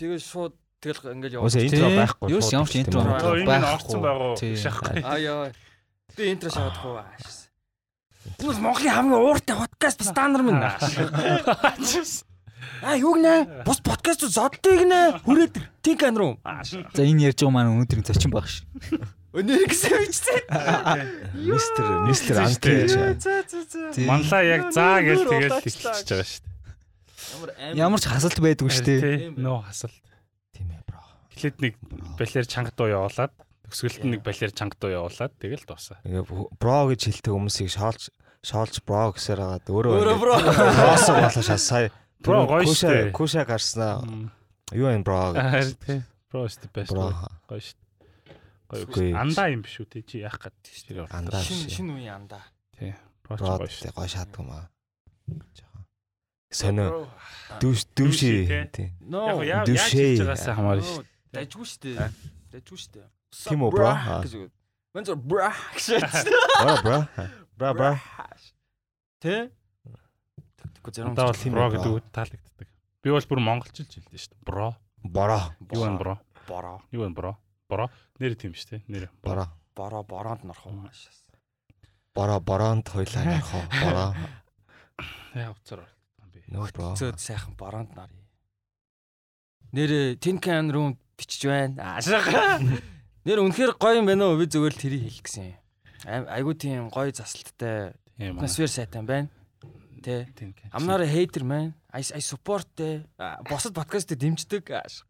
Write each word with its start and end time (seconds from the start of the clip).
тэгээд 0.00 0.22
шууд 0.24 0.54
тэгэл 0.80 1.12
ингээл 1.12 1.36
яваад. 1.36 1.52
Уусаа 1.52 1.60
интро 1.68 1.88
байхгүй. 1.92 2.26
Юу 2.32 2.40
ч 2.40 2.48
ямар 2.56 2.68
ч 2.72 2.74
интро 2.80 3.04
Оо 3.04 3.36
энэ 3.36 3.44
байхгүй. 3.44 3.74
орцсон 3.76 4.00
байгаа 4.00 4.32
уу? 4.32 4.56
Шахах. 4.56 4.88
Аа 5.04 5.18
яа. 5.20 5.52
Би 6.16 6.22
интро 6.32 6.48
шахаад 6.48 6.76
хуу. 6.80 6.96
Энэ 8.40 8.48
бол 8.48 8.60
Монголын 8.64 8.94
хамгийн 8.96 9.20
ууртай 9.20 9.56
подкаст 9.60 10.00
стандарт 10.00 10.44
минь. 10.48 10.64
Аа 12.80 12.96
юу 13.04 13.12
гинэ? 13.20 13.64
Бус 13.68 13.80
подкаст 13.84 14.24
зоддыг 14.24 14.88
нэ 14.88 15.20
хүрээд 15.24 15.54
тинкан 15.84 16.16
руу. 16.16 16.40
За 16.96 17.04
энэ 17.04 17.28
ярьж 17.28 17.44
байгаа 17.44 17.52
маань 17.52 17.72
өнөөдрийн 17.76 18.04
зочин 18.08 18.32
баг 18.32 18.48
ш. 18.48 18.64
Өнөө 19.36 19.68
гэсэн 19.68 19.92
бичсэн. 20.00 20.42
Мистер 21.44 21.86
мистер. 22.08 22.80
Тий. 23.92 24.04
Манлаа 24.08 24.42
яг 24.42 24.72
заа 24.72 25.04
гэж 25.04 25.28
тэгэл 25.28 25.60
хэлчихэж 25.60 26.08
байгаа 26.08 26.24
дээ. 26.24 26.49
Ямар 27.76 28.00
ч 28.00 28.06
хасалт 28.10 28.38
байдгүй 28.40 28.70
шүү 28.70 28.84
дээ. 28.86 29.16
Нөө 29.38 29.58
хасал. 29.68 29.94
Тийм 30.56 30.70
ээ 30.74 30.82
бро. 30.86 31.00
Эхлээд 31.34 31.56
нэг 31.62 31.74
балер 32.18 32.44
чанга 32.46 32.72
дуу 32.76 32.88
явуулаад 32.90 33.32
төгсгөлд 33.70 34.02
нь 34.04 34.10
нэг 34.18 34.22
балер 34.26 34.50
чанга 34.52 34.76
дуу 34.80 34.90
явуулаад 34.90 35.32
тэгэл 35.38 35.64
дуусаа. 35.66 35.98
Бро 36.58 36.76
гэж 36.90 37.00
хэлдэг 37.06 37.32
хүмүүсийг 37.32 37.70
шоолж 37.70 38.10
шоолж 38.42 38.74
бро 38.84 39.12
гэсээр 39.14 39.40
хагаад 39.40 39.66
өөрөө 39.68 39.92
Өөрөө 40.00 40.18
бро. 40.20 40.34
Брос 40.40 41.06
болоо 41.12 41.42
шаа 41.44 41.60
сая. 41.60 41.88
Бро 42.20 42.44
гоё 42.48 42.64
Куша 42.66 42.88
штэ. 42.88 43.12
куша 43.14 43.42
гарснаа. 43.44 44.02
Юу 44.72 44.88
энэ 44.90 45.04
бро? 45.06 45.32
Тий. 45.86 46.02
Бро 46.30 46.44
өстө 46.50 46.68
бэст. 46.74 46.90
Бро. 46.92 47.10
Гоё 47.48 47.60
шүү. 47.60 47.78
Гоё 48.70 48.84
Үгүй. 48.86 49.08
шүү. 49.10 49.18
Андаа 49.18 49.48
юм 49.50 49.62
биш 49.66 49.76
үү 49.82 49.88
тий 49.88 50.02
чи 50.06 50.16
яах 50.22 50.38
гээд 50.38 50.56
тий. 50.62 50.94
Андаа 51.10 51.40
Шин 51.42 51.64
биш. 51.66 51.74
шин 51.80 51.88
үеийн 51.90 52.14
андаа. 52.28 52.44
Тий. 52.78 52.94
Бро 53.26 53.34
гоё 53.40 53.66
шүү. 53.66 53.90
гоё 53.96 54.08
шаадгүй 54.08 54.44
маа. 54.46 54.68
Сонио 56.50 57.06
дүүш 57.62 57.86
дүүши 57.94 58.30
тий. 58.74 58.88
Яг 59.06 59.42
яаж 59.46 59.70
хийж 59.86 60.22
байгаасаа 60.22 60.54
хамаарна 60.58 60.82
шүү. 60.82 61.04
Дайжгүй 61.30 61.66
шүү 61.70 61.82
дээ. 61.86 62.08
Дайжгүй 62.50 62.78
шүү 62.82 62.92
дээ. 62.98 63.06
Тийм 63.30 63.62
үү, 63.62 63.70
үг. 63.70 64.52
Мэн 64.90 65.06
зур 65.06 65.18
бра 65.22 65.52
гэж. 65.78 66.02
Бро 66.58 66.74
бро. 66.82 66.98
Бро 67.54 67.70
бро. 67.78 67.90
Тэ? 69.22 69.50
Тэгэхгүй 70.58 70.90
зарим 70.90 71.14
Андаа 71.14 71.30
бол 71.30 71.54
бро 71.54 71.66
гэдэг 71.70 71.92
үг 71.94 72.10
таалагддаг. 72.10 72.68
Би 72.98 73.14
бол 73.14 73.28
бүр 73.30 73.40
монголчилж 73.46 73.94
хэлдэг 73.94 74.18
шүү 74.18 74.34
дээ. 74.34 74.42
Бро. 74.42 74.74
Боро. 75.06 75.54
Юу 75.70 75.86
вэ 75.86 75.94
бро? 76.02 76.14
бороо. 76.50 76.82
Юу 76.90 77.06
вэ 77.06 77.14
бро? 77.14 77.38
Бро. 77.70 77.86
Нэр 78.18 78.34
тийм 78.34 78.58
шүү 78.58 78.82
дээ. 78.82 78.82
Нэр. 78.90 79.06
Боро. 79.22 79.46
Бороо 79.78 80.02
бороонд 80.02 80.42
норох 80.42 80.66
уу. 80.66 80.90
Боро 82.10 82.40
боронд 82.42 82.90
хойлоо 82.90 83.22
нөхөө. 83.22 83.62
Боро. 83.78 84.04
Яа 85.38 85.54
уцаар 85.54 85.86
Зөөд 86.98 87.18
сайхан 87.22 87.54
бороонд 87.54 87.94
нарыг. 87.94 88.18
Нэр 89.72 90.18
Тинкан 90.18 90.70
руу 90.74 90.96
бичиж 91.16 91.46
байна. 91.46 91.96
Аашаа. 91.98 92.58
Нэр 93.26 93.38
үнэхээр 93.44 93.78
гоё 93.78 94.00
юм 94.02 94.06
байна 94.10 94.32
уу? 94.32 94.38
Би 94.40 94.50
зүгээр 94.50 94.74
л 94.74 94.82
тэрийг 94.82 95.02
хэлэх 95.06 95.22
гэсэн. 95.22 95.54
Ай- 96.10 96.26
Айгуу 96.40 96.56
тийм 96.58 96.90
гоё 96.90 97.12
аа. 97.62 97.94
Атмосфер 98.18 98.66
сайтай 98.72 99.02
байна. 99.06 99.28
Тэ. 100.02 100.26
A 100.72 100.80
hater 101.06 101.44
man. 101.44 101.74
I 101.92 102.00
I 102.00 102.20
support. 102.24 102.66
А, 103.20 103.38
Босод 103.44 103.76
подкастыг 103.76 104.18
дэмждэг. 104.18 104.64
Ааш. 104.72 105.04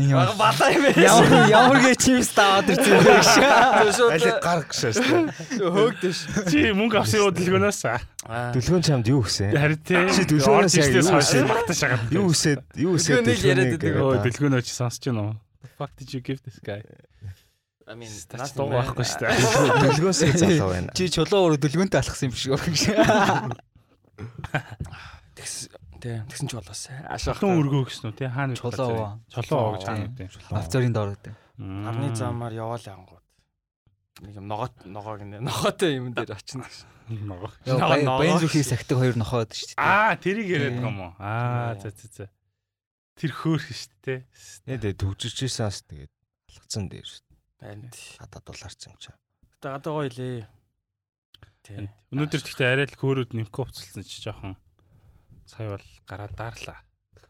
Ямар 0.00 0.32
балаа 0.40 0.72
юм 0.72 0.88
байна. 0.88 1.04
ямар 1.04 1.52
ямар 1.52 1.76
гээ 1.84 1.96
чимс 2.00 2.32
таваад 2.32 2.64
ирсэн 2.72 2.96
бэ 3.04 3.12
ш. 3.22 3.24
Али 3.44 3.92
Шууд 3.92 4.24
гар 4.40 4.64
гшээс. 4.64 4.96
хөөгдөш. 5.60 6.18
Чи 6.48 6.72
мөнгө 6.72 6.96
авсан 7.04 7.20
уу 7.22 7.30
дэлгөөнөөс? 7.36 7.80
Аа. 8.26 8.50
Дүлгөөн 8.56 8.80
чамд 8.82 9.06
юу 9.12 9.20
гэсэн? 9.22 9.52
Харин 9.52 9.78
тий. 9.84 10.00
Чи 10.16 10.24
дэлгөөнөөс 10.32 10.74
яг 10.80 10.96
юу 10.96 11.12
багтаа 11.52 11.76
шагаад. 11.76 12.08
Юу 12.08 12.32
үсээд 12.32 12.64
юу 12.80 12.96
үсээд 12.96 13.20
Дүлгөөнийг 13.20 13.44
яриад 13.44 13.76
дэлгөөнийг 13.76 13.78
байдаг. 13.78 14.00
Өө 14.00 14.16
яриад. 14.16 14.24
дэлгөөнөө 14.32 14.64
чи 14.64 14.72
сонсож 14.72 15.04
байна 15.12 15.28
уу? 15.28 15.36
The 15.62 15.68
fuck 15.76 15.92
did 16.00 16.08
you 16.16 16.20
give 16.24 16.40
this 16.42 16.56
guy? 16.64 16.80
I 17.86 17.92
mean, 17.94 18.08
Тач 18.08 18.56
дуу 18.56 18.72
байхгүй 18.72 19.04
шүү 19.04 19.20
дээ. 19.20 19.36
Дэлгөө- 19.36 19.92
Дэлгөөсөө 19.92 20.32
залуу 20.40 20.72
байна. 20.72 20.88
Чи 20.96 21.04
чулуу 21.12 21.52
өөрөө 21.52 21.60
дүлгөөнтэй 21.60 22.00
алхсан 22.00 22.26
юм 22.26 22.32
биш 22.32 22.48
үү. 22.48 22.56
Тэгс 25.36 25.68
тэ 26.02 26.26
тэгсэн 26.26 26.50
ч 26.50 26.58
болоос. 26.58 26.82
Ашаах. 27.06 27.38
Хатан 27.38 27.62
өргөө 27.62 27.82
гэсэн 27.86 28.10
үү 28.10 28.16
тий? 28.18 28.26
Хаана 28.26 28.58
Чулуу. 28.58 29.22
Чулуу 29.30 29.78
гэж 29.78 29.84
хаана 29.86 30.10
үү? 30.10 30.58
Авцорын 30.58 30.92
доор 30.92 31.14
гэдэг. 31.14 31.34
Арны 31.62 32.10
замаар 32.18 32.54
яваал 32.58 32.82
ангууд. 32.82 33.22
Нэг 34.26 34.34
юм 34.36 34.46
ногоот 34.50 34.74
ногоо 34.82 35.14
гинэ. 35.16 35.38
Ногоотой 35.40 36.02
юм 36.02 36.10
дээр 36.10 36.34
очино 36.34 36.66
гэж. 36.66 36.84
Ногоо. 37.22 37.50
Баян 37.64 38.42
зүрхийг 38.42 38.66
сахдаг 38.66 38.98
хоёр 38.98 39.14
нохоод 39.14 39.54
шүү 39.54 39.72
дээ. 39.72 39.80
Аа, 39.80 40.18
тэрийг 40.18 40.48
яриад 40.50 40.82
байгаа 40.82 40.90
юм 40.90 41.00
уу? 41.00 41.12
Аа, 41.22 41.78
за 41.78 41.94
за 41.94 42.06
за. 42.10 42.26
Тэр 43.14 43.32
хөөх 43.32 43.70
шүү 43.70 43.94
дээ. 44.02 44.20
Нэ 44.66 44.74
дэ 44.82 44.90
төвжирчээсэн 44.98 45.66
ас 45.70 45.86
тэгээд 45.86 46.12
алгацсан 46.50 46.84
дээр 46.90 47.06
шүү. 47.06 47.24
Байна. 47.62 47.88
Гадаад 48.18 48.44
дулаарсан 48.46 48.90
юм 48.90 48.98
чаа. 49.00 49.16
Тэ 49.62 49.68
гадаа 49.70 49.92
гоё 49.94 50.10
лээ. 50.10 50.46
Тэ. 51.62 51.88
Өнөөдөр 52.10 52.42
тэгтээ 52.42 52.68
арай 52.74 52.86
л 52.90 52.98
хөөрөд 52.98 53.30
нэмэх 53.38 53.54
уцалсан 53.54 54.02
чи 54.02 54.18
жоохон 54.18 54.58
сая 55.46 55.76
бол 55.76 55.86
гараа 56.06 56.30
daарлаа. 56.32 56.78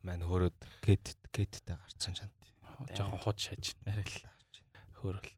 Маань 0.02 0.24
хөрөөд 0.26 0.56
гэт 0.82 1.16
гэттэй 1.30 1.76
гарцсан 1.76 2.14
чам. 2.14 2.30
Жоохон 2.94 3.20
хот 3.22 3.38
шааж. 3.38 3.76
Л 3.86 4.98
хөөрөл. 4.98 5.30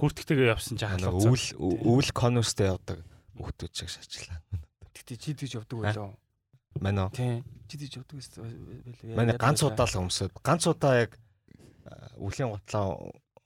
Хүртгтэйгээ 0.00 0.52
явсан 0.52 0.76
чи 0.76 0.84
Ана 0.84 1.08
халууцаа. 1.08 1.32
өвөл 1.32 1.46
өвөл 1.88 2.10
конверстэй 2.12 2.68
явдаг 2.68 3.00
хүүхдүүд 3.36 3.72
шиг 3.72 3.88
шачлаа. 3.92 4.40
Тэгтээ 4.92 5.16
чи 5.16 5.30
тэгж 5.36 5.52
явдаг 5.60 5.76
байлоо. 5.80 6.16
Манай 6.80 7.08
Тий. 7.16 7.40
Чи 7.68 7.74
тэгж 7.80 7.92
явдаг 8.04 8.16
байлээ. 8.20 9.16
манай 9.16 9.36
ганц 9.40 9.60
удаа 9.64 9.88
л 9.88 9.96
өмсөд 10.04 10.32
ганц 10.44 10.68
удаа 10.68 11.08
яг 11.08 11.16
а, 11.88 12.12
үлийн 12.20 12.52
гутлаа 12.52 12.92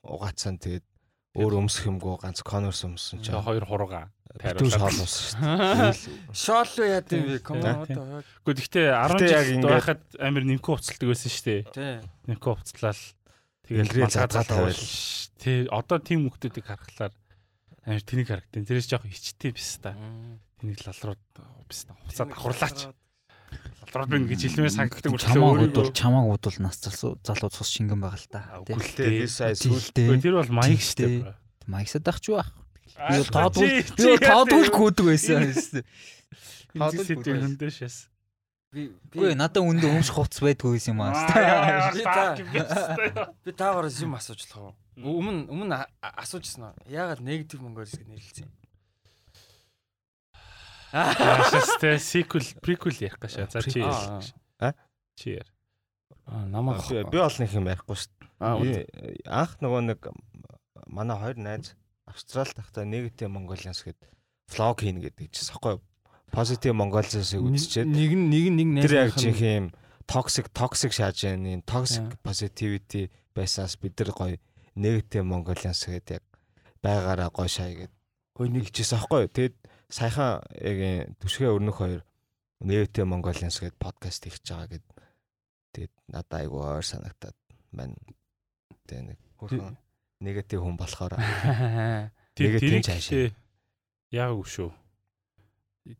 угаацсан 0.03 0.59
тэгээд 0.59 0.83
өөр 1.31 1.53
өмсөх 1.63 1.87
юмгүй 1.87 2.19
ганц 2.19 2.43
конверс 2.43 2.83
өмссөн 2.83 3.23
Чи 3.23 3.31
чинь 3.31 3.39
хоёр 3.39 3.63
хурууга. 3.63 4.11
битүү 4.35 4.67
шоол 4.71 4.97
өмссөн 5.03 5.43
шүү 5.95 6.35
Шоол 6.35 6.71
уу 6.79 6.87
яа 6.87 7.01
гэм 7.03 7.23
бэ? 7.23 7.39
Тийм. 7.39 7.43
Коммодо. 7.43 8.23
Гэхдээ 8.43 8.57
тэгтээ 8.59 8.87
10 8.91 9.15
Гэтэ 9.15 9.31
яг 9.31 9.45
жил 9.47 9.67
байхад 9.67 10.01
амар 10.19 10.43
нэмэх 10.47 10.67
уцалдаг 10.67 11.07
байсан 11.07 11.31
шүү 11.31 11.45
дээ. 11.47 11.61
Тий. 11.71 11.95
Нэмэх 12.27 12.45
уцалал 12.47 13.01
тэгэл 13.67 14.11
залгавал 14.11 14.71
байл. 14.71 14.83
тий 15.39 15.57
одоо 15.71 15.97
тийм 15.99 16.19
хүмүүсийг 16.27 16.65
харахаар 16.67 17.13
амар 17.87 18.03
тэнийг 18.03 18.27
харагдیں۔ 18.27 18.67
Тэрээс 18.67 18.87
жоохон 18.91 19.11
ичтэй 19.11 19.51
биш 19.55 19.79
та. 19.79 19.95
Тэнийг 20.59 20.79
лалрууд 20.83 21.23
биш 21.67 21.87
та. 21.87 21.95
Хуцаа 22.07 22.27
давхарлаач. 22.27 22.79
Лалрууд 23.81 24.09
байна 24.13 24.27
гэж 24.29 24.41
хэлмээр 24.45 24.71
санагддаг 24.71 25.11
Чамааг 25.17 25.57
бодвол 25.65 25.89
чамааг 25.91 26.25
бодвол 26.31 26.57
нас 26.61 26.77
залуу 26.85 27.17
залуу 27.25 27.49
цус 27.49 27.69
шингэн 27.73 27.99
байгаа 27.99 28.19
л 28.21 28.29
та. 28.29 28.41
Би 28.65 29.25
сая 29.27 29.55
сүүл 29.57 29.81
Жилдээ 29.81 30.21
Тэр 30.21 30.35
бол 30.37 30.45
Жилдээ. 30.45 30.77
шүү 30.77 30.97
дээ. 31.01 31.33
Маягсад 31.67 32.07
ах 32.07 32.19
ч 32.21 32.29
юу 32.29 32.37
ах. 32.39 32.49
Би 32.93 33.01
Би 33.09 33.17
бол 33.17 33.31
тоодгүй 33.33 33.69
би 33.97 34.03
бол 34.05 34.21
тоодгүй 34.21 34.63
гүйдэг 34.69 35.05
байсан. 35.09 35.41
Тоодгүй 35.49 35.81
Тоодгүй 36.77 37.05
гүйдэг. 37.17 37.41
хөндөшөөс. 37.41 37.97
Би 38.71 38.81
Үгүй 39.17 39.35
надад 39.35 39.59
үндэ 39.65 39.87
өмш 39.91 40.09
хувц 40.15 40.39
байдгүй 40.39 40.79
юм 40.87 41.01
аа. 41.03 41.11
Би 41.91 42.03
та- 42.05 42.37
би 43.43 43.51
таагараас 43.51 43.99
юм 43.99 44.15
асууж 44.15 44.45
болох 44.47 44.71
уу? 44.71 45.19
Өмнө 45.19 45.49
өмнө 45.51 45.75
асуужсэн 46.01 46.63
уу? 46.69 46.75
Яагаад 46.87 47.19
негатив 47.19 47.59
монгол 47.59 47.83
гэж 47.83 47.99
нэрлэлсэн 48.07 48.45
юм? 48.47 48.51
Яашастай 50.91 51.99
sequel 51.99 52.45
prequel 52.61 52.95
ярих 52.99 53.19
гашаа. 53.19 53.47
За 53.51 53.61
чи 53.63 53.79
яар. 53.79 54.23
А? 54.59 54.73
Чи 55.15 55.37
яар. 55.39 55.49
Аа, 56.25 56.45
намайг 56.47 56.83
би 56.87 57.17
бол 57.17 57.37
нэг 57.39 57.55
юм 57.55 57.69
ярихгүй 57.71 57.97
шүү. 57.97 58.11
Би 58.61 58.75
анх 59.25 59.57
нөгөө 59.63 59.81
нэг 59.87 60.11
манай 60.87 61.17
хоёр 61.17 61.37
найз 61.37 61.75
Австрал 62.05 62.49
тахта 62.51 62.83
негатив 62.83 63.31
Mongolians 63.31 63.83
гэд 63.85 63.95
влог 64.51 64.81
хийнэ 64.83 65.07
гэдэг 65.07 65.31
чинь 65.31 65.47
сахгүй 65.47 65.79
позитив 66.31 66.75
Mongolians-ыг 66.75 67.39
үзчихэд 67.39 67.87
нэг 67.87 68.11
нь 68.11 68.27
нэг 68.27 68.45
нь 68.51 68.57
нэг 68.59 68.67
найз 68.75 68.85
тэр 68.87 68.95
яг 68.99 69.11
жинхэнэ 69.15 69.57
юм 69.61 69.67
toxic 70.09 70.51
toxic 70.51 70.91
шааж 70.91 71.23
яаны 71.23 71.63
toxic 71.63 72.03
positivity 72.25 73.07
байсаас 73.31 73.79
бид 73.79 73.95
нар 73.95 74.11
гоё 74.11 74.35
negative 74.75 75.23
Mongolians 75.23 75.79
гэдэг 75.87 76.19
яг 76.19 76.23
байгаараа 76.83 77.31
гоё 77.31 77.47
шаа 77.47 77.71
гэд 77.71 77.91
гоё 78.35 78.49
нэг 78.51 78.67
хэлчихсэн 78.67 78.99
аахгүй 78.99 79.19
юу. 79.27 79.31
Тэгэд 79.31 79.55
саяхан 79.91 80.41
яг 80.57 80.77
энэ 80.79 81.11
түшгээ 81.19 81.51
өрнөх 81.51 81.77
хоёр 81.77 82.01
negative 82.63 83.07
Mongolians 83.07 83.59
гэдэг 83.59 83.77
подкаст 83.77 84.25
хийж 84.25 84.41
байгаа 84.47 84.67
гэд 84.71 84.85
тэгэд 85.75 85.93
надад 86.07 86.33
айгүй 86.39 86.61
ойр 86.61 86.85
санагтаад 86.87 87.37
маань 87.75 87.95
тэг 88.87 88.99
нэг 89.11 89.19
хөрхөн 89.37 89.75
negative 90.23 90.61
хүн 90.63 90.77
болохоор 90.79 91.17
гэхдээ 92.37 93.33
яг 94.11 94.31
үү 94.35 94.45
шүү. 94.45 94.69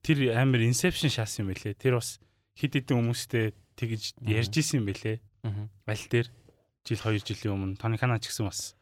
Тэр 0.05 0.37
амар 0.37 0.61
inception 0.61 1.09
шаасан 1.09 1.47
юм 1.47 1.55
бэлээ. 1.55 1.79
Тэр 1.79 1.97
бас 1.97 2.21
хид 2.53 2.75
хидэн 2.77 3.01
хүмүүстэй 3.01 3.55
тэгж 3.79 4.21
ярьж 4.21 4.53
исэн 4.53 4.85
юм. 4.85 4.91
Мгм. 5.41 5.65
Аль 5.89 6.05
дээр 6.05 6.27
жил 6.85 7.01
2 7.01 7.25
жилийн 7.25 7.55
өмнө 7.55 7.79
Тони 7.81 7.97
Кана 7.97 8.21
ч 8.21 8.29
гэсэн 8.29 8.45
бас 8.45 8.77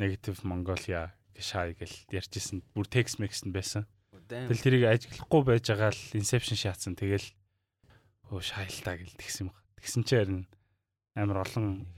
negative 0.00 0.40
Mongolia 0.46 1.12
гэж 1.36 1.44
шаа 1.44 1.74
гэл 1.76 1.96
ярьж 2.08 2.32
исэн. 2.32 2.64
Бүр 2.72 2.88
text 2.88 3.20
mix 3.20 3.44
нь 3.44 3.52
байсан. 3.52 3.84
Тэгэл 4.28 4.64
тэрийг 4.64 4.84
ажиглахгүй 4.92 5.42
байж 5.44 5.64
байгаа 5.72 5.90
л 5.92 6.02
inception 6.20 6.56
шаацсан. 6.60 6.94
Тэгэл 6.94 7.26
өө 8.28 8.40
шайл 8.44 8.78
та 8.84 9.00
гэл 9.00 9.16
тэгсэн 9.16 9.48
юм. 9.48 9.56
Тэгсэн 9.80 10.02
чи 10.04 10.14
харин 10.20 10.44
амар 11.16 11.42
олон 11.48 11.88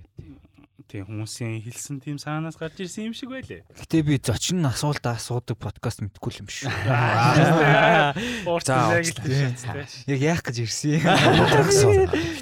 Тийм 0.91 1.06
хүмүүсийн 1.06 1.62
хэлсэн 1.62 2.03
тийм 2.03 2.19
санаанаас 2.19 2.59
гарч 2.59 2.82
ирсэн 2.82 3.06
юм 3.06 3.15
шиг 3.15 3.31
байлээ. 3.31 3.62
Гэтэ 3.62 4.03
би 4.03 4.19
зочин 4.19 4.67
асуултаа 4.67 5.15
асуудаг 5.15 5.55
подкаст 5.55 6.03
мэдгүй 6.03 6.43
юм 6.43 6.50
шүү. 6.50 6.67
Яг 10.11 10.19
яах 10.19 10.43
гэж 10.43 10.67
ирсэн 10.67 10.99
юм. 10.99 11.06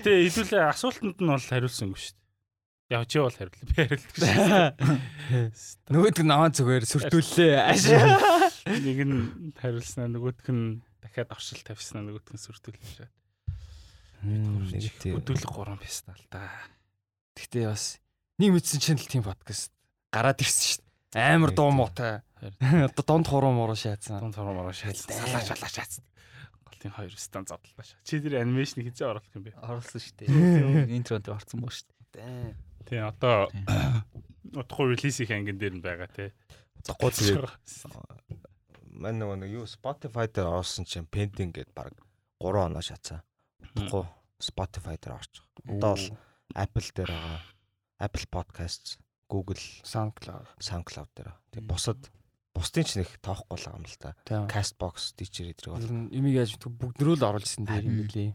Гэтэ 0.01 0.33
хэдүүлээ 0.33 0.65
асуултанд 0.65 1.21
нь 1.21 1.29
бол 1.29 1.45
хариулсангүй 1.45 2.01
шүү 2.01 2.17
дээ. 2.17 2.25
Яг 2.89 3.05
чи 3.05 3.21
бол 3.21 3.37
хариуллаа. 3.37 3.69
Би 3.69 3.77
хариулдаг 3.85 4.17
шүү. 4.17 5.93
Нөгөөд 5.93 6.25
нь 6.25 6.33
аваа 6.33 6.49
зүгээр 6.49 6.89
сүртүүллээ. 6.89 7.53
Нэг 8.69 8.99
нь 9.09 9.53
хариулснаа 9.57 10.09
нөгөөх 10.13 10.49
нь 10.53 10.83
дахиад 11.01 11.33
оршил 11.33 11.63
тавьснаа 11.65 12.05
нөгөөх 12.05 12.29
нь 12.35 12.43
сүртүүлсэн 12.43 13.09
шээ. 13.09 13.11
Negative. 14.23 15.15
Өдөлг 15.17 15.47
3 15.47 15.79
пистал 15.79 16.21
та. 16.29 16.51
Гэтэ 17.39 17.71
бас 17.71 18.03
нэг 18.43 18.51
мэдсэн 18.53 18.83
чинь 18.83 18.99
л 18.99 19.07
тийм 19.07 19.23
подкаст 19.23 19.71
гараад 20.11 20.43
ирсэн 20.43 20.83
шүү 20.83 20.83
дээ. 21.15 21.35
Амар 21.39 21.55
дуу 21.55 21.71
муутай. 21.71 22.21
Одоо 22.43 23.05
донд 23.07 23.27
хуруу 23.31 23.55
муруу 23.55 23.79
шаацсан. 23.79 24.19
Тун 24.19 24.35
цороо 24.35 24.55
мараа 24.59 24.75
шаацсан. 24.75 25.15
Салаач 25.15 25.47
салаач 25.55 25.75
шаацсан. 25.75 26.05
Голтын 26.67 26.93
хоёр 26.93 27.15
стан 27.15 27.47
зодлоо 27.47 27.85
шаа. 27.87 28.03
Чи 28.03 28.19
тэр 28.19 28.43
анимашн 28.43 28.83
хизээ 28.83 29.07
оруулах 29.07 29.35
юм 29.35 29.47
бэ? 29.47 29.55
Оруулсан 29.63 30.03
шүү 30.03 30.15
дээ. 30.19 30.99
Интронд 30.99 31.31
орсон 31.31 31.63
боо 31.63 31.71
шүү 31.71 31.87
дээ. 32.15 32.55
Тийм 32.91 33.07
одоо 33.07 33.47
утгагүй 34.61 34.99
релиз 34.99 35.23
их 35.23 35.31
ангин 35.31 35.59
дээр 35.59 35.79
нь 35.79 35.85
байгаа 35.85 36.11
те. 36.11 36.35
Утгагүй 36.83 37.11
тэгээд 37.19 37.47
мань 38.99 39.19
нөгөө 39.23 39.37
нэг 39.47 39.51
юу 39.55 39.65
Spotify 39.71 40.27
дээр 40.27 40.51
орсон 40.51 40.85
чинь 40.85 41.07
pending 41.07 41.55
гэдээ 41.55 41.75
баг 41.75 41.95
3 42.43 42.67
оноо 42.67 42.83
шатсан. 42.83 43.23
Утгагүй 43.63 44.05
Spotify 44.43 44.99
дээр 44.99 45.15
орчих. 45.19 45.47
Одоо 45.67 45.95
бол 45.95 46.07
Apple 46.55 46.89
дээр 46.95 47.11
байгаа. 47.15 47.41
Apple 47.99 48.27
Podcasts, 48.31 48.99
Google, 49.31 49.63
SoundCloud. 49.83 50.47
SoundCloud 50.59 51.11
дээр. 51.15 51.31
Тэг 51.51 51.63
бусад 51.67 51.99
бусдын 52.55 52.87
ч 52.87 52.99
нэг 52.99 53.11
тоохгүй 53.23 53.59
л 53.59 53.67
байгаа 53.67 53.79
юм 53.79 53.87
л 53.87 53.99
та. 53.99 54.15
Тийм. 54.27 54.47
Castbox, 54.51 55.15
Stitcher 55.15 55.51
эдрэг 55.51 55.75
бол. 55.75 56.11
Имиг 56.11 56.35
яаж 56.35 56.59
бүгдрөө 56.59 57.19
л 57.19 57.27
оруулсан 57.27 57.67
дээр 57.67 57.87
юм 57.87 57.99
билий. 58.07 58.31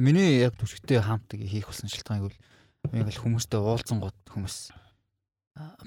Миний 0.00 0.40
яг 0.40 0.56
түшигтэй 0.56 1.00
хамтыг 1.00 1.44
хийх 1.44 1.68
болсон 1.68 1.88
шалтгаан 1.92 2.24
гэвэл 2.24 2.40
би 2.88 2.96
ингээл 3.04 3.22
хүмүүстэй 3.24 3.60
уулзсан 3.60 4.00
гот 4.00 4.16
хүмүүс 4.32 4.72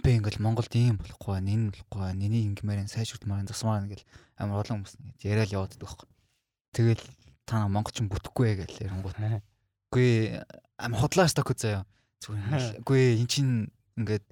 би 0.04 0.10
ингээл 0.20 0.44
Монголд 0.44 0.74
ийм 0.76 0.98
болохгүй 1.00 1.32
байна, 1.40 1.50
энэ 1.52 1.72
болохгүй 1.72 2.00
байна, 2.02 2.22
энийг 2.26 2.46
ингэмээр 2.52 2.82
энэ 2.84 2.94
сайжруулмаар 2.94 3.42
энэ 3.46 3.52
засмаар 3.52 3.84
ингээл 3.88 4.06
амар 4.40 4.62
олон 4.66 4.84
хүмүүс 4.84 4.96
ингэж 5.00 5.22
яриад 5.24 5.52
яваад 5.56 5.72
байдаг 5.76 5.88
байхгүй. 5.88 6.08
Тэгэл 6.76 7.04
та 7.46 7.68
монголчин 7.68 8.08
бүтэхгүй 8.12 8.46
ээ 8.52 8.58
гэж 8.66 8.72
ярингууд. 8.88 9.18
Үгүй 9.92 10.10
амар 10.80 11.00
худлаа 11.00 11.28
сток 11.28 11.52
заяа. 11.56 11.84
Зүгээр 12.24 12.84
үгүй 12.84 13.02
эн 13.20 13.28
чин 13.28 13.48
ингээд 14.00 14.24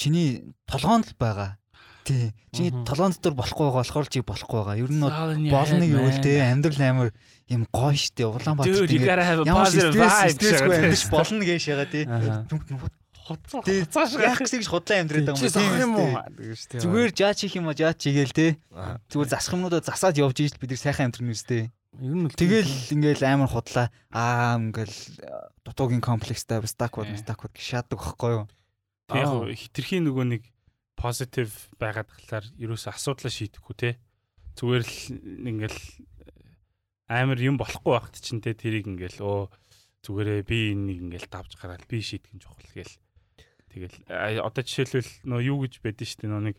чиний 0.00 0.54
толгоонд 0.66 1.12
л 1.12 1.16
байгаа. 1.20 1.56
Тий. 2.04 2.32
Чиний 2.52 2.72
Мгм. 2.72 2.84
толгоонд 2.88 3.14
дотор 3.20 3.36
болохгүй 3.36 3.64
байгаа 3.68 3.80
болохоор 3.84 4.08
чи 4.08 4.20
болохгүй 4.24 4.58
байгаа. 4.60 4.76
Ер 4.80 4.90
нь 4.90 5.04
болно 5.52 5.84
гэвэл 5.84 6.20
те 6.24 6.40
амьдрал 6.48 6.80
амар 6.80 7.08
юм 7.48 7.68
гоё 7.68 7.96
штэ. 7.96 8.24
Улаанбаатар 8.24 8.88
a 9.20 9.44
ямар 9.44 9.68
positive 9.68 9.92
стресс 9.92 10.20
vibe. 10.20 10.36
стрессгүй 10.36 10.76
амьдч 10.80 11.04
болно 11.12 11.42
гэж 11.44 11.62
ягаа 11.68 11.88
тий. 11.92 12.04
Аа. 13.30 13.36
Хоцоо. 13.38 13.62
Тий. 13.62 13.86
Хоцоож 13.86 14.18
Яг 14.18 14.42
гэж 14.42 14.66
худлаа 14.66 14.98
амьдраад 15.06 15.30
байгаа 15.38 15.78
юм 15.78 15.94
уу? 15.94 16.10
тийм. 16.66 16.80
Зүгээр 16.82 17.10
жаач 17.14 17.38
хийх 17.46 17.54
юм 17.62 17.70
а 17.70 17.74
жаач 17.78 17.98
хийгээл 18.02 18.34
те. 18.34 18.58
Зүгээр 19.06 19.30
засах 19.30 19.54
юмнуудаа 19.54 19.86
засаад 19.86 20.18
явж 20.18 20.36
ийж 20.42 20.58
бид 20.58 20.74
нар 20.74 20.82
сайхан 20.82 21.06
амьдрын 21.14 21.30
үстэй. 21.30 21.70
Ер 22.02 22.14
нь 22.14 22.26
л 22.26 22.34
Тэгэл 22.34 22.74
ингээл 22.94 23.22
амар 23.30 23.50
худлаа 23.50 23.90
аа 24.10 24.58
ингээл 24.58 24.98
дутуугийн 25.62 26.02
комплекстай 26.02 26.58
даквад 26.62 27.54
гэж 27.54 27.66
шаадаг 27.66 27.98
байхгүй 28.02 28.30
юу? 28.34 28.44
Яг 29.10 29.58
хитрхийн 29.58 30.06
нөгөө 30.06 30.26
нэг 30.38 30.42
позитив 30.98 31.50
байгаад 31.78 32.10
тахлаар 32.10 32.46
ерөөсө 32.58 32.94
асуудлаа 32.94 33.30
шийдэхгүй 33.30 33.74
те. 33.74 33.90
Зүгээр 34.54 34.82
л 34.86 34.94
ингээл 35.50 35.78
амар 37.10 37.38
юм 37.42 37.58
болохгүй 37.58 37.90
байхад 37.90 38.22
чинь 38.22 38.38
те 38.38 38.54
тэрийг 38.54 38.86
ингээл 38.86 39.18
өө 39.18 39.40
зүгээрээ 40.06 40.42
би 40.46 40.58
энийг 40.72 41.00
ингээл 41.10 41.28
давж 41.28 41.58
гараад 41.58 41.84
би 41.90 42.00
шийдэх 42.00 42.32
нь 42.32 42.40
чухал 42.40 42.70
гээл. 42.72 42.94
Тэгэл 43.70 43.96
одоо 44.42 44.62
жишээлбэл 44.66 45.12
нөө 45.30 45.40
юу 45.46 45.58
гэж 45.64 45.78
байдэн 45.80 46.08
штэ 46.10 46.26
нөө 46.26 46.42
нэг 46.50 46.56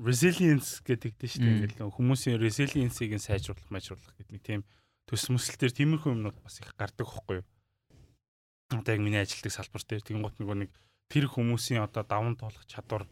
resilience 0.00 0.80
гэдэг 0.80 1.12
дээ 1.20 1.30
штэ 1.36 1.44
Мм. 1.44 1.52
ингээл 1.60 1.80
нөө 1.84 1.90
хүмүүсийн 1.92 2.40
resilience-ийг 2.40 3.12
нь 3.16 3.22
сайжруулах 3.22 3.68
мажруулах 3.68 4.16
гэдэг 4.16 4.32
нэг 4.32 4.42
тийм 4.42 4.60
төс 5.04 5.28
мөсөл 5.28 5.60
төр 5.60 5.72
тиймэрхүү 5.76 6.16
юмнууд 6.16 6.38
бас 6.40 6.56
их 6.64 6.72
гардаг 6.78 7.04
хөхгүй 7.04 7.44
юу. 7.44 7.46
Одоо 8.72 8.96
яг 8.96 9.02
миний 9.04 9.20
ажилтдаг 9.20 9.52
салбар 9.52 9.82
дээр 9.84 10.00
тэгэн 10.00 10.24
гот 10.24 10.36
нөгөө 10.40 10.56
нэг 10.64 10.70
тэр 11.10 11.26
хүмүүсийн 11.28 11.84
одоо 11.84 12.06
даван 12.06 12.38
туулах 12.38 12.64
чадвар 12.64 13.04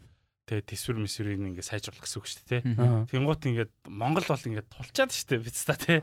тэгээ 0.49 0.65
төсвөр 0.65 0.97
мэсвэрийг 1.05 1.45
ингээ 1.45 1.61
сайжруулах 1.61 2.01
гэсэн 2.07 2.17
үг 2.17 2.25
шүү 2.25 2.45
дээ. 2.49 2.61
Аа. 2.79 3.05
Тэнгуут 3.05 3.43
ингээд 3.45 3.71
Монгол 3.85 4.25
бол 4.25 4.47
ингээд 4.49 4.71
тулчаад 4.73 5.11
шүү 5.13 5.27
дээ 5.29 5.45
биз 5.45 5.61
та 5.67 5.77
тий. 5.77 5.99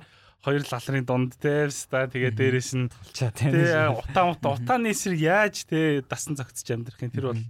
Хоёр 0.46 0.62
лалрын 0.62 1.02
дунд 1.02 1.34
тий 1.42 1.66
биз 1.66 1.90
та 1.90 2.06
тэгээ 2.06 2.32
дээрэс 2.38 2.70
нь 2.78 2.86
Ча 3.10 3.34
тий 3.34 3.50
утаа 3.50 4.30
утаа 4.30 4.54
утааны 4.54 4.94
эсрэг 4.94 5.18
яаж 5.18 5.66
тий 5.66 6.06
дасан 6.06 6.38
зогцож 6.38 6.70
амьдрах 6.70 7.02
юм? 7.02 7.10
Тэр 7.10 7.26
бол 7.34 7.42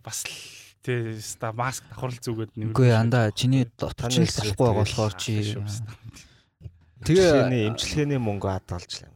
бас 0.00 0.24
л 0.24 0.32
тий 0.80 1.12
биз 1.12 1.36
та 1.36 1.52
маск 1.52 1.84
давхарлал 1.92 2.24
зүгээд 2.24 2.56
нэмэр. 2.56 2.72
Үгүй 2.72 2.90
андаа 2.96 3.28
чиний 3.36 3.68
дотор 3.76 4.08
чинь 4.08 4.24
л 4.24 4.32
болохгүй 4.32 4.64
байгаа 4.64 4.80
болохоор 4.80 5.14
чи 5.20 5.60
Тэгээ 7.04 7.68
эмчилгээний 7.76 8.16
мөнгө 8.16 8.48
хадгалж 8.48 9.04
лээ. 9.04 9.12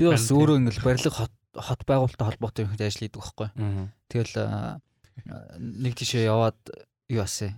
би 0.00 0.04
бас 0.08 0.24
өөрөө 0.32 0.56
ингээл 0.64 0.86
барилга 0.88 1.12
хот 1.12 1.34
хот 1.52 1.82
байгуулалттай 1.84 2.26
холбоотой 2.32 2.64
юм 2.64 2.72
ажил 2.72 3.02
хийдэг 3.04 3.20
байхгүй. 3.20 3.48
Тэгэл 4.08 4.34
нэг 5.58 5.92
тийшээ 5.98 6.32
яваад 6.32 6.56
юу 7.12 7.20
асаа 7.20 7.52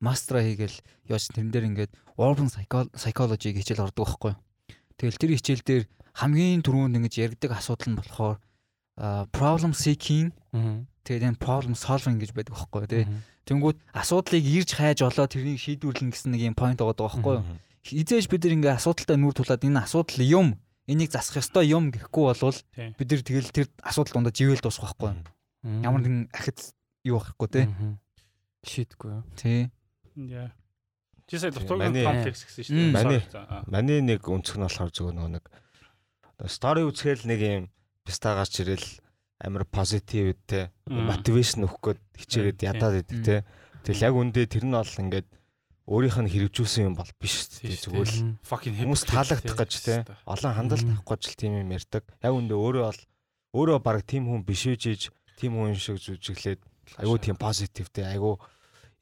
мастера 0.00 0.42
хийгээл 0.44 0.76
яаж 1.08 1.24
тэрэн 1.32 1.50
дээр 1.52 1.68
ингээд 1.72 1.92
urban 2.20 2.48
psycho- 2.52 2.90
psychology 2.96 3.52
хичээл 3.56 3.86
ордог 3.88 4.06
байхгүй? 4.06 4.34
Тэгэл 4.96 5.20
тэр 5.20 5.30
хичээл 5.36 5.64
дээр 5.64 5.84
хамгийн 6.16 6.62
түрүүнд 6.64 6.96
ингэж 7.00 7.14
яригдаг 7.20 7.52
асуудал 7.56 7.92
нь 7.92 7.98
болохоор 8.00 8.36
problem 9.32 9.72
seeking 9.76 10.32
тэгээд 11.04 11.36
энэ 11.36 11.40
problem 11.40 11.74
solving 11.76 12.16
гэж 12.20 12.32
байдаг 12.32 12.56
байхгүй? 12.56 12.88
Тэгээ 12.88 13.08
тэнгууд 13.46 13.78
асуудлыг 13.92 14.44
ирж 14.44 14.70
хайж 14.74 15.04
олоо 15.04 15.26
тэрнийг 15.28 15.60
шийдвэрлэн 15.60 16.10
гэсэн 16.10 16.32
нэг 16.32 16.40
юм 16.50 16.56
point 16.56 16.80
байгаа 16.80 16.96
байхгүй 16.96 17.34
юу? 17.40 17.44
Хизээж 17.86 18.26
бид 18.32 18.42
ингээ 18.42 18.74
асуудалтай 18.80 19.14
нүүр 19.20 19.34
тулаад 19.36 19.62
энэ 19.62 19.84
асуудал 19.84 20.18
юм 20.24 20.58
энийг 20.90 21.12
засах 21.14 21.38
ёстой 21.44 21.70
юм 21.70 21.92
гэхгүй 21.94 22.24
болвол 22.34 22.58
Тий. 22.74 22.90
бид 22.98 23.06
нар 23.10 23.22
тэгэл 23.22 23.52
тэр 23.54 23.66
асуудал 23.84 24.18
дондоо 24.18 24.32
живэл 24.34 24.58
дуусах 24.64 24.96
байхгүй? 24.98 25.14
Ямар 25.86 26.00
нэгэн 26.02 26.26
ахиц 26.34 26.74
юу 27.06 27.22
байхгүй 27.22 27.48
те. 27.54 27.62
шийдэхгүй? 28.66 29.22
Тий. 29.38 29.70
Яа. 30.16 30.50
Чи 31.28 31.38
сая 31.38 31.52
дутуугийн 31.52 31.92
комплекс 32.06 32.46
гэсэн 32.46 32.64
шүү 32.64 32.72
дээ. 32.72 32.92
Манай-. 32.96 33.22
Манай 33.68 33.98
нэг 34.00 34.24
өнцг 34.24 34.56
нь 34.56 34.64
болохоор 34.64 34.92
зөвхөн 34.94 35.16
нөгөө 35.20 35.32
нэг 35.36 35.44
стори 36.48 36.84
үзэхэл 36.86 37.28
нэг 37.28 37.40
юм 37.42 37.64
писта 38.06 38.36
гарч 38.38 38.62
ирэл 38.62 38.86
амар 39.42 39.64
позитив 39.68 40.38
те 40.46 40.70
мотивашн 40.86 41.66
өгөх 41.66 41.80
гээд 41.82 42.00
хичээгээд 42.16 42.58
ядаад 42.64 42.96
идэг 43.04 43.20
те. 43.26 43.36
Тэгэл 43.84 44.06
яг 44.08 44.14
үндэ 44.16 44.46
тэр 44.48 44.64
нь 44.64 44.76
бол 44.76 44.86
ингээд 44.86 45.28
өөрийнх 45.86 46.18
нь 46.24 46.32
хэрэгжүүлсэн 46.32 46.86
юм 46.88 46.94
бол 46.96 47.10
биш 47.20 47.50
зүгээр 47.60 48.10
л 48.10 48.38
fucking 48.46 48.74
хүмүүс 48.74 49.02
таалагдах 49.06 49.56
гэж 49.60 49.72
те. 49.82 49.94
Олон 50.24 50.52
хандлт 50.56 50.86
авах 50.86 51.06
гэж 51.10 51.22
л 51.30 51.38
тийм 51.38 51.52
юм 51.62 51.74
ярьдаг. 51.74 52.02
Яг 52.22 52.32
үндэ 52.32 52.54
өөрөө 52.54 52.84
бол 52.86 53.00
өөрөө 53.54 53.78
баг 53.84 54.02
тийм 54.06 54.30
хүн 54.30 54.42
биш 54.46 54.66
үжиж 54.66 55.10
тийм 55.36 55.58
хүн 55.58 55.76
шиг 55.76 56.00
зүжиглээд 56.00 56.60
айгүй 57.02 57.18
тийм 57.22 57.36
позитивтэй 57.38 58.06
айгүй 58.14 58.34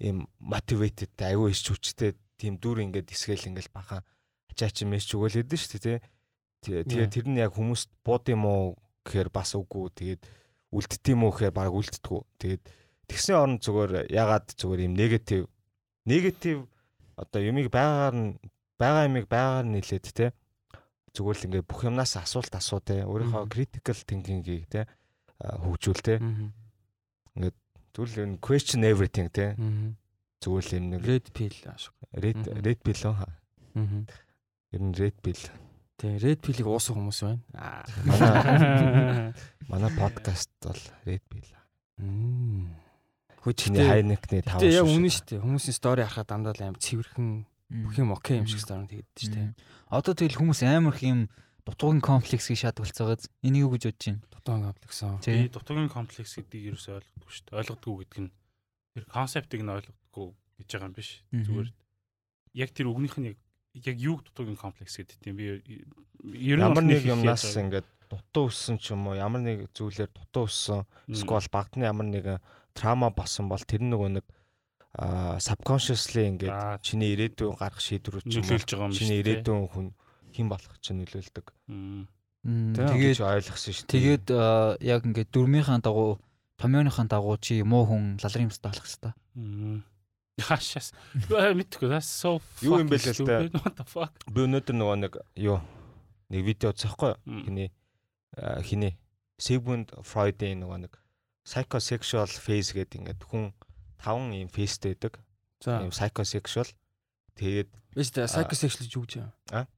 ийм 0.01 0.27
мотиватэд 0.41 1.15
айгүй 1.19 1.55
иш 1.55 1.63
хүчтэй 1.67 2.15
тийм 2.39 2.59
дүр 2.59 2.83
ингээд 2.83 3.15
эсгээл 3.15 3.49
ингээд 3.55 3.71
бахан 3.71 4.03
ачаач 4.51 4.83
мэс 4.87 5.07
чүгэл 5.07 5.43
хэдэн 5.43 5.59
шүү 5.59 5.71
дээ 5.79 6.01
тий. 6.65 6.83
Тэгээ 6.83 7.09
тэр 7.11 7.27
нь 7.29 7.39
яг 7.39 7.55
хүмүүст 7.55 7.91
бууд 8.03 8.25
юм 8.33 8.49
уу 8.49 8.79
гэхээр 9.05 9.29
бас 9.31 9.55
үгүй 9.55 9.93
тэгээд 9.95 10.23
үлддэт 10.73 11.05
юм 11.13 11.29
уу 11.29 11.33
гэхээр 11.35 11.55
баг 11.55 11.71
үлддэггүй. 11.71 12.21
Тэгээд 12.41 12.63
тэгсний 13.07 13.37
оронд 13.37 13.61
зүгээр 13.63 14.11
ягаад 14.11 14.47
зүгээр 14.57 14.81
юм 14.89 14.95
негатив 14.97 15.43
негатив 16.09 16.59
одоо 17.15 17.41
юмыг 17.43 17.69
байгаагаар 17.71 18.15
нь 18.17 18.29
байгаа 18.81 19.07
юмыг 19.07 19.27
байгаагаар 19.29 19.67
нь 19.69 19.75
нилээд 19.79 20.07
те 20.11 20.27
зүгээр 21.15 21.39
л 21.39 21.47
ингээд 21.47 21.69
бүх 21.69 21.87
юмнаас 21.87 22.19
асуулт 22.19 22.55
асуу 22.59 22.81
те 22.83 23.07
өөрийнхөө 23.07 23.47
critical 23.53 23.99
thinking-ийг 24.03 24.67
те 24.67 24.89
хөгжүүл 25.39 26.03
те. 26.03 26.19
Зүгээр 27.95 28.11
л 28.11 28.23
энэ 28.27 28.39
question 28.43 28.81
everything 28.85 29.29
те 29.31 29.55
зүгээр 30.43 30.65
л 30.67 30.75
юм 30.77 30.85
нэг 30.93 31.01
Red 31.07 31.27
pill 31.33 31.57
ашиг. 31.71 31.95
red 32.13 32.39
red 32.61 32.81
pill 32.85 33.03
уу 33.09 33.15
Аа. 33.17 33.31
ер 34.75 34.83
нь 34.83 34.95
red 34.99 35.17
pill 35.23 35.43
Тэг 35.95 36.19
red 36.27 36.39
pill-ийг 36.43 36.67
уусан 36.67 36.99
хүмүүс 36.99 37.21
байна. 37.23 37.41
Аа. 37.55 37.87
манай 38.05 39.33
манай 39.71 39.93
подкаст 39.95 40.51
бол 40.61 40.81
red 41.07 41.23
pill 41.31 41.47
Мм. 42.03 42.75
Хөө 43.47 43.55
чиний 43.55 43.87
хайнекны 43.87 44.43
тав 44.43 44.59
Гэтэ 44.59 44.75
яг 44.83 44.89
үнэн 44.91 45.13
шүү 45.15 45.25
дээ. 45.31 45.45
Хүмүүсийн 45.47 45.77
стори 45.79 46.03
харахад 46.03 46.27
дандаа 46.27 46.55
л 46.59 46.65
аим 46.67 46.75
цэвэрхэн 46.75 47.29
бүх 47.87 47.95
юм 48.03 48.11
окей 48.11 48.43
юм 48.43 48.49
шиг 48.51 48.59
стори 48.67 48.91
тэгээд 48.91 49.09
шүү 49.15 49.31
дээ. 49.31 49.49
Одоо 49.95 50.13
тэгэл 50.19 50.41
хүмүүс 50.43 50.61
амар 50.67 50.99
их 50.99 51.07
юм 51.07 51.21
дутуугийн 51.63 52.03
комплекс 52.03 52.51
гэж 52.51 52.59
шаардлагацаагаад 52.75 53.23
энийг 53.47 53.71
юу 53.71 53.73
гэж 53.79 53.83
бодож 53.95 54.03
байна? 54.11 54.27
Дутуун 54.45 54.63
комплексон. 54.69 55.19
Би 55.25 55.49
дутуугийн 55.49 55.89
комплекс 55.89 56.37
гэдгийг 56.37 56.77
ерөөсөй 56.77 57.01
ойлгохгүй 57.01 57.33
шүү 57.33 57.45
дээ. 57.49 57.59
Ойлгодгүй 57.65 57.95
гэдэг 58.05 58.21
нь 58.29 58.33
тэр 58.93 59.05
концептыг 59.09 59.61
нь 59.65 59.73
ойлгохгүй 59.73 60.27
гэж 60.61 60.69
байгаа 60.69 60.89
юм 60.89 60.95
биш. 60.95 61.11
Зүгээр 61.33 61.69
яг 62.61 62.71
тэр 62.77 62.87
үгнийх 62.93 63.17
нь 63.17 63.29
яг 63.33 63.39
яг 63.73 63.97
юу 63.97 64.21
дутуугийн 64.21 64.61
комплекс 64.61 65.01
гэдэг 65.01 65.17
тийм 65.25 65.35
би 65.41 65.45
ер 66.37 66.61
нь 66.61 66.65
Ямар 66.69 66.85
нэг 66.85 67.09
юмнаас 67.09 67.57
ингээд 67.57 67.89
дутуу 68.13 68.53
өссөн 68.53 68.77
ч 68.77 68.93
юм 68.93 69.09
уу 69.09 69.17
ямар 69.17 69.41
нэг 69.41 69.73
зүйлээр 69.73 70.13
дутуу 70.13 70.45
өссөн 70.45 70.85
сквал 71.17 71.49
багтны 71.49 71.89
ямар 71.89 72.05
нэгэн 72.13 72.45
трама 72.77 73.09
болсон 73.11 73.49
бол 73.49 73.65
тэр 73.65 73.81
нөгөө 73.81 74.21
нэг 74.21 74.27
аа 74.95 75.41
subconsciously 75.41 76.29
ингээд 76.37 76.53
Аа, 76.53 76.79
чиний 76.85 77.17
ирээдүйн 77.17 77.57
гарах 77.59 77.81
шийдвэрүүд 77.81 78.29
ч 78.29 78.39
юм 78.39 78.45
уу 78.45 78.53
нөлөөлж 78.53 78.69
байгаа 78.71 78.87
юм 78.87 78.93
биш. 78.93 79.01
чиний 79.01 79.19
ирээдүйн 79.25 79.65
хүн 79.73 79.87
хэн 80.37 80.49
болох 80.53 80.75
чинь 80.79 81.01
нөлөөлдөг. 81.03 81.47
Тэгээд 82.45 83.17
гэж 83.17 83.19
ойлгосон 83.25 83.73
шүү 83.73 83.89
тэгээд 83.89 84.27
аа, 84.37 84.77
яг 84.85 85.01
ингээд 85.09 85.33
дөрмийнхаа 85.33 85.81
дагуу 85.81 86.21
томьёоныхаа 86.61 87.09
дагуу 87.09 87.37
чи 87.41 87.65
муу 87.65 87.89
хүн 87.89 88.21
лалрын 88.21 88.53
юмстай 88.53 88.69
болох 88.71 88.85
хэвээр. 88.85 89.15
Хашаас. 90.45 90.91
Мэдхгүй 91.31 91.89
that's 91.89 92.11
so 92.11 92.43
Юу 92.61 92.83
юм 92.83 92.91
бэ 92.91 92.99
л 93.01 93.49
fuck? 93.87 94.13
би 94.29 94.45
өнөөдөр 94.45 94.75
нөгөө 94.77 94.97
нэг 95.07 95.15
юу 95.39 95.63
нэг 96.29 96.43
видео 96.45 96.75
үзэхгүй 96.75 97.15
хиний 97.47 97.71
хиний 98.67 98.99
Sigmund 99.39 99.95
Freud-ийн 100.03 100.59
нөгөө 100.63 100.79
нэг 100.91 100.93
psychosexual 101.47 102.27
phase 102.29 102.75
гэдэг 102.75 102.99
ингээд 102.99 103.23
хүн 103.31 103.55
таван 104.03 104.35
юм 104.35 104.51
фейстэй 104.51 104.99
байдаг. 104.99 105.23
За. 105.63 105.81
Ийм 105.81 105.95
psychosexual. 105.95 106.67
Тэгээд 107.39 107.71
Биш 107.95 108.11
тэ 108.11 108.27
psychosexual 108.27 108.91
юу 108.91 109.07
гэж 109.07 109.13
юм? 109.23 109.31
нөгөө- 109.55 109.71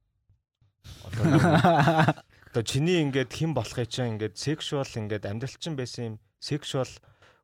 одоо 2.57 2.65
чиний 2.65 3.05
ингээд 3.05 3.29
хэн 3.29 3.53
болохыг 3.53 3.85
чинь 3.85 4.17
ингээд 4.17 4.33
sexual 4.33 4.81
ингээд 4.81 5.29
амьдрал 5.29 5.57
чинь 5.61 5.77
байсан 5.77 6.01
юм 6.09 6.15
sexual 6.41 6.89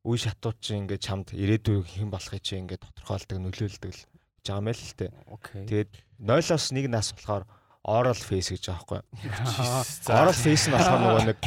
үе 0.01 0.17
шатууд 0.17 0.57
чинь 0.57 0.89
ингээд 0.89 1.05
чамд 1.05 1.37
ирээдүйн 1.37 1.85
хэн 1.85 2.09
болохыг 2.09 2.41
чинь 2.41 2.65
ингээд 2.65 2.81
тодорхойлдог 2.81 3.37
нөлөөлдөг 3.37 3.93
л 3.93 4.01
гэж 4.09 4.45
байгаа 4.49 4.65
мэл 4.65 4.81
л 4.81 4.97
тээ. 4.97 5.11
Тэгээд 5.69 5.91
0-оос 6.17 6.65
1 6.73 6.89
нас 6.89 7.13
болохоор 7.13 7.45
oral 7.85 8.17
phase 8.17 8.57
гэж 8.57 8.73
байгаа 8.73 9.05
байхгүй. 9.05 10.17
Oral 10.17 10.33
phase 10.33 10.65
нь 10.65 10.73
болохоор 10.81 11.01
нөгөө 11.05 11.25
нэг 11.29 11.39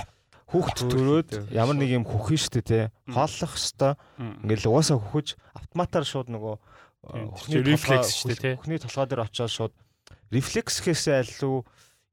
хүүхд 0.46 0.78
төрөөд 0.86 1.30
ямар 1.50 1.74
нэг 1.74 1.90
юм 1.90 2.06
хөхөн 2.06 2.38
штэ 2.38 2.62
те. 2.62 2.80
Хооллох 3.10 3.58
хэвээр 3.58 3.98
Мм. 4.22 4.46
ингээл 4.46 4.70
угаасаа 4.70 5.02
хөхөж 5.02 5.34
автоматар 5.58 6.06
шууд 6.06 6.30
нөгөө 6.30 6.54
Тийм, 7.02 7.34
хөхний 7.34 7.62
рефлекс 7.66 8.14
штэ, 8.14 8.34
те. 8.38 8.50
Хөхний 8.62 8.78
толгой 8.78 9.10
дээр 9.10 9.26
очиод 9.26 9.50
шууд 9.50 9.74
рефлекс 10.30 10.78
гэхээсээ 10.86 11.34
илүү 11.34 11.66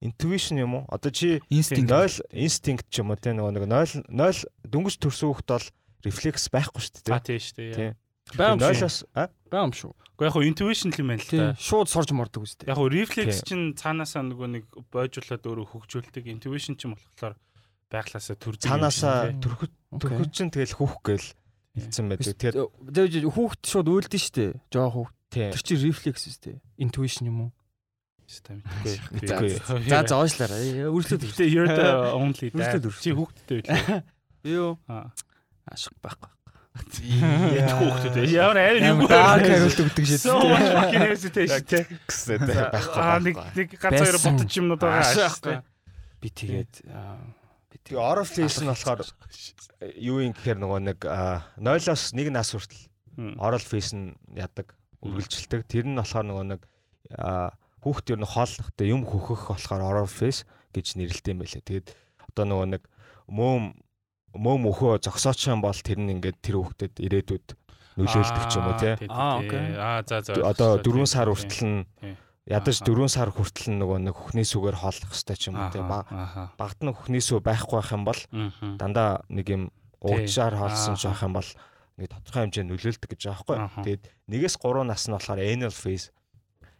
intuition 0.03 0.59
юм 0.59 0.75
уу? 0.75 0.83
Одоо 0.91 1.09
чи 1.15 1.39
Инстинкт. 1.49 1.87
0 1.87 2.27
instinct 2.35 2.85
ч 2.91 2.99
юм 2.99 3.09
уу 3.09 3.17
те 3.17 3.31
нөгөө 3.31 3.55
нэг 3.55 3.65
0 3.71 4.03
0 4.11 4.43
дөнгөж 4.67 4.95
төрсөн 4.99 5.31
хүүхд 5.31 5.47
бол 5.47 5.67
рефлекс 6.03 6.51
байхгүй 6.51 6.81
штэ 6.83 7.07
А 7.15 7.23
те. 7.23 7.39
тийм 7.39 7.39
шүү 7.39 7.55
дээ. 7.55 7.73
Тийм. 7.79 7.91
Баам 8.35 8.57
шүү. 8.59 8.75
0-оос 8.83 8.97
а 9.15 9.23
Баам 9.47 9.71
шүү. 9.71 9.91
Гэхдээ 10.13 10.27
яг 10.27 10.33
хуу 10.35 10.43
intuition 10.47 10.89
л 10.91 10.99
юм 10.99 11.07
байна 11.11 11.23
л 11.23 11.31
та. 11.31 11.55
Шууд 11.59 11.87
сорж 11.91 12.09
мордог 12.11 12.43
үстэй. 12.43 12.67
Яг 12.67 12.77
хуу 12.77 12.87
reflex 12.91 13.43
Тийм. 13.43 13.47
чинь 13.47 13.65
цаанаасаа 13.79 14.23
нөгөө 14.27 14.47
нэг 14.59 14.63
бойжуулаад 14.91 15.43
өөрөө 15.43 15.67
хөгжүүлдэг. 15.71 16.23
Intuition 16.27 16.75
чинь 16.79 16.93
болохоор 16.95 17.35
байглаасаа 17.91 18.35
юм 18.35 18.55
цаанаасаа 18.59 19.17
Окей. 19.31 19.71
төрөхөд 19.95 20.31
чинь 20.31 20.51
тэгэл 20.53 20.75
хүүх 20.77 20.95
гээл 21.03 21.27
хэлсэн 21.77 22.05
байдаг. 22.09 22.35
Тэгээд 22.37 23.25
хүүхд 23.27 23.61
шууд 23.65 23.87
үйлдэн 23.89 24.21
штэ. 24.21 24.45
Жоо 24.71 24.87
хүүхд. 24.93 25.15
тийм. 25.33 25.49
Тэр 25.53 25.61
чинь 25.65 25.81
рефлекс 25.89 26.23
үстэй. 26.29 26.61
Intuition 26.77 27.25
юм 27.29 27.37
уу? 27.47 27.51
Мэдгүй. 28.23 29.51
За 29.87 30.03
за 30.07 30.15
уушлаарай. 30.19 30.87
Үргэлжлээд 30.89 31.23
Гэхдээ 31.27 31.49
you're 31.51 31.67
the 31.69 31.89
only 32.19 32.49
dad. 32.49 32.83
Чи 33.03 33.11
хүүхдтэй 33.13 33.61
байлаа. 33.67 34.03
Юу? 34.43 34.77
Ашиг 35.67 35.95
байхгүй. 36.01 36.31
Хүүхдтэй 36.73 38.11
байлаа. 38.13 38.33
Ямар 38.33 38.57
аим 38.63 38.83
юм 38.83 38.99
Амар 39.05 39.11
dark 39.11 39.45
хариулт 39.51 39.79
өгдөг 39.83 40.05
шээ. 40.07 40.21
So 40.23 40.39
much 40.41 40.67
fucking 40.73 41.03
hesitation 41.03 41.63
тий. 41.67 41.83
гэсэн 42.07 42.39
Аа 42.97 43.19
нэг 43.21 43.37
байхгүй. 43.37 43.55
нэг 43.59 43.69
ганц 43.77 43.99
хоёр 44.01 44.17
ботч 44.23 44.51
юмнууд 44.57 44.81
байгаа 44.81 45.13
Ашиг. 45.13 45.61
Би 46.23 46.27
тэгээд 46.31 46.73
би 47.69 47.77
phase 48.25 48.63
нь 48.63 48.69
болохоор 48.71 48.99
юу 49.99 50.17
юм 50.23 50.31
гэхээр 50.33 50.59
нөгөө 50.63 50.79
нэг 50.87 50.99
аа, 51.05 51.43
0-оос 51.59 52.15
1 52.15 52.31
нас 52.31 52.55
хүртэл 52.55 52.87
oral 53.37 53.59
phase 53.59 53.91
нь 53.93 54.15
ядаг 54.33 54.71
үргэлжилдэг. 55.03 55.67
Тэр 55.67 55.85
нь 55.91 55.99
болохоор 55.99 56.25
нөгөө 56.25 56.45
нэг 56.55 56.61
аа, 57.19 57.51
хүүхд 57.83 58.15
ер 58.15 58.19
нь 58.23 58.31
хооллохтой 58.31 58.87
юм 58.87 59.03
хөхөх 59.03 59.51
болохоор 59.51 59.83
oral 59.83 60.09
phase 60.09 60.47
гэж 60.71 60.95
нэрлэдэг 60.97 61.31
юм 61.35 61.39
байлээ. 61.43 61.67
Тэгээд 61.67 61.87
одоо 62.31 62.43
нөгөө 62.47 62.67
нэг 62.79 62.83
мөөм 63.27 63.63
мөөм 64.33 64.61
өхөө 64.71 65.03
зогсооч 65.03 65.45
юм 65.51 65.61
бол 65.61 65.75
тэр 65.75 65.99
нь 66.01 66.09
ингээд 66.17 66.41
тэр 66.41 66.57
хүүхдэд 66.57 66.97
ирээдүйд 66.97 67.47
нөлөөлдөг 67.97 68.45
ч 68.49 68.53
юм 68.57 68.65
уу 68.65 68.77
тий. 68.81 68.93
Аа, 69.09 69.37
окей. 69.37 69.61
Аа 69.77 70.01
за 70.01 70.25
за. 70.25 70.33
Одоо 70.41 70.81
4 70.81 71.05
сар 71.05 71.29
хүртэл 71.29 71.61
нь 71.61 71.79
ядаж 72.49 72.77
Аха. 72.81 72.89
4 72.89 73.07
сар 73.13 73.29
хүртэл 73.29 73.69
нь 73.69 73.77
нөгөө 73.77 73.99
нэг 74.09 74.15
хөхний 74.17 74.47
сүгээр 74.47 74.77
хооллох 74.81 75.13
хэвээр 75.13 75.37
ч 75.37 75.43
юм 75.53 75.61
уу 75.61 75.69
тий. 75.69 75.83
Багт 76.57 76.79
нь 76.81 76.89
хөхний 76.89 77.21
сүв 77.21 77.45
байхгүй 77.45 77.77
байх 77.77 77.91
юм 77.93 78.03
бол 78.03 78.21
дандаа 78.81 79.21
нэг 79.29 79.45
юм 79.53 79.63
уучаар 80.01 80.57
хоолсон 80.57 80.97
ч 80.97 81.05
байх 81.05 81.21
юм 81.21 81.37
бол 81.37 81.49
нэг 82.01 82.07
тодорхой 82.09 82.41
хэмжээнд 82.49 82.69
нөлөөлдөг 82.73 83.09
гэж 83.13 83.21
байгаа 83.29 83.45
байхгүй. 83.45 83.85
Тэгээд 83.85 84.03
нэгээс 84.33 84.55
3 84.57 84.89
нас 84.89 85.05
нь 85.05 85.13
болохоор 85.13 85.39
anal 85.45 85.75
phase. 85.75 86.09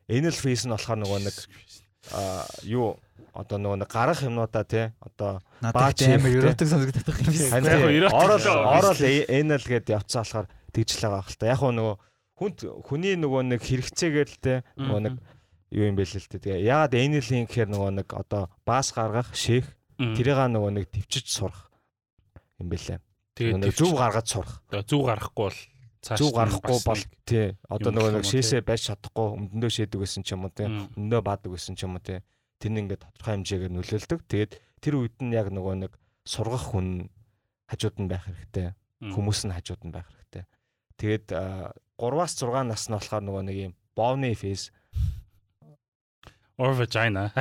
Anal 0.09 0.35
phase 0.35 0.67
нь 0.67 0.73
болохоор 0.73 0.99
нөгөө 0.99 1.19
нэг 1.23 1.35
аа, 2.11 2.43
юу 2.67 2.99
одоо 3.33 3.57
нөгөө 3.57 3.77
нэг 3.81 3.89
гарах 3.89 4.21
юмнуудаа 4.21 4.63
тий 4.67 4.91
одоо 4.99 5.41
Баач 5.63 6.03
амар 6.03 6.27
хийх, 6.27 6.43
ерөөтөг 6.43 6.67
сонсогддог 6.67 7.17
юм 7.23 7.33
шиг. 7.33 7.51
орол 8.11 8.43
л 8.43 8.49
орол 8.67 8.99
anal 8.99 9.63
гэдээ 9.63 9.95
явцсан 9.97 10.21
болохоор 10.21 10.47
тэгжлээ 10.75 11.09
байгаа 11.09 11.25
хэл 11.25 11.39
та. 11.39 11.51
Яг 11.53 11.61
нөгөө 11.63 11.95
хүнд 12.37 12.57
хүний 12.85 13.15
нөгөө 13.17 13.41
нэг 13.55 13.61
хэрэгцээгээр 13.63 14.29
л 14.29 14.39
тий 14.43 14.57
нөгөө 14.77 15.01
нэг 15.07 15.15
юу 15.73 15.85
юм 15.87 15.95
бэ 15.97 16.03
л 16.05 16.13
л 16.19 16.29
тий. 16.29 16.39
Тэгээ 16.43 16.67
яагаад 16.67 16.93
anal 16.93 17.27
юм 17.31 17.45
гэхээр 17.47 17.69
нөгөө 17.71 17.91
нэг 18.03 18.07
одоо 18.13 18.43
баас 18.67 18.91
гаргах, 18.93 19.31
шээх 19.33 19.65
тэрийг 19.97 20.37
нөгөө 20.37 20.71
нэг 20.77 20.85
төвчж 20.91 21.25
сурах 21.31 21.71
юм 22.59 22.69
бэлээ. 22.69 22.99
нэг 23.39 23.73
зөв 23.73 23.97
гаргаж 23.97 24.27
сурах. 24.29 24.61
зөв 24.69 25.01
гарахгүй 25.07 25.49
бол 25.49 25.59
Зүг 26.03 26.35
гарахгүй 26.35 26.79
бол 26.83 27.03
тий 27.23 27.55
одоо 27.71 27.91
нөгөө 27.95 28.11
нэг 28.19 28.25
шээсээ 28.27 28.61
байж 28.67 28.91
чадахгүй 28.91 29.27
өмдөндөө 29.39 29.71
шээдэг 29.71 29.99
гэсэн 30.03 30.23
ч 30.27 30.35
юм 30.35 30.43
уу 30.43 30.51
тий 30.51 30.67
Мм. 30.67 30.91
өмдөө 30.99 31.21
баадаг 31.23 31.51
гэсэн 31.55 31.79
ч 31.79 31.87
юм 31.87 31.95
уу 31.95 32.03
тий 32.03 32.19
тэр 32.59 32.71
нь 32.75 32.79
ингээд 32.83 33.03
тодорхой 33.07 33.33
хэмжээгээр 33.39 33.71
нөлөөлдөг 33.71 34.19
тэгээд 34.27 34.51
тэр 34.83 34.93
үед 34.99 35.15
нь 35.23 35.31
яг 35.31 35.47
нөгөө 35.47 35.75
нэг 35.87 35.91
сургах 36.27 36.75
хүн 36.75 37.07
хажууд 37.71 37.95
нь 38.03 38.11
байх 38.11 38.27
хэрэгтэй 38.27 38.75
хүмүүс 38.99 39.39
нь 39.47 39.55
хажууд 39.55 39.81
нь 39.87 39.95
байх 39.95 40.07
хэрэгтэй 40.11 40.43
тэгээд 40.99 41.25
3-аас 41.95 42.33
6 42.35 42.67
нас 42.67 42.83
нь 42.91 42.95
болохоор 42.99 43.23
нөгөө 43.23 43.43
нэг 43.47 43.57
юм 43.71 43.73
бовны 43.95 44.35
фейс 44.35 44.75
or 46.57 46.73
vagina. 46.77 47.31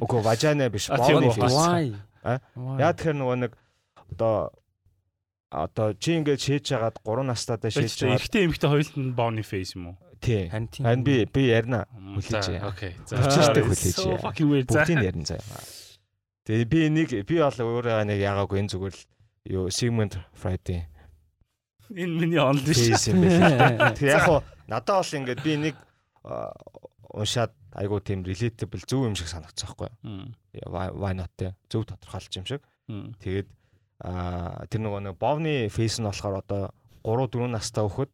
үгүй 0.00 0.22
важана 0.24 0.68
биш? 0.72 0.88
А? 0.90 0.96
Why? 0.96 1.92
яа 2.80 2.92
тэгэхээр 2.96 3.18
нөгөө 3.18 3.36
нэг 3.44 3.52
одоо 4.14 4.50
одоо 5.52 5.92
чи 5.92 6.16
ингээд 6.16 6.40
шээж 6.40 6.64
хагаад 6.72 6.96
3 7.04 7.28
настайдаа 7.28 7.70
шээж 7.70 7.92
Шийдэж 7.92 8.00
хагаад 8.00 8.16
эрэгтэй 8.24 8.42
эмэгтэй 8.48 8.70
хоёулт 8.72 8.94
нь 8.96 9.12
бооны 9.12 9.44
face 9.44 9.76
юм 9.76 9.92
уу? 9.92 9.96
тий 10.22 10.48
Харин 10.48 11.04
би 11.04 11.26
би 11.28 11.42
ярина 11.52 11.84
Хүлээж 11.92 12.46
За. 12.48 12.68
Окей. 12.72 12.92
Хүчтэй 13.04 13.62
it's 13.68 14.00
хүлээж. 14.00 14.66
За. 14.70 14.80
бүгдийг 14.80 15.02
ярина 15.02 15.26
заяа. 15.28 15.62
Тэгээ 16.46 16.66
би 16.72 16.80
нэг 16.88 17.08
би 17.28 17.34
бол 17.42 17.52
өөрөө 17.52 18.06
нэг 18.08 18.18
яагаагүй 18.22 18.58
энэ 18.64 18.72
зүгээр 18.72 18.94
л 18.96 19.02
юу 19.50 19.64
Sigmund 19.68 20.16
Freud-ийн 20.32 20.88
Энэ 21.92 22.14
миний 22.16 22.40
онл 22.40 22.64
биш. 22.64 22.88
кейс 22.88 23.04
юм 23.12 23.20
байна. 23.26 23.92
Тэгээ 23.92 24.16
яг 24.16 24.24
хуу 24.24 24.40
надад 24.70 25.04
бол 25.04 25.16
ингээд 25.20 25.40
би 25.44 25.52
нэг 25.60 25.74
уншаад 27.12 27.52
айгуу 27.76 28.00
тийм 28.00 28.24
relatable 28.24 28.80
зөв 28.88 29.04
юм 29.04 29.14
шиг 29.18 29.28
санагдсан 29.28 29.68
байхгүй 29.68 29.90
юу. 29.90 30.32
Why 30.72 31.12
not 31.12 31.34
те 31.36 31.52
зөв 31.68 31.84
тодорхойлж 31.84 32.32
юм 32.40 32.46
шиг. 32.48 32.62
Тэгээд 33.20 33.48
а 34.02 34.66
тэр 34.66 34.82
нөгөө 34.82 35.00
нэг 35.06 35.14
бовны 35.18 35.68
фейс 35.70 35.98
нь 36.02 36.06
болохоор 36.06 36.42
одоо 36.42 36.62
3 37.06 37.30
4 37.30 37.46
настай 37.54 37.86
хөхөд 37.86 38.10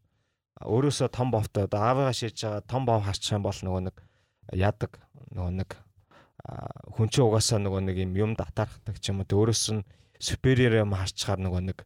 өөрөөсөө 0.61 1.07
том 1.09 1.31
бовтой 1.33 1.65
одоо 1.65 1.79
аавыгаа 1.81 2.13
шийдэж 2.13 2.39
байгаа 2.45 2.63
том 2.69 2.85
бов 2.85 3.01
харчих 3.05 3.33
юм 3.33 3.43
бол 3.43 3.57
нөгөө 3.57 3.81
нэг 3.89 3.95
яадаг 4.53 4.91
нөгөө 5.33 5.53
нэг 5.65 5.69
хүн 6.95 7.07
чинь 7.11 7.25
угаасаа 7.25 7.59
нөгөө 7.63 7.81
нэг 7.89 7.97
юм 8.05 8.11
юм 8.15 8.31
татархдаг 8.37 8.95
ч 9.01 9.09
юм 9.11 9.21
уу 9.23 9.27
өөрөөс 9.29 9.65
нь 9.75 9.83
superior 10.19 10.73
юм 10.83 10.93
харчаар 10.95 11.39
нөгөө 11.39 11.61
нэг 11.73 11.79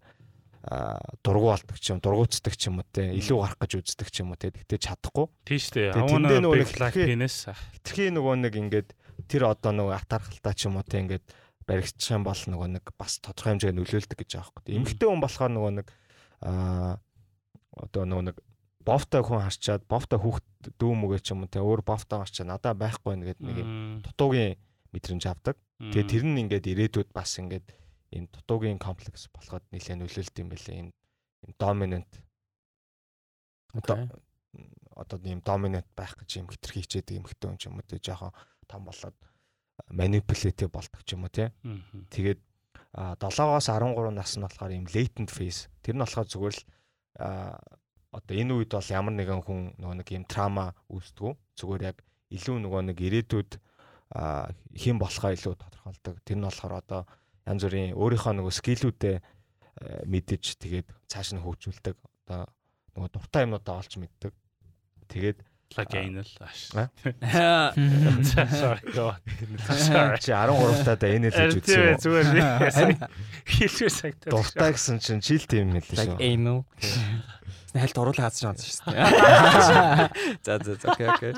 а, 0.63 0.97
дургу 1.25 1.51
болдог 1.53 1.77
ч 1.79 1.91
юм 1.91 1.99
дургуутдаг 2.01 2.53
ч 2.55 2.67
юм 2.71 2.79
уу 2.81 2.87
те 2.91 3.11
илүү 3.13 3.37
гарах 3.39 3.59
гэж 3.61 3.71
үздэг 3.83 4.09
ч 4.09 4.15
юм 4.23 4.31
уу 4.33 4.39
те 4.39 4.49
тэгтээ 4.53 4.79
чадахгүй 4.79 5.27
Тийм 5.45 5.59
шүү 5.59 5.73
дээ. 5.75 5.87
I 5.89 5.93
Тэгээ 5.93 6.11
wanna 6.13 6.29
тэндээ 6.29 6.41
нөгөө 6.43 6.55
big 6.57 6.63
нэг 6.65 6.71
black 6.77 6.93
хэлхээ- 6.95 7.09
penis. 7.13 7.35
хитрхи 7.77 8.05
нөгөө 8.15 8.33
нэг 8.47 8.53
ингээд 8.57 8.89
тэр 9.27 9.41
одоо 9.53 9.71
нөгөө 9.75 9.95
атархалтай 10.01 10.53
ч 10.55 10.61
юм 10.65 10.75
уу 10.79 10.85
те 10.87 10.97
ингээд 11.03 11.25
баригдчих 11.67 12.15
юм 12.15 12.23
бол 12.27 12.37
нөгөө 12.37 12.69
нэг 12.77 12.85
бас 12.99 13.19
тодорхой 13.23 13.55
хэмжээгээр 13.55 13.77
нөлөөлдөг 13.79 14.17
гэж 14.19 14.31
байгаа 14.35 14.53
байхгүй. 14.53 14.75
Эмэгтэй 14.77 15.07
хүн 15.09 15.23
болохоор 15.23 15.51
нөгөө 15.53 15.71
нэг 15.79 15.87
аа 16.43 16.99
одоо 17.73 18.03
нөгөө 18.05 18.25
нэг 18.29 18.37
бовтой 18.83 19.21
хүн 19.23 19.41
харчаад 19.47 19.83
бовтой 19.87 20.19
хүүхд 20.19 20.45
дүү 20.77 20.93
мүгэ 20.93 21.19
ч 21.23 21.31
юм 21.33 21.47
уу 21.47 21.49
те 21.49 21.63
өөр 21.63 21.81
бовтой 21.81 22.19
харчаад 22.21 22.51
надаа 22.51 22.73
байхгүй 22.75 23.15
гэдэг 23.15 23.43
нэг 23.43 23.57
юм 23.63 23.69
дутуугийн 24.03 24.59
мэдрэмж 24.91 25.23
авдаг. 25.25 25.55
Тэгээ 25.79 26.05
тэр 26.11 26.23
нь 26.27 26.39
ингээд 26.43 26.67
ирээдүйд 26.67 27.09
бас 27.15 27.39
ингээд 27.39 27.67
ийм 28.13 28.27
дутуугийн 28.29 28.77
комплекс 28.77 29.31
болоход 29.31 29.63
нэлээд 29.71 29.99
нөлөөлт 30.03 30.35
юм 30.37 30.49
байлээ. 30.51 30.79
Энэ 30.83 30.91
ийм 30.91 31.51
доминант 31.57 32.11
одоо 33.73 33.97
одоо 34.95 35.17
ийм 35.25 35.41
доминант 35.41 35.89
байх 35.95 36.13
гэж 36.19 36.43
юм 36.43 36.47
хитрхи 36.51 36.83
хичээдэг 36.85 37.17
юм 37.17 37.25
хэтэн 37.25 37.57
юм 37.65 37.79
уу 37.79 37.87
те 37.87 37.97
жоохон 37.97 38.31
том 38.67 38.85
болоод 38.85 39.15
манипулятив 39.89 40.69
болдог 40.71 41.01
ч 41.05 41.15
юм 41.15 41.25
уу 41.25 41.33
те. 41.33 41.51
Тэгээд 42.09 42.39
7-оос 42.93 43.67
13 43.73 44.13
нас 44.13 44.37
нь 44.37 44.45
болохоор 44.45 44.71
ийм 44.73 44.85
latent 44.85 45.29
phase. 45.33 45.69
Тэр 45.81 45.97
нь 45.97 46.03
болохоор 46.03 46.27
зүгээр 46.29 46.55
л 46.57 46.63
одоо 48.13 48.33
энэ 48.37 48.53
үед 48.53 48.71
бол 48.73 48.89
ямар 48.93 49.13
нэгэн 49.17 49.41
хүн 49.41 49.59
нөгөө 49.81 49.97
нэг 50.01 50.09
ийм 50.13 50.25
трама 50.29 50.77
үүсдэг. 50.93 51.33
Зүгээр 51.57 51.81
яг 51.89 51.97
илүү 52.29 52.57
нөгөө 52.61 52.81
нэг 52.93 52.97
ирээдүйд 53.01 53.51
хэн 54.77 54.97
болохоо 55.01 55.33
илүү 55.33 55.53
тодорхойлдог. 55.57 56.21
Тэр 56.21 56.37
нь 56.37 56.45
болохоор 56.45 56.73
одоо 56.77 57.01
янз 57.49 57.65
бүрийн 57.65 57.97
өөрийнхөө 57.97 58.33
нөгөө 58.37 58.53
скиллүүдээ 58.53 59.17
мэдэж 60.05 60.43
тэгээд 60.61 60.87
цааш 61.09 61.33
нь 61.33 61.41
хөгжүүлдэг. 61.41 61.97
Одоо 62.29 62.45
нөгөө 62.93 63.09
дуртай 63.09 63.49
юмнуудаа 63.49 63.81
олж 63.81 63.97
мэддэг. 63.97 64.33
Тэгээд 65.09 65.41
ааш. 66.43 66.59
Sorry. 68.53 68.81
Чи 70.21 70.31
13 70.31 70.85
таа 70.85 70.95
да 70.97 71.07
энэ 71.09 71.29
л 71.29 71.37
гэж 71.37 71.53
үзсэн 71.59 71.81
юм. 71.83 71.97
Зүгээр. 72.03 72.27
Хэлвэр 73.47 73.93
сагтаа. 73.93 74.29
Дуртай 74.31 74.71
гэсэн 74.77 74.97
чинь 75.01 75.21
чил 75.23 75.43
тийм 75.43 75.73
мэл 75.73 75.87
шүү. 75.87 76.17
Anal. 76.21 76.63
Хальт 77.73 77.97
оруулаа 77.97 78.29
хадсан 78.29 78.53
шанс 78.53 78.61
шүү 78.69 78.93
дээ. 78.93 79.01
За 80.45 80.61
за 80.61 80.77
за 80.77 80.85
окей 80.93 81.07
окей. 81.09 81.33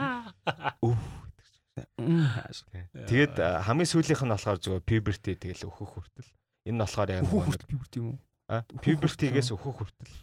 Тэгээд 3.08 3.36
хамгийн 3.40 3.88
сүүлийнх 3.88 4.24
нь 4.24 4.32
болохоор 4.36 4.60
зүгээр 4.60 4.84
puberty 4.84 5.36
тэгэл 5.36 5.68
өөхөх 5.68 5.92
хүртэл. 5.96 6.30
Энэ 6.68 6.76
нь 6.76 6.84
болохоор 6.84 7.10
яг 7.12 7.24
өөхөх 7.28 7.52
хүртэл 7.52 7.72
puberty 7.72 7.98
юм 8.00 8.08
уу? 8.16 8.20
А? 8.46 8.62
Puberty-гээс 8.78 9.50
өөхөх 9.58 9.82
хүртэл. 9.82 10.14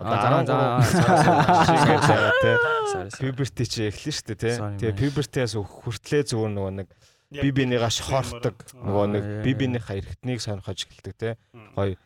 Одоо 0.00 0.48
13 0.48 3.20
puberty 3.20 3.68
чи 3.68 3.92
эхлэн 3.92 4.16
шүү 4.16 4.32
дээ 4.32 4.40
тий. 4.40 4.56
Тэгээ 4.80 4.96
puberty-аас 4.96 5.60
өөхөх 5.60 5.92
хүртлээ 5.92 6.24
зүгээр 6.32 6.56
нөгөө 6.56 6.72
нэг 6.80 6.88
би 7.36 7.52
бинийгаа 7.52 7.92
шохордог 7.92 8.64
нөгөө 8.72 9.06
нэг 9.12 9.44
би 9.44 9.52
бинийхаа 9.52 10.00
эргэтнийг 10.00 10.40
сонирхож 10.40 10.88
эхэлдэг 10.88 11.14
тий. 11.20 11.36
Гоё 11.76 12.00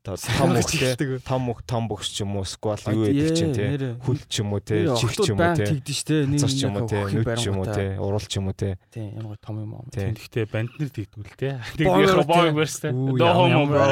том 0.00 0.56
мөх 0.56 0.72
те 0.72 0.96
том 1.20 1.44
мөх 1.44 1.60
том 1.66 1.88
бөхс 1.88 2.08
ч 2.08 2.20
юм 2.24 2.36
уу 2.40 2.44
сквал 2.48 2.80
юу 2.88 3.04
гэдэг 3.04 3.36
чинь 3.36 3.52
те 3.52 3.76
хүл 4.00 4.16
ч 4.24 4.40
юм 4.40 4.56
уу 4.56 4.64
те 4.64 4.88
чих 4.96 5.12
ч 5.12 5.28
юм 5.28 5.36
уу 5.42 5.52
те 5.52 5.68
тэгдэж 5.68 5.98
те 6.06 6.24
нэг 6.24 6.40
ч 6.40 6.64
юм 6.64 6.80
уу 6.80 6.88
те 6.88 7.04
нүд 7.04 7.36
ч 7.36 7.44
юм 7.50 7.60
уу 7.60 7.68
те 7.68 8.00
урал 8.00 8.24
ч 8.24 8.40
юм 8.40 8.48
уу 8.48 8.56
те 8.56 8.80
тийм 8.88 9.20
ямар 9.20 9.36
том 9.36 9.60
юм 9.60 9.76
аа. 9.76 9.84
Тэгтээ 9.92 10.48
банднэр 10.48 10.88
тэгдгүүл 10.88 11.36
те 11.36 11.60
тэгдэх 11.76 12.24
боо 12.24 12.48
верс 12.56 12.80
те 12.80 12.88
no 12.94 13.28
homo 13.36 13.68
bro 13.68 13.84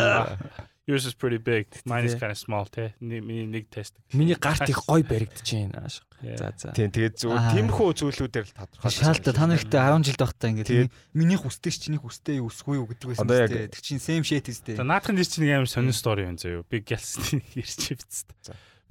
Yours 0.86 1.06
is 1.06 1.14
pretty 1.14 1.38
big. 1.38 1.66
Mine 1.86 2.04
is 2.04 2.14
kind 2.14 2.30
of 2.30 2.36
small 2.36 2.68
те. 2.68 2.94
Миний 3.00 3.46
нэг 3.48 3.70
тест. 3.70 3.94
Миний 4.12 4.36
гарт 4.36 4.68
их 4.68 4.84
гой 4.86 5.02
баригдаж 5.02 5.40
байна. 5.40 5.88
За 5.88 6.52
за. 6.60 6.72
Тийм 6.76 6.92
тэгээд 6.92 7.24
зүгээр 7.24 7.56
тиймэрхүү 7.56 7.88
зүйлүүдээр 8.04 8.44
л 8.44 8.52
тодорхой. 8.52 8.92
Шаалта 8.92 9.32
та 9.32 9.48
нарт 9.48 9.72
10 9.72 10.04
жил 10.04 10.18
байхдаа 10.20 10.52
ингээд 10.52 10.92
миний 11.16 11.40
хүсдэг 11.40 11.72
чиний 11.72 11.96
хүстэй 11.96 12.44
юу 12.44 12.52
өсгүй 12.52 12.84
юу 12.84 12.84
гэдэг 12.84 13.16
байсан 13.16 13.24
үү? 13.24 13.72
Тэг 13.72 13.80
чинь 13.80 13.96
same 13.96 14.28
shit 14.28 14.44
үстэй. 14.44 14.76
За 14.76 14.84
наадхан 14.84 15.16
дэр 15.16 15.24
чинь 15.24 15.48
амар 15.56 15.72
сонин 15.72 15.96
стори 15.96 16.28
байна 16.28 16.36
заяа. 16.36 16.68
Би 16.68 16.84
гэлсний 16.84 17.40
ярьчих 17.56 18.04
биз. 18.04 18.28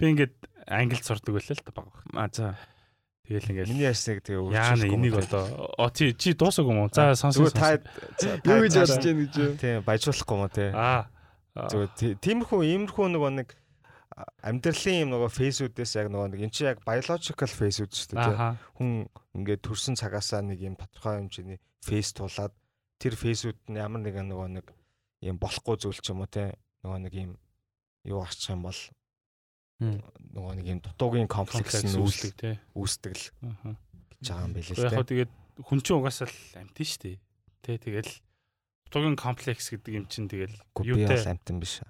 Би 0.02 0.18
ингээд 0.18 0.34
англид 0.66 1.06
сурдаг 1.06 1.30
байлаа 1.38 1.54
л 1.54 1.62
та 1.62 1.72
баг. 1.78 1.94
А 2.18 2.26
за. 2.34 2.58
Тэгэл 3.30 3.54
ингээд 3.54 3.70
миний 3.70 3.86
ярьсныг 3.86 4.26
тэгээ 4.26 4.50
Яа 4.50 4.74
энийг 4.82 5.22
одоо 5.22 5.78
о 5.78 5.94
чи 5.94 6.18
чи 6.18 6.34
дуусаагүй 6.34 6.74
юм 6.74 6.86
уу? 6.86 6.94
За 6.94 7.14
сонсоо. 7.14 7.54
Та 7.54 7.78
юу 7.78 8.66
гэж 8.66 8.82
ярьж 8.82 8.98
байна 8.98 9.30
гэж. 9.30 9.62
Тийм 9.62 9.86
баяжуулахгүй 9.86 10.34
юм 10.34 10.42
уу 10.42 10.50
те. 10.50 10.74
Аа 10.74 11.14
Зүгээр 11.54 12.18
тиймэрхүү 12.18 12.62
иймэрхүү 12.66 13.08
нөгөө 13.14 13.32
нэг 13.38 13.50
амьдралын 14.46 15.02
юм 15.06 15.10
нөгөө 15.14 15.30
фейсүүдээс 15.34 15.92
яг 16.02 16.08
нөгөө 16.14 16.28
нэг 16.34 16.42
эн 16.46 16.54
чинь 16.54 16.70
яг 16.70 16.82
biological 16.86 17.50
фейсүүд 17.50 17.92
шүү 17.94 18.10
дээ 18.14 18.58
хүн 18.78 18.90
ингээд 19.38 19.62
төрсэн 19.66 19.98
цагаасаа 19.98 20.42
нэг 20.46 20.62
юм 20.62 20.78
тодорхой 20.78 21.18
хэмжээний 21.22 21.58
фейс 21.82 22.14
тулаад 22.14 22.54
тэр 23.02 23.18
фейсүүд 23.18 23.74
нь 23.74 23.82
ямар 23.82 24.02
нэгэн 24.06 24.30
нөгөө 24.30 24.50
нэг 24.62 24.66
юм 25.26 25.38
болохгүй 25.42 25.82
зүйл 25.82 25.98
ч 25.98 26.14
юм 26.14 26.22
уу 26.22 26.30
тийм 26.30 26.54
нөгөө 26.86 27.00
нэг 27.10 27.14
юм 27.18 27.32
юу 28.06 28.22
арчих 28.22 28.54
юм 28.54 28.70
бол 28.70 28.82
нөгөө 29.82 30.54
нэг 30.62 30.66
юм 30.70 30.80
дутуугийн 30.86 31.30
комплекс 31.30 31.82
нь 31.82 31.98
үүсдэг 31.98 32.34
тийм 32.38 32.58
үүсдэг 32.78 33.14
л 33.18 33.26
гэж 34.22 34.26
байгаа 34.30 34.46
юм 34.46 34.54
билээ 34.54 34.74
л 34.74 34.78
тийм 34.78 34.94
яг 34.94 35.10
тэгээд 35.10 35.32
хүн 35.62 35.80
чинь 35.86 35.98
угаасаа 35.98 36.28
л 36.30 36.38
амтэн 36.58 36.86
шүү 36.86 37.02
дээ. 37.04 37.18
Тий 37.62 37.78
тэгэл 37.78 38.12
Тугийн 38.94 39.18
комплекс 39.18 39.74
гэдэг 39.74 39.90
юм 39.90 40.06
чинь 40.06 40.30
тэгэл 40.30 40.54
юутай 40.86 41.18
амтан 41.26 41.58
биш. 41.58 41.82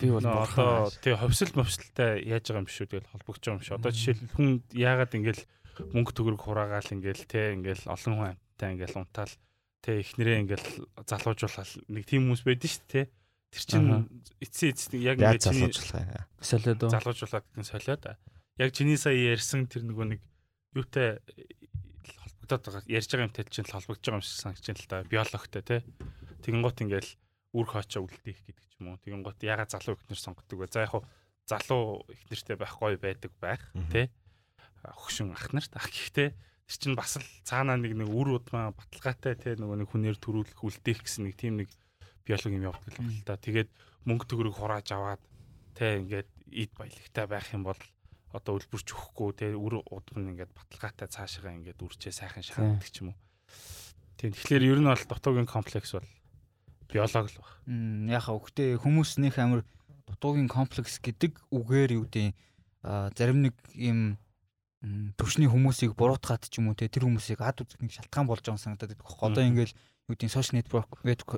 Би 0.00 0.08
бол 0.08 0.24
одоо 0.24 0.88
тий 1.04 1.12
ховсол 1.12 1.52
мовсолтой 1.52 2.24
яаж 2.24 2.48
байгаа 2.48 2.64
юм 2.64 2.68
биш 2.72 2.80
үү 2.80 2.88
тэгэл 2.88 3.12
холбогдож 3.12 3.44
байгаа 3.44 3.58
юм 3.60 3.64
шиг. 3.68 3.76
Одоо 3.76 3.92
жишээл 3.92 4.24
хүн 4.40 4.50
яагаад 4.72 5.12
ингээл 5.20 5.42
мөнгө 5.92 6.12
төгрөг 6.16 6.40
хураагаал 6.40 6.96
ингээл 6.96 7.28
тий 7.28 7.60
ингээл 7.60 7.92
олон 7.92 8.14
хүн 8.16 8.28
амттай 8.32 8.72
ингээл 8.72 9.00
унтаал 9.04 9.34
тий 9.84 9.96
ихнэрээ 10.00 10.40
ингээл 10.48 10.68
залуужуулаад 11.04 11.70
нэг 11.92 12.04
тийм 12.08 12.32
хүмүүс 12.32 12.42
байдэн 12.48 12.72
шүү 12.72 12.84
дээ 12.88 13.04
тий. 13.04 13.06
Тэр 13.52 13.64
чин 13.68 13.84
эцсийн 14.40 14.72
эцэст 14.72 14.92
яг 14.96 15.20
ингээд 15.20 15.44
чиний 15.44 15.72
солиод 16.40 16.80
залуужуулаад 16.88 17.46
гэн 17.52 17.68
солиод. 17.68 18.16
Яг 18.56 18.70
чиний 18.72 18.96
сая 18.96 19.12
ярьсан 19.36 19.68
тэр 19.68 19.84
нөгөө 19.84 20.16
нэг 20.16 20.20
юутай 20.72 21.20
холбогдоод 22.16 22.64
байгаа 22.64 22.82
ярьж 22.88 23.08
байгаа 23.12 23.28
юмтай 23.28 23.44
чинь 23.44 23.68
холбогдож 23.68 24.04
байгаа 24.08 24.20
юм 24.20 24.24
шиг 24.24 24.40
санагдаж 24.40 24.66
байна 24.68 24.80
л 24.80 24.88
да 24.88 25.04
биологтой 25.04 25.62
тий 25.68 25.80
Тэгэн 26.40 26.62
гот 26.64 26.80
ингээл 26.80 27.10
үр 27.54 27.66
хоочоо 27.66 28.06
үлдээх 28.06 28.40
гэдэг 28.46 28.66
ч 28.66 28.72
юм 28.80 28.94
уу. 28.94 29.02
Тэгэн 29.02 29.22
гот 29.22 29.38
ягаад 29.42 29.70
залуу 29.70 29.98
ихнэр 29.98 30.20
сонгодог 30.20 30.58
вэ? 30.58 30.70
За 30.70 30.86
яг 30.86 30.94
хуу 30.94 31.04
залуу 31.50 32.06
ихнэртэй 32.06 32.56
байхгүй 32.56 32.96
байдаг 32.96 33.32
байх 33.42 33.62
тий. 33.90 34.06
Хөгшин 34.80 35.34
ах 35.34 35.50
нарт 35.50 35.74
ах 35.74 35.90
гэхдээ 35.90 36.30
тэр 36.30 36.76
чинь 36.78 36.94
бас 36.94 37.18
л 37.18 37.26
цаанаа 37.42 37.74
нэг 37.74 37.98
нэг 37.98 38.08
үр 38.08 38.38
удмаа 38.38 38.70
баталгаатай 38.70 39.34
тий 39.34 39.54
нөгөө 39.58 39.82
нэг 39.82 39.88
хүнээр 39.90 40.18
төрүүлэх 40.22 40.62
үлдээх 40.62 41.02
гэсэн 41.02 41.26
нэг 41.26 41.34
тийм 41.34 41.58
нэг 41.58 41.68
биологи 42.22 42.54
юм 42.54 42.70
явдаг 42.70 42.94
байна 42.94 43.10
л 43.10 43.26
да. 43.26 43.34
Тэгээд 43.34 43.70
мөнгө 44.06 44.24
төгрөг 44.30 44.54
хурааж 44.54 44.88
аваад 44.94 45.22
тий 45.74 45.98
ингээд 45.98 46.30
ид 46.54 46.70
баялагтай 46.78 47.26
байх 47.26 47.50
юм 47.50 47.66
бол 47.66 47.80
одоо 48.30 48.62
үлбэрч 48.62 48.94
өгөхгүй 48.94 49.30
тий 49.34 49.50
үр 49.58 49.82
удам 49.82 50.22
нь 50.22 50.30
ингээд 50.38 50.54
баталгаатай 50.54 51.10
цаашаа 51.10 51.50
ингээд 51.58 51.82
үрчээ 51.82 52.14
сайхан 52.14 52.46
шахагддаг 52.46 52.86
ч 52.86 53.02
юм 53.02 53.10
уу. 53.10 53.18
Тийм 54.14 54.30
тэгэхээр 54.30 54.70
ер 54.70 54.78
нь 54.78 54.86
бол 54.86 55.04
дутуугийн 55.10 55.50
комплекс 55.50 55.90
бол 55.98 56.06
биолог 56.92 57.26
л 57.30 57.38
баг. 57.40 57.50
Яг 58.10 58.24
хөвгтэй 58.26 58.76
хүмүүс 58.78 59.18
нөх 59.22 59.38
амир 59.38 59.64
дутуугийн 60.06 60.50
комплекс 60.50 60.98
гэдэг 60.98 61.38
үгээр 61.50 61.90
юу 61.96 62.04
гэдэг 62.06 62.34
зарим 63.16 63.46
нэг 63.46 63.54
юм 63.74 64.18
төвшний 65.20 65.46
хүмүүсийг 65.46 65.92
буруутгаад 65.92 66.48
ч 66.48 66.58
юм 66.58 66.72
уу 66.72 66.78
те 66.78 66.88
тэр 66.88 67.04
хүмүүсийг 67.04 67.44
ад 67.44 67.60
үзэх 67.60 67.84
нэг 67.84 67.92
шалтгаан 67.92 68.26
болж 68.26 68.40
байгаа 68.40 68.64
санагдаад 68.64 68.96
байдаг. 68.96 69.06
Одоо 69.20 69.44
ингээл 69.44 69.76
юу 69.76 70.12
гэдэг 70.16 70.32
social 70.32 70.56
network 70.56 70.90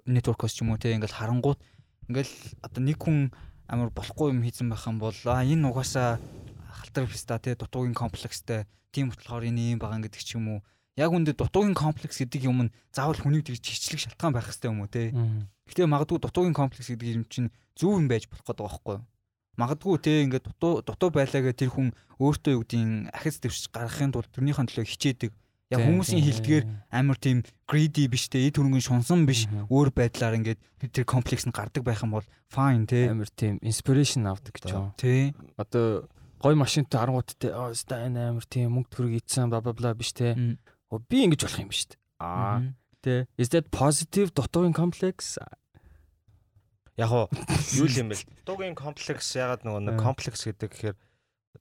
network-оос 0.07 0.55
ч 0.55 0.63
юм 0.63 0.71
уу 0.71 0.79
те 0.79 0.95
ингээл 0.95 1.19
харангуут 1.19 1.59
ингээл 2.07 2.35
одоо 2.63 2.81
нэг 2.87 2.99
хүн 3.03 3.35
амар 3.67 3.91
болохгүй 3.91 4.31
юм 4.31 4.47
хийсэн 4.47 4.71
байх 4.71 4.87
юм 4.87 5.03
бол 5.03 5.19
а 5.27 5.43
энэ 5.43 5.67
угаасаа 5.67 6.23
халтар 6.71 7.11
фиста 7.11 7.43
те 7.43 7.59
дутуугийн 7.59 7.99
комплекстэй 7.99 8.71
тийм 8.95 9.11
болохоор 9.11 9.43
энэ 9.43 9.75
юм 9.75 9.79
байгаа 9.83 10.07
гэдэг 10.07 10.23
ч 10.23 10.39
юм 10.39 10.47
уу 10.55 10.61
яг 10.97 11.11
үндэ 11.13 11.33
дутуугийн 11.33 11.77
комплекс 11.77 12.21
гэдэг 12.21 12.45
юм 12.45 12.69
нь 12.69 12.75
заавал 12.93 13.17
хүнийг 13.17 13.49
тэгж 13.49 13.65
хичлэх 13.65 14.13
шалтгаан 14.13 14.37
байх 14.37 14.49
хэрэгтэй 14.49 14.69
юм 14.69 14.85
уу 14.85 14.91
те. 14.93 15.13
Гэтэ 15.69 15.89
магадгүй 15.89 16.21
дутуугийн 16.21 16.57
комплекс 16.57 16.93
гэдэг 16.93 17.09
юм 17.09 17.25
чинь 17.33 17.49
зөв 17.73 17.97
юм 17.97 18.09
байж 18.13 18.29
болох 18.29 18.45
гэдэг 18.45 18.61
байхгүй 18.61 18.95
юу? 19.01 19.05
Магадгүй 19.57 19.97
те 20.05 20.13
ингээд 20.29 20.45
дутуу 20.53 20.85
дутуу 20.85 21.11
байлаагээ 21.13 21.57
тэр 21.57 21.71
хүн 21.73 21.97
өөртөө 22.21 22.53
юу 22.57 22.65
гэдгийг 22.65 23.13
ахиц 23.13 23.37
дэвш 23.41 23.73
гаргахын 23.73 24.13
тулд 24.13 24.29
тэрнийхэн 24.33 24.69
төлөө 24.69 24.89
хичээдэг. 24.89 25.33
Яг 25.73 25.81
хүмүүсийн 25.89 26.21
хилдгээр 26.21 26.65
амар 26.93 27.17
тийм 27.17 27.41
greedy 27.65 28.05
биш 28.05 28.29
те 28.29 28.45
эд 28.45 28.61
хөрөнгөний 28.61 28.85
шунсан 28.85 29.25
биш 29.25 29.49
өөр 29.73 29.89
байдлаар 29.97 30.37
ингээд 30.37 30.61
тэр 30.93 31.09
комплекс 31.09 31.49
нь 31.49 31.57
гардаг 31.57 31.81
байх 31.81 32.05
юм 32.05 32.13
бол 32.17 32.29
fine 32.53 32.85
те. 32.85 33.09
Амар 33.09 33.33
тийм 33.33 33.57
inspiration 33.65 34.29
авдаг 34.29 34.53
гэж 34.53 34.69
байна. 34.69 34.93
Тэ. 35.01 35.33
Одоо 35.57 36.09
гой 36.41 36.55
машинтай 36.57 37.01
харангууттай 37.01 37.57
оо 37.57 37.73
ста 37.73 38.05
энэ 38.05 38.37
амар 38.37 38.45
тийм 38.45 38.77
мөнгө 38.77 38.93
төгрөг 38.93 39.25
ийдсэн 39.25 39.49
бла 39.49 39.65
бла 39.65 39.73
бла 39.73 39.97
биш 39.97 40.13
те 40.13 40.37
би 41.01 41.25
ингэж 41.25 41.41
болох 41.47 41.63
юм 41.63 41.71
биш 41.73 41.89
үү? 41.89 41.97
Аа. 42.21 42.61
Тэ. 43.01 43.27
Is 43.41 43.49
that 43.55 43.73
positive 43.73 44.35
дутуугийн 44.37 44.77
комплекс? 44.77 45.39
Яг 46.99 47.11
уу 47.11 47.27
юу 47.81 47.89
юм 47.89 48.13
бэ? 48.13 48.21
Дутуугийн 48.45 48.77
комплекс 48.77 49.33
ягаад 49.33 49.65
нөгөө 49.65 49.83
нэг 49.89 49.97
комплекс 49.97 50.45
гэдэг 50.45 50.69
гэхээр 50.69 50.97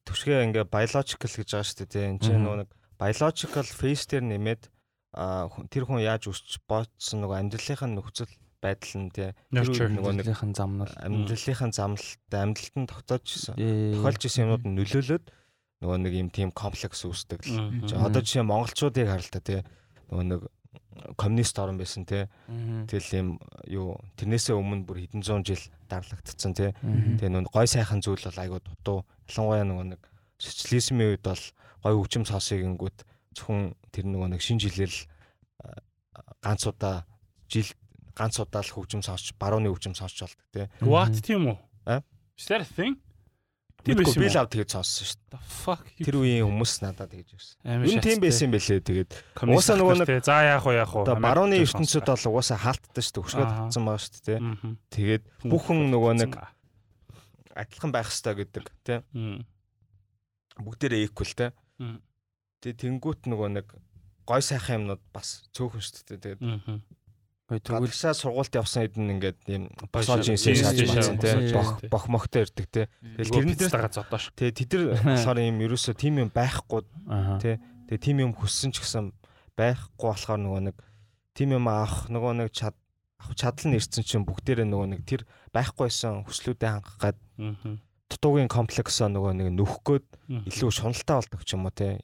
төвшгээ 0.03 0.45
ингээ 0.51 0.65
biological 0.67 1.31
гэж 1.31 1.49
байгаа 1.49 1.65
шүү 1.65 1.77
дээ. 1.81 1.89
Тэ. 1.89 2.09
Энд 2.11 2.21
чинь 2.21 2.43
нөгөө 2.43 2.59
нэг 2.65 2.69
biological 2.99 3.67
phase 3.67 4.05
дээр 4.11 4.25
нэмээд 4.27 4.63
тэр 5.11 5.83
хүн 5.83 5.99
яаж 5.99 6.29
өсч 6.31 6.61
боцсон 6.69 7.25
нөгөө 7.25 7.37
амьдралынхаа 7.41 7.89
нөхцөл 7.89 8.31
байдал 8.61 8.95
нь 9.01 9.09
тий 9.11 9.33
тэр 9.51 9.91
нөгөө 9.91 10.13
нэгэн 10.21 10.53
замнал 10.53 10.93
амьдралынхаа 11.01 11.73
замналт 11.73 12.21
амьдралд 12.31 12.75
нь 12.77 12.87
тогтоожсэн 12.87 13.57
тохиолж 13.57 14.21
исэн 14.21 14.43
юмнууд 14.45 14.63
нь 14.69 14.77
нөлөөлөд 14.77 15.25
нөгөө 15.81 15.97
нэг 16.05 16.13
юм 16.13 16.29
тийм 16.29 16.49
комплекс 16.53 17.01
үүсдэг 17.03 17.41
л. 17.49 17.57
Одоо 17.97 18.21
жишээ 18.21 18.45
монголчуудыг 18.45 19.09
харалтаа 19.09 19.41
тий. 19.41 19.59
Нөгөө 20.13 20.25
нэг 20.29 20.41
коммунист 21.17 21.57
орн 21.57 21.81
байсан. 21.81 22.05
Мгм. 22.05 22.85
Тэгэл 22.85 23.09
юм 23.17 23.29
юу 23.65 23.97
тэрнээсээ 24.17 24.53
өмнө 24.53 24.85
бүр 24.85 25.01
хэдэн 25.01 25.25
зуун 25.25 25.41
жил 25.41 25.61
дарлагдцсан 25.89 26.53
те. 26.53 26.77
Мгм. 26.85 27.17
Тэгээ 27.17 27.33
нүн 27.33 27.47
гой 27.49 27.65
сайхан 27.65 28.01
зүйл 28.05 28.21
бол 28.21 28.41
айгуу 28.41 28.61
дутуу. 28.61 28.99
Ялангуяа 29.25 29.65
нөгөө 29.65 29.85
нэг 29.97 30.01
социализмын 30.37 31.17
үед 31.17 31.23
бол 31.25 31.43
гой 31.81 31.93
хөгжим 31.97 32.25
сонсыг 32.29 32.61
ингүүт 32.61 32.97
зөвхөн 33.33 33.73
тэр 33.89 34.05
нөгөө 34.05 34.29
нэг 34.37 34.41
шинэ 34.43 34.61
жилээр 34.69 34.91
л 34.93 35.01
а, 35.65 35.81
ганц 36.45 36.67
удаа 36.69 37.07
жил 37.49 37.69
ганц 38.13 38.37
удаа 38.37 38.61
л 38.61 38.73
хөгжим 38.75 39.01
сонсч 39.01 39.33
барууны 39.39 39.71
хөгжим 39.71 39.95
сонсч 39.97 40.21
болдог 40.21 40.45
те. 40.53 40.69
What 40.83 41.15
тийм 41.25 41.49
үү? 41.49 41.57
Is 42.37 42.47
that 42.49 42.61
a 42.61 42.65
thing? 42.65 42.97
Тийм 43.81 43.97
байсан 43.97 44.21
би 44.21 44.27
л 44.29 44.37
ав 44.37 44.47
тэгээд 44.51 44.69
сонссон 44.71 45.05
шүү 45.09 45.19
The 45.31 45.39
fuck? 45.41 45.83
дээ. 45.97 46.05
Тэр 46.05 46.15
үеийн 46.21 46.45
хүмүүс 46.45 46.73
надад 46.85 47.09
тэгж 47.11 47.29
ирсэн. 47.33 47.57
Юу 47.81 47.97
тийм 48.03 48.19
байсан 48.21 48.43
юм 48.45 48.53
бэлээ 48.53 48.79
тэгээд 48.85 49.11
Уусаа 49.49 49.75
нөгөө 49.81 50.05
те. 50.05 50.19
За 50.21 50.37
яах 50.45 50.65
вэ 50.69 50.73
яах 50.77 50.93
вэ? 50.93 51.17
барууны 51.17 51.55
ертөнцид 51.61 52.05
бол 52.05 52.25
угаасаа 52.29 52.59
хаалттай 52.61 53.01
шүү 53.01 53.13
дээ. 53.17 53.25
Хөшгөө 53.25 53.47
татсан 53.49 53.83
байгаа 53.87 54.01
шүү 54.05 54.21
дээ. 54.21 54.39
Тэгээд 54.93 55.23
бүхэн 55.49 55.79
нөгөө 55.89 56.13
нэг 56.21 56.31
адилхан 57.57 57.91
байх 57.91 58.07
хэрэгтэй 58.13 58.35
гэдэг 58.37 58.65
те. 58.85 58.95
Мм. 59.17 59.41
Бүгдээрээ 60.61 61.05
equal 61.09 61.31
те. 61.33 61.47
Мм. 61.81 61.97
Тэгээд 62.61 62.79
тэнгуут 62.85 63.21
нөгөө 63.25 63.49
нэг 63.57 63.67
гой 64.29 64.41
сайхан 64.45 64.85
юмнууд 64.85 65.01
бас 65.09 65.41
цөөхөн 65.57 65.81
шүү 65.81 66.05
дээ. 66.05 66.37
Тэгээд 66.37 66.41
Гадагшаа 67.59 68.13
сургуульд 68.15 68.53
явсан 68.55 68.81
хэд 68.87 68.95
нь 68.95 69.11
ингээд 69.19 69.39
юм 69.51 69.63
Бошоо- 69.91 70.15
босоо 70.15 70.23
жинсээ 70.23 70.55
жинс 70.55 70.63
шааж 70.63 70.77
жишээ 70.79 70.95
байсан 70.95 71.17
те 71.19 71.29
болсон 71.35 71.51
бох 71.51 71.91
бох 71.91 72.05
мохтой 72.07 72.41
ирдэг 72.47 72.67
те 72.71 72.81
Тэгэл 73.03 73.31
Тэрнээс 73.35 73.57
тэрнээс 73.59 73.73
дагаа 73.75 73.91
зодоош. 73.91 74.23
тэгээ 74.39 74.55
тэд 74.55 74.71
нар 74.71 74.87
болохоор 75.03 75.39
юм 75.43 75.57
ерөөсөө 75.67 75.93
тим 75.99 76.13
юм 76.23 76.29
байхгүй. 76.31 76.81
Тэ. 77.43 77.59
тэгээ 77.91 77.99
тим 77.99 78.17
юм 78.23 78.31
хүссэн 78.31 78.71
ч 78.71 78.79
гэсэн 78.79 79.11
байхгүй 79.59 80.07
болохоор 80.15 80.39
нөгөө 80.39 80.61
нэг 80.71 80.75
тим 81.35 81.49
юм 81.51 81.65
авах 81.67 82.07
нөгөө 82.07 82.33
нэг 82.39 82.49
чад 82.55 82.75
авах 83.19 83.35
чадал 83.35 83.67
нь 83.67 83.75
ирсэн 83.75 84.03
чинь 84.07 84.23
бүгдээрээ 84.23 84.67
нөгөө 84.71 84.87
нэг 84.95 85.01
тэр 85.03 85.21
байхгүйсэн 85.51 86.23
хүслүүдэд 86.23 86.71
хангах 86.71 86.97
гад 87.03 87.17
дутуугийн 88.11 88.47
комплексоо 88.51 89.07
нөгөө 89.11 89.33
нэг 89.35 89.47
Мгм. 90.31 90.47
илүү 90.47 90.71
шуналтай 90.71 91.15
болдог 91.19 91.43
ч 91.43 91.53
юм 91.59 91.67
уу 91.67 91.75
те 91.75 91.99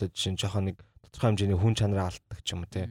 одоо 0.00 0.08
жишээ 0.08 0.32
нь 0.32 0.40
жоохон 0.40 0.64
нэг 0.72 0.76
тодорхой 1.04 1.28
хэмжээний 1.36 1.56
хүн 1.60 1.74
чанараа 1.76 2.08
алддаг 2.12 2.40
ч 2.44 2.52
юм 2.56 2.64
уу 2.64 2.70
те 2.72 2.88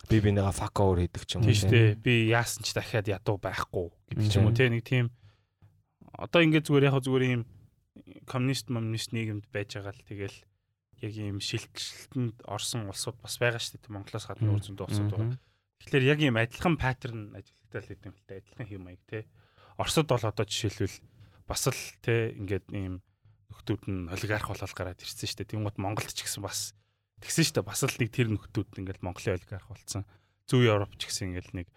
Мгм. 0.00 0.08
би 0.08 0.16
бинийгаа 0.24 0.54
fuck 0.56 0.76
over 0.80 0.98
хийдэг 1.04 1.24
ч 1.28 1.36
юм 1.36 1.44
уу 1.44 1.52
Тийм 1.52 1.60
шүү 1.60 1.70
дээ. 1.70 1.88
Би 2.00 2.14
яасан 2.32 2.62
ч 2.64 2.72
дахиад 2.72 3.06
ядуу 3.08 3.36
байхгүй 3.36 3.88
гэдэг 4.08 4.26
ч 4.30 4.34
юм 4.40 4.46
уу 4.48 4.56
те 4.56 4.72
нэг 4.72 4.84
тийм 4.86 5.12
одоо 6.16 6.40
ингээд 6.40 6.66
зүгээр 6.66 6.88
яг 6.88 6.96
зүгээр 7.04 7.24
ийм 7.28 7.42
коммунист 8.24 8.66
коммунист 8.68 9.10
нийгэмд 9.12 9.44
байж 9.52 9.76
байгаа 9.76 9.94
л 9.94 10.06
тэгэл 10.08 10.36
яг 11.00 11.12
ийм 11.16 11.38
шилтгэлтэнд 11.40 12.44
орсон 12.44 12.88
улсууд 12.88 13.18
бас 13.20 13.36
байгаа 13.40 13.60
шүү 13.60 13.80
дээ. 13.80 13.94
Монголоос 13.94 14.26
гадна 14.28 14.52
өөр 14.52 14.64
зөндөө 14.68 14.86
улсууд 14.88 15.10
байгаа. 15.12 15.38
Тэгэхээр 15.80 16.04
яг 16.12 16.18
ийм 16.20 16.36
адилхан 16.36 16.76
паттерн 16.76 17.32
ажиглагтай 17.32 17.80
л 17.80 17.88
гэдэг 17.88 18.08
юм 18.08 18.16
л 18.16 18.26
та 18.28 18.36
адилхан 18.36 18.66
хэм 18.68 18.82
маяг 18.84 19.02
те. 19.08 19.24
Оросд 19.80 20.04
бол 20.04 20.20
одоо 20.20 20.44
жишээлбэл 20.44 20.96
бас 21.48 21.62
л 21.72 21.82
те 22.04 22.36
ингээд 22.36 22.68
ийм 22.76 23.00
нөхдүүд 23.48 23.82
нь 23.88 24.12
олигарх 24.12 24.52
болол 24.52 24.76
гараад 24.76 25.00
ирсэн 25.00 25.24
шүү 25.24 25.38
дээ. 25.40 25.52
Тэнгууд 25.56 25.78
Монголд 25.80 26.12
ч 26.12 26.20
гэсэн 26.28 26.44
бас 26.44 26.76
тэгсэн 27.20 27.44
шүү 27.46 27.54
дээ. 27.60 27.68
Бас 27.68 27.80
л 27.84 27.96
нэг 28.00 28.10
тэр 28.10 28.28
нөхдүүд 28.32 28.80
ингээд 28.80 29.00
Монголын 29.04 29.36
олигарх 29.36 29.68
болсон. 29.70 30.04
Зөв 30.48 30.60
Европ 30.66 30.92
ч 30.98 31.08
гэсэн 31.08 31.36
ингээд 31.36 31.50
нэг 31.54 31.68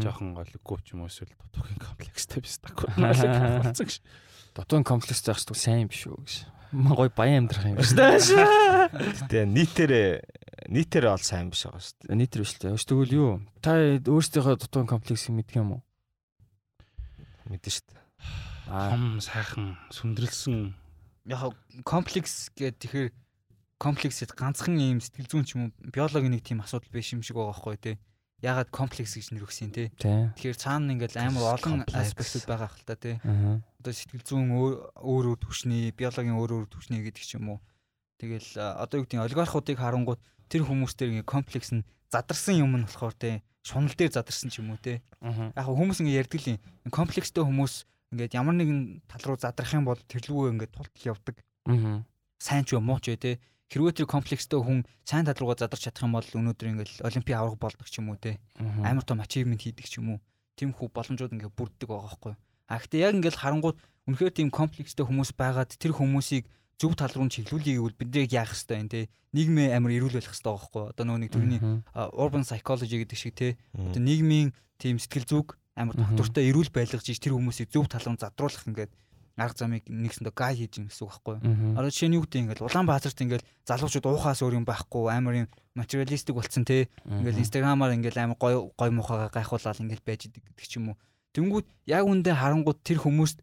жоохон 0.00 0.32
голгүй 0.32 0.78
ч 0.82 0.96
юм 0.96 1.04
уу 1.04 1.10
эсвэл 1.12 1.34
дутуугийн 1.36 1.80
комплекстэй 1.82 2.40
биш 2.40 2.58
олигарх 2.62 3.60
болсон 3.66 3.86
гэж. 3.86 3.96
Дотоон 4.56 4.84
комплекс 4.86 5.20
заах 5.20 5.40
шүү 5.42 5.56
сайн 5.58 5.90
биш 5.90 6.06
үү 6.08 6.16
гэж. 6.16 6.32
Гой 6.72 7.10
баян 7.12 7.44
амьдрах 7.44 7.68
юм 7.68 7.76
биш 7.76 7.92
үү? 7.92 9.28
тэгээ 9.28 9.46
нийтээрээ 9.52 10.10
нийтээрээ 10.72 11.12
ол 11.12 11.20
сайн 11.20 11.52
биш 11.52 11.68
байгаа 11.68 11.84
шүү 11.84 12.08
дээ 12.08 12.16
Нийтэр 12.16 12.42
биш 12.44 12.52
л 12.56 12.60
дээ. 12.64 12.80
Тэгвэл 12.80 13.16
юу? 13.16 13.32
Та 13.60 13.76
өөрсдийнхөө 13.76 14.56
дотоон 14.56 14.88
комплексыг 14.88 15.36
мэддэг 15.36 15.60
юм 15.60 15.76
уу? 15.76 15.82
мэдэн 17.52 17.72
шүү 17.72 17.84
дээ 17.92 18.02
Аа. 18.72 18.94
Том 18.94 19.20
сайхан 19.20 19.76
сүндрэлсэн 19.92 20.72
яг 21.28 21.52
комплекс 21.84 22.48
гэдэг 22.56 22.78
тэгэхээр 22.80 23.08
комплексэд 23.82 24.38
ганцхан 24.38 24.78
юм 24.78 25.02
сэтгэл 25.02 25.26
зүйн 25.26 25.42
ч 25.42 25.58
юм 25.58 25.62
уу 25.66 25.90
биологийн 25.90 26.38
нэг 26.38 26.46
тийм 26.46 26.62
асуудал 26.62 26.94
биш 26.94 27.10
юм 27.10 27.26
шиг 27.26 27.34
байгаа 27.34 27.50
байхгүй 27.50 27.78
тий. 27.82 27.96
Ягаад 28.38 28.70
комплекс 28.70 29.18
гэж 29.18 29.34
нэр 29.34 29.46
өгсөн 29.46 29.74
тий. 29.74 29.90
Тэ. 29.98 30.30
Тэгэхээр 30.38 30.58
цаана 30.62 30.94
ингээл 30.94 31.18
амар 31.18 31.58
олон 31.58 31.82
аспектууд 31.90 32.46
байгаа 32.46 32.70
хэл 32.70 32.86
та 32.86 32.94
тий. 32.94 33.18
Одоо 33.18 33.90
сэтгэл 33.90 34.22
зүйн 34.22 34.54
өөр 34.54 34.74
өөр 35.02 35.26
төвшний, 35.42 35.90
биологийн 35.90 36.38
өөр 36.38 36.62
өөр 36.62 36.66
төвшний 36.70 37.02
гэдэг 37.02 37.22
ч 37.26 37.42
юм 37.42 37.58
уу. 37.58 37.58
Тэгэл 38.22 38.54
одоо 38.54 39.02
юу 39.02 39.06
гэдэг 39.06 39.18
олигархуудыг 39.18 39.78
харангууд 39.78 40.22
тэр 40.46 40.62
хүмүүс 40.62 40.94
дээр 40.94 41.22
ингээ 41.22 41.26
комплекс 41.26 41.74
нь 41.74 41.86
задарсан 42.06 42.54
юм 42.62 42.78
нь 42.78 42.86
болохоор 42.86 43.14
тий. 43.18 43.42
Шунал 43.66 43.94
дээр 43.94 44.14
задарсан 44.14 44.50
ч 44.50 44.62
юм 44.62 44.74
уу 44.74 44.78
тий. 44.78 45.02
Яг 45.22 45.66
хүмүүс 45.66 46.02
ингээ 46.02 46.22
ярьдаг 46.22 46.38
л 46.38 46.54
юм. 46.54 46.62
Комплекстэй 46.90 47.42
хүмүүс 47.42 47.74
ингээд 48.14 48.34
ямар 48.38 48.54
нэгэн 48.58 49.06
тал 49.10 49.22
руу 49.26 49.38
задрах 49.38 49.74
юм 49.74 49.86
бол 49.86 49.98
тэр 50.06 50.22
лүүгээ 50.26 50.54
ингээд 50.54 50.74
тултал 50.74 51.08
явдаг. 51.14 51.36
Аа. 51.66 52.02
сайн 52.42 52.66
ч 52.66 52.74
юм 52.74 52.90
уу 52.90 52.98
ч 52.98 53.14
вэ 53.14 53.18
те 53.22 53.30
хэрвээ 53.72 54.04
тэр 54.04 54.08
комплекстэй 54.12 54.60
хүн 54.60 54.84
сайн 55.08 55.24
тал 55.24 55.40
руугаа 55.40 55.56
задарч 55.64 55.88
чадах 55.88 56.04
юм 56.04 56.12
бол 56.12 56.28
өнөөдөр 56.28 56.68
ингээл 56.76 57.08
олимпийн 57.08 57.38
авраг 57.40 57.56
болдог 57.56 57.88
ч 57.88 57.98
юм 58.04 58.12
уу 58.12 58.20
те. 58.20 58.36
Амар 58.60 59.02
том 59.08 59.24
ачивмент 59.24 59.64
хийдэг 59.64 59.88
ч 59.88 59.98
юм 59.98 60.16
уу. 60.16 60.18
Тийм 60.60 60.76
хүү 60.76 60.92
боломжууд 60.92 61.32
ингээ 61.32 61.56
бүрддэг 61.56 61.88
байгаа 61.88 62.12
байхгүй. 62.12 62.34
А 62.68 62.76
гэхдээ 62.76 63.00
яг 63.00 63.16
ингээл 63.16 63.40
харангууд 63.40 63.78
үнэхээр 64.12 64.32
тийм 64.36 64.48
комплекстэй 64.52 65.04
хүмүүс 65.08 65.32
байгаад 65.32 65.72
тэр 65.80 65.96
хүмүүсийг 65.96 66.44
зөв 66.76 66.92
тал 66.98 67.14
руу 67.16 67.32
чиглүүлэе 67.32 67.80
гэвэл 67.80 67.96
бид 67.96 68.10
яг 68.12 68.30
яах 68.36 68.52
хэрэгтэй 68.52 68.76
юм 68.76 68.88
те. 68.92 69.08
Нийгмээ 69.32 69.72
амар 69.72 69.96
эрүүл 69.96 70.18
байх 70.20 70.28
хэрэгтэй 70.28 70.44
байгаа 70.44 70.60
байхгүй. 70.60 70.84
Одоо 70.92 71.04
нөгөө 71.08 71.22
нэг 71.24 71.30
төрний 71.32 71.60
urban 71.94 72.44
psychology 72.44 72.96
гэдэг 73.00 73.16
шиг 73.16 73.34
те. 73.38 73.56
Одоо 73.72 74.02
нийгмийн 74.02 74.52
тийм 74.76 74.98
сэтгэл 75.00 75.24
зүг 75.30 75.46
амар 75.78 75.96
Мгм. 75.96 76.16
доктортой 76.20 76.50
эрүүл 76.52 76.68
байлгаж 76.68 77.06
иж 77.08 77.16
тэр 77.22 77.32
хүмүүсийг 77.38 77.72
зөв 77.72 77.88
тал 77.88 78.04
руу 78.04 78.18
задруулах 78.20 78.66
ингээд 78.68 78.92
арга 79.36 79.58
замыг 79.58 79.88
нэгсэндээ 79.88 80.34
гай 80.34 80.52
хийж 80.56 80.76
гин 80.76 80.86
гэсэн 80.90 81.04
үг 81.06 81.12
байхгүй 81.12 81.34
юу? 81.40 81.78
Одоо 81.78 81.90
жишээ 81.90 82.08
нь 82.12 82.16
юу 82.16 82.24
гэдэг 82.26 82.40
ингээл 82.42 82.66
Улаанбаатарт 82.68 83.18
ингээл 83.22 83.48
залуучууд 83.64 84.06
уухаас 84.06 84.40
өөр 84.44 84.58
юм 84.60 84.66
байхгүй 84.68 85.08
амар 85.08 85.34
юм 85.44 85.48
материалистик 85.74 86.36
болцсон 86.36 86.64
те. 86.68 86.92
Ингээл 87.08 87.40
инстаграмаар 87.40 87.96
ингээл 87.96 88.22
амар 88.28 88.36
гой 88.36 88.54
гой 88.76 88.90
мухагаа 88.92 89.32
гайхуулаад 89.32 89.80
ингээл 89.80 90.04
байж 90.04 90.28
идэг 90.28 90.42
гэдэг 90.44 90.66
ч 90.68 90.76
юм 90.76 90.92
уу. 90.92 91.00
Тэнгүүд 91.32 91.66
яг 91.88 92.04
үндэ 92.04 92.36
харангууд 92.36 92.84
тэр 92.84 93.00
хүмүүст 93.00 93.40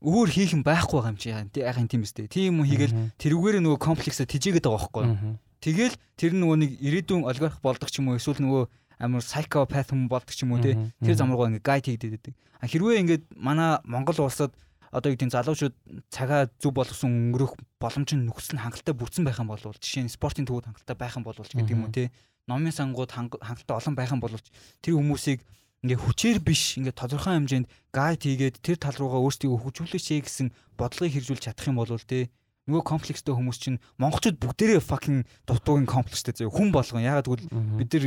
өөр 0.00 0.28
хийх 0.32 0.56
юм 0.56 0.64
байхгүй 0.64 0.98
байгаа 0.98 1.12
юм 1.12 1.20
чи 1.20 1.28
яа 1.30 1.44
те 1.46 1.60
яхин 1.62 1.86
тийм 1.86 2.02
үстэй. 2.02 2.26
Тийм 2.26 2.58
юм 2.58 2.66
хийгээл 2.66 3.14
тэрүүгээр 3.20 3.60
нөгөө 3.60 3.78
комплексаа 3.78 4.26
тижээгээд 4.26 4.66
байгаа 4.66 4.80
байхгүй 4.80 5.04
юу. 5.06 5.38
Тэгэл 5.60 5.94
тэр 6.16 6.32
нөгөө 6.40 6.56
нэг 6.56 6.70
ирээдүйн 6.80 7.28
олигарх 7.28 7.60
болдог 7.60 7.92
ч 7.92 8.00
юм 8.00 8.08
уу 8.08 8.16
эсвэл 8.16 8.40
нөгөө 8.40 8.64
амар 8.96 9.20
psychopath 9.20 9.92
хүн 9.92 10.08
болдог 10.08 10.32
ч 10.32 10.48
юм 10.48 10.56
уу 10.56 10.64
те. 10.64 10.72
Тэр 11.04 11.16
зам 11.20 11.28
руугаа 11.30 11.52
ингээ 11.52 11.68
гайд 11.68 11.84
хийгдээд 11.84 12.14
байдаг. 12.16 12.34
А 12.60 12.68
хэрвээ 12.68 13.00
ингээд 13.04 13.24
манай 13.36 13.80
Монгол 13.84 14.24
улсад 14.24 14.56
одоо 14.90 15.10
юу 15.10 15.16
гэдэг 15.18 15.30
залуучууд 15.34 15.74
цагаа 16.10 16.50
зөв 16.58 16.72
болгосон 16.74 17.10
өнгөрөх 17.34 17.54
боломж 17.78 18.10
нь 18.14 18.26
нөхцөл 18.26 18.58
нь 18.58 18.62
хангалттай 18.62 18.94
бүрдсэн 18.94 19.24
байх 19.24 19.38
юм 19.38 19.48
бол 19.50 19.58
жишээ 19.62 20.04
нь 20.06 20.12
спортын 20.12 20.46
төвүүд 20.46 20.66
хангалттай 20.70 20.96
байх 20.98 21.14
юм 21.16 21.24
бол 21.24 21.38
ч 21.38 21.54
гэдэг 21.54 21.70
юм 21.74 21.86
уу 21.86 21.94
те 21.94 22.10
номын 22.50 22.74
сангууд 22.74 23.10
ханг- 23.14 23.38
хангалттай 23.38 23.76
олон 23.78 23.94
байх 23.94 24.10
юм 24.10 24.20
бол 24.20 24.34
тэр 24.82 24.94
хүмүүсийг 24.98 25.38
ингээ 25.86 25.98
хүчээр 26.02 26.38
биш 26.42 26.76
ингээ 26.82 26.92
тодорхой 26.98 27.38
хэмжээнд 27.38 27.70
гайд 27.94 28.20
хийгээд 28.26 28.56
тэр 28.60 28.76
тал 28.82 28.98
руугаа 28.98 29.22
өөрсдийгөө 29.24 29.58
хөгжүүлээч 29.64 30.06
гэсэн 30.26 30.48
бодлогыг 30.76 31.14
хэрэгжүүлж 31.14 31.42
чадах 31.46 31.70
юм 31.70 31.78
бол 31.80 31.88
те 32.04 32.28
нөгөө 32.68 32.84
комплекстэй 32.84 33.32
хүмүүс 33.34 33.58
чинь 33.62 33.78
монголчууд 33.96 34.36
бүгдээрээ 34.42 34.82
fucking 34.84 35.24
дутуугийн 35.48 35.88
комплекстэй 35.88 36.36
зөө 36.36 36.52
хүн 36.52 36.68
болгон. 36.70 37.02
Ягаад 37.02 37.26
гэвэл 37.26 37.48
бид 37.80 37.90
нар 37.96 38.06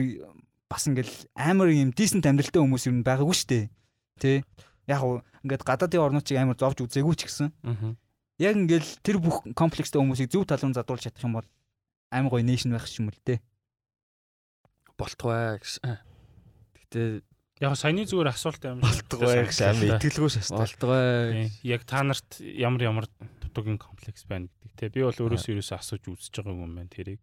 бас 0.69 0.86
ингээл 0.88 1.13
амар 1.36 1.74
юм 1.74 1.89
decent 1.91 2.24
амьдралтай 2.24 2.62
хүмүүс 2.62 2.86
юм 2.88 3.02
байгаагүй 3.04 3.34
шүү 3.34 3.50
дээ. 3.50 3.63
Тэ. 4.22 4.46
Яг 4.88 5.02
уу 5.04 5.22
ингээд 5.43 5.63
гадаадын 5.63 6.04
орнууд 6.04 6.28
чиг 6.28 6.38
амар 6.39 6.60
зовж 6.60 6.84
үзээгүй 6.84 7.15
ч 7.15 7.22
гэсэн 7.28 7.50
яг 8.39 8.56
ингээл 8.58 8.91
тэр 9.06 9.17
бүх 9.24 9.46
комплекстэй 9.56 10.02
хүмүүсийг 10.02 10.32
зөв 10.34 10.43
талын 10.50 10.76
задуулж 10.76 11.06
чадах 11.06 11.24
юм 11.24 11.38
бол 11.39 11.48
амар 12.12 12.32
гоё 12.34 12.43
нейшн 12.43 12.74
байх 12.74 12.89
юм 12.98 13.13
л 13.13 13.19
дээ. 13.24 13.39
болтгой 14.98 15.60
гэсэн. 15.62 15.98
Гэтэ 16.78 17.24
Яг 17.62 17.78
саяны 17.78 18.04
зүгээр 18.04 18.34
асуулт 18.34 18.63
амар 18.65 18.84
болтгой 18.84 19.46
гэж 19.48 19.60
амин 19.63 19.96
итгэлгүй 19.96 20.32
шээ. 20.36 20.52
болтгой 20.52 21.48
Тийм. 21.48 21.50
Яг 21.63 21.82
та 21.88 22.04
нарт 22.04 22.41
ямар 22.41 22.82
ямар 22.82 23.06
дутуугийн 23.39 23.78
комплекс 23.78 24.26
байна 24.28 24.50
гэдэг 24.65 24.74
те. 24.76 24.89
Би 24.89 25.06
бол 25.06 25.15
өөрөөсөө 25.15 25.54
ерөөсөө 25.62 25.78
асууж 25.78 26.04
үзэж 26.12 26.34
байгаа 26.43 26.60
юм 26.60 26.76
байна 26.76 26.91
тэрийг. 26.91 27.22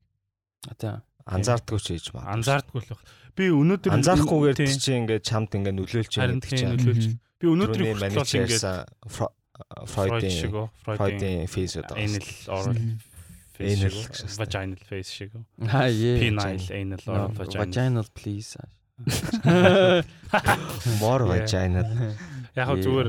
одоо 0.71 1.03
Анзаардгүй 1.27 1.79
ч 1.81 1.87
хийж 1.97 2.07
магадгүй. 2.15 2.33
Анзаардгүй 2.35 2.81
л 2.81 2.89
баг. 2.95 3.01
Би 3.37 3.45
өнөөдөр 3.55 3.91
Анзаарахгүйгээр 3.97 4.57
Тийм. 4.57 4.79
чи 4.81 4.91
ингээд 4.97 5.23
чамд 5.25 5.51
ингээд 5.55 5.77
нөлөөлж 5.79 6.13
байгаа 6.17 6.41
тийм 6.41 6.59
чинь. 6.59 6.73
нөлөөлж. 6.75 7.05
Би 7.41 7.47
хүртэл 7.47 7.85
бол 7.85 7.89
ингээд 7.89 8.01
маничерса 8.01 8.73
Фройд 9.11 10.25
шиг 10.33 10.51
Фройдын 10.51 10.57
оо, 10.57 10.67
Фройдын 10.85 10.99
Фройдын 10.99 11.47
фейс 11.53 11.73
удаа. 11.77 11.97
anal 12.01 12.27
oral 12.49 12.77
face 13.55 13.77
Anal 13.77 13.93
гэж 13.93 14.09
байна. 14.09 14.37
vaginal 14.41 14.83
face 14.89 15.11
шиг 15.13 15.31
аа 15.69 15.89
е 15.93 16.13
penile 16.17 16.65
anal 16.81 17.03
oral 17.07 17.33
vaginal. 17.37 17.61
vaginal 17.69 18.09
please 18.17 18.57
More 21.01 21.25
Yeah. 21.25 21.33
vagina. 21.33 21.83
Яг 22.57 22.67
хөө 22.69 22.79
зүгээр 22.85 23.09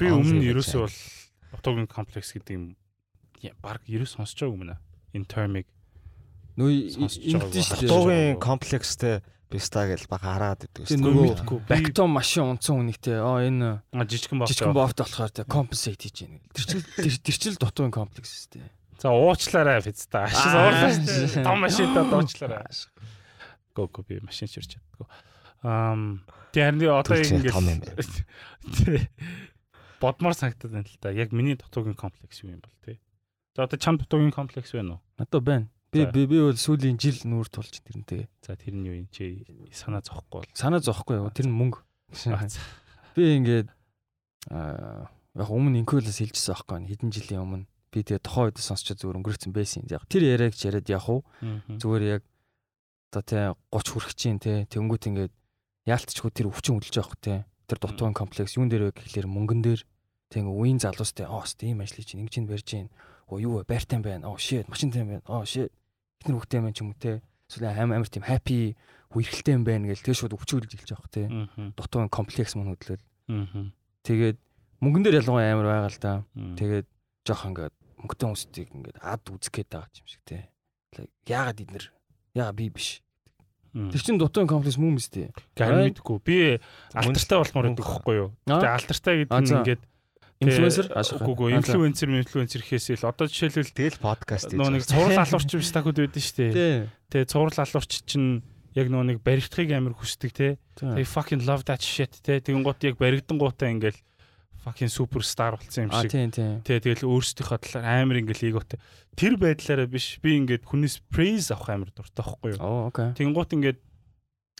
би 0.00 0.06
өмнө 0.10 0.42
ерөөсөө 0.50 0.80
бол 0.82 0.96
дутуугийн 1.52 1.86
комплекс 1.90 2.32
гэдэг 2.34 2.54
юм 2.56 2.64
баг 3.62 3.80
ерөөс 3.86 4.16
сонсож 4.16 4.38
байгаа 4.42 4.54
юм 4.54 4.60
байна. 4.64 4.76
In 5.14 5.24
term-ыг 5.24 5.66
Нөө 6.56 6.68
харж 6.96 7.14
шүү 7.20 7.80
дээ. 7.84 7.88
Дуугийн 7.92 8.40
комплекстэй 8.40 9.20
биста 9.52 9.86
гэж 9.86 10.08
бага 10.10 10.26
хараад 10.34 10.64
идэв 10.66 10.88
шүү. 10.88 10.98
нөгөө 10.98 11.24
мэдгүй. 11.36 11.58
Бактом 11.68 12.10
машин 12.16 12.44
унтсан 12.56 12.80
хүнийхтэй 12.82 13.20
оо 13.20 13.38
энэ 13.44 13.84
А 13.92 14.02
жижигхэн 14.08 14.40
баах. 14.42 14.48
жижигхэн 14.50 14.74
бофт 14.74 14.98
болохоор 15.04 15.30
тэгээ 15.36 15.46
компенсейт 15.52 16.00
хийж 16.02 16.16
яана. 16.26 16.40
Тэр 16.50 16.64
чил 16.66 16.82
тэр- 17.22 17.38
чил 17.38 17.56
дутуугийн 17.60 17.92
комплекс 17.94 18.48
дээ. 18.50 18.66
За 18.98 19.12
уучлаарай 19.12 19.80
физта. 19.84 20.24
Ашиг 20.24 20.50
Аа, 20.50 20.66
уурлаа 20.66 20.90
шүү 20.90 21.04
дээ. 21.04 21.28
шээ. 21.30 21.44
Том 21.44 21.58
машинтаа 21.60 22.04
уучлаарай. 22.10 22.64
Го 23.76 23.86
го 23.92 24.00
би 24.02 24.18
машин 24.24 24.48
ширч 24.48 24.80
чаддгүй. 24.80 25.06
Ам 25.62 26.24
тэр 26.56 26.72
нь 26.74 26.82
одоо 26.88 27.04
Түлхээ 27.04 27.36
ингэ 27.36 27.52
том 27.52 27.68
юм 27.68 27.80
байна. 27.84 29.06
бодмор 30.00 30.34
санагдаад 30.34 30.72
байна 30.72 30.88
л 30.88 30.98
да. 31.00 31.10
Яг 31.12 31.32
миний 31.32 31.54
дутуугийн 31.56 31.94
комплекс 31.94 32.40
юу 32.42 32.50
юм 32.56 32.60
бол 32.64 32.72
тий. 32.84 32.98
За 33.54 33.64
одоо 33.64 33.78
чам 33.78 33.96
дутуугийн 34.00 34.32
комплекс 34.32 34.72
байна 34.72 34.98
уу? 34.98 35.00
Надад 35.18 35.44
байна. 35.44 35.68
Би 35.96 36.26
би 36.26 36.26
би 36.28 36.38
бол 36.44 36.58
сүүлийн 36.60 37.00
жил 37.00 37.18
нүүр 37.24 37.48
тулж 37.48 37.80
тэрнтэй. 37.80 38.28
За 38.44 38.54
тэр 38.60 38.76
нь 38.76 38.84
юу 38.84 38.96
юм 39.00 39.08
чи 39.08 39.48
санаа 39.72 40.04
зовхгүй 40.04 40.44
бол. 40.44 40.52
Санаа 40.52 40.84
зовхгүй 40.84 41.16
юу? 41.16 41.32
Тэр 41.32 41.48
нь 41.48 41.56
мөнгө. 41.56 41.80
Би 43.16 43.24
ингээд 43.40 43.72
аа 44.52 45.08
яг 45.36 45.50
өмнө 45.52 45.80
инколос 45.84 46.20
хэлжсэн 46.20 46.52
байхгүй 46.52 46.88
хэдэн 46.88 47.10
жилийн 47.12 47.44
өмнө 47.44 47.66
би 47.92 48.04
тэгээ 48.04 48.24
тухайн 48.24 48.48
үед 48.52 48.60
сонсчод 48.60 49.00
зүгээр 49.00 49.18
өнгөрцөн 49.20 49.52
байсан. 49.52 49.84
Яг 49.88 50.04
тэр 50.08 50.24
яриаг 50.24 50.56
ч 50.56 50.68
яриад 50.68 50.88
явах 50.88 51.08
уу? 51.08 51.20
Зүгээр 51.80 52.04
яг 52.20 52.22
одоо 53.12 53.22
тэ 53.24 53.40
30 53.72 53.92
хүрэх 53.92 54.12
чинь 54.16 54.40
тэ 54.40 54.68
тэнгүүт 54.68 55.08
ингээд 55.12 55.34
яалтчгүй 55.88 56.30
тэр 56.32 56.52
өвчин 56.52 56.80
байгаа 56.80 57.04
хөө 57.04 57.20
тэ. 57.20 57.44
Тэр 57.68 57.78
дутуугийн 57.80 58.16
комплекс 58.16 58.56
юун 58.56 58.68
дээр 58.68 58.92
вэ 58.92 59.00
гэхлээр 59.00 59.28
мөнгөн 59.28 59.60
дээр 59.64 59.80
ингээд 60.32 60.56
үеийн 60.60 60.80
залуустай 60.80 61.26
оо 61.26 61.44
сте 61.48 61.72
ийм 61.72 61.80
ажлыг 61.80 62.04
чинь 62.04 62.24
ингэж 62.24 62.36
нь 62.40 62.50
барьж 62.50 62.68
гин. 62.68 62.90
Оо 63.28 63.40
юу 63.40 63.60
вэ? 63.60 63.68
Байртай 63.68 64.00
байна. 64.00 64.28
Оо 64.28 64.36
shit 64.36 64.68
машинтай 64.68 65.04
байна. 65.04 65.24
Оо 65.26 65.44
shit 65.48 65.72
ихнэр 66.22 66.36
хөхтэй 66.40 66.60
байна 66.62 66.76
ч 66.76 66.80
юм 66.84 66.92
уу 66.92 66.98
тэ. 66.98 67.20
Эсвэл 67.50 67.70
аим 67.70 67.92
амар 67.92 68.08
тийм 68.08 68.24
happy 68.26 68.74
үерхэлтэй 69.14 69.54
юм 69.56 69.64
байна 69.64 69.88
гэл 69.90 70.02
тэг 70.02 70.16
шууд 70.16 70.34
хөдөлж 70.34 70.72
эхэлж 70.76 70.92
тэ. 71.10 71.28
Мгм. 71.30 71.72
Дутуугийн 71.76 72.12
комплекс 72.12 72.54
мөн 72.56 72.74
хөдлөл. 72.74 73.02
Тэгээд 74.04 74.38
мөнгөн 74.82 75.02
дээр 75.06 75.20
ялангуяа 75.22 75.52
амар 75.54 75.66
байгаа 75.66 75.90
л 75.92 76.00
да. 76.02 76.12
Тэгээд 76.34 76.86
жоох 77.26 77.42
ингээд 77.46 77.74
мөнгөтэй 78.02 78.26
хүмүүстийг 78.26 78.68
ингээд 78.74 78.98
ад 79.00 79.22
үзэх 79.30 79.52
гээд 79.54 79.70
байгаа 79.72 79.90
юм 79.96 80.08
шиг 80.10 80.22
те. 80.26 80.50
Яагаад 81.26 81.62
эднэр? 81.62 81.86
Яагаад 82.34 82.58
би 82.58 82.68
биш? 82.70 83.00
Тэр 83.76 84.00
чин 84.00 84.16
дутуугийн 84.16 84.48
комплекс 84.48 84.80
мөн 84.80 84.96
биз 84.96 85.08
дээ. 85.12 85.32
Гарын 85.52 85.92
мэдгүй. 85.92 86.18
Би 86.24 86.36
алтартай 86.96 87.36
болмоор 87.40 87.66
байдаг 87.72 87.84
байхгүй 87.84 88.14
юу? 88.16 88.30
Тэгээ 88.48 88.72
алтартай 88.72 89.14
гэдэг 89.26 89.36
нь 89.36 89.52
ингээд 89.52 89.82
Инфлюенсер 90.36 90.90
Үгүй 90.92 91.32
үгүй 91.32 91.50
инфлюенсер 91.56 92.12
инфлюенсер 92.12 92.60
гэхээсэл 92.60 93.08
одоо 93.08 93.24
жишээлбэл 93.24 93.72
Тэгэл 93.72 94.00
подкаст 94.04 94.52
нөө 94.52 94.68
нэг 94.76 94.84
цуврал 94.84 95.24
алуурч 95.24 95.50
биш 95.56 95.72
тахуд 95.72 95.96
байдсан 95.96 96.20
шүү 96.20 96.52
дээ. 96.52 96.92
Тэгээ 97.08 97.30
цуврал 97.32 97.56
алуурч 97.56 97.92
чинь 98.04 98.44
яг 98.76 98.92
нөө 98.92 99.16
нэг 99.16 99.18
баригдахыг 99.24 99.72
амар 99.72 99.96
хүсдэг 99.96 100.32
те. 100.36 100.48
They 100.76 101.08
fucking 101.08 101.40
love 101.48 101.64
that 101.64 101.80
shit 101.80 102.12
те. 102.20 102.44
Тэгэн 102.44 102.60
гут 102.60 102.84
яг 102.84 103.00
баригдан 103.00 103.40
гутаа 103.40 103.72
ингээл 103.72 103.96
fucking 104.60 104.92
суперстар 104.92 105.56
болсон 105.56 105.88
юм 105.88 105.90
шиг. 105.96 106.12
тий 106.12 106.28
тий. 106.28 106.60
Тэ 106.60 106.84
тэгэл 106.84 107.08
өөрсдийнхөө 107.08 107.58
талаар 107.64 108.04
амар 108.04 108.20
ингээл 108.20 108.52
эготой. 108.52 108.76
Тэр 109.16 109.40
байдлаараа 109.40 109.88
биш 109.88 110.20
би 110.20 110.36
ингээд 110.36 110.68
хүнээс 110.68 111.00
praise 111.08 111.48
авах 111.48 111.72
амар 111.72 111.90
дуртай 111.96 112.20
байхгүй 112.20 112.50
юу? 112.52 112.60
Оо 112.60 112.92
окей. 112.92 113.16
Тэгэн 113.16 113.32
гут 113.32 113.56
ингээд 113.56 113.78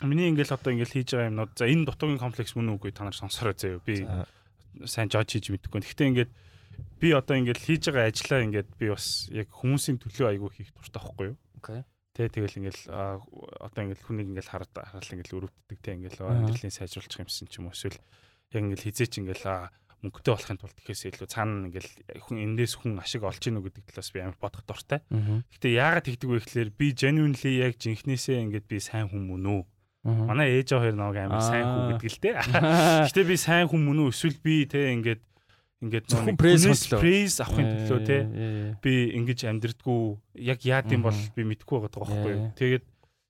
миний 0.07 0.31
ингээл 0.33 0.57
одоо 0.57 0.73
ингээл 0.73 0.95
хийж 0.95 1.13
байгаа 1.13 1.29
юмнууд 1.29 1.51
за 1.53 1.69
энэ 1.69 1.85
дутуугийн 1.85 2.21
комплекс 2.23 2.55
мөн 2.57 2.73
үгүй 2.79 2.95
та 2.95 3.05
нар 3.05 3.13
сонсороо 3.13 3.53
заяа. 3.53 3.83
Би 3.83 4.07
сайн 4.85 5.09
жож 5.09 5.31
хийж 5.31 5.49
мэдэхгүй. 5.49 5.81
Гэхдээ 5.81 6.09
ингээд 6.11 6.31
би 7.01 7.07
одоо 7.13 7.35
ингээд 7.37 7.59
хийж 7.61 7.89
байгаа 7.89 8.11
ажлаа 8.11 8.41
ингээд 8.45 8.69
би 8.77 8.93
бас 8.93 9.29
яг 9.33 9.49
хүмүүсийн 9.49 9.97
төлөө 9.97 10.27
айгүй 10.37 10.49
хийх 10.53 10.69
дуртай 10.77 11.01
байхгүй 11.01 11.25
юу? 11.33 11.37
Окей. 11.57 11.81
Тэ 12.17 12.29
тэгэл 12.33 12.57
ингээл 12.61 12.83
одоо 12.89 13.81
ингээл 13.81 14.05
хүнийг 14.05 14.27
ингээл 14.33 14.51
хараад 14.53 14.73
хараад 14.73 15.13
ингээл 15.13 15.37
өрөвддөг 15.37 15.79
тэ 15.81 15.97
ингээл 15.97 16.25
амьдралын 16.25 16.73
сайжруулах 16.73 17.21
юмсан 17.21 17.45
ч 17.49 17.61
юм 17.61 17.69
уу 17.69 17.77
эсвэл 17.77 17.97
яг 18.53 18.61
ингээл 18.65 18.85
хизээч 18.89 19.13
ингээл 19.21 19.45
мөнгөтэй 20.01 20.33
болохын 20.33 20.59
тулд 20.61 20.77
ихээс 20.77 21.09
илүү 21.09 21.29
цаана 21.29 21.69
ингээл 21.69 21.91
хүн 22.21 22.37
эндээс 22.37 22.73
хүн 22.77 23.01
ашиг 23.01 23.25
олж 23.25 23.41
гинүү 23.41 23.65
гэдэг 23.65 23.83
талаас 23.89 24.09
би 24.13 24.21
амар 24.21 24.37
бодох 24.37 24.61
дуртай. 24.65 25.01
Гэтэ 25.57 25.67
яагаад 25.73 26.05
тэгдэг 26.05 26.29
вэ 26.29 26.37
гэхлээр 26.37 26.69
би 26.77 26.87
genuinely 26.93 27.51
яг 27.65 27.81
жинхнээсээ 27.81 28.37
ингээд 28.45 28.65
би 28.69 28.77
сайн 28.77 29.09
хүн 29.09 29.25
мөн 29.25 29.45
үү? 29.57 29.61
Манай 30.07 30.47
ээж 30.59 30.71
хоёр 30.71 30.95
намайг 30.95 31.19
амар 31.27 31.43
сайн 31.43 31.65
хүн 31.67 31.85
гэдэг 31.99 32.09
л 32.11 32.19
дээ. 32.23 32.35
Гэтэ 33.11 33.21
би 33.27 33.35
сайн 33.35 33.67
хүн 33.67 33.81
мөн 33.83 34.07
үү 34.07 34.11
эсвэл 34.15 34.39
би 34.39 34.63
те 34.65 34.95
ингээд 34.95 35.21
ингээд 35.83 36.05
нэг 36.25 36.37
praise 36.97 37.37
авахын 37.43 37.67
төлөө 37.85 38.01
те 38.07 38.17
Ээ. 38.25 38.81
би 38.81 38.93
ингэж 39.19 39.39
амьдрдгүү 39.51 40.01
яг 40.41 40.59
яад 40.65 40.89
юм 40.89 41.05
бол 41.05 41.19
би 41.37 41.41
мэдгүй 41.45 41.77
байгаа 41.85 42.01
байхгүй 42.01 42.31
юу. 42.33 42.49
Тэгээд 42.57 42.85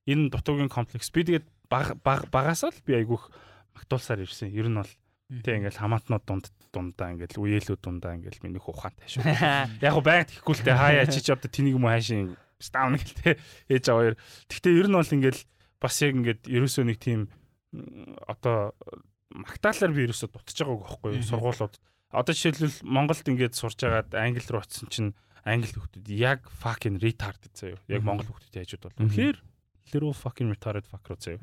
энэ 0.08 0.24
дутуугийн 0.32 0.72
комплекс 0.72 1.12
би 1.12 1.28
тэгээд 1.28 1.46
баг 1.68 2.00
баг- 2.06 2.30
багасаа 2.32 2.72
л 2.72 2.80
би 2.88 2.96
айгүйх 2.96 3.28
магтуулсаар 3.76 4.24
ирсэн. 4.24 4.54
Ер 4.56 4.72
нь 4.72 4.80
бол 4.80 4.88
тэг 5.44 5.60
ингээл 5.60 5.82
хамаатнууд 5.84 6.24
дунд 6.24 6.46
дундаа 6.72 7.12
ингээл 7.12 7.36
үеэлүүд 7.36 7.82
дундаа 7.84 8.16
ингээл 8.16 8.40
миний 8.48 8.64
ухаантай 8.64 9.12
шүү. 9.12 9.28
Яг 9.84 9.92
го 9.92 10.00
байг 10.00 10.32
тэхгүй 10.32 10.56
л 10.56 10.64
те 10.64 10.72
хаяа 10.72 11.04
чи 11.12 11.20
ч 11.20 11.36
одоо 11.36 11.52
тэнийг 11.52 11.76
юм 11.76 11.84
хаашийн 11.84 12.40
стаун 12.64 12.96
гэл 12.96 13.12
те 13.20 13.30
ээж 13.68 13.92
аваар. 13.92 14.16
Гэхдээ 14.48 14.72
ер 14.80 14.88
нь 14.88 14.96
бол 14.96 15.04
ингээл 15.20 15.42
бас 15.82 16.02
яг 16.02 16.18
ингээд 16.18 16.50
ерөөсөө 16.50 16.86
нэг 16.88 16.98
тийм 17.02 17.28
одоо 18.26 18.74
магтаалаар 19.34 19.94
би 19.94 20.08
ерөөсөө 20.08 20.30
дутж 20.34 20.58
байгааг 20.64 20.82
байхгүй 20.88 21.18
юу 21.20 21.28
сургуулиуд. 21.28 21.76
Одоо 22.16 22.34
жишээлбэл 22.34 22.80
Монголд 22.88 23.28
ингээд 23.28 23.54
сурж 23.58 23.80
агаад 23.84 24.16
англи 24.16 24.44
руу 24.48 24.64
очисон 24.64 24.90
чинь 24.90 25.12
англи 25.44 25.72
хүмүүс 25.76 26.08
яг 26.16 26.48
fucking 26.64 26.98
retarded 27.04 27.52
заяа. 27.54 27.80
Яг 27.92 28.04
монгол 28.08 28.32
хүмүүс 28.32 28.56
яажуд 28.56 28.88
бол. 28.88 28.96
Тэгэхээр 28.96 29.38
little 29.94 30.16
fucking 30.16 30.50
retarded 30.52 30.88
fuck 30.88 31.04
руу 31.08 31.20
заяа. 31.20 31.40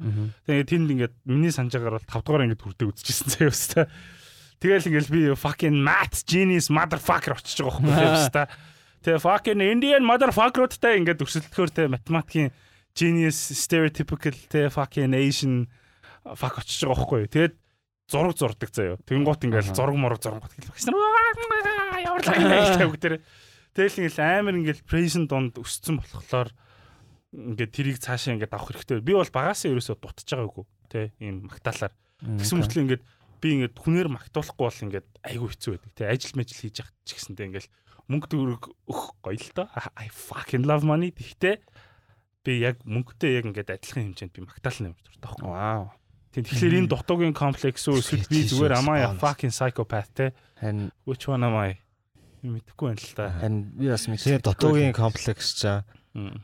Тэгээд 0.49 0.69
тэнд 0.73 0.89
ингээд 0.97 1.15
миний 1.29 1.53
санджаагаар 1.53 2.01
бол 2.01 2.09
5 2.09 2.25
дугаар 2.25 2.45
ингээд 2.49 2.65
хүрдэг 2.65 2.89
үзчихсэн 2.97 3.29
заяа 3.33 3.53
өстэй. 3.53 3.87
Тэгэл 4.65 4.89
ингээд 4.89 5.13
би 5.13 5.21
fucking 5.37 5.77
math 5.85 6.25
genius 6.25 6.73
motherfucker 6.73 7.37
очиж 7.37 7.61
байгаа 7.61 7.85
байхгүй 7.85 8.05
юу 8.09 8.17
өстэй. 8.17 8.47
Тэгээ 9.05 9.21
fucking 9.21 9.61
Indian 9.61 10.05
motherfucker-уудтай 10.09 10.97
ингээд 11.05 11.21
өрсөлдөхөөр 11.21 11.71
те 11.77 11.93
математикийн 11.93 12.49
genius 12.95 13.39
stereotypical 13.53 14.35
те 14.49 14.71
fucking 14.71 15.15
Asian 15.15 15.67
fuck 16.39 16.63
очиж 16.63 16.87
байгаа 16.87 17.05
байхгүй. 17.05 17.27
Тэгээд 17.29 17.55
зураг 18.09 18.39
зурдаг 18.39 18.71
гут 19.27 19.45
ингээд 19.45 19.69
Аха. 19.71 19.77
зураг 19.77 19.97
мураг 19.99 20.21
зураг 20.23 20.41
гот 20.47 20.55
гэлээ. 20.55 20.95
Ямар 22.07 22.23
л 22.23 22.31
англи 22.31 22.89
хэлтэй 22.89 23.21
Тэгэл 23.75 24.07
ингээд 24.07 24.23
амар 24.23 24.55
ингээд 24.55 24.87
praise 24.87 25.19
донд 25.27 25.59
өссөн 25.59 25.99
болохоор 25.99 26.55
ингээд 27.35 27.75
тэрийг 27.75 27.99
цаашаа 27.99 28.39
ингээд 28.39 28.55
авах 28.55 28.71
хэрэгтэй. 28.71 29.03
Би 29.03 29.19
бол 29.19 29.27
багасаа 29.27 29.75
ерөөсөө 29.75 29.99
дутж 29.99 30.31
байгаагүй 30.31 30.65
те 30.87 31.11
ийм 31.19 31.51
магтаалаар. 31.51 31.91
Тэгсэн 32.23 32.63
мөртлөө 32.63 32.83
ингээд 32.87 33.05
би 33.43 33.49
ингээд 33.59 33.75
хүнээр 33.75 34.09
магтуулахгүй 34.15 34.63
бол 34.63 34.85
ингээд 34.87 35.09
айгүй 35.27 35.49
хэцүү 35.51 35.71
байдаг 35.75 35.93
те 35.99 36.07
ажил 36.07 36.39
мэжил 36.39 36.61
хийж 36.63 36.77
явах 36.87 36.95
ч 37.03 37.09
гэсэнтэй 37.19 37.47
ингээд 37.51 37.67
мөнгө 38.07 38.27
төгрөг 38.31 38.63
өгөх 38.87 39.07
гоё 39.19 39.39
л 39.43 39.51
доо. 39.59 39.67
I 39.99 40.07
fucking 40.07 40.63
love 40.63 40.87
money. 40.87 41.11
Тэгтээ 41.11 41.59
би 42.45 42.61
яг 42.61 42.77
мөнгөтэй 42.85 43.41
яг 43.41 43.45
ингээд 43.49 43.75
адилхан 43.75 44.13
хэмжээнд 44.13 44.33
би 44.37 44.45
магтаал 44.45 44.79
нэмэр 44.85 45.01
дуртай 45.01 45.21
байхгүй. 45.25 45.49
Вау. 45.49 45.91
Тийм 46.35 46.45
тэгэхээр 46.45 46.79
энэ 46.85 46.91
дутуугийн 46.93 47.35
комплекс 47.35 47.85
үү 47.89 47.99
эсвэл 48.05 48.29
би 48.29 48.41
зүгээр 48.45 48.75
am 48.79 48.89
I 48.93 49.01
a 49.07 49.11
fucking 49.17 49.55
psychopath 49.55 50.11
те 50.13 50.35
Харин 50.61 50.91
which 51.09 51.25
one 51.31 51.47
am 51.47 51.57
I 51.57 51.81
мэдэхгүй 52.45 52.87
байна 52.93 53.01
л 53.01 53.15
та. 53.17 53.33
харин 53.41 53.73
би 53.73 53.89
бас 53.89 54.05
Тэгээ 54.05 54.45
дутуугийн 54.45 54.93
комплекс 54.93 55.57
чаа 55.57 55.87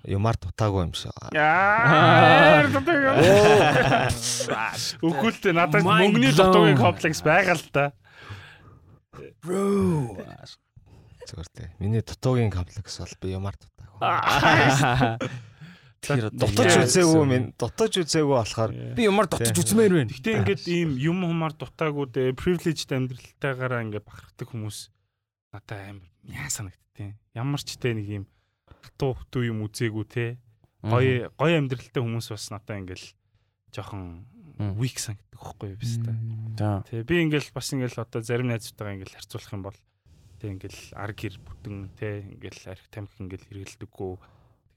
юмар 0.06 0.34
дутаагүй 0.34 0.82
юм 0.88 0.94
шиг. 0.94 1.14
Яа. 1.30 2.66
Өгүүлтэй 4.98 5.54
надад 5.58 5.86
мөнгөний 5.86 6.34
дутуугийн 6.34 6.78
комплекс 6.80 7.22
байгаа 7.22 7.54
л 7.54 7.68
та. 7.70 7.92
bro. 9.42 10.16
Зүгээр 11.26 11.48
тэ. 11.54 11.70
Миний 11.78 12.02
дутуугийн 12.02 12.50
комплекс 12.50 12.98
бол 12.98 13.14
би 13.20 13.28
юмар 13.34 13.54
дутаагүй. 13.54 13.98
Тэр 16.00 16.32
Дутаж 16.32 16.88
үзээгүй 16.88 17.24
минь 17.28 17.46
дутаж 17.60 18.00
үзээгүй 18.00 18.32
болохоор 18.32 18.72
би 18.96 19.04
юмар 19.04 19.28
дотож 19.28 19.52
үзмээр 19.52 19.92
байна. 20.00 20.08
Гэтэ 20.08 20.32
ингээд 20.40 20.62
ийм 20.64 20.96
юм 20.96 21.28
хумаар 21.28 21.52
дутаагүй 21.52 22.08
дээ 22.08 22.32
privileged 22.40 22.88
амьдралтайгаараа 22.88 23.84
ингээд 23.84 24.08
бахархдаг 24.08 24.48
хүмүүс 24.48 24.88
надад 25.52 26.00
амар 26.00 26.08
яа 26.24 26.48
санагдтiin. 26.48 27.20
Ямар 27.36 27.60
ч 27.60 27.76
тэ 27.76 27.92
нэг 27.92 28.08
ийм 28.08 28.24
хатуу 28.64 29.12
хтуу 29.12 29.44
юм 29.44 29.60
үзээгүй 29.68 30.04
те. 30.08 30.40
Гоё 30.80 31.28
гоё 31.36 31.60
амьдралтай 31.60 32.00
хүмүүс 32.00 32.32
бас 32.32 32.48
надад 32.48 32.80
ингээд 32.80 33.04
жоохон 33.76 34.24
weak 34.80 34.96
санагддаг 34.96 35.36
байхгүй 35.36 35.68
юу 35.72 35.80
биш 35.84 36.00
та. 36.56 36.80
Тэ 36.88 37.04
би 37.04 37.20
ингээл 37.28 37.52
бас 37.52 37.68
ингээл 37.76 38.00
одоо 38.00 38.24
зарим 38.24 38.48
найзтайгаа 38.48 38.96
ингээл 38.96 39.16
харьцуулах 39.20 39.52
юм 39.52 39.62
бол 39.68 39.78
тэ 40.40 40.48
ингээл 40.48 40.80
ар 40.96 41.12
гэр 41.12 41.36
бүтэн 41.44 41.76
тэ 41.96 42.24
ингээл 42.24 42.72
арх 42.72 42.88
тамхи 42.88 43.20
ингээл 43.20 43.48
хэрэгэлдэггүй 43.52 44.12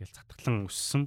тэгэл 0.04 0.20
затгалан 0.20 0.68
өссөн. 0.68 1.04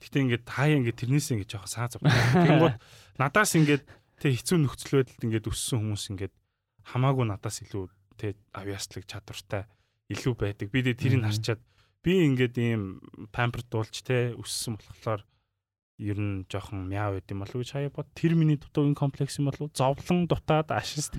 Гэтэ 0.00 0.18
ингээд 0.24 0.44
хаяа 0.48 0.80
ингээд 0.80 1.00
тэрнээсээ 1.04 1.34
ингээд 1.36 1.52
жоохон 1.52 1.68
саа 1.68 1.88
зов. 1.92 2.02
Тэнгууд 2.02 2.76
надаас 3.20 3.52
ингээд 3.54 3.84
тэ 4.18 4.32
хэцүү 4.32 4.58
нөхцөл 4.64 5.04
байдалд 5.04 5.24
ингээд 5.28 5.50
өссөн 5.52 5.78
хүмүүс 5.84 6.04
ингээд 6.16 6.34
хамаагүй 6.88 7.24
надаас 7.28 7.60
илүү 7.68 7.84
тэ 8.16 8.34
авьяаслаг 8.56 9.04
чадвартай 9.04 9.68
илүү 10.08 10.34
байдаг. 10.34 10.66
Би 10.72 10.80
тэ 10.80 10.96
тэрийг 10.96 11.22
харчаад 11.22 11.60
би 12.00 12.12
ингээд 12.24 12.56
ийм 12.56 13.04
пампер 13.30 13.62
дуулж 13.68 14.00
те 14.00 14.32
өссөн 14.32 14.80
болохоор 14.80 15.22
ер 15.98 16.18
нь 16.18 16.46
жоохон 16.46 16.86
мяа 16.86 17.10
байд 17.10 17.26
юм 17.28 17.42
болов 17.42 17.58
уу 17.58 17.62
гэж 17.66 17.74
хаяа 17.74 17.90
бод 17.90 18.06
тэр 18.14 18.38
миний 18.38 18.54
дутуугийн 18.54 18.94
комплекс 18.94 19.42
юм 19.42 19.50
болов 19.50 19.66
уу 19.66 19.74
зовлон 19.74 20.30
дутаад 20.30 20.70
ашис 20.70 21.10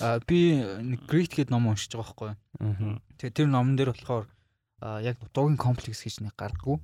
А 0.00 0.20
би 0.28 0.60
нэг 0.60 1.08
Great 1.08 1.32
гэдэг 1.32 1.50
ном 1.50 1.72
уншиж 1.72 1.96
байгаа 1.96 2.36
байхгүй. 2.60 3.00
Тэгээ 3.16 3.36
тэр 3.36 3.48
номон 3.48 3.80
дээр 3.80 3.96
болохоор 3.96 4.28
яг 4.80 5.16
дутуугийн 5.20 5.60
комплекс 5.60 6.02
гэж 6.04 6.24
нэг 6.24 6.34
гардггүй. 6.36 6.76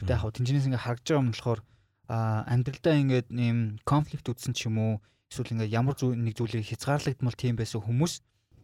Гэтэ 0.00 0.12
яг 0.16 0.32
тэнцэнээс 0.32 0.68
ингээ 0.72 0.84
харагдж 0.84 1.06
байгаа 1.12 1.22
юм 1.22 1.30
болохоор 1.32 1.60
амьдралдаа 2.08 2.94
ингээд 2.98 3.28
нэм 3.30 3.58
конфликт 3.84 4.26
үтсэн 4.28 4.56
ч 4.56 4.66
юм 4.68 4.76
уу 4.80 4.92
эсвэл 5.32 5.54
ингээ 5.56 5.72
ямар 5.72 5.96
нэг 5.96 6.34
зүйлийг 6.36 6.68
хязгаарлагдмал 6.68 7.36
тийм 7.36 7.56
байсан 7.56 7.80
хүмүүс 7.80 8.20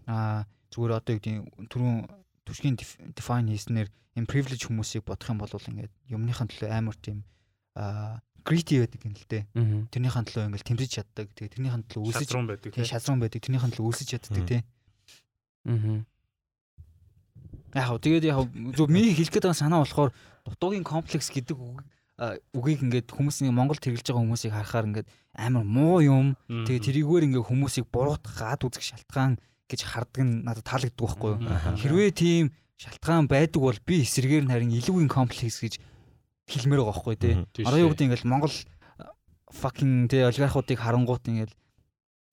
а 0.08 0.44
зүгээр 0.72 0.96
одоо 0.96 1.12
юу 1.16 1.20
гэдэг 1.20 1.68
түрүүн 1.72 1.96
түшгийн 2.44 2.76
define 3.16 3.48
хийснээр 3.52 3.88
юм 4.16 4.26
privilege 4.28 4.68
хүмүүсийг 4.68 5.04
бодох 5.04 5.32
юм 5.32 5.40
бол 5.40 5.52
ингээд 5.52 5.92
юмныхан 6.12 6.48
төлөө 6.48 6.68
амар 6.72 6.96
тийм 7.00 7.24
greedy 8.48 8.80
байдаг 8.80 9.00
юм 9.04 9.14
л 9.14 9.26
дээ. 9.28 9.44
Тэрнийхэн 9.92 10.24
төлөө 10.24 10.44
ингээл 10.48 10.68
тэмцэж 10.68 10.90
чаддаг. 10.96 11.26
Тэгээ 11.36 11.52
тэрнийхэн 11.60 11.84
төлөө 11.92 12.04
үлсэж 12.08 12.28
шатрун 12.32 12.48
байдаг 12.48 12.70
те 12.72 12.84
шазран 12.84 13.20
байдаг. 13.20 13.40
Тэрнийхэн 13.44 13.72
төлөө 13.76 13.88
үлсэж 13.92 14.08
чаддаг 14.08 14.44
тий. 14.48 14.60
Аа. 15.68 16.00
Яг 17.74 17.84
хөө 17.88 18.00
тэгээд 18.00 18.24
яг 18.28 18.38
зөв 18.76 18.88
миний 18.88 19.12
хэлэх 19.12 19.34
байгаа 19.40 19.56
санаа 19.56 19.84
болохоор 19.84 20.10
дутуугийн 20.46 20.86
комплекс 20.86 21.28
гэдэг 21.28 21.56
үг 21.56 21.84
үгийг 22.18 22.82
ингээд 22.82 23.14
хүмүүсийн 23.14 23.54
Монголд 23.54 23.78
хэрэгжилж 23.78 24.10
байгаа 24.10 24.24
хүмүүсийг 24.26 24.52
харахаар 24.54 24.88
ингээд 24.90 25.08
амар 25.38 25.62
муу 25.62 26.02
юм. 26.02 26.34
Тэгээд 26.50 26.86
тэрийгээр 26.90 27.26
ингээд 27.30 27.46
хүмүүсийг 27.46 27.86
буруутгах 27.94 28.34
гад 28.34 28.66
үзэх 28.66 28.82
шалтгаан 28.82 29.38
гэж 29.70 29.80
хардаг 29.86 30.22
нь 30.26 30.42
надад 30.42 30.66
таалагддаг 30.66 30.98
байхгүй 30.98 31.30
юу? 31.38 31.40
Хэрвээ 31.78 32.10
тийм 32.10 32.44
шалтгаан 32.74 33.30
байдаг 33.30 33.62
бол 33.62 33.78
би 33.86 34.02
эсрэгээр 34.02 34.44
нь 34.46 34.50
харин 34.50 34.74
илүүгийн 34.74 35.12
комплекс 35.12 35.62
гэж 35.62 35.78
хэлмээр 36.50 36.82
байгаа 36.82 36.90
байхгүй 36.90 37.16
тий. 37.22 37.34
Одоо 37.62 37.78
юу 37.86 37.90
гэдэг 37.94 38.06
ингээд 38.10 38.26
Монгол 38.26 38.56
fucking 39.54 40.10
тий 40.10 40.26
олигархуудыг 40.26 40.78
харангуут 40.82 41.22
ингээд 41.22 41.52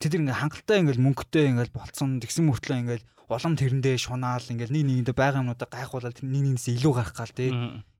тэд 0.01 0.17
ингээд 0.17 0.39
хангалттай 0.41 0.81
ингээд 0.81 1.03
мөнгөтэй 1.03 1.45
ингээд 1.53 1.71
болцсон 1.75 2.17
тэгсэн 2.23 2.49
мөртлөө 2.49 2.77
ингээд 2.81 3.03
улам 3.29 3.53
тэрэндээ 3.57 3.95
шунаал 3.97 4.45
ингээд 4.45 4.71
нэг 4.71 4.83
нэгэндээ 4.85 5.15
байгаа 5.17 5.41
юмнуудаа 5.41 5.69
гайхуулаад 5.69 6.15
тэр 6.21 6.29
нэг 6.29 6.41
нэгнээс 6.55 6.77
илүү 6.77 6.93
гарах 6.93 7.15
гал 7.17 7.33
тий. 7.33 7.49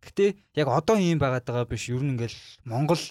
Гэтэ 0.06 0.26
яг 0.54 0.68
одоо 0.70 0.96
ийм 1.02 1.18
байгаад 1.18 1.46
байгаа 1.46 1.66
биш 1.66 1.90
ер 1.90 2.04
нь 2.06 2.14
ингээд 2.14 2.36
Монгол 2.70 3.02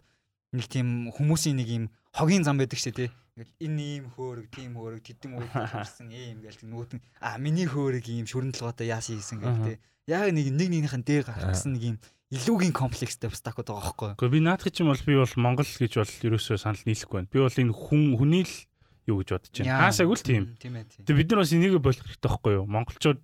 нэг 0.54 0.66
тийм 0.70 1.10
хүмүүсийн 1.10 1.58
нэг 1.58 1.68
ийм 1.68 1.84
хогийн 2.14 2.46
зам 2.46 2.58
байдаг 2.62 2.78
шүү 2.78 2.94
тий. 2.94 3.10
Ингээд 3.34 3.50
энэ 3.66 3.82
ийм 3.82 4.04
хөөрөг, 4.14 4.46
тийм 4.54 4.78
хөөрөг, 4.78 5.02
тэдэн 5.02 5.34
үүд 5.34 5.50
төрсэн 5.50 6.08
ийм 6.14 6.38
гээл 6.46 6.62
нөгөөт 6.70 6.92
нь 6.94 7.02
а 7.18 7.34
миний 7.42 7.66
хөөрөг 7.66 8.06
ийм 8.06 8.30
шүрэн 8.30 8.54
толгойтой 8.54 8.94
яасан 8.94 9.18
хийсэн 9.18 9.42
гэх 9.42 9.58
тий. 9.66 9.76
Яг 10.06 10.30
нэг 10.30 10.54
нэг 10.54 10.70
нэгнийхэн 10.70 11.02
дээр 11.02 11.26
гарах 11.26 11.50
гэсэн 11.50 11.74
нэг 11.74 11.82
ийм 11.82 11.96
илүүгийн 12.30 12.74
комплекстэй 12.74 13.30
бас 13.30 13.42
такууд 13.42 13.74
байгаа 13.74 13.82
байхгүй? 13.82 14.10
Гэхдээ 14.14 14.34
би 14.34 14.40
наадах 14.42 14.70
чинь 14.70 14.86
бол 14.86 15.02
би 15.02 15.14
бол 15.18 15.34
Монгол 15.34 15.66
гэж 15.66 15.92
бол 15.98 16.14
ерөөсөө 16.30 16.56
санал 16.62 16.82
нийлэхгүй 16.86 17.16
байна. 17.18 17.32
Би 17.34 17.38
бол 17.42 17.58
энэ 17.58 17.74
хүн 17.74 18.02
хүний 18.18 18.42
л 18.46 18.54
юу 19.06 19.20
гэж 19.20 19.28
бодож 19.36 19.52
байна. 19.60 19.78
Хаасаагүй 19.84 20.16
л 20.16 20.24
тийм. 20.24 20.44
Тэгээ 20.60 21.18
бид 21.20 21.28
нар 21.32 21.40
бас 21.44 21.52
энийг 21.52 21.76
болох 21.82 22.00
хэрэгтэй 22.04 22.24
байхгүй 22.24 22.52
юу? 22.56 22.64
Монголчууд 22.64 23.20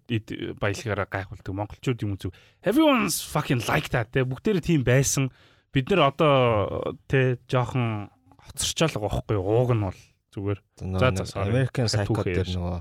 баялагаараа 0.61 1.09
гайхуулдаг. 1.09 1.53
Монголчууд 1.57 2.01
юм 2.05 2.13
зүг. 2.21 2.33
Everyone's 2.61 3.21
fucking 3.25 3.65
like 3.65 3.89
that. 3.97 4.13
Тэ 4.13 4.25
бүгдээрээ 4.29 4.61
тийм 4.65 4.85
байсан. 4.85 5.33
Бид 5.73 5.89
нар 5.89 6.13
одоо 6.13 6.99
тэ 7.09 7.39
жоохон 7.49 8.11
хоцорчаал 8.51 8.93
байгаа 9.01 9.09
байхгүй 9.25 9.35
юу? 9.41 9.45
Ууг 9.49 9.71
нь 9.73 9.85
бол 9.89 9.99
зүгээр. 10.37 10.59
За, 11.01 11.09
за. 11.25 11.43
American 11.49 11.87
Psycho 11.89 12.23
дээр 12.23 12.49
нөгөө 12.53 12.79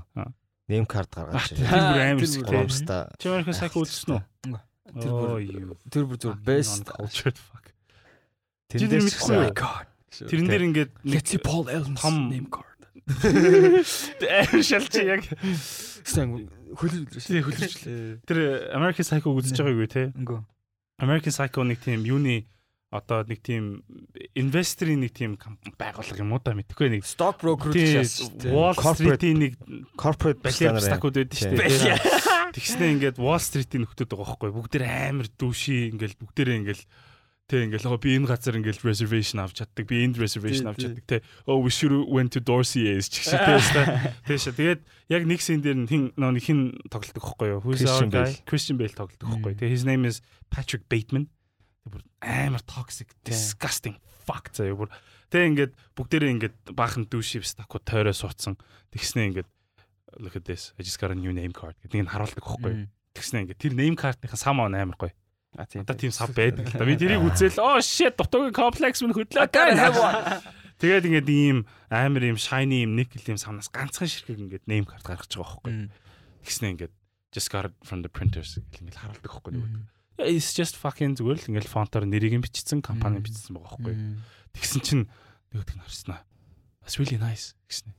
card 0.86 1.08
Аа, 1.16 1.24
гаргаж 1.26 1.50
Тэр 1.50 1.66
байна. 1.66 1.80
бүр 1.90 1.98
Тэр 1.98 2.04
амар 2.04 2.20
бүр 2.20 2.28
шүү. 2.30 2.44
Гомста. 2.46 2.96
Чи 3.18 3.26
American 3.26 3.54
Psycho 3.58 3.78
үзсэн 3.82 4.10
үү? 4.14 4.22
Тэр 5.00 5.12
бүр- 5.14 5.38
Oh. 5.40 5.76
Тэр 5.90 6.04
бүр 6.06 6.18
зөв 6.18 6.34
best. 6.42 6.84
cultured 6.86 7.38
fuck. 7.38 7.70
Тэр 8.70 8.86
дээр 8.86 9.02
юу? 9.02 9.10
гэсэн- 9.10 9.54
Тэрэн 10.30 10.46
дээр 10.50 10.62
ингээд 10.66 10.90
нэг 11.06 11.14
Let's 11.14 11.30
see 11.30 11.38
Paul 11.38 11.66
Allen 11.70 11.94
том- 11.94 12.30
name 12.30 12.46
card. 12.50 12.69
Амар 13.08 14.62
шалчи 14.64 15.04
яг. 15.06 15.26
Сэн 16.04 16.48
хөлөж 16.76 17.20
тий 17.24 17.42
хөлөрчлээ. 17.44 18.22
Тэр 18.26 18.38
American 18.76 19.06
Psycho 19.06 19.34
үзэж 19.34 19.60
байгаагүй 19.60 19.88
те. 19.90 20.04
Үгүй. 20.14 20.40
American 21.00 21.34
Psycho 21.34 21.66
нэг 21.66 21.80
тийм 21.84 22.04
юуны 22.06 22.46
одоо 22.90 23.22
нэг 23.22 23.38
тийм 23.46 23.86
инвесторын 24.34 24.98
нэг 25.06 25.14
тийм 25.14 25.38
компани 25.38 25.74
байгуулга 25.78 26.18
юм 26.18 26.34
уу 26.34 26.42
да 26.42 26.54
мэдхгүй 26.58 26.90
нэг. 26.90 27.06
Stock 27.06 27.38
broker 27.38 27.70
гэж 27.70 28.50
Wall 28.50 28.74
Street-ийн 28.74 29.38
нэг 29.38 29.54
corporate 29.94 30.42
балиар 30.42 30.82
стакууд 30.82 31.14
байдаг 31.22 31.38
шүү 31.38 31.54
дээ. 31.54 31.98
Тэгснэ 32.50 32.90
ингээд 32.98 33.22
Wall 33.22 33.38
Street-ийн 33.38 33.86
нөхдөд 33.86 34.10
байгаа 34.10 34.34
байхгүй. 34.34 34.50
Бүгд 34.50 34.74
тэр 34.74 34.84
амар 34.90 35.30
дүүши 35.30 35.94
ингээд 35.94 36.18
бүгдээрээ 36.18 36.58
ингээд 36.66 36.82
Тэ 37.50 37.66
ингээл 37.66 37.90
оо 37.90 37.98
би 37.98 38.14
энэ 38.14 38.30
газар 38.30 38.54
ингээл 38.54 38.86
reservation 38.86 39.42
авч 39.42 39.58
чаддаг. 39.58 39.82
Би 39.90 40.06
энд 40.06 40.22
reservation 40.22 40.70
авч 40.70 40.86
чаддаг. 40.86 41.02
Тэ 41.02 41.26
oh 41.50 41.58
we 41.58 41.74
should 41.74 41.90
went 42.06 42.30
to 42.30 42.38
Dorsey's 42.38 43.10
ч 43.10 43.26
гэсэн 43.26 43.42
тэ. 43.74 44.14
Тэш 44.22 44.54
тэгээд 44.54 44.80
яг 45.10 45.22
нэг 45.26 45.42
scene 45.42 45.58
дээр 45.58 45.90
хин 45.90 46.14
нэг 46.14 46.44
хин 46.46 46.78
тоглолдог 46.86 47.18
байхгүй 47.18 47.48
юу? 47.50 47.60
Who's 47.66 47.82
our 47.90 48.06
guy? 48.06 48.38
Christian 48.46 48.78
Bale 48.78 48.94
тоглолдог 48.94 49.26
байхгүй? 49.26 49.58
Тэгээ 49.58 49.74
his 49.74 49.82
name 49.82 50.06
is 50.06 50.22
Patrick 50.46 50.86
Bateman. 50.86 51.26
Тэг 51.82 51.98
бүр 51.98 52.06
амар 52.22 52.62
toxic, 52.62 53.10
disgusting 53.26 53.98
fuck 54.22 54.54
заяа 54.54 54.78
бүр. 54.78 54.94
Тэ 55.34 55.50
ингээд 55.50 55.74
бүгдээрээ 55.98 56.30
ингээд 56.38 56.56
баахан 56.78 57.10
дүүшивс 57.10 57.58
тако 57.58 57.82
тойроо 57.82 58.14
суудсан. 58.14 58.54
Тэгснэ 58.94 59.34
ингээд 59.34 59.50
look 60.22 60.38
at 60.38 60.46
this. 60.46 60.70
I 60.78 60.86
just 60.86 61.02
got 61.02 61.10
a 61.10 61.18
new 61.18 61.34
name 61.34 61.50
card 61.50 61.74
гэдэг 61.82 62.06
нь 62.06 62.10
харуулдаг 62.14 62.46
байхгүй 62.46 62.70
юу? 62.70 62.86
Тэгснэ 63.14 63.42
ингээд 63.42 63.58
тэр 63.58 63.74
name 63.74 63.98
card-ийн 63.98 64.38
сам 64.38 64.62
амар 64.62 64.94
гоё. 64.94 65.10
А 65.58 65.66
тийм. 65.66 65.82
Одоо 65.82 65.96
тийм 65.98 66.12
сав 66.14 66.30
байдаг 66.30 66.70
л 66.70 66.78
да. 66.78 66.86
Би 66.86 66.94
тэрийг 66.94 67.24
үзэл 67.28 67.58
оо 67.58 67.82
shit 67.82 68.14
дутуугийн 68.14 68.54
комплекс 68.54 69.02
минь 69.02 69.14
хөдлөө. 69.14 69.50
Тэгээд 70.80 71.04
ингээд 71.10 71.28
ийм 71.28 71.68
амар 71.90 72.24
ийм 72.24 72.38
shiny 72.40 72.86
ийм 72.86 72.96
никл 72.96 73.20
ийм 73.20 73.36
савнаас 73.36 73.68
ганцхан 73.68 74.08
ширхэг 74.08 74.38
ингээд 74.38 74.64
name 74.70 74.86
card 74.88 75.04
гаргаж 75.04 75.28
байгаа 75.34 75.60
байхгүй. 75.60 75.90
Тэгснэ 76.46 76.66
ингээд 76.78 76.94
just 77.34 77.50
got 77.52 77.68
from 77.84 78.00
the 78.00 78.08
printers 78.08 78.56
ингээд 78.56 78.96
харуулдаг 78.96 79.28
байхгүй. 79.28 79.52
Yeah, 80.16 80.32
It's 80.32 80.56
just 80.56 80.80
fucking 80.80 81.20
зүгээр 81.20 81.36
л 81.36 81.48
ингээд 81.52 81.68
фонтоор 81.68 82.08
нэрийг 82.08 82.32
нь 82.36 82.44
бичсэн, 82.44 82.80
компани 82.80 83.20
бичсэн 83.20 83.56
байгаа 83.56 83.76
байхгүй. 83.76 83.94
Тэгсэн 84.56 84.80
чинь 84.80 85.04
нөгөөдг 85.52 85.76
нь 85.76 85.84
харснаа. 85.84 86.24
That's 86.80 86.96
really 86.96 87.20
nice 87.20 87.52
гэснэ. 87.68 87.92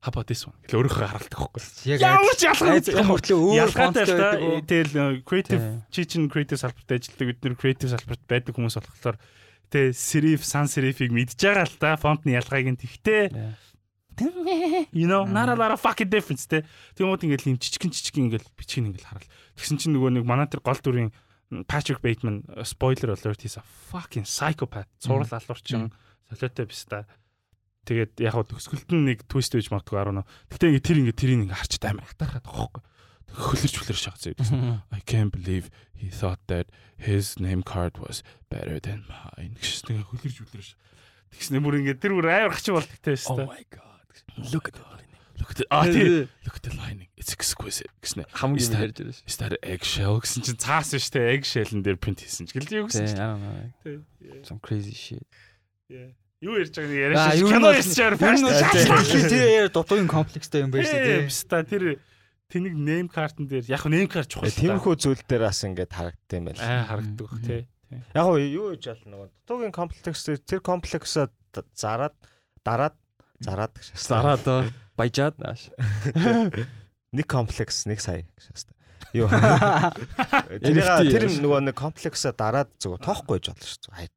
How 0.00 0.10
about 0.14 0.30
this 0.30 0.46
one? 0.46 0.54
Гэл 0.70 0.86
өөрөөхөө 0.86 1.06
харуулдаг 1.10 1.38
байхгүй. 1.42 1.62
Яг 1.90 1.98
Ямар 2.06 2.36
ч 2.38 2.42
ялгаа 2.46 2.70
айц 2.78 2.86
мөртлөө 2.86 3.38
өөр 3.42 3.58
ялгаатай 3.66 4.04
л 4.06 4.14
фонттой? 4.14 4.62
Тэгэл 4.62 4.94
э, 4.94 5.06
creative 5.26 5.62
чи 5.90 6.06
чин 6.06 6.30
creative 6.30 6.60
салбарт 6.62 6.94
ажилладаг. 6.94 7.26
Бид 7.34 7.40
нэр 7.42 7.54
creative 7.58 7.90
салбарт 7.90 8.22
байдаг 8.30 8.54
хүмүүс 8.54 8.78
болохоор 8.78 9.18
тэ 9.74 9.90
serif 9.90 10.46
sans 10.46 10.70
serif-ийг 10.70 11.10
мэдж 11.10 11.34
байгаа 11.34 11.66
л 11.66 11.74
та. 11.82 11.98
Фонтны 11.98 12.30
ялгааг 12.38 12.66
нь 12.70 12.78
тэгтээ. 12.78 13.34
You 14.94 15.10
know 15.10 15.26
not 15.26 15.50
a 15.50 15.58
lot 15.58 15.74
of 15.74 15.82
fucking 15.82 16.10
difference 16.10 16.46
тэ. 16.46 16.62
Тэгмүүд 16.94 17.26
ингээл 17.26 17.50
юм 17.54 17.58
жижигэн 17.58 17.90
жижигэн 17.90 18.30
ингээл 18.30 18.54
бичгийг 18.54 18.86
ингээл 18.94 19.10
харал. 19.10 19.26
Тэгсэн 19.58 19.82
чинь 19.82 19.94
нөгөө 19.98 20.14
нэг 20.14 20.22
манай 20.22 20.46
тэр 20.46 20.62
гол 20.62 20.78
дүрийн 20.78 21.10
Patrick 21.66 21.98
Bateman 22.02 22.46
uh, 22.54 22.62
spoiler 22.62 23.14
alert 23.18 23.42
he's 23.42 23.58
a 23.58 23.64
fucking 23.90 24.26
psychopath. 24.26 24.86
Цуврал 25.02 25.26
алуурчин 25.26 25.90
солиотой 26.30 26.66
биш 26.66 26.86
та 26.86 27.06
тэгээд 27.88 28.12
яг 28.20 28.32
хөө 28.36 28.46
төгсгөлт 28.52 28.90
нь 28.92 29.04
нэг 29.08 29.18
twist 29.24 29.56
гэж 29.56 29.72
магадгүй 29.72 29.96
10 29.96 30.14
нөө 30.20 30.26
гэтээ 30.52 30.68
ингээ 30.68 30.84
тэр 30.84 30.98
ингээ 31.00 31.16
тэрийг 31.16 31.40
ингээ 31.48 31.58
харчад 31.58 31.84
амар 31.88 32.06
хатаархаад 32.12 32.44
байгаа 32.44 32.60
хөөхгүй. 32.68 32.82
Хөлөрч 33.28 33.74
хөлөрч 33.80 34.02
шахаж 34.04 34.22
заяа 34.36 34.84
I 34.96 35.00
can't 35.04 35.32
believe 35.32 35.68
he 35.96 36.08
thought 36.12 36.40
that 36.52 36.68
his 36.96 37.40
name 37.40 37.64
card 37.64 37.96
was 38.00 38.20
better 38.52 38.76
than 38.80 39.08
mine. 39.08 39.56
Гэсэн 39.56 39.96
нэг 40.00 40.08
хөлөрч 40.12 40.36
хөлөрч 40.44 40.70
тэгснэ 41.32 41.64
бүр 41.64 41.80
ингээ 41.80 41.96
тэр 42.00 42.12
бүр 42.16 42.28
амар 42.28 42.52
хачин 42.56 42.76
болдог 42.76 43.00
те 43.00 43.16
Oh 43.32 43.48
my 43.48 43.64
god. 43.72 44.04
Look 44.52 44.68
at 44.68 44.76
the 44.76 44.98
Look 45.38 45.50
at 45.50 45.56
the 45.56 45.66
ah 45.70 45.84
тий. 45.84 46.26
Look 46.44 46.56
at 46.56 46.62
the 46.62 46.74
lining. 46.76 47.08
It's 47.16 47.32
exquisite. 47.32 47.90
Гэсэн 48.02 48.26
Is 48.26 48.32
хамгийн 48.42 48.70
that- 48.74 48.94
байгаа 48.98 49.14
шүү. 49.14 49.26
Is 49.26 49.36
that 49.38 49.54
eggshell? 49.62 50.18
Гэсэн 50.20 50.42
чинь 50.42 50.58
цаасан 50.58 50.98
шүү 50.98 51.12
дээ. 51.14 51.26
Eggshell-ын 51.38 51.82
дээр 51.86 51.98
print 52.02 52.20
хийсэн 52.26 52.50
ч 52.50 52.58
гэлээ 52.58 52.82
юу 52.82 52.90
гэсэн 52.90 53.06
чинь 53.06 54.42
Some 54.42 54.58
crazy 54.58 54.92
shit. 54.92 55.22
yeah. 55.88 56.10
Юу 56.38 56.54
ярьж 56.54 56.74
байгааг 56.78 57.34
юу 57.38 57.48
нь 57.50 57.58
кино 57.58 57.68
нь 57.74 58.42
бол 58.46 58.62
фаш 58.86 59.10
тэр 59.10 59.46
яар 59.58 59.70
дутуугийн 59.74 60.06
комплекстэй 60.06 60.62
юм 60.62 60.70
байна 60.70 60.86
шүү 60.86 61.02
дээ. 61.02 61.26
Бста 61.26 61.66
тэр 61.66 61.98
тэнийг 62.46 62.74
name 62.78 63.08
card-н 63.10 63.50
дээр 63.50 63.66
яг 63.66 63.82
name 63.90 64.06
card 64.06 64.30
чухал. 64.30 64.46
Тиймэрхүү 64.46 64.94
зүйл 65.02 65.22
дээр 65.26 65.50
бас 65.50 65.66
ингээд 65.66 65.90
харагддаг 65.90 66.38
юм 66.38 66.46
байл. 66.46 66.62
аа 66.62 66.86
харагддаг 66.86 67.26
бах 67.26 67.42
тий. 67.42 67.62
Яг 68.14 68.22
гоо 68.22 68.38
юу 68.38 68.66
гэж 68.78 68.84
болно 68.86 69.10
нөгөө 69.10 69.28
дутуугийн 69.34 69.74
комплекс 69.74 70.22
тэр 70.46 70.60
комплексаа 70.62 71.26
зараад 71.74 72.14
дараад 72.62 72.96
зараад 73.42 73.72
гэж 73.74 73.84
шээ. 73.90 74.06
Зараад 74.06 74.44
баяжаад 74.94 75.36
нааш. 75.42 75.74
нэг 77.16 77.26
комплекс 77.26 77.82
нэг 77.90 77.98
сая 77.98 78.22
гэж 78.22 78.46
шээ. 78.46 78.78
Юу. 79.16 79.28
Тэр 80.62 80.84
тэр 81.08 81.24
нөгөө 81.40 81.60
нэг 81.66 81.76
комплексаа 81.78 82.36
дараад 82.36 82.70
зүгээр 82.78 83.02
тоохгүй 83.02 83.40
гэж 83.40 83.46
болно 83.50 83.66
шүү. 83.66 84.08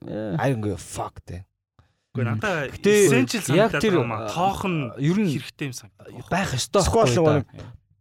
Don't 0.00 0.62
give 0.64 0.74
a 0.74 0.80
fuck 0.80 1.20
тэ. 1.26 1.44
Гэхдээ 2.10 2.26
надаа 2.26 2.56
essential 2.74 3.42
яг 3.54 3.70
санагдаад 3.78 4.06
маа. 4.06 4.26
Тоох 4.30 4.62
нь 4.66 4.80
ер 4.98 5.18
нь 5.18 5.30
хэрэгтэй 5.30 5.66
юм 5.70 5.74
санагдав. 5.78 6.26
байх 6.26 6.50
ёстой 6.58 6.82
Сквал 6.82 7.06
байхгүй 7.06 7.16
нөгөө 7.16 7.34
юу? 7.34 7.38
нэг 7.38 7.46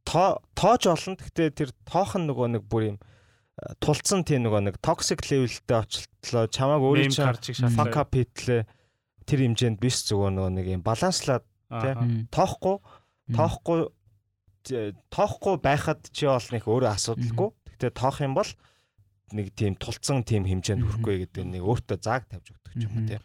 тоо 0.10 0.30
тоож 0.58 0.84
олон 0.90 1.16
гэхдээ 1.22 1.50
тэр 1.54 1.70
тоох 1.86 2.12
нь 2.18 2.26
нөгөө 2.26 2.48
нэг 2.58 2.64
бүр 2.66 2.84
юм 2.96 2.98
тулцсан 3.84 4.26
тийм 4.26 4.50
нөгөө 4.50 4.62
нэг 4.66 4.76
toxic 4.82 5.22
level-тэй 5.30 5.78
очлоо 5.78 6.48
чамааг 6.50 6.82
өөрөө 6.82 7.12
чинь 7.44 7.70
fuck 7.76 7.94
up 7.94 8.16
хийтлээ 8.18 8.66
тэр 9.30 9.40
хэмжээнд 9.46 9.78
биш 9.78 10.02
зүгээр 10.10 10.34
нөгөө 10.34 10.52
нэг 10.58 10.66
юм 10.74 10.82
баланслаад 10.82 11.46
Аа. 11.70 12.02
тоохгүй 12.34 12.82
тоохгүй 13.30 13.94
тоохгүй 15.14 15.56
байхад 15.62 16.02
чи 16.10 16.26
бол 16.26 16.50
нэг 16.50 16.66
өөрөө 16.66 16.92
асуудалгүй. 16.98 17.50
Гэхдээ 17.78 17.92
тоох 17.94 18.18
юм 18.26 18.34
бол 18.34 18.50
нэг 19.38 19.54
тийм 19.54 19.78
тулцсан 19.78 20.26
тийм 20.26 20.50
хэмжээнд 20.50 20.82
хүрэхгүй 20.82 21.16
гэдэг 21.30 21.46
нэг 21.46 21.62
өөртөө 21.62 21.98
зааг 22.02 22.26
тавьж 22.26 22.58
өгдөг 22.58 22.74
юм 22.82 23.06
тийм. 23.06 23.22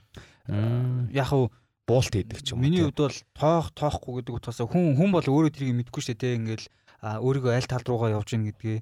Яг 0.49 1.27
хав 1.29 1.51
Буулт 1.85 2.17
хийдэг 2.17 2.41
ч 2.41 2.57
юм 2.57 2.61
уу. 2.61 2.65
Миний 2.65 2.81
хувьд 2.81 2.97
бол 2.97 3.19
тоох 3.37 3.69
тоохгүй 3.77 4.25
гэдэг 4.25 4.35
утгаас 4.41 4.61
хүн 4.65 4.97
хүн 4.97 5.13
бол 5.13 5.21
өөрөө 5.21 5.53
тэрийг 5.53 5.77
мэдэхгүй 5.85 6.01
шүү 6.01 6.17
дээ 6.17 6.39
ингээл 6.41 6.67
өөрийгөө 7.05 7.53
аль 7.53 7.69
тал 7.69 7.85
руугаа 7.85 8.17
явж 8.17 8.33
гин 8.33 8.49
гэдгээ. 8.49 8.79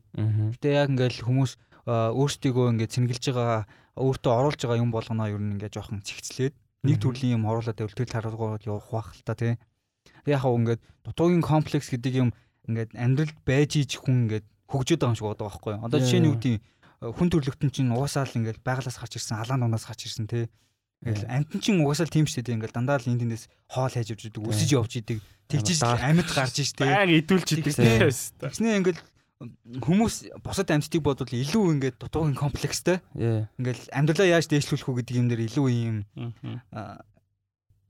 Гэтэ 0.55 0.69
яг 0.71 0.95
ингээл 0.95 1.27
хүмүүс 1.27 1.53
өөрсдийгөө 1.91 2.67
ингээд 2.79 2.95
цэнгэлж 2.95 3.25
байгаа 3.35 3.67
өөртөө 3.99 4.33
оруулж 4.39 4.61
байгаа 4.63 4.79
юм 4.79 4.95
болгоно 4.95 5.27
ер 5.27 5.43
нь 5.43 5.59
ингээд 5.59 5.75
жоохон 5.75 6.07
цэгцлээд 6.07 6.55
нэг 6.87 6.97
төрлийн 7.03 7.43
юм 7.43 7.51
оруулаад 7.51 7.75
байвал 7.75 7.99
тэл 7.99 8.15
таруугаад 8.15 8.63
явах 8.71 8.87
бах 8.95 9.09
л 9.19 9.27
та 9.27 9.35
тий. 9.35 9.59
Яг 10.23 10.47
хав 10.47 10.55
ингээд 10.55 10.79
дутуугийн 11.03 11.43
комплекс 11.43 11.91
гэдэг 11.91 12.15
юм 12.15 12.31
ингээд 12.71 12.95
амьдралд 12.95 13.39
байж 13.43 13.83
иж 13.83 13.99
хүн 13.99 14.31
ингээд 14.31 14.47
хөгжөөд 14.71 15.03
байгаа 15.03 15.11
юм 15.11 15.19
шиг 15.19 15.27
боддог 15.27 15.47
байхгүй 15.51 15.73
юу. 15.75 15.83
Одоо 15.83 15.99
жишээ 15.99 16.23
нь 16.23 16.29
юу 16.31 16.39
гэдэг 16.39 16.55
хүн 17.19 17.29
төрлөختөн 17.35 17.71
чинь 17.75 17.91
угаасаа 17.91 18.31
л 18.31 18.39
ингээд 18.39 18.63
байгалаас 18.63 18.95
гарч 18.95 19.19
ирсэн 19.19 19.43
алаан 19.43 19.67
унаас 19.67 19.91
гарч 19.91 20.07
ирсэн 20.07 20.31
тий. 20.31 20.47
Ингээл 21.03 21.27
амтэн 21.27 21.61
чин 21.61 21.83
угаасаа 21.83 22.07
тийм 22.07 22.31
шүү 22.31 22.47
дээ. 22.47 22.57
Ингээл 22.63 22.77
дандаа 22.79 23.03
л 23.03 23.11
энд 23.11 23.27
тэндээс 23.27 23.51
хоол 23.75 23.91
хайж 23.91 24.15
явж 24.15 24.23
идэг, 24.31 24.43
өсөж 24.47 24.71
явж 24.71 24.93
идэг. 25.03 25.19
Тэгжиж 25.51 25.83
амьд 25.83 26.31
гарч 26.31 26.57
штэ. 26.63 26.87
Баян 26.87 27.11
идүүлж 27.11 27.49
идэг 27.59 27.75
тийм. 27.75 28.07
Тэгснээ 28.07 28.79
ингээл 28.79 29.03
хүмүүс 29.83 30.15
бусад 30.47 30.71
амьтдыг 30.71 31.03
бодвол 31.03 31.35
илүү 31.35 31.65
ингээд 31.75 31.97
дутуугийн 31.99 32.39
комплекстэй. 32.39 33.03
Ингээл 33.19 33.83
амьдралаа 33.91 34.39
яаж 34.39 34.47
дээшлүүлэх 34.47 34.87
үү 34.87 34.97
гэдэг 35.03 35.19
юм 35.19 35.27
дээр 35.27 35.43
илүү 35.51 35.67
юм 35.75 35.99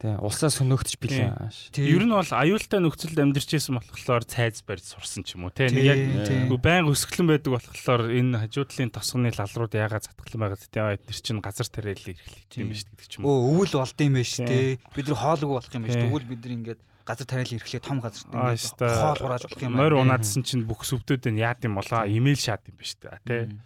Тэ 0.02 0.18
улсаас 0.18 0.58
хөнөөгдөж 0.58 0.98
билээ. 0.98 1.30
ааш. 1.30 1.70
тий- 1.70 1.86
Ер 1.94 2.02
нь 2.02 2.10
бол 2.10 2.26
аюултай 2.26 2.82
нөхцөлд 2.82 3.22
амьдарч 3.22 3.54
исэн 3.54 3.78
болохоор 3.78 4.26
цайз 4.26 4.58
барьж 4.66 4.82
сурсан 4.98 5.22
ч 5.22 5.38
юм 5.38 5.46
уу 5.46 5.54
те. 5.54 5.70
Нэг 5.70 5.78
яг 5.86 6.26
тий, 6.26 6.42
тий. 6.42 6.58
Байнга 6.58 6.90
өсгөлэн 6.90 7.30
байдаг 7.30 7.50
болохоор 7.54 8.02
энэ 8.10 8.42
хажуудлын 8.42 8.90
тосгоны 8.90 9.30
лалрууд 9.30 9.72
яагаад 9.78 10.02
затгалан 10.10 10.40
байгаа 10.42 10.58
гэдэг 10.58 10.74
яа 10.74 10.94
эдгээр 10.98 11.20
чинь 11.22 11.38
газар 11.38 11.68
тариал 11.70 12.02
эрхлэх 12.02 12.18
юм 12.58 12.68
биш 12.74 12.82
гэдэг 12.82 13.06
ч 13.06 13.12
юм 13.22 13.30
уу. 13.30 13.30
Өө 13.30 13.62
өвөл 13.62 13.74
болд 13.78 13.98
юм 14.02 14.12
байна 14.18 14.26
шүү 14.26 14.42
Тий. 14.42 14.50
дээ. 14.50 14.90
Бид 14.90 15.06
нар 15.06 15.18
хоолгүй 15.22 15.54
болох 15.54 15.70
юм 15.70 15.82
байна 15.86 15.94
шүү. 15.94 16.02
Тий. 16.02 16.10
Тэгвэл 16.10 16.26
бид 16.34 16.40
нар 16.42 16.54
ингээд 16.58 16.80
газар 17.06 17.26
тариал 17.30 17.52
ирэхлээр 17.54 17.82
том 17.86 17.98
газар 18.02 18.22
ингээд 18.26 18.78
хоол 18.82 19.20
хурааж 19.22 19.42
болох 19.46 19.62
юм 19.62 19.72
Морь 19.78 19.94
унаадсан 20.02 20.42
чинь 20.42 20.66
бүх 20.66 20.82
сүвдүүд 20.82 21.30
нь 21.30 21.38
яад 21.38 21.62
юм 21.62 21.78
болоо 21.78 22.02
имэйл 22.10 22.42
шаад 22.42 22.66
юм 22.66 22.74
биш. 22.74 22.98
Мм. 22.98 23.62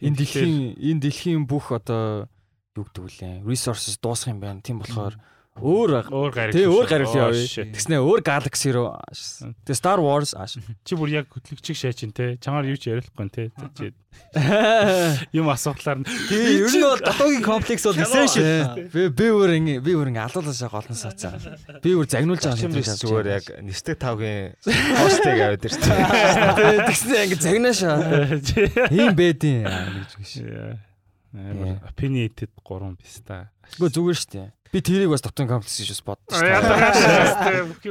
Энэ 0.00 0.16
дэлхийн 0.16 0.80
энэ 0.80 1.00
дэлхийн 1.04 1.44
бүх 1.44 1.68
одоо 1.76 2.24
юу 2.72 2.84
гэдэг 2.88 3.04
вүлээ? 3.04 3.34
Resources 3.44 4.00
дуусах 4.00 4.32
юм 4.32 4.40
байна. 4.40 4.60
Тийм 4.64 4.80
болохоор 4.80 5.16
өөр 5.54 6.10
өөр 6.10 6.32
гариг. 6.34 6.54
Тэ 6.58 6.66
өөр 6.66 6.86
гариг 6.90 7.14
явъя. 7.14 7.46
shit. 7.46 7.70
Тэгснэ 7.70 8.02
өөр 8.02 8.20
galaxy 8.26 8.74
руу. 8.74 8.98
ааш. 8.98 9.46
Тэ 9.62 9.72
Star 9.78 10.02
Wars 10.02 10.34
ааш. 10.34 10.58
Чи 10.82 10.98
бүр 10.98 11.14
яг 11.14 11.30
хөтлөгчийг 11.30 11.78
шаачин 11.78 12.10
те. 12.10 12.34
Чамаар 12.42 12.66
юу 12.66 12.74
ч 12.74 12.90
ярихгүй 12.90 13.30
те. 13.30 13.54
Чи 13.78 13.94
юм 15.38 15.46
асуулаар 15.50 16.02
нь 16.02 16.06
Тий, 16.26 16.58
ер 16.58 16.70
нь 16.74 16.82
бол 16.82 16.98
дутуугийн 16.98 17.46
комплекс 17.46 17.86
бол 17.86 17.94
essential. 17.94 18.82
Би 18.90 19.06
би 19.14 19.26
өөр 19.30 19.50
ингэ 19.54 19.74
би 19.78 19.94
өөр 19.94 20.10
ингэ 20.10 20.26
алуулаашаа 20.26 20.70
голно 20.74 20.94
сацаа. 20.98 21.38
Би 21.78 21.94
өөр 21.94 22.06
загнуулж 22.10 22.42
байгаа 22.42 22.66
юм 22.66 22.74
биш 22.74 22.90
зүгээр 22.98 23.26
яг 23.30 23.46
нэстэг 23.62 23.98
тавгийн 24.02 24.58
постыг 24.66 25.38
аваад 25.38 25.62
ирсэн. 25.70 25.86
Тэгснэ 26.90 27.14
ингэ 27.30 27.38
загнаашаа. 27.38 27.96
Ийм 28.98 29.14
байдیں۔ 29.14 29.62
гэж. 30.18 30.30
Яа. 30.42 30.82
Амар 31.34 31.78
opinionated 31.90 32.50
3 32.62 32.94
биш 32.98 33.22
та. 33.22 33.50
Гэхдээ 33.70 33.90
зүгээр 33.94 34.18
штэ. 34.18 34.50
Би 34.74 34.82
тэрийг 34.82 35.14
бас 35.14 35.22
дутуугийн 35.22 35.54
комплекс 35.54 35.78
гэж 35.78 35.90
бас 35.94 36.02
боддоо. 36.02 36.34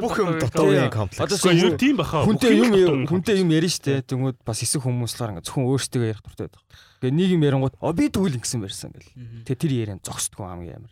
Бүх 0.04 0.20
юм 0.20 0.36
дутуугийн 0.36 0.92
комплекс. 0.92 1.24
Одоо 1.24 1.56
юу 1.56 1.80
тийм 1.80 1.96
баха. 1.96 2.28
Хүнтэй 2.28 2.60
юм 2.60 3.08
хүнтэй 3.08 3.40
юм 3.40 3.56
ярина 3.56 3.72
штэ. 3.72 4.04
Тэнгүүд 4.04 4.44
бас 4.44 4.60
эсэх 4.68 4.84
хүмүүслэр 4.84 5.40
ингэ 5.40 5.48
зөвхөн 5.48 5.64
өөрсдөө 5.64 6.12
ярих 6.12 6.20
дуртай 6.28 6.52
байдаг. 6.52 6.60
Тэгээ 7.00 7.16
нэг 7.16 7.30
юм 7.40 7.46
ярингууд 7.48 7.80
оо 7.80 7.96
би 7.96 8.12
тэгвэл 8.12 8.36
ингэсэн 8.36 8.60
барьсан 8.60 8.92
гэл. 8.92 9.16
Тэгээ 9.48 9.62
тэр 9.64 9.72
яриан 9.80 10.04
зогсдгүй 10.04 10.44
хамгийн 10.44 10.84
амар. 10.84 10.92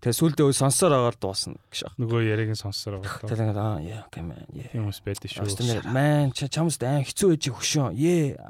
Тэгээ 0.00 0.16
сүлдээ 0.16 0.46
өө 0.48 0.56
сонсоор 0.56 0.92
агаар 0.96 1.16
дуусна 1.20 1.60
гэж 1.68 1.80
ах. 1.84 1.94
нөгөө 2.00 2.20
яриаг 2.24 2.50
нь 2.50 2.58
сонссоор 2.58 3.04
байгаа. 3.04 3.20
Тэгээ 3.20 3.44
ингээд 3.44 3.60
аа 3.60 3.78
яа 3.84 4.04
кэмэн 4.08 4.48
яа. 4.56 4.68
Тийм 4.72 4.88
хүмүүс 4.88 5.00
байдаг 5.04 5.28
шүү. 5.28 5.92
Мэн 5.92 6.32
чамс 6.32 6.80
айн 6.80 7.04
хэцүү 7.04 7.28
байж 7.36 7.44
хөшөө. 7.52 7.92
Ее. 8.00 8.40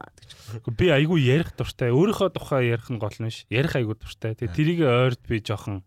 Би 0.70 0.86
айгүй 0.94 1.26
ярих 1.26 1.50
дуртай. 1.58 1.90
Өөрийнхөө 1.90 2.38
тухай 2.38 2.70
ярих 2.70 2.86
нь 2.86 3.02
гол 3.02 3.18
нь 3.18 3.34
ш. 3.34 3.50
Ярих 3.50 3.74
айгүй 3.74 3.98
дуртай. 3.98 4.38
Тэгээ 4.38 4.54
тэрийг 4.54 4.80
ойрд 4.86 5.20
би 5.26 5.42
жоохон 5.42 5.82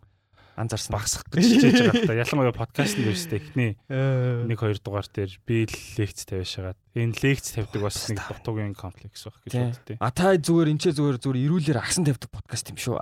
Анзаарсан. 0.54 0.94
багсах 0.94 1.24
гэж 1.34 1.44
хичээж 1.50 1.80
байгаа 1.90 2.06
та. 2.06 2.14
Ялангуяа 2.14 2.54
подкаст 2.54 2.96
нь 3.00 3.06
биш 3.10 3.26
техний 3.26 3.74
нэг 3.90 4.58
хоёр 4.62 4.78
дугаар 4.78 5.08
дээр 5.10 5.34
би 5.48 5.66
лекц 5.98 6.26
тавьж 6.30 6.50
шагаад. 6.54 6.78
Энэ 6.94 7.18
лекц 7.26 7.58
тавьдаг 7.58 7.82
бас 7.82 7.98
нэг 8.10 8.22
дутуугийн 8.22 8.78
комплекс 8.78 9.26
баг 9.26 9.38
гэж 9.44 9.52
Тийм. 9.52 9.66
боддتي. 9.74 9.94
А 9.98 10.10
та 10.14 10.38
зүгээр 10.38 10.70
энэ 10.70 10.82
ч 10.82 10.86
зүгээр 10.94 11.18
зүгээр 11.18 11.44
ирүүлэр 11.50 11.78
агсан 11.82 12.06
тавьдаг 12.06 12.30
подкаст 12.30 12.70
юм 12.70 12.78
шүү. 12.78 13.02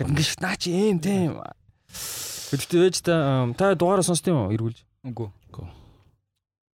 Ингээд 0.00 0.40
наа 0.40 0.56
чи 0.56 0.72
ийм 0.72 0.96
тийм. 0.96 1.40
Гэхдээ 2.52 2.80
вэж 2.88 2.96
та 3.04 3.48
та 3.52 3.76
дугаараа 3.76 4.04
сонсд 4.04 4.24
юм 4.28 4.48
уу 4.48 4.52
эргүүлж? 4.56 4.80
Үгүй. 5.12 5.28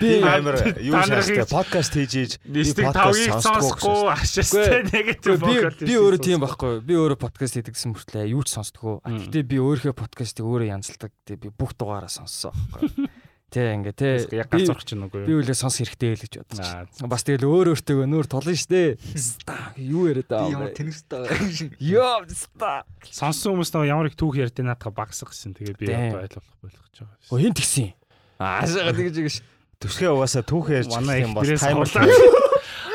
Би 0.00 0.20
амар 0.20 0.58
юу 0.78 0.92
та 1.00 1.06
шаастай 1.08 1.46
подкаст 1.48 1.96
хийж 1.96 2.12
ийж 2.12 2.32
Дистик 2.44 2.92
подкаст 2.92 3.40
сонсохгүй 3.40 4.12
ашаастай 4.12 4.84
негатив 4.92 5.40
би 5.40 5.56
би 5.88 5.94
өөрөө 5.96 6.20
тийм 6.20 6.44
байхгүй. 6.44 6.80
Би 6.84 6.94
өөрөө 7.00 7.16
подкаст 7.16 7.56
хийдэгсэн 7.56 7.96
мөртлөө 7.96 8.28
юу 8.28 8.44
ч 8.44 8.52
сонсдоггүй. 8.52 9.00
А 9.00 9.08
Мм. 9.08 9.18
Гэхдээ 9.32 9.44
би 9.48 9.56
өөрийнхөө 9.64 9.94
подкастыг 9.96 10.44
өөрөө 10.44 10.68
янзалдаг. 10.76 11.12
Тэ 11.24 11.40
би 11.40 11.48
бүх 11.48 11.72
дугаараа 11.72 12.12
сонссон 12.12 12.52
байхгүй. 12.76 13.08
Тэ 13.52 13.76
ингээ 13.76 13.92
тэ. 13.92 14.32
яг 14.32 14.48
ганцорч 14.48 14.88
чинь 14.88 15.04
үгүй 15.04 15.28
Би 15.28 15.36
үлээ 15.36 15.52
сонс 15.52 15.76
хэрэгтэй 15.76 16.16
л 16.16 16.24
гэж. 16.24 16.34
Аа, 16.56 16.88
Бас 17.04 17.20
тэгэл 17.20 17.44
өөр 17.44 17.76
өөртөө 17.76 18.08
нүүр 18.08 18.24
толно 18.24 18.56
штэ. 18.56 18.96
Ста 19.12 19.76
юу 19.76 20.08
яриад 20.08 20.24
Би 20.24 20.32
байгаа 20.32 20.56
ямар 20.56 20.72
юм 20.72 20.72
бэ? 20.72 20.80
тэнэстэй. 20.80 21.76
Йоо 21.76 22.24
ста. 22.32 22.88
Сонсон 23.04 23.60
хүмүүс 23.60 23.76
нөгөө 23.76 23.92
ямар 23.92 24.08
их 24.08 24.16
түүх 24.16 24.40
ярьдیں۔ 24.40 24.64
наадах 24.64 24.96
багсах 24.96 25.36
гэсэн. 25.36 25.52
Тэгээ 25.52 25.76
би 25.76 25.84
ойлгох 25.92 26.48
болох 26.64 26.80
гэж 26.80 26.96
байгаа. 27.04 27.16
Оо 27.28 27.36
хин 27.36 27.52
тэгсэн. 27.52 27.92
Аашаа 28.40 28.96
тэгж 28.96 29.16
ингэж. 29.20 29.36
Төсгөө 29.82 30.10
угаасаа 30.16 30.44
түүх 30.46 30.66
ярьж 30.72 30.90
юм 30.94 31.34
бол 31.34 31.46
экспресс 31.46 31.62
таймер 31.66 32.40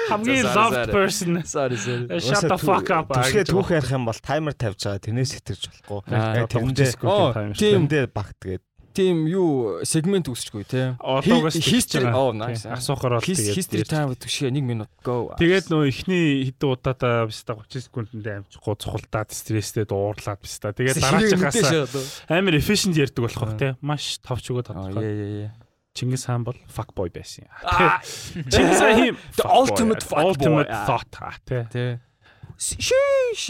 Хамгийн 0.07 0.45
loved 0.55 0.71
sorry. 0.73 0.91
person. 0.95 1.31
Sorry 1.43 1.75
sorry. 1.75 2.19
Shut 2.23 2.47
the 2.47 2.57
fuck 2.57 2.87
up. 2.95 3.11
Төсгөө 3.11 3.43
түүх 3.51 3.73
ярих 3.75 3.91
юм 3.91 4.07
бол 4.07 4.15
таймер 4.23 4.55
тавьж 4.55 4.87
байгаа. 4.87 5.03
Тэрнээс 5.03 5.35
хэтэрч 5.35 5.63
болохгүй. 5.67 5.99
Тэрэндээ 6.47 6.91
Оо, 7.03 7.35
тийм. 7.35 7.51
тэрэндээ 7.59 8.05
багтгээд 8.15 8.63
тийм 8.97 9.27
юу 9.29 9.83
сегмент 9.85 10.25
үүсчихгүй 10.31 10.63
те. 10.65 10.83
History 10.97 12.09
oh 12.09 12.31
тийм, 12.33 12.41
nice. 12.41 12.65
асуухаар 12.65 13.19
бол 13.19 13.27
His- 13.27 13.53
history 13.53 13.83
тэгээд 13.85 13.91
time 13.93 14.09
гэдэг 14.15 14.29
шиг 14.31 14.49
1 14.49 14.63
минут 14.65 14.89
go. 15.05 15.29
Тэгээд 15.37 15.69
нөө 15.69 15.83
ихний 15.91 16.49
хэдэн 16.49 16.71
удаадаа 16.71 17.29
биста 17.29 17.53
30 17.53 17.85
секундэд 17.91 18.47
амжихгүй 18.47 18.75
цухалдаад 18.81 19.29
стресстэй 19.29 19.85
дуурлаад 19.85 20.41
биста. 20.41 20.73
Тэгээд 20.73 20.97
дараачихаас 20.97 22.25
амар 22.25 22.57
efficient 22.57 22.97
ярьдаг 22.97 23.21
болох 23.21 23.53
тий. 23.59 23.75
Маш 23.85 24.17
товч 24.25 24.49
өгөө 24.49 24.65
Аа 24.65 24.89
тодорхой. 24.89 25.51
Чингис 25.97 26.25
хаан 26.29 26.45
бол 26.45 26.53
fuck 26.69 26.93
boy 26.93 27.09
байсан. 27.09 27.49
Аа 27.65 27.97
Чингис 28.53 28.77
хаан 28.77 28.95
хим 29.01 29.15
The 29.33 29.45
ultimate 29.49 30.03
fuck 30.05 30.21
boy. 30.21 30.29
ultimate 30.37 30.69
thought 30.85 31.09
тий. 31.73 31.97
Шиш. 32.57 33.49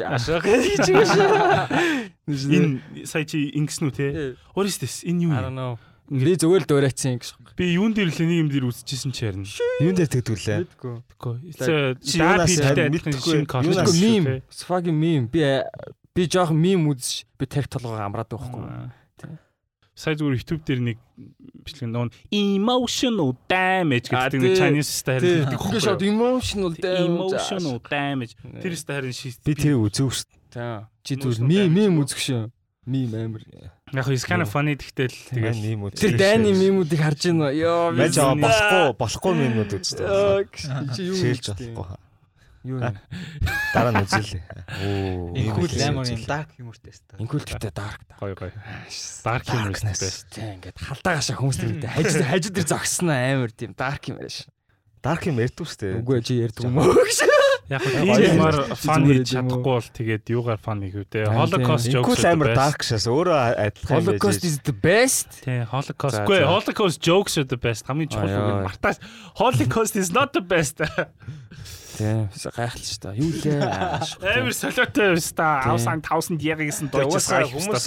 Энэ 2.27 2.81
сая 3.07 3.25
чи 3.27 3.51
ингэсэн 3.55 3.83
үү 3.87 3.93
is 4.67 4.79
this? 4.79 5.03
Энэ 5.03 5.27
юу 5.27 5.31
I 5.31 5.43
юм? 5.43 5.43
don't 5.43 5.55
know. 5.59 5.73
Би 6.07 6.35
зүгээр 6.39 6.63
л 6.63 6.67
дуурайцсан 6.71 7.19
гэж. 7.19 7.35
Би 7.59 7.75
юун 7.75 7.91
дээр 7.91 8.07
л 8.07 8.15
нэг 8.15 8.31
юм 8.31 8.47
дээр 8.47 8.71
үзчихсэн 8.71 9.11
чи 9.11 9.27
харин. 9.27 9.43
юун 9.83 9.95
дээр 9.95 10.07
тэгдүүлээ. 10.07 10.59
Мэдгүй. 10.63 10.95
Тэгэхгүй. 11.19 11.35
Чи 11.99 12.19
мэдхгүй, 12.95 13.43
мим. 13.99 14.23
Fucking 14.47 14.95
meme. 14.95 15.27
Би 15.27 15.43
би 16.15 16.23
жоох 16.31 16.55
мим 16.55 16.87
үзэж 16.95 17.27
би 17.35 17.43
тарих 17.45 17.67
толгоо 17.67 17.99
амраад 17.99 18.31
байхгүй. 18.31 18.63
Сая 19.97 20.13
зүгээр 20.13 20.37
YouTube 20.37 20.61
дээр 20.61 20.81
нэг 20.93 20.97
бичлэг 21.65 21.89
нөө 21.89 22.13
emotional 22.29 23.33
damage 23.49 24.13
гэдэг 24.13 24.37
нэг. 24.45 24.53
Chinese 24.61 24.91
style 24.93 25.21
гэдэг 25.25 25.57
Ингээ 25.57 25.81
шууд 25.81 26.03
emotional 26.05 26.71
damage. 26.77 27.09
emotional 27.09 27.77
damage. 27.89 28.33
Тэр 28.61 28.73
стаар 28.77 29.01
харин 29.09 29.17
шийд. 29.17 29.41
Би 29.41 29.57
тэр 29.57 29.81
үзэв 29.81 30.13
шүү 30.13 30.25
дээ. 30.29 30.37
Тэ. 30.53 30.85
Чи 31.01 31.13
зүгээр 31.17 31.69
мим 31.73 31.97
юу? 31.97 32.05
үзэх 32.05 32.21
шүү. 32.21 32.45
Мим 32.85 33.11
амир. 33.17 33.41
Яг 33.91 34.07
is 34.13 34.23
kind 34.23 34.45
of 34.45 34.53
funny 34.53 34.77
гэхдээ 34.77 35.07
л 35.09 35.17
Тэгээд 35.33 35.57
ийм 35.65 35.81
үү. 35.89 35.97
Тэр 35.97 36.13
дайны 36.13 36.53
мимүүдийг 36.53 37.01
харж 37.01 37.21
байна. 37.33 37.49
Йоо. 37.51 37.91
Мэж 37.97 38.15
болохгүй 38.21 38.85
болохгүй 39.01 39.33
үздэг. 39.81 40.05
Аа, 40.07 40.45
Чи 40.95 41.01
юу 41.09 41.17
үзтээ? 41.19 41.73
болохгүй. 41.73 42.06
Юу 42.67 42.79
юм? 42.83 42.95
Дараа 43.73 43.91
нь 43.95 44.03
үзэлээ. 44.03 44.43
Оо. 44.83 45.31
Ийм 45.31 45.55
амар 45.87 46.07
юм 46.11 46.23
dark 46.27 46.51
humorтэй 46.59 46.91
өстой. 46.91 47.15
Инкул 47.23 47.39
гэтээ 47.47 47.71
dark 47.71 48.01
та. 48.03 48.19
гой 48.19 48.35
гой. 48.35 48.51
Dark 49.23 49.47
humor 49.47 49.71
best. 49.71 50.27
Тэ 50.35 50.59
ингээд 50.59 50.75
халдаа 50.75 51.13
гашаа 51.23 51.39
хүмүүс 51.39 51.57
тэр 51.63 51.71
хажид 51.95 52.27
хажид 52.27 52.53
тэр 52.59 52.67
зогсноо 52.67 53.15
амар 53.15 53.51
тийм 53.55 53.71
dark 53.71 54.03
юм 54.11 54.19
байна 54.19 54.31
ш. 54.35 54.43
Dark 54.99 55.23
юм 55.29 55.39
ярьдгүй 55.39 55.63
шүү 55.63 55.79
дээ. 55.79 55.93
Үгүй 56.03 56.19
чи 56.27 56.33
ярьдаг 56.43 56.67
юм 56.67 56.83
уу 56.83 56.91
гэж. 56.91 57.23
Яг 57.67 57.83
Гоё 57.83 57.99
нь 57.99 58.23
тийм 58.23 58.39
юмар 58.39 58.55
юм. 58.63 58.79
фан 58.79 59.03
хийж 59.03 59.27
чадахгүй 59.27 59.59
бол 59.75 59.87
тэгээд 59.91 60.23
юугаар 60.31 60.55
фан 60.63 60.79
хийх 60.87 61.03
вэ 61.03 61.27
Holocaust 61.27 61.91
jokes. 61.91 62.15
Инкул 62.15 62.23
амар 62.31 62.49
dark 62.55 62.79
шээс 62.79 63.05
өөрөө 63.11 63.39
адилхан 63.59 63.91
юм 63.91 64.07
Holocaust 64.07 64.39
байж. 64.39 64.47
is 64.47 64.55
the 64.63 64.71
best. 64.71 65.27
Тий, 65.43 65.59
Holocaust. 65.67 66.15
За, 66.15 66.23
Гүй, 66.23 66.39
за. 66.39 66.47
Holocaust 66.47 66.97
jokes 67.03 67.35
are 67.35 67.43
the 67.43 67.59
best. 67.59 67.83
Хамгийн 67.83 68.07
чухал 68.07 68.31
үг 68.31 68.55
нь 68.55 68.63
мартаж. 68.71 68.95
Holocaust 69.35 69.99
is 69.99 70.15
not 70.15 70.31
the 70.31 70.39
best. 70.39 70.79
Тийм 71.97 72.29
гайхалтай 72.29 72.85
шүү 72.85 73.01
дээ. 73.01 73.15
Юу 73.17 73.31
лээ. 73.41 73.59
Амар 74.37 74.53
солиотой 74.53 75.05
юм 75.09 75.17
ста. 75.17 75.65
Тийм. 75.65 75.73
Авсан 75.73 75.99
1000 76.05 76.37
ягийнсэн 76.37 76.87
Тэгээ 76.93 77.09
дойчос 77.09 77.25
уусаа 77.25 77.49
хүмүүс 77.49 77.83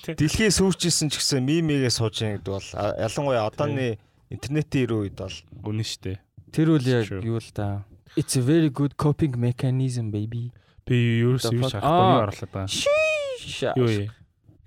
тий. 0.00 0.14
Дэлхий 0.16 0.48
сүүрчсэн 0.48 1.12
ч 1.12 1.20
гэсэн 1.20 1.44
мимигээ 1.44 1.92
сууж 1.92 2.24
яа 2.24 2.40
гэдэг 2.40 2.48
бол 2.48 2.68
ялангуяа 2.72 3.44
одооны 3.52 4.00
интернетийн 4.32 4.88
ирүү 4.88 5.00
үед 5.12 5.20
бол 5.20 5.36
Үнэн 5.68 5.84
штэ. 5.84 6.16
Тэр 6.56 6.80
үл 6.80 6.86
яг 6.88 7.12
юу 7.20 7.36
л 7.36 7.50
да. 7.52 7.84
It's 8.16 8.38
a 8.38 8.42
very 8.42 8.70
good 8.72 8.96
coping 8.96 9.36
mechanism 9.36 10.08
baby. 10.08 10.48
Би 10.88 11.20
юу 11.20 11.36
The 11.36 11.52
юу 11.52 11.68
шахахгүй 11.68 12.08
юу 12.16 12.22
орлоо 12.24 12.48
та. 12.48 12.64
Shit. 12.64 13.76
Юу 13.76 14.08
юм? 14.08 14.08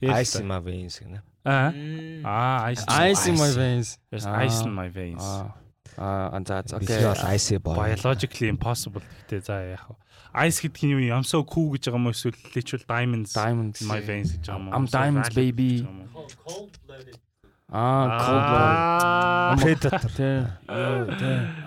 ice 0.02 0.38
in 0.38 0.46
my 0.46 0.62
veins 0.62 1.02
гэнэ. 1.02 1.22
Аа. 1.46 1.74
Аа, 2.24 2.70
ice. 2.70 2.86
Ice 2.86 3.30
in 3.30 3.36
my 3.40 3.50
veins. 3.50 3.98
There's 4.12 4.26
ice 4.26 4.62
in 4.62 4.74
my 4.74 4.90
veins. 4.90 5.24
Аа. 5.24 5.56
Аа, 5.98 6.40
за 6.46 6.62
за 6.66 6.78
Окей. 6.78 7.02
ice 7.36 7.58
boy. 7.60 7.76
Biologically 7.76 8.48
impossible 8.54 9.02
гэхдээ 9.02 9.40
за 9.42 9.56
яах 9.74 9.86
вэ? 9.90 9.96
Ice 10.48 10.62
гэдэг 10.62 10.82
нь 10.86 10.94
юу 10.94 11.02
юм? 11.02 11.18
I'm 11.18 11.26
so 11.26 11.42
cool 11.44 11.74
гэж 11.74 11.90
байгаа 11.90 11.98
юм 11.98 12.06
уу 12.06 12.14
эсвэл 12.14 12.38
literal 12.54 12.84
diamonds 12.86 13.32
Diamonds. 13.34 13.82
my 13.82 14.00
veins 14.06 14.30
гэж 14.38 14.46
байгаа 14.46 14.62
юм 14.62 14.68
уу? 14.70 14.74
I'm 14.78 14.86
So 14.86 14.94
diamonds, 14.98 15.30
baby. 15.34 15.72
юм 15.82 16.06
уу? 16.14 16.30
Аа, 17.68 18.06
cold 18.24 18.44
blood. 18.48 18.78
Аа. 18.96 19.56
Predator. 19.60 20.12
Тэ. 20.16 20.32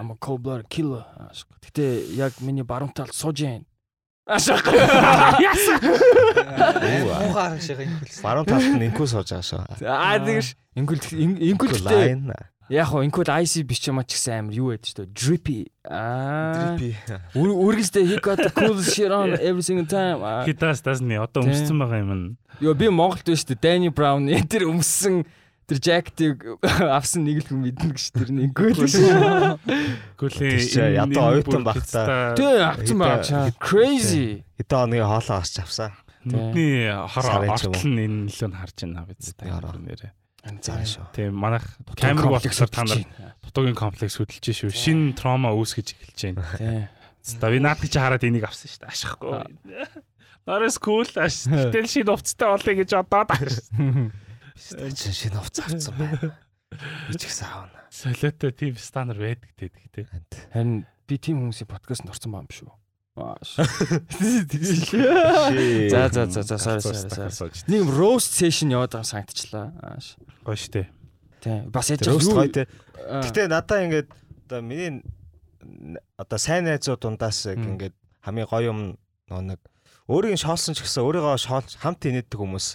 I'm 0.00 0.08
a 0.10 0.16
cold 0.16 0.40
blood 0.46 0.62
killer. 0.70 1.04
Гэтэ 1.66 2.14
яг 2.16 2.32
миний 2.40 2.62
баруун 2.64 2.88
талд 2.94 3.12
сууж 3.12 3.42
байна. 3.42 3.64
Ашиг. 4.30 4.62
Муухай 6.00 7.32
харагшаа 7.34 7.82
инхүүлсэн. 7.84 8.22
Баруун 8.24 8.46
талд 8.46 8.64
нь 8.78 8.86
инкүү 8.88 9.06
сууж 9.10 9.28
байгаа 9.28 9.44
шүү. 9.44 9.60
Аа 9.84 10.16
тэгэж 10.24 10.46
ингүүл 10.78 11.02
ингүүлтэй 11.52 12.16
Line. 12.16 12.32
Яг 12.70 12.86
хоо 12.86 13.02
ингүүл 13.02 13.30
IC 13.42 13.66
биш 13.66 13.82
ч 13.82 13.90
ч 13.90 14.14
гэсэн 14.14 14.46
амар 14.46 14.54
юу 14.54 14.70
байдаг 14.70 14.86
шүү 14.86 15.02
дээ. 15.02 15.14
Drippy. 15.18 15.60
Аа. 15.90 16.78
Drippy. 16.78 16.90
Үргэлжлээ 17.34 18.06
he 18.06 18.16
got 18.22 18.38
the 18.38 18.50
cool 18.54 18.78
shit 18.78 19.10
on 19.10 19.34
every 19.42 19.62
single 19.66 19.86
time. 19.90 20.22
He 20.46 20.54
does 20.54 20.78
doesn't 20.78 21.10
he? 21.10 21.18
Одоо 21.18 21.42
өмссөн 21.42 21.82
байгаа 21.82 21.98
юм 21.98 22.12
нь. 22.14 22.26
Йоо 22.62 22.74
би 22.78 22.86
Монголд 22.86 23.26
биш 23.26 23.42
шүү 23.42 23.58
дээ. 23.58 23.62
Danny 23.66 23.90
Brown 23.90 24.30
тэр 24.52 24.70
өмссөн 24.70 25.26
тэр 25.66 25.78
жактыг 25.82 26.46
авсан 26.98 27.26
нэг 27.26 27.42
л 27.42 27.46
хүн 27.50 27.58
мэднэ 27.66 27.90
гэж 27.90 28.04
тэр 28.14 28.30
нэг. 28.30 28.54
Гүлээ. 28.54 29.58
Тэр 30.14 30.62
чинь 30.62 30.94
ядуу 30.94 31.26
оюутан 31.26 31.66
баг 31.66 31.82
та. 31.82 32.38
Тэ 32.38 32.62
авсан 32.62 32.98
байгаа. 33.02 33.50
Crazy. 33.58 34.46
Хэдэн 34.62 34.78
хоногийн 34.78 35.10
хоолоо 35.10 35.42
гарч 35.42 35.58
авсан. 35.58 35.90
Нүдний 36.22 36.86
хор 36.92 37.24
ч 37.24 37.66
ортол 37.66 37.86
нь 37.88 37.98
энэ 38.04 38.18
нөлөө 38.28 38.48
нь 38.52 38.58
харж 38.60 38.76
байна 38.84 39.08
биз 39.08 39.32
та 39.32 39.48
нэрээ. 39.48 40.12
Заа 40.40 40.84
шүү. 40.88 41.04
Тийм 41.12 41.36
манайх 41.36 41.66
камер 42.00 42.32
болохоор 42.32 42.70
та 42.72 42.84
нар 42.88 43.04
дутуугийн 43.44 43.76
комплекс 43.76 44.16
хөдөлж 44.16 44.46
шүү. 44.56 44.72
Шинэ 44.72 45.12
трома 45.18 45.52
үүсгэж 45.52 45.92
эхэлж 45.92 46.20
байна. 46.32 46.44
Тэ. 46.60 46.88
За 47.20 47.50
би 47.52 47.60
наад 47.60 47.84
чи 47.84 47.92
хараад 48.00 48.24
энийг 48.24 48.48
авсан 48.48 48.72
шүү 48.72 48.80
дээ. 48.80 48.92
Ашихгүй. 48.94 49.36
Нарас 50.48 50.80
кул 50.80 51.04
аш. 51.20 51.44
Тэгэл 51.44 51.92
шинэ 51.92 52.08
уцтай 52.16 52.48
олё 52.48 52.72
гэж 52.72 52.90
одоод 52.96 53.30
авсан. 53.36 54.12
Чи 54.56 55.12
шинэ 55.12 55.36
хувц 55.36 55.60
авсан 55.60 55.94
байна. 56.00 56.32
Би 56.72 57.14
ч 57.20 57.28
гэсэн 57.28 57.44
аавна. 57.44 57.84
Солиотой 57.92 58.52
тийм 58.56 58.80
стандар 58.80 59.20
байдаг 59.20 59.52
те 59.60 59.68
гэхдээ. 59.68 60.08
Харин 60.56 60.88
би 61.04 61.14
тийм 61.20 61.44
хүмүүсийн 61.44 61.68
подкастт 61.68 62.08
орсон 62.08 62.32
баам 62.32 62.48
шүү. 62.48 62.72
Shit. 64.20 65.90
За 65.90 66.08
за 66.08 66.26
за 66.30 66.42
за 66.42 66.56
sorry 66.58 66.80
sorry 66.80 67.30
sorry. 67.30 67.52
Нэг 67.68 67.88
roast 67.90 68.32
session 68.36 68.70
яваад 68.70 68.90
байгаа 68.92 69.04
санагдчихлаа. 69.06 69.72
Ааш. 69.82 70.16
Гоё 70.44 70.56
штэ. 70.56 70.86
Тий. 71.40 71.60
Бас 71.72 71.90
яаж 71.90 72.06
юу- 72.06 72.20
гоё. 72.20 72.66
Аа. 73.08 73.22
Гэтэ 73.24 73.48
надаа 73.48 73.78
ингээд 73.84 74.08
одоо 74.46 74.60
миний 74.62 75.02
одоо 76.16 76.38
сайн 76.38 76.64
найзууд 76.64 77.00
дундаас 77.00 77.46
яг 77.46 77.58
ингээд 77.58 77.94
хамгийн 78.24 78.48
гоё 78.48 78.70
юм 78.72 78.80
нөө 79.30 79.40
нэг 79.54 79.60
өөрийг 80.10 80.34
нь 80.36 80.42
шоолсон 80.42 80.74
ч 80.74 80.82
гэсэн 80.82 81.04
өөрийгөө 81.06 81.36
шоол 81.38 81.64
хамт 81.78 82.02
инээдэг 82.04 82.38
хүмүүс 82.40 82.66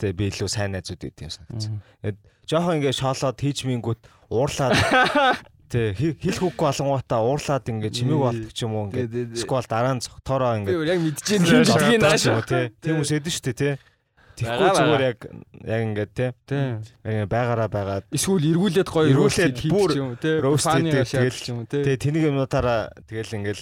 тэ 0.00 0.12
би 0.16 0.28
илүү 0.32 0.48
сайн 0.48 0.72
найзууд 0.72 0.98
гэдэг 1.04 1.24
юм 1.26 1.32
санагдсан. 1.34 1.72
Мм. 2.02 2.16
Жохон 2.48 2.80
ингээд 2.80 2.96
шоолоод 2.96 3.36
хийж 3.36 3.68
мингүүт 3.68 4.00
уурлаад 4.32 4.72
тэ 5.68 5.92
хи- 5.94 6.16
хэлэх 6.18 6.42
үггүй 6.48 6.64
болонгуудаа 6.66 7.20
уурлаад 7.22 7.64
ингээд 7.68 7.94
чимээг 7.94 8.20
болдог 8.24 8.52
ч 8.56 8.58
юм 8.64 8.72
уу 8.74 8.84
ингээд 8.88 9.36
сквал 9.38 9.66
дараа 9.68 9.94
нь 9.94 10.02
цогтороо 10.02 10.52
Би 10.64 10.72
ингээд 10.72 10.88
яг 10.88 11.00
мэдчихээн 11.04 11.42
юм 11.44 11.62
гэдгийг 11.68 12.00
нааш. 12.02 12.24
тэ 12.48 12.72
тийм 12.80 12.92
хүмүүс 12.98 13.12
эдэн 13.20 13.34
штэ 13.36 13.52
тэ 13.54 13.70
Тэгэхгүй 14.38 14.70
зүгээр 14.70 15.02
яг 15.02 15.18
яг 15.66 15.80
ингээд 15.82 16.10
тэ 16.14 16.26
Тий. 16.46 16.66
яг 17.02 17.10
ингээд 17.10 17.32
байгаараа 17.34 17.68
байгаад 17.68 18.04
Эсвэл 18.14 18.46
эргүүлээд 18.54 18.86
гоё 18.88 19.06
Эргүүлээд 19.10 19.56
бүр 19.66 19.90
тий. 20.22 20.34
шаардлагатай 20.62 21.26
тэгэл- 21.26 21.42
ч 21.42 21.46
юм 21.50 21.58
уу 21.58 21.66
тий. 21.66 21.82
тэгээ 21.82 21.98
тэнийг 22.06 22.24
юмнуудаараа 22.30 22.80
тэгэл 23.10 23.34
ингээд 23.34 23.60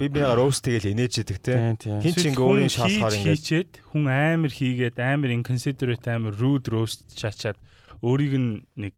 би 0.00 0.06
биега 0.08 0.34
роуст 0.40 0.64
тэгэл 0.64 0.88
инээж 0.96 1.14
идэг 1.20 1.38
тэ 1.44 1.52
Тий, 1.76 1.92
тий. 1.92 2.00
хин 2.00 2.14
ч 2.16 2.24
ингээ 2.32 2.46
өөрийн 2.48 2.72
шалхаар 2.72 3.12
ингээд 3.12 3.28
хийчээд 3.44 3.70
хүн 3.92 4.04
амар 4.08 4.52
хийгээд 4.56 4.96
амар 5.04 5.30
inconsiderate 5.36 6.06
амар 6.08 6.32
rude 6.32 6.72
roast 6.72 7.04
чачаад 7.12 7.60
өөрийг 8.00 8.32
нь 8.40 8.64
нэг 8.80 8.94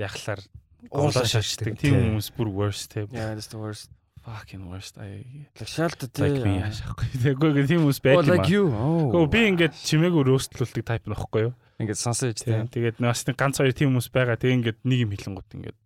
яхалаар 0.00 0.40
Уурлаа 0.88 1.26
шашдаг. 1.28 1.76
Тийм 1.76 1.76
тий. 1.76 1.92
хүмүүс 1.92 2.28
бүр 2.36 2.48
worst 2.48 2.90
те. 2.96 3.04
Yeah, 3.12 3.34
that's 3.36 3.52
the 3.52 3.58
worst. 3.60 3.90
Fucking 4.20 4.68
worst. 4.68 4.96
I 5.00 5.24
Лагшаалт 5.60 6.00
тий. 6.12 6.22
like 6.24 6.44
me 6.44 6.60
яшаахгүй. 6.60 7.06
Тэгэхгүй 7.24 7.66
тийм 7.68 7.80
хүмүүс 7.84 8.00
Oh, 8.00 8.04
байдаг 8.04 8.24
юм. 8.24 8.32
like 8.36 8.48
you. 8.52 8.64
Гэхдээ 8.68 9.20
Oh. 9.20 9.28
би 9.32 9.40
ингээд 9.48 9.74
чимээгүй 9.80 10.22
roastlуулдаг 10.28 10.84
type 10.84 11.06
нөхгүй 11.08 11.40
юу? 11.48 11.52
ингээд 11.80 11.96
сонсож. 12.00 12.36
Тийм. 12.44 12.68
Тэгээд 12.68 12.96
бас 13.00 13.24
нэг 13.24 13.36
ганц 13.40 13.56
хоёр 13.60 13.72
тийм 13.72 13.88
хүмүүс 13.96 14.08
байгаа. 14.12 14.36
Тэгээ 14.36 14.56
ингээд 14.60 14.78
нэг 14.84 14.98
юм 15.08 15.10
хэлэнгут 15.16 15.48
ингээд 15.56 15.78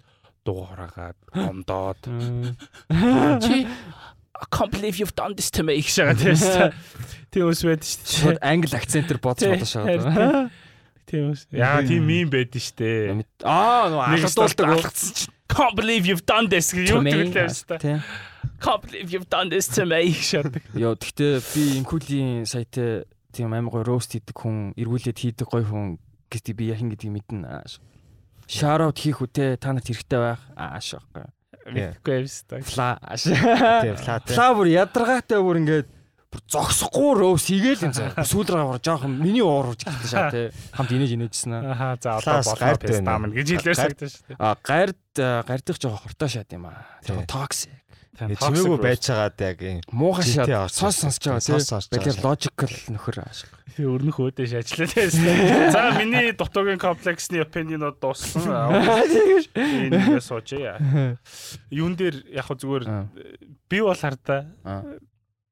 дуу 0.45 0.67
хораагаад 0.67 1.19
гомдоод 1.31 2.01
чи 3.47 3.65
I 4.35 4.47
can't 4.51 4.71
believe 4.75 4.99
you've 4.99 5.15
done 5.15 5.35
this 5.39 5.49
to 5.55 5.63
me 5.63 5.79
байгаа 5.79 6.19
тийм. 6.19 6.35
Тийм 7.31 7.47
хүмүүс 7.47 7.63
байдаг 7.71 7.87
шүү 7.87 8.03
дээ. 8.03 8.19
Шууд 8.19 8.39
англи 8.43 8.75
акцентээр 8.75 9.21
бодож 9.23 9.47
бодож 9.47 9.71
шаад. 9.71 10.51
Тийм 11.05 11.33
үс. 11.33 11.45
Яа 11.53 11.83
тийм 11.85 12.09
юм 12.09 12.29
байдаг 12.33 12.63
штэ. 12.65 13.13
Аа, 13.45 13.89
Нэг 14.13 14.25
алгадуулдаг. 14.25 14.69
алгадсан 14.73 15.13
чинь 15.15 15.33
can't 15.49 15.75
believe 15.77 16.09
you've 16.09 16.25
done 16.25 16.49
this 16.49 16.73
гэж 16.73 16.89
юу 16.91 17.05
гэдэг 17.05 17.37
лээ 17.37 17.49
штэ. 17.53 18.01
Can't 18.65 18.81
believe 18.81 19.09
you've 19.13 19.29
done 19.29 19.49
this 19.53 19.69
to 19.77 19.85
me 19.85 20.09
гэж. 20.11 20.49
Йоо, 20.73 20.97
гэхдээ 20.97 21.33
би 21.53 21.63
инкулийн 21.85 22.49
сайтаа 22.49 23.05
тийм 23.35 23.53
амар 23.53 23.85
гоё 23.85 23.85
роуст 23.85 24.17
хийдэг 24.17 24.33
хүн, 24.33 24.73
эргүүлээд 24.79 25.19
хийдэг 25.21 25.47
гоё 25.47 25.67
хүн 25.69 25.99
гэдэг 26.33 26.55
би 26.57 26.73
яхин 26.73 26.89
гэдгийг 26.89 27.13
мэднэ. 27.21 27.69
Out 28.65 28.97
хийх 29.01 29.21
үтэй 29.21 29.57
та 29.61 29.73
нарт 29.77 29.89
хэрэгтэй 29.89 30.21
байх. 30.21 30.41
Ааш 30.57 30.97
байхгүй. 30.97 31.29
Мэдгүй 31.65 32.15
юм 32.21 32.29
штэ. 32.29 32.61
Фла. 32.65 32.89
Тийм 33.85 33.97
флат 33.97 34.23
тэ 34.29 34.37
Фла 34.37 34.49
бүр 34.53 34.69
ядаргаатай 34.69 35.41
бүр 35.41 35.61
ингээд 35.65 35.89
зогсохгүй 36.51 37.11
роуст 37.19 37.47
хийгээл 37.51 37.85
юм 37.89 37.93
заа. 37.95 38.13
Сүүл 38.25 38.49
рүү 38.49 38.67
бүр 38.75 38.81
жоохон 38.83 39.13
миний 39.21 39.45
уурж 39.45 39.85
гэлээ 39.85 40.11
шаа 40.11 40.31
тий. 40.31 40.51
Хамт 40.75 40.91
инээж 40.95 41.13
инээжсэн 41.19 41.53
аа. 41.55 41.63
Аха 41.73 41.87
за 42.01 42.11
одоо 42.19 42.35
болоо 42.43 42.57
гайртай 42.59 42.89
пес 42.89 42.99
байна. 42.99 43.09
таамн 43.11 43.33
гэж 43.35 43.49
хэлээ 43.59 43.75
штэ 43.75 44.09
штэ. 44.09 44.35
А 44.39 44.57
гард 44.63 45.01
гардих 45.19 45.77
жоохон 45.79 46.03
хортой 46.05 46.29
шат 46.29 46.51
юм 46.53 46.67
аа. 46.67 46.87
Тий. 47.07 47.15
токсик. 47.29 47.73
чимээгүй 48.15 48.79
байцаагаад 48.79 49.39
яг 49.43 49.59
юм 49.59 49.81
Муухай 49.91 50.23
шат. 50.23 50.47
ирсэн. 50.47 50.71
сонсож 50.71 51.19
байгаа 51.19 51.43
тий. 51.43 51.99
Балер 51.99 52.19
logical 52.23 52.73
нөхөр 52.95 53.17
ааш. 53.27 53.39
Өрнөх 53.75 54.23
өөдөөш 54.23 54.53
ажиллаа 54.55 54.87
тийм. 54.87 55.11
За 55.75 55.91
миний 55.99 56.31
дутуугийн 56.31 56.79
комплексны 56.79 57.43
opinion-ууд 57.43 57.99
дууссан. 57.99 58.47
Энэ 59.59 60.23
сууж 60.23 60.55
яа. 60.55 60.79
Юун 61.75 61.99
дээр 61.99 62.23
яг 62.31 62.47
зүгээр 62.55 62.87
Аа. 62.87 63.11
би 63.67 63.81
бол 63.83 63.99
хардаа 63.99 64.47
Аа. 64.63 64.83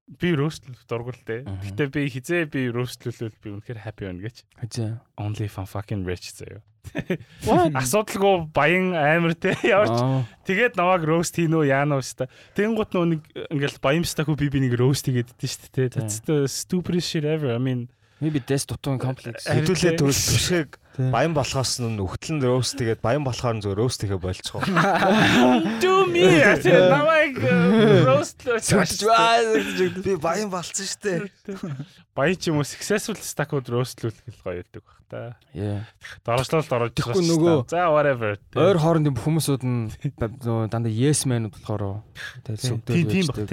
Би 0.08 0.34
рөөстлөх 0.34 0.82
дургуултай. 0.88 1.44
Аа. 1.46 1.60
Гэтэ 1.62 1.88
би 1.92 2.06
хизээ 2.10 2.50
би 2.50 2.68
рөөстлүүлвэл 2.74 3.38
би 3.38 3.48
үнэхээр 3.58 3.80
happy 3.86 4.08
байна 4.08 4.22
гэж. 4.26 4.36
Хэзээ. 4.58 4.90
Only 5.18 5.46
I'm 5.48 5.68
fucking 5.68 6.02
rich 6.04 6.34
заяа. 6.34 6.60
Асуудалгүй 7.78 8.50
баян 8.50 8.90
амар 8.98 9.38
те 9.38 9.54
яварч 9.62 10.26
тэгээд 10.42 10.74
намайг 10.74 11.06
роуст 11.06 11.38
хийн 11.38 11.54
үү 11.54 11.70
яана 11.70 12.02
уу 12.02 12.04
ста. 12.04 12.26
Тэнгут 12.58 12.90
нөө 12.90 13.06
нэг 13.06 13.22
ингээл 13.54 13.78
баян 13.78 14.02
стаху 14.02 14.34
би 14.34 14.50
би 14.50 14.66
нэг 14.66 14.74
роуст 14.74 15.06
хийгээд 15.06 15.30
дэ 15.38 15.46
штэ 15.46 15.70
те. 15.70 16.02
That's 16.02 16.18
the 16.26 16.50
stupidest 16.50 17.06
shit 17.06 17.22
ever. 17.24 17.54
I 17.54 17.62
mean 17.62 17.86
Maybe 18.22 18.38
that's. 18.38 18.66
Харин 18.66 19.66
хэдүүлээ 19.66 19.94
тий. 19.94 19.98
төвс 19.98 20.20
түшгийг 20.30 20.70
Тий. 20.74 20.81
Баян 20.98 21.32
болохоос 21.32 21.80
нь 21.80 21.96
үхтэл 21.96 22.36
нь 22.36 22.44
роуст 22.44 22.76
тэгээд 22.76 23.00
баян 23.00 23.24
болохоор 23.24 23.56
нь 23.56 23.64
зөв 23.64 23.72
роуст 23.76 24.04
хийгээ 24.04 24.20
болцгоо. 24.20 24.60
Do 25.80 26.04
me. 26.04 26.28
Намайг 26.68 27.40
роустлооч. 28.04 28.68
Би 30.04 30.16
баян 30.20 30.52
болцсон 30.52 30.84
штэ. 30.84 31.32
Баян 32.12 32.36
ч 32.36 32.52
юм 32.52 32.60
уу 32.60 32.68
successful 32.68 33.16
stack-ууд 33.16 33.72
роустлуулах 33.72 34.20
л 34.28 34.40
гоё 34.44 34.60
байдаг 34.60 34.84
бах 34.84 35.01
та. 35.12 35.36
Яа. 35.52 35.84
Дорожлол 36.24 36.64
дорож 36.64 36.90
Тэгэхгүй 36.96 37.22
нөгөө- 37.28 37.68
За 37.68 37.92
whatever. 37.92 38.32
Ойр 38.56 38.78
хоорондын 38.80 39.12
хүмүүсүүд 39.20 39.62
нь 39.68 39.92
нөгөө 40.16 40.72
дандаа 40.72 40.88
yes 40.88 41.26
man-ууд 41.28 41.52
болохоор 41.52 42.00
тэгэл 42.48 42.80
Тийм 42.88 43.04
тийм 43.12 43.26
бах 43.28 43.44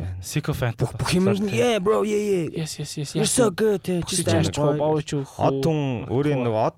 man. 0.00 0.16
Sycophant. 0.24 0.76
Бүх 0.80 1.12
юм 1.12 1.28
нь 1.28 1.52
yeah 1.52 1.76
bro 1.84 2.00
yeah 2.08 2.16
yeah. 2.16 2.64
Yes 2.64 2.80
yes 2.80 2.96
yes. 2.96 3.12
You're 3.12 3.28
so 3.28 3.50
good. 3.52 3.84
Just 3.84 4.24
Just 4.24 4.56
enjoy. 4.56 4.80
бооч. 4.80 5.12
Од 5.12 5.60
хүн 5.60 6.08
өөрийн 6.08 6.40
нөгөө 6.48 6.62
од 6.72 6.76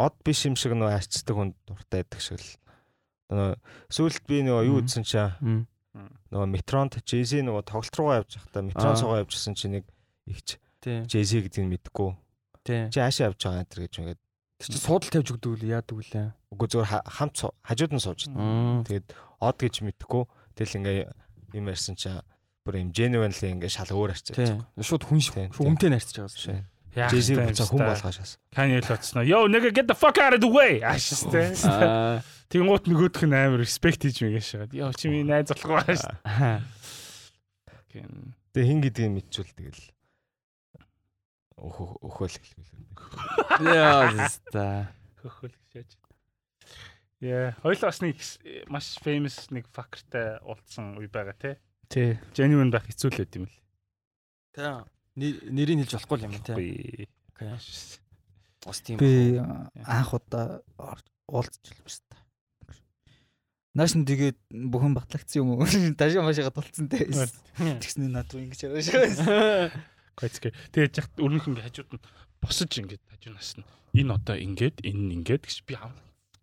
од 0.00 0.14
биш 0.24 0.40
юм 0.48 0.56
шиг 0.56 0.72
нөгөө 0.72 0.96
арчдаг 0.96 1.36
хүнд 1.36 1.54
дуртай 1.68 2.00
байдаг 2.04 2.20
шиг 2.24 2.40
л. 2.40 2.48
Нөгөө 3.28 3.54
сүүлд 3.92 4.24
би 4.26 4.36
нөгөө 4.40 4.62
юу 4.72 4.80
Мгм. 4.80 4.84
үзсэн 4.88 5.04
чаа 5.04 5.36
нөгөө 6.32 6.48
метронд 6.52 6.96
Jay-Z 7.04 7.44
нөгөө 7.44 7.62
тоглолт 7.68 7.96
руугаа 7.96 8.20
явж 8.24 8.36
байхдаа 8.40 8.62
метрон 8.64 8.92
Аа. 8.92 9.00
суугаа 9.00 9.20
явжсэн 9.24 9.54
чинь 9.56 9.72
нэг 9.80 9.84
ихч 10.28 10.56
Тий. 10.80 11.02
Jay-Z 11.08 11.42
гэдгийг 11.48 11.64
нь 11.66 11.72
мэдгүй. 11.72 12.10
Чи 12.66 12.98
хаашаа 13.00 13.30
явж 13.30 13.40
байгаа 13.42 13.62
энэ 13.62 13.80
гэж 13.86 13.94
ингээд 14.02 14.20
Тэр 14.56 14.68
чи 14.72 14.78
суудал 14.80 15.10
тавьж 15.12 15.28
өгдөг 15.36 15.50
үл 15.52 15.64
яадаг 15.68 15.96
үлээ. 16.00 16.28
үгүй 16.56 16.68
ха- 16.84 17.04
хамт 17.04 17.36
хажууд 17.60 17.92
нь 17.92 18.00
сууж 18.00 18.20
байна. 18.32 18.82
Тэгээд 18.88 19.08
од 19.44 19.56
гэж 19.60 19.74
мэдгүй. 19.84 20.22
Тэгэл 20.56 20.76
ингээ 20.80 20.98
юм 21.54 21.66
ярьсан 21.68 21.94
чаа 22.00 22.24
бүр 22.64 22.80
юм 22.80 22.90
genuinely 22.96 23.52
ингээ 23.52 23.68
шал 23.68 23.92
өөр 23.92 24.16
арчаад. 24.16 24.36
Тий. 24.40 24.56
Шууд 24.80 25.04
хүн 25.04 25.20
хүнтэй 25.52 25.92
нарцж 25.92 26.16
байгаа 26.16 26.56
юм. 26.56 26.64
Jay-Z 26.96 27.36
буцаа 27.36 27.68
хүн 27.68 27.84
болгоо 27.84 28.12
шаас. 28.16 28.40
Kanye 28.56 28.80
л 28.80 28.88
оцсноо. 28.88 29.20
Yo 29.20 29.44
nigga 29.44 29.68
get 29.68 29.84
the 29.84 29.92
fuck 29.92 30.16
out 30.16 30.32
of 30.32 30.40
the 30.40 30.48
way. 30.48 30.80
Ашигтай. 30.80 31.52
Аа. 31.68 32.24
Тэнгуут 32.48 32.88
нөгөөх 32.88 33.28
нь 33.28 33.36
амар 33.36 33.60
respect 33.60 34.00
хийж 34.08 34.24
мэгээ 34.24 34.40
шагаад. 34.40 34.72
Yo 34.72 34.88
чи 34.96 35.12
минь 35.12 35.28
найз 35.28 35.52
болох 35.52 35.84
байгаа 35.84 36.00
шүү. 36.00 36.64
Тэгээ 37.92 38.64
хин 38.72 38.80
гэдгийг 38.80 39.12
мэдчихвэл 39.12 39.52
тэгэл 39.60 39.82
өхөөл 41.56 42.36
хэлвэл. 42.36 42.72
Яа 43.64 44.12
зста. 44.28 44.92
Хөхөл 45.22 45.54
гişэж. 45.72 45.96
Яа, 47.24 47.56
хоёлоо 47.64 47.88
бас 47.88 48.00
нэг 48.04 48.20
маш 48.68 48.96
famous 49.00 49.48
нэг 49.48 49.64
fuckerтай 49.72 50.36
уулзсан 50.44 50.96
үе 51.00 51.08
байгаа 51.08 51.36
те. 51.40 51.56
Тий. 51.88 52.18
Genuine 52.36 52.68
байх 52.70 52.84
хэцүү 52.84 53.08
л 53.08 53.18
байт 53.24 53.36
юм 53.40 53.46
л. 53.48 53.56
Тий. 54.52 55.40
Нэрийг 55.48 55.86
хэлж 55.88 55.96
болохгүй 55.96 56.28
юм 56.28 56.36
тий. 56.44 56.56
Би 56.56 56.68
Окей. 57.36 57.56
Ус 58.66 58.80
тийм. 58.84 59.00
Би 59.00 59.40
анх 59.40 60.12
удаа 60.12 60.60
орж- 60.76 61.08
уулзч 61.28 61.72
л 61.72 61.82
биш 61.88 62.00
та. 62.04 62.20
Нааш 63.76 63.96
нь 63.96 64.04
тэгээд 64.08 64.36
бүхэн 64.52 64.92
батлагдсан 64.96 65.40
юм 65.40 65.56
уу? 65.56 65.64
Дашаа 66.00 66.24
машигаа 66.24 66.52
тулцсан 66.52 66.88
те. 66.92 67.04
Тэгснэ 67.56 68.08
над 68.12 68.28
руу 68.32 68.44
ингэж 68.44 68.60
яваа 68.68 68.80
шээ. 68.84 69.72
гойцгээ. 70.16 70.52
Тэгээд 70.72 70.98
яг 70.98 71.08
өрнөх 71.20 71.46
ингээ 71.46 71.66
хажууд 71.68 71.90
нь 71.96 72.02
босож 72.40 72.72
ингээд 72.72 73.04
хажуунаас 73.06 73.60
нь 73.60 73.64
энэ 73.96 74.12
одоо 74.16 74.36
ингээд 74.36 74.82
энэ 74.82 75.02
нь 75.06 75.14
ингээд 75.22 75.44
гэж 75.44 75.58
би 75.68 75.76
аав. 75.76 75.92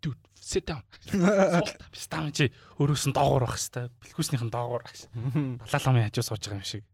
Dude, 0.02 0.20
sit 0.36 0.68
down. 0.68 0.82
Суулта 1.10 1.74
биш 1.90 2.04
таа 2.08 2.28
чи 2.30 2.50
өрөөс 2.78 3.08
нь 3.10 3.16
доогуур 3.16 3.44
байх 3.48 3.56
хэвээр. 3.56 3.90
Бэлхүүснийх 4.04 4.44
нь 4.46 4.52
доогуур 4.52 4.82
байх 4.84 4.96
шээ. 4.96 5.10
Далаалмын 5.64 6.06
хажуу 6.12 6.24
сууж 6.24 6.42
байгаа 6.44 6.60
юм 6.60 6.68
шиг. 6.68 6.84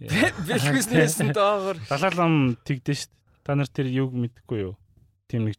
Бэлхүүснээс 0.00 1.16
нь 1.24 1.32
доогор. 1.32 1.80
Далаалам 1.88 2.56
тэгдэж 2.68 3.08
шít. 3.08 3.12
Та 3.46 3.54
нар 3.56 3.70
тэр 3.70 3.88
юуг 3.88 4.12
мэдэхгүй 4.12 4.58
юу? 4.68 4.74
Тийм 5.30 5.48
нэг 5.48 5.56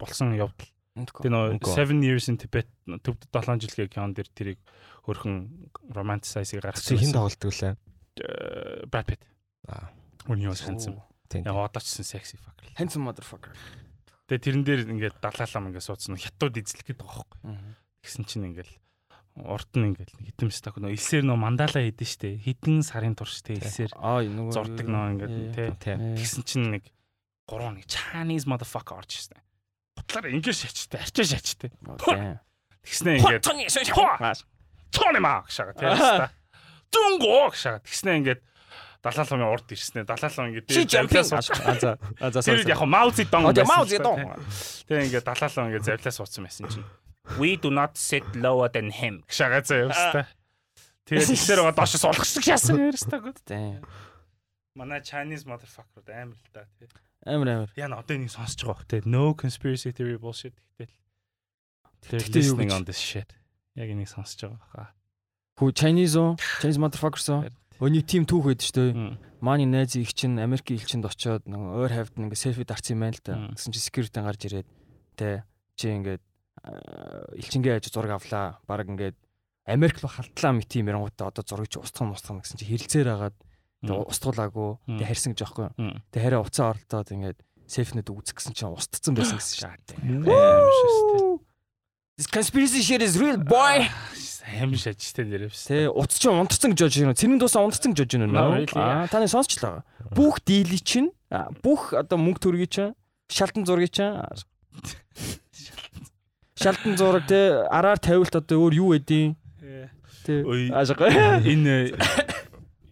болсон 0.00 0.32
явдал. 0.32 0.70
Тэр 0.96 1.30
нөө 1.30 1.60
Үгүй. 1.60 1.74
7 1.76 2.00
years 2.02 2.26
in 2.32 2.38
Tibet 2.40 2.66
төвд 3.04 3.28
7 3.28 3.60
жилгээ 3.60 3.92
кинон 3.92 4.14
дэр 4.16 4.26
тэрийг 4.32 4.58
хөрхөн 5.04 5.68
romanticize-ыг 5.92 6.58
Чи 6.58 6.64
гаргасан. 6.64 6.98
хин 6.98 7.12
тоглолтгүй 7.12 7.52
лээ. 7.54 7.74
Э, 8.20 8.86
Brad 8.86 9.06
Pitt. 9.06 9.22
Аа. 9.68 9.90
Үний 10.28 10.48
бас. 10.48 10.62
Тийм. 11.28 11.44
Яг 11.44 11.56
одоочсон 11.56 12.04
sexy 12.04 12.38
fucker. 12.40 12.68
Handsome 12.78 13.04
motherfucker. 13.04 13.52
Тэгээ 14.28 14.44
тэрэн 14.44 14.64
дээр 14.64 14.80
ингээд 14.92 15.20
далаалам 15.20 15.68
ингээд 15.72 15.88
суудсан 15.88 16.16
хятад 16.16 16.56
эзлэх 16.56 16.84
гэдэг 16.84 17.00
байгаа 17.00 17.24
байхгүй. 17.24 17.40
Тэгсэн 18.04 18.24
чинь 18.28 18.48
ингээд 18.52 18.70
урд 19.44 19.70
нь 19.76 19.92
ингээд 19.92 20.12
нэг 20.18 20.24
хитэн 20.32 20.50
стак 20.52 20.76
нөө 20.80 20.96
илсээр 20.96 21.24
нөө 21.28 21.38
мандала 21.38 21.80
хийдэн 21.80 22.08
штэ. 22.08 22.40
Хитэн 22.44 22.80
сарын 22.84 23.16
турш 23.16 23.40
тэ 23.44 23.60
нөгөө 23.60 24.52
зурдаг 24.52 24.88
нөө 24.88 25.06
ингээд 25.16 25.36
тэ. 25.52 25.64
Тийм. 25.80 26.16
Тэгсэн 26.16 26.42
чинь 26.44 26.68
нэг 26.76 26.84
гурван 27.48 27.80
нэг 27.80 27.88
Chinese 27.88 28.48
motherfucker 28.48 29.00
орж 29.00 29.16
ирсэн. 29.16 29.40
Бутлаар 29.96 30.32
ингээд 30.32 30.60
шачтай, 30.60 31.00
арчаа 31.04 31.24
шачтай. 31.24 31.70
Тэгснэ 32.84 33.20
ингээд 33.20 33.44
Тони 34.88 35.20
маа 35.20 35.44
гшага 35.44 35.76
тийм. 35.76 35.92
Дүнгоо 36.92 37.50
гшага. 37.52 37.80
Тэгснэ 37.84 38.10
ингээд 38.22 38.40
далаалмын 39.02 39.48
урд 39.52 39.68
ирснэ. 39.72 40.04
Далаалам 40.08 40.44
ингээд 40.52 40.66
Чи 40.68 40.82
завлаас 40.88 41.08
jumping. 41.08 41.26
сууж- 41.28 41.62
А 41.66 41.74
за. 41.78 41.90
А 42.20 42.30
за. 42.32 42.40
Тэр 42.42 42.64
яг 42.66 42.80
л 42.80 43.94
та, 43.94 44.02
Цзэдong. 44.02 44.18
тийм. 44.18 44.30
Тэгээ 44.88 45.04
ингээд 45.08 45.24
далаалам 45.28 45.64
ингээд 45.70 45.84
завлаас 45.86 46.16
суудсан 46.18 46.44
байсан 46.46 46.66
чинь. 46.72 46.86
We 47.38 47.56
do 47.60 47.68
not 47.70 47.96
sit 48.00 48.24
lower 48.34 48.68
than 48.72 48.88
him. 48.90 49.22
Гшага 49.28 49.60
заяа 49.62 49.92
өстой. 49.92 50.24
Тэгээд 51.06 51.28
ихсэр 51.36 51.60
байгаа 51.60 51.76
доош 51.76 51.92
суулгах 52.00 52.24
шиг 52.24 52.42
шаасан 52.44 52.80
ярьстай 52.88 53.20
гоо. 53.20 53.32
Тийм. 53.44 53.84
Манай 54.74 55.00
Chinese 55.04 55.44
motherfucker 55.44 56.04
амар 56.08 56.36
л 56.36 56.48
та 56.52 56.64
тий. 56.80 56.88
Амар 57.26 57.48
амар. 57.48 57.70
Яа 57.76 57.88
н 57.92 58.00
одоо 58.00 58.16
энийг 58.16 58.32
сонсож 58.32 58.64
байгаа 58.64 58.80
бох 58.80 58.84
тий. 58.88 59.00
No 59.04 59.34
conspiracy 59.36 59.92
theory 59.92 60.16
bullshit 60.16 60.56
гэтэл. 60.80 60.88
Тэр 62.08 62.20
Гэхдээ 62.24 62.42
юу 62.48 62.56
listening 62.56 62.70
гэж- 62.72 62.76
on 62.80 62.84
this 62.88 63.00
shit. 63.00 63.28
Яг 63.76 63.88
энийг 63.92 64.08
сонсож 64.08 64.40
байгаа 64.48 64.64
хаа. 64.72 64.88
Хүү 65.58 65.74
Chinese 65.74 66.14
уу? 66.14 66.36
Chinese 66.62 66.78
motherfuckers 66.78 67.26
уу? 67.34 67.50
Өний 67.82 68.06
тим 68.06 68.22
түүх 68.30 68.46
байдаг 68.46 68.62
шүү 68.62 68.78
дээ. 68.78 69.18
Мааны 69.42 69.66
найз 69.66 69.98
их 69.98 70.14
чинь 70.14 70.38
Америкийн 70.38 70.78
элчинд 70.78 71.06
очоод 71.06 71.50
нэг 71.50 71.58
өөр 71.58 71.94
хавьд 71.94 72.14
нэг 72.14 72.38
селфи 72.38 72.62
дарсан 72.62 72.94
юм 72.94 73.02
байна 73.02 73.18
л 73.18 73.22
да. 73.26 73.34
Мм. 73.34 73.58
Гэсэн 73.58 73.74
чи 73.74 73.82
security 73.82 74.22
гарч 74.22 74.46
ирээд 74.46 74.68
тэ 75.18 75.42
чи 75.74 75.90
ингээд 75.98 76.22
аа, 76.62 77.26
элчингээ 77.34 77.74
ажиж 77.82 77.90
зураг 77.90 78.22
авлаа. 78.22 78.62
Бараг 78.70 78.86
ингээд 78.86 79.18
Америк 79.66 79.98
руу 79.98 80.10
халтлаа 80.14 80.54
мэт 80.54 80.70
юм 80.78 80.94
ярангуудаа 80.94 81.34
одоо 81.34 81.42
зургийг 81.42 81.74
чи 81.74 81.82
устгах 81.82 82.14
устгах 82.14 82.38
гэсэн 82.46 82.58
чи 82.58 82.66
хэрэлцээр 82.66 83.08
агаад 83.10 83.36
тэгээ 83.82 84.10
устгуулаагүй 84.14 84.70
тэгээ 84.94 85.10
харьсан 85.10 85.34
гэж 85.34 85.42
аахгүй. 85.42 85.66
Тэгээ 86.14 86.22
хараа 86.22 86.42
уцаа 86.46 86.66
оролцоод 86.70 87.14
ингээд 87.14 87.38
селфинүүд 87.66 88.10
үзэх 88.14 88.38
гэсэн 88.38 88.54
чинь 88.54 88.74
устцсан 88.74 89.14
байсан 89.14 89.42
гэсэн 89.42 89.54
шүү. 89.58 89.70
Амар 90.22 90.74
шээ. 90.78 91.47
This 92.18 92.26
conspiracy 92.26 92.82
shit 92.82 93.00
is 93.00 93.14
real 93.16 93.38
boy. 93.38 93.86
Амар 94.58 94.74
шажтай 94.74 95.22
нэрвс. 95.22 95.70
Тэ 95.70 95.86
утас 95.86 96.18
чинь 96.18 96.34
унтарсан 96.34 96.74
гэж 96.74 96.82
бодож 96.82 96.96
байна. 96.98 97.14
Цэрэн 97.14 97.38
дуусаа 97.38 97.62
унтарсан 97.62 97.94
гэж 97.94 98.10
бодож 98.18 98.26
байна. 98.26 98.66
Аа 98.74 99.06
таны 99.06 99.30
сонсчлаа. 99.30 99.86
Бүх 100.10 100.42
дийлий 100.42 100.82
чинь 100.82 101.14
бүх 101.62 101.94
одоо 101.94 102.18
мөнгө 102.18 102.42
төргий 102.42 102.66
чинь 102.66 102.98
шалтан 103.30 103.62
зургийг 103.70 103.94
чинь 103.94 104.18
шалтан 106.58 106.98
зураг 106.98 107.30
те 107.30 107.62
араар 107.70 108.02
тавилт 108.02 108.34
одоо 108.34 108.66
өөр 108.66 108.74
юу 108.82 108.98
эдийн 108.98 109.38
Ой. 110.26 110.74
аашгаа. 110.74 111.38
Энэ 111.46 111.94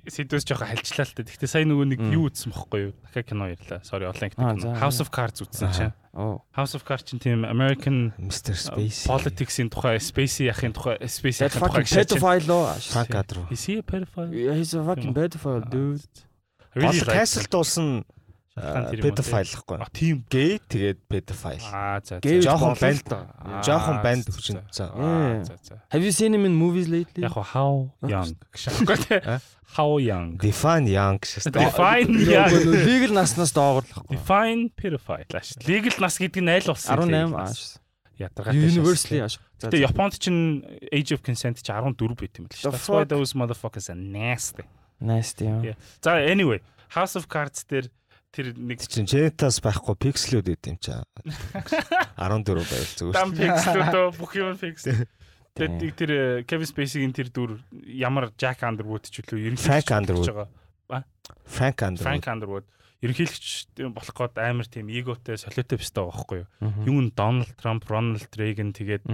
сэдвээс 0.08 0.44
жоохон 0.46 0.70
хальчлаа 0.70 1.06
л 1.06 1.14
та. 1.14 1.22
Гэхдээ 1.26 1.50
сая 1.50 1.66
нөгөө 1.66 1.86
нэг 1.92 2.00
юу 2.14 2.30
үзсэн 2.30 2.50
бохгүй 2.54 2.80
юу? 2.88 2.92
Дахиад 3.06 3.26
кино 3.26 3.44
ярьлаа. 3.50 3.80
Sorry, 3.82 4.06
онлайн 4.06 4.30
кино. 4.32 4.78
House 4.78 5.00
of 5.02 5.10
Cards 5.10 5.42
үзсэн 5.42 5.70
чинь. 5.74 5.94
Оо. 6.14 6.42
House 6.56 6.74
of 6.78 6.86
Cards 6.86 7.04
чинь 7.04 7.20
тийм 7.20 7.44
American 7.44 8.14
Mr. 8.16 8.54
Space. 8.56 9.04
politics-ийн 9.04 9.68
тухай, 9.68 9.98
Spacey 9.98 10.48
яхын 10.48 10.72
тухай, 10.72 10.96
Spacey 11.04 11.46
That 11.46 11.58
яхын 11.58 11.84
тухай 11.84 11.84
pedophile 11.84 12.46
лоо. 12.48 12.74
Frank 12.80 13.12
Adro. 13.14 13.46
Is 13.50 13.66
he 13.66 13.78
a 13.78 13.82
pedophile? 13.82 14.30
Yeah, 14.32 14.54
He's 14.54 14.72
a 14.74 14.82
fucking 14.82 15.12
pedophile 15.12 15.64
dude. 15.68 16.02
Really 16.74 17.00
like 17.00 17.26
that. 17.26 17.48
дуусан 17.50 18.04
Шалтгаан 18.56 18.84
тэр 18.88 18.98
юм 18.98 19.04
уу, 19.04 19.12
pedophile 19.12 19.52
хгүй. 19.52 19.76
А 19.76 19.88
тийм. 19.92 20.16
Гей 20.32 20.56
тэгээд 20.64 20.98
pedophile. 21.12 21.60
Аа 21.68 22.00
за. 22.00 22.20
Болов 22.24 22.80
банд. 22.80 23.04
л 23.04 23.10
доо. 23.12 23.22
Аа, 23.44 23.60
Жоохон 23.60 23.96
банд 24.00 24.24
хүчин. 24.32 24.64
за. 24.72 24.88
За. 25.44 25.82
Have 25.92 26.00
you 26.00 26.12
seen 26.12 26.32
him 26.32 26.48
in 26.48 26.56
movies 26.56 26.88
lately? 26.88 27.20
Яг 27.20 27.36
how 27.36 27.92
young? 28.00 28.32
How 29.76 29.98
young. 29.98 30.38
Define 30.40 30.86
young 30.88 31.18
гэсэн. 31.20 31.52
Define 31.52 32.08
young. 32.24 32.54
Legal 32.88 33.12
наснаас 33.12 33.52
доогоорлохгүй. 33.52 34.16
Define 34.16 34.70
pedophile. 34.72 35.28
Ааш. 35.36 35.60
Legal 35.68 35.92
нас 36.00 36.16
гэдэг 36.16 36.40
нь 36.40 36.48
аль 36.48 36.64
болсон? 36.64 36.96
18 36.96 37.36
ааш. 37.36 37.76
Ядаргатай. 38.16 38.56
Universally 38.56 39.20
ааш. 39.20 39.36
За. 39.60 39.68
Японд 39.68 40.16
чинь 40.16 40.64
age 40.88 41.12
of 41.12 41.20
consent 41.20 41.60
чи 41.60 41.68
14 41.68 41.92
байт 42.16 42.40
юм 42.40 42.48
л 42.48 42.56
шүү. 42.56 42.72
That's 42.72 42.88
why 42.88 43.04
those 43.04 43.36
motherfuckers 43.36 43.92
are 43.92 44.00
nasty. 44.00 44.64
Yeah. 45.44 45.76
За 46.00 46.16
anyway, 46.24 46.60
House 46.88 47.16
of 47.16 47.28
Cards 47.28 47.64
дээр 47.68 47.90
тэр 48.36 48.52
нэг 48.52 48.84
чинь 48.84 49.08
Genitals 49.08 49.58
байхгүй 49.64 49.96
pixelүүд 49.96 50.52
үүд 50.52 50.68
юм 50.68 50.78
чаа. 50.84 51.02
14 52.20 52.68
байл 52.68 52.92
зүгээр. 53.00 53.16
дам 53.16 53.32
пикслүүдөө 53.32 54.06
бүх 54.20 54.32
юм 54.36 54.52
пикс. 54.60 54.84
Тэгээд 55.56 55.96
тэр 55.96 56.10
э, 56.12 56.22
Kevin 56.44 56.68
Spacey-гийн 56.68 57.16
тэр 57.16 57.32
дүр 57.32 57.56
ямар 57.88 58.28
Jack 58.36 58.60
Underwood 58.60 59.08
ч 59.08 59.24
үлээ 59.24 59.56
ерөнхийдөө 59.56 59.64
Frank 59.64 59.88
ч 59.88 59.96
Underwood. 59.96 60.28
Frank 61.48 61.78
Underwood. 61.80 62.04
Frank 62.04 62.24
Underwood 62.28 62.66
ерөнхийлөгч 63.04 63.76
болох 63.92 64.16
гээд 64.16 64.36
амар 64.40 64.68
тийм 64.68 64.88
эготой 64.88 65.36
солиотой 65.36 65.76
бистэй 65.76 66.00
байгаа 66.00 66.16
байхгүй 66.16 66.38
юу. 66.40 66.48
Юу 66.88 66.98
н 67.04 67.08
Donald 67.12 67.52
Trump, 67.60 67.84
Ronald 67.90 68.32
Reagan 68.32 68.72
тэгээд 68.72 69.04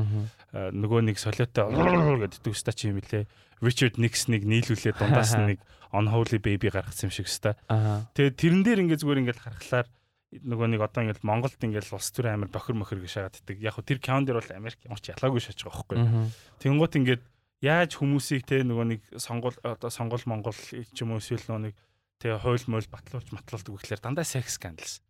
нөгөө 0.55 1.01
нэг 1.11 1.17
солиотой 1.19 1.67
гэдэг 2.23 2.41
дүүстэй 2.47 2.75
чи 2.75 2.91
юм 2.93 3.03
билээ. 3.03 3.27
Richard 3.63 3.99
Nixon-ыг 3.99 4.43
нийлүүлээд 4.47 4.99
дундаас 4.99 5.35
нэг 5.39 5.59
Unholy 5.91 6.39
Baby 6.39 6.71
гаргасан 6.71 7.11
юм 7.11 7.15
шиг. 7.15 7.27
Аа. 7.69 8.07
Тэгээд 8.15 8.39
тэрэн 8.39 8.63
дээр 8.63 8.83
ингээд 8.87 9.03
зүгээр 9.03 9.21
ингээд 9.23 9.43
харахаар 9.43 9.87
нөгөө 10.33 10.67
нэг 10.73 10.81
одоо 10.81 11.01
ингээд 11.05 11.27
Монголд 11.27 11.61
ингээд 11.61 11.93
улс 11.93 12.09
төр 12.15 12.33
амар 12.33 12.49
бохир 12.49 12.75
мохир 12.75 12.99
гэж 13.05 13.13
шагааддаг. 13.13 13.57
Яг 13.61 13.77
хөө 13.77 13.85
тэр 13.85 14.01
каун 14.01 14.25
дээр 14.25 14.41
бол 14.41 14.57
Америк 14.57 14.81
ямар 14.89 15.03
ч 15.05 15.13
ялгаагүй 15.13 15.45
шааж 15.45 15.61
байгаа 15.61 15.85
байхгүй 15.85 15.97
юу. 16.01 16.33
Тэнгуут 16.57 16.97
ингээд 16.97 17.23
яаж 17.61 17.91
хүмүүсийг 18.01 18.43
те 18.49 18.65
нөгөө 18.65 18.87
нэг 18.89 19.01
сонгол 19.21 19.55
одоо 19.61 19.93
сонгол 19.93 20.25
монгол 20.25 20.57
ч 20.57 20.97
юм 21.05 21.13
уу 21.13 21.21
эсвэл 21.21 21.45
нөгөө 21.45 21.63
нэг 21.69 21.75
те 22.23 22.39
хууль 22.39 22.63
мойл 22.71 22.87
батлуулж 22.87 23.35
матлуулдаг 23.35 23.75
гэхлээр 23.75 23.99
дандаа 23.99 24.23
секс 24.23 24.55
скандалс. 24.63 25.03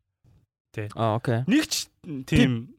Аа, 0.97 1.21
окей. 1.21 1.45
Нэг 1.45 1.69
ч 1.69 1.93
тийм 2.25 2.73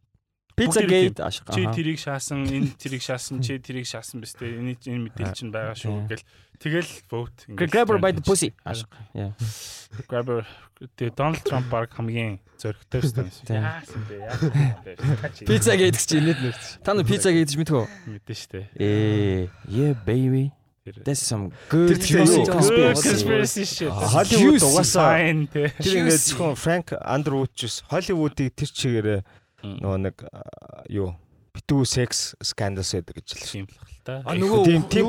Pizza 0.55 0.85
Gate 0.85 1.17
ашиг. 1.21 1.49
чи 1.49 1.65
тэрийг 1.65 1.97
шаасан, 1.97 2.45
энэ 2.45 2.77
тэрийг 2.77 3.01
шаасан, 3.01 3.41
чи 3.41 3.57
тэрийг 3.57 3.89
шаасан 3.89 4.21
биз 4.21 4.37
дээ. 4.37 4.61
Энэ 4.61 4.77
энэ 4.85 5.09
мэдээлэл 5.09 5.33
чинь 5.33 5.49
байгаа 5.49 5.73
шүү 5.73 6.05
гэл. 6.09 6.25
Тэгэл 6.61 6.89
vote 7.09 7.49
Grabber 7.57 7.97
by 7.97 8.13
the 8.13 8.21
pussy. 8.21 8.53
Ашиг. 8.61 8.85
Яа. 9.17 9.33
Grabber 10.05 10.45
тэгээ 10.77 11.17
Donald 11.17 11.41
Trump 11.41 11.73
баг 11.73 11.89
хамгийн 11.97 12.37
зөрөгтэй 12.61 13.01
байсан. 13.17 13.45
Яасан 13.49 14.01
бэ? 14.05 14.15
Яасан 14.29 14.51
бэ? 14.85 14.93
Pizza 15.49 15.73
Gate 15.73 15.97
гэж 15.97 16.21
нэт 16.21 16.39
нэрч. 16.45 16.61
Та 16.85 16.93
нар 16.93 17.05
Pizza 17.09 17.33
Gate 17.33 17.49
гэж 17.49 17.57
мэдэх 17.57 17.73
үү? 17.73 17.87
мэдэн 18.13 18.37
штэ. 18.37 18.61
Э, 18.77 19.49
yeah 19.65 19.97
baby. 20.05 20.53
That's 20.85 21.21
some 21.21 21.51
good 21.69 21.95
conspiracy. 21.95 23.63
shit. 23.63 23.87
Hollywood 23.87 24.59
угаасаа 24.67 25.15
тэр 25.47 25.71
ингээд 25.79 26.23
зөвхөн 26.27 26.59
Frank 26.59 26.91
Underwood 26.99 27.55
ч 27.55 27.79
Hollywood-ийг 27.87 28.51
тэр 28.51 28.67
чигээрээ 28.67 29.19
нөгөө 29.63 29.99
нэг 30.11 30.15
юу? 30.91 31.15
Битүү 31.55 31.87
секс 31.87 32.35
скандалс 32.43 32.91
гэдэг 32.99 33.15
гэж 33.15 33.27
л 33.31 33.47
Тийм 33.47 33.65
л 33.69 33.77
хэл 33.79 33.92
та. 34.03 34.21
А, 34.27 34.35
нөгөө- 34.35 34.65
тийм 34.67 34.81
тийм 34.91 35.05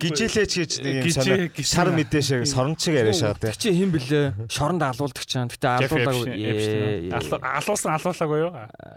гижээлээч 0.00 0.52
гэж 0.56 0.72
нэг 0.80 0.94
юм 1.04 1.12
санаа 1.12 1.36
гижээ- 1.52 1.68
шар 1.68 1.88
мэдээ 1.92 2.22
шиг 2.24 2.46
сорончиг 2.48 2.94
яриа 2.96 3.12
шаа 3.12 3.34
Тэр 3.36 3.52
тий. 3.52 3.60
чи 3.60 3.68
хэн 3.76 3.90
блэ? 3.92 4.48
Шоронд 4.48 4.82
алуулдаг 4.82 5.24
ч 5.28 5.36
юм. 5.36 5.48
Гэтэ 5.52 5.68
алуулаагүй. 5.68 7.12
Алуулсан 7.12 7.92
алуулаагүй 7.92 8.38
юу? 8.40 8.52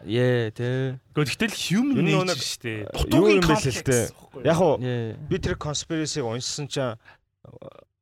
Е, 0.08 0.52
тэ. 0.56 1.00
Гэхдээ 1.14 1.52
гэтэл 1.52 1.64
human 1.68 2.00
nature 2.00 2.26
нэг- 2.32 2.42
штэ. 2.42 2.74
юу 2.86 3.04
Дутуугийн 3.12 3.42
юм 3.42 3.48
бэ 3.48 3.54
л 3.54 3.68
л 3.68 3.84
дээ. 3.84 4.06
юу? 4.08 4.42
Яг 4.46 4.60
уу 4.62 4.78
би 5.30 5.36
тэр 5.38 5.56
conspiracy-г 5.60 6.24
уншсан 6.24 6.68
чинь 6.68 6.96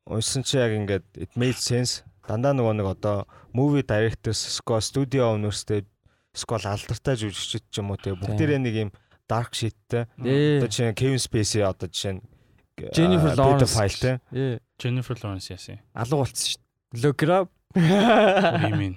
уншсан 0.07 0.43
чинь 0.43 0.61
яг 0.61 0.71
ингээд 0.77 1.03
it 1.17 1.29
made 1.35 1.57
sense. 1.57 2.03
Дандаа 2.27 2.53
нөгөө 2.53 2.73
нэг 2.77 2.87
одоо 2.93 3.25
movie 3.53 3.81
directors, 3.81 4.37
score 4.37 4.81
studio 4.81 5.33
owners-тэй 5.33 5.85
скол 6.33 6.61
алдартай 6.61 7.15
жүжигчид 7.17 7.63
ч 7.73 7.79
юм 7.81 7.89
уу 7.91 7.97
те 7.97 8.13
бүгдээрээ 8.13 8.59
нэг 8.61 8.75
юм 8.75 8.91
dark 9.29 9.53
shit-тэй. 9.53 10.09
Одоо 10.17 10.67
жишээ 10.67 10.89
нь 10.91 10.97
Kevin 10.97 11.21
Spacey 11.21 11.61
одоо 11.61 11.87
жишээ 11.87 12.17
нь 12.17 12.21
Jennifer 12.95 13.31
а, 13.31 13.35
Lawrence. 13.35 14.19
Е. 14.33 14.59
Jennifer 14.79 15.15
Lawrence 15.21 15.51
яасан. 15.53 15.79
Алуу 15.93 16.23
болцсон 16.23 16.47
шүү 16.49 16.59
дээ. 16.59 17.03
Look 17.03 17.23
it 17.23 17.29
up. 17.29 17.47
You 17.75 18.75
mean? 18.75 18.95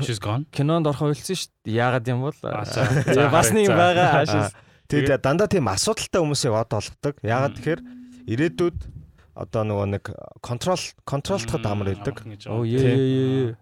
She's 0.00 0.20
gone. 0.22 0.46
Кинонд 0.54 0.86
орох 0.88 1.02
ойлсон 1.10 1.36
шүү 1.36 1.50
дээ. 1.66 1.76
Яагаад 1.76 2.08
юм 2.08 2.24
бол? 2.24 2.36
За, 2.40 3.28
Бас 3.28 3.50
нэг 3.52 3.68
байгаа. 3.68 4.06
Аа, 4.08 4.24
Ашиг. 4.24 4.56
Тэгээд 4.88 5.20
дандаа 5.24 5.48
тийм 5.50 5.68
асуудалтай 5.68 6.20
хүмүүсийг 6.22 6.54
од 6.54 6.72
олгодог. 6.72 7.14
Ягаад 7.24 7.56
тэгэхээр 7.58 7.80
ирээдүйд 8.28 8.78
одоо 9.34 9.62
нөгөө 9.66 9.86
нэг 9.98 10.04
контрол 10.44 10.84
контролтоход 11.04 11.66
амар 11.66 11.92
е. 11.92 13.56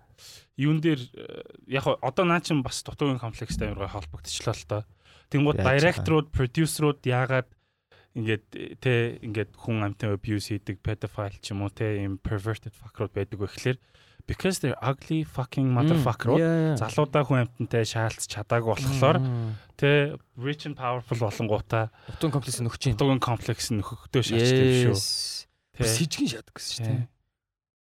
Юун 0.61 0.85
дээр 0.85 1.01
э, 1.01 1.73
яг 1.73 1.89
одоо 1.89 2.25
наа 2.29 2.45
чин 2.45 2.61
бас 2.61 2.85
дутуугийн 2.85 3.16
комплекстэй 3.16 3.73
амар 3.73 3.89
холбогдчихлоо 3.89 4.53
л 4.53 4.68
доо. 4.68 4.83
Тэнгууд 5.33 5.59
директорууд, 5.64 6.28
продюсерууд 6.30 7.01
яагаад 7.09 7.49
ингээд 8.12 8.45
те 8.85 9.16
ингээд 9.24 9.57
хүн 9.57 9.80
амтан 9.89 10.12
abuse 10.12 10.53
хийдэг 10.53 10.85
pedophile 10.85 11.41
ч 11.41 11.57
юм 11.57 11.64
уу 11.64 11.72
те 11.72 12.05
юм 12.05 12.20
perverted 12.20 12.76
fucker 12.76 13.09
байдаг 13.09 13.41
вэ 13.41 13.49
гэхлээр 13.49 13.78
because 14.26 14.61
they're 14.61 14.78
ugly 14.85 15.24
fucking 15.24 15.66
motherfucker. 15.72 16.37
Залуудаа 16.76 17.24
хүн 17.24 17.49
амтантай 17.49 17.89
шаалц 17.89 18.28
чадаагүй 18.28 18.76
болохоор 18.76 19.18
те 19.80 20.14
rich 20.37 20.68
and 20.68 20.76
powerful 20.76 21.18
болонгуудаа 21.18 21.91
Утун 22.12 22.30
комплекс 22.30 22.61
нөхч 22.61 22.93
юм. 22.93 22.95
дутуугийн 22.95 23.22
комплекс 23.24 23.72
нөхөхдөө 23.72 24.22
шаачдаг 24.22 24.68
шүү. 24.85 24.97
Бас 25.80 25.97
хижгэн 25.99 26.28
шатдаг 26.28 26.55
гэсэн 26.55 26.72
шүү 26.76 26.85
Те. 26.85 27.11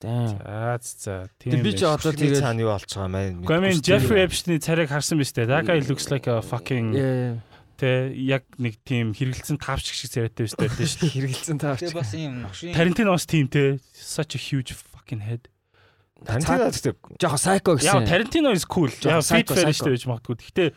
За 0.03 0.79
за 0.83 1.15
тийм 1.41 1.63
би 1.63 1.73
ч 1.73 1.87
одоо 1.87 2.13
тэгээд 2.13 2.43
цаана 2.43 2.61
юу 2.61 2.71
болж 2.75 2.91
байгаа 2.91 3.09
мэн. 3.09 3.41
Мен 3.41 3.81
Jeffrey 3.81 4.21
Epstein-ийн 4.27 4.61
царайг 4.61 4.91
харсан 4.91 5.17
биз 5.17 5.33
дээ. 5.33 5.49
That 5.49 5.65
guy 5.65 5.81
looks 5.81 6.11
like 6.11 6.27
a 6.29 6.43
fucking 6.43 6.93
тэ 7.79 8.13
яг 8.15 8.45
нэг 8.59 8.79
тийм 8.85 9.15
хэрэгэлсэн 9.15 9.59
таавч 9.59 9.95
шиг 9.95 10.11
царайтай 10.13 10.45
биз 10.45 10.55
дээ 10.59 10.69
шүү 10.75 11.01
дээ. 11.09 11.15
Хэрэгэлсэн 11.15 11.59
таарч. 11.63 11.81
Тэгээ 11.89 11.97
бас 11.97 12.13
ийм 12.15 12.33
нөхшийн 12.45 12.75
Tarantino 12.75 13.17
бас 13.17 13.25
тийм 13.25 13.47
тэ 13.49 13.81
such 13.95 14.37
a 14.37 14.41
huge 14.41 14.75
fucking 14.77 15.25
head. 15.25 15.49
Тарантино 16.23 16.71
гэдэг 16.71 16.97
Жохо 17.21 17.37
сайко 17.37 17.75
Яа 17.75 18.01
гэсэн. 18.01 18.07
Tarantino 18.07 18.51
is 18.55 18.65
cool. 18.65 18.89
Яа 19.03 19.19
шүү 19.19 19.43
дээ 19.43 19.99
гэж 19.99 20.05
магадгүй. 20.09 20.37
Гэхдээ 20.41 20.69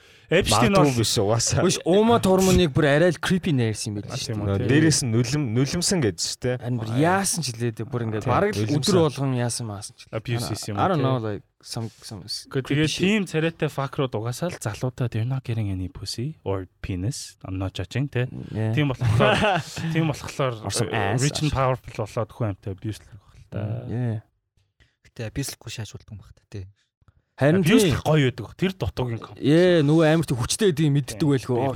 магадгүй 0.49 0.73
бол 0.73 0.97
биш 0.97 1.13
угаасаа. 1.21 1.61
Үгүй 1.61 1.77
уума 1.85 2.17
турмуныг 2.19 2.73
бүр 2.73 2.89
арай 2.89 3.13
л 3.13 3.21
creepy 3.21 3.53
нэрсэн 3.53 3.93
юм 3.93 4.01
байл 4.01 4.17
шүү 4.17 4.33
үү, 4.33 4.65
дээ. 4.65 4.67
Дээрээс 4.67 4.99
нь 5.05 5.11
нүлэм 5.13 5.43
нүлэмсэн 5.53 5.99
гэж 6.03 6.19
тэ. 6.41 6.57
Харин 6.57 6.81
бүр 6.81 6.89
яасан 6.99 7.45
ч 7.45 7.53
хэлээ 7.53 7.79
дээ 7.79 7.87
бүр 7.87 8.01
ингээд 8.09 8.25
бараг 8.27 8.51
л 8.57 8.65
өдөр 8.65 8.97
болгон 9.07 9.37
яасан 9.37 9.69
маасан 9.69 9.95
ч. 9.95 10.09
abuse 10.11 10.51
юм 10.67 10.81
I 10.81 10.85
don't 10.89 11.05
know 11.05 11.21
те. 11.21 11.39
like 11.39 11.43
some 11.63 11.87
some 12.01 12.25
Гэхдээ 12.27 12.67
тэгээ 12.67 12.89
тийм 12.91 13.21
царайтай 13.29 13.69
fucker-ууд 13.71 14.17
угаасаа 14.17 14.51
л 14.51 14.59
залуудаа 14.59 15.07
they're 15.07 15.23
not 15.23 15.47
getting 15.47 15.71
any 15.71 15.87
pussy 15.87 16.41
or 16.43 16.67
penis. 16.81 17.37
I'm 17.47 17.55
not 17.55 17.71
judging 17.77 18.11
тэ. 18.11 18.27
Yeah. 18.51 18.75
Тийм 18.75 18.91
болохоор 18.91 19.61
тийм 19.95 20.11
болохоор 20.11 20.59
rich 21.23 21.39
and 21.39 21.53
powerful 21.53 22.03
болоод 22.03 22.31
хүн 22.35 22.51
амтай 22.51 22.75
abuse 22.75 22.99
л 22.99 23.15
байх 23.15 23.37
л 23.37 23.45
та. 23.47 23.61
Yeah. 23.87 24.26
Гэтэ 25.17 25.33
бислэхгүй 25.33 25.71
шаажуулдаг 25.73 26.13
юм 26.13 26.21
багт 26.21 26.37
тий. 26.53 26.65
Харин 27.37 27.61
л 27.65 28.01
гоё 28.05 28.29
байдаг. 28.29 28.53
Тэр 28.57 28.73
дутуугийн 28.77 29.17
комплекс. 29.21 29.41
Яа 29.45 29.81
нөгөө 29.81 30.05
амар 30.13 30.25
тийм 30.29 30.37
хүчтэй 30.37 30.69
юм 30.89 30.93
мэддэг 30.97 31.25
байлгүй. 31.25 31.57
Нөө 31.57 31.73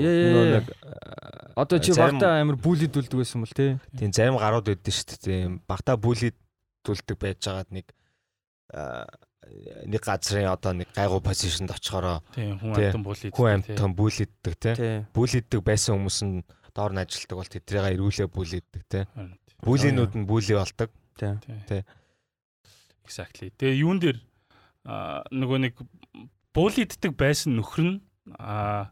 яа. 0.00 0.60
нэг 0.60 0.66
Одоо 1.60 1.78
чи 1.78 1.92
багтаа 1.92 2.40
амар 2.40 2.56
бүлэдүүлдэг 2.56 3.16
байсан 3.20 3.44
бол 3.44 3.52
тий. 3.52 3.76
тийм 3.96 4.10
зарим 4.16 4.36
гарууд 4.40 4.68
байдсан 4.68 4.92
шүү 4.92 5.20
дээ. 5.24 5.60
Багтаа 5.68 5.96
бүлэд 6.00 6.36
түлдэг 6.84 7.16
байж 7.20 7.40
байгаад 7.44 7.70
нэг 7.72 7.86
нэг 9.88 10.00
газрын 10.04 10.48
одоо 10.48 10.72
нэг 10.72 10.88
гайгуу 10.96 11.20
позишнд 11.20 11.70
очихороо 11.70 12.20
хүн 12.34 12.74
Тий. 12.74 12.88
амтан 12.92 13.04
бүлий. 13.04 13.30
хүн 13.32 13.48
амьтан 13.60 13.92
бүлэддэг. 13.96 14.54
Тий. 14.56 15.04
Бүлэддэг 15.12 15.60
байсан 15.64 15.96
хүмүүс 16.00 16.18
нь 16.24 16.44
доор 16.74 16.92
нь 16.96 17.00
ажилтдаг 17.04 17.36
бол 17.38 17.48
тэдрийг 17.48 17.84
эргүүлээ 17.92 18.28
бүлэддэг. 18.28 18.82
Тий. 18.88 19.04
Бүлийнүүд 19.64 20.12
нь 20.16 20.26
бүлээ 20.28 20.58
болдог. 20.60 20.90
Тий. 21.16 21.84
Exactly. 23.04 23.52
Тэгээ 23.60 23.80
юун 23.84 24.00
дээр 24.00 24.18
нөгөө 24.84 25.58
нэг 25.68 25.74
буулиддаг 26.56 27.12
байсан 27.16 27.56
нөхөр 27.60 27.82
нь 27.84 27.96
аа, 28.40 28.90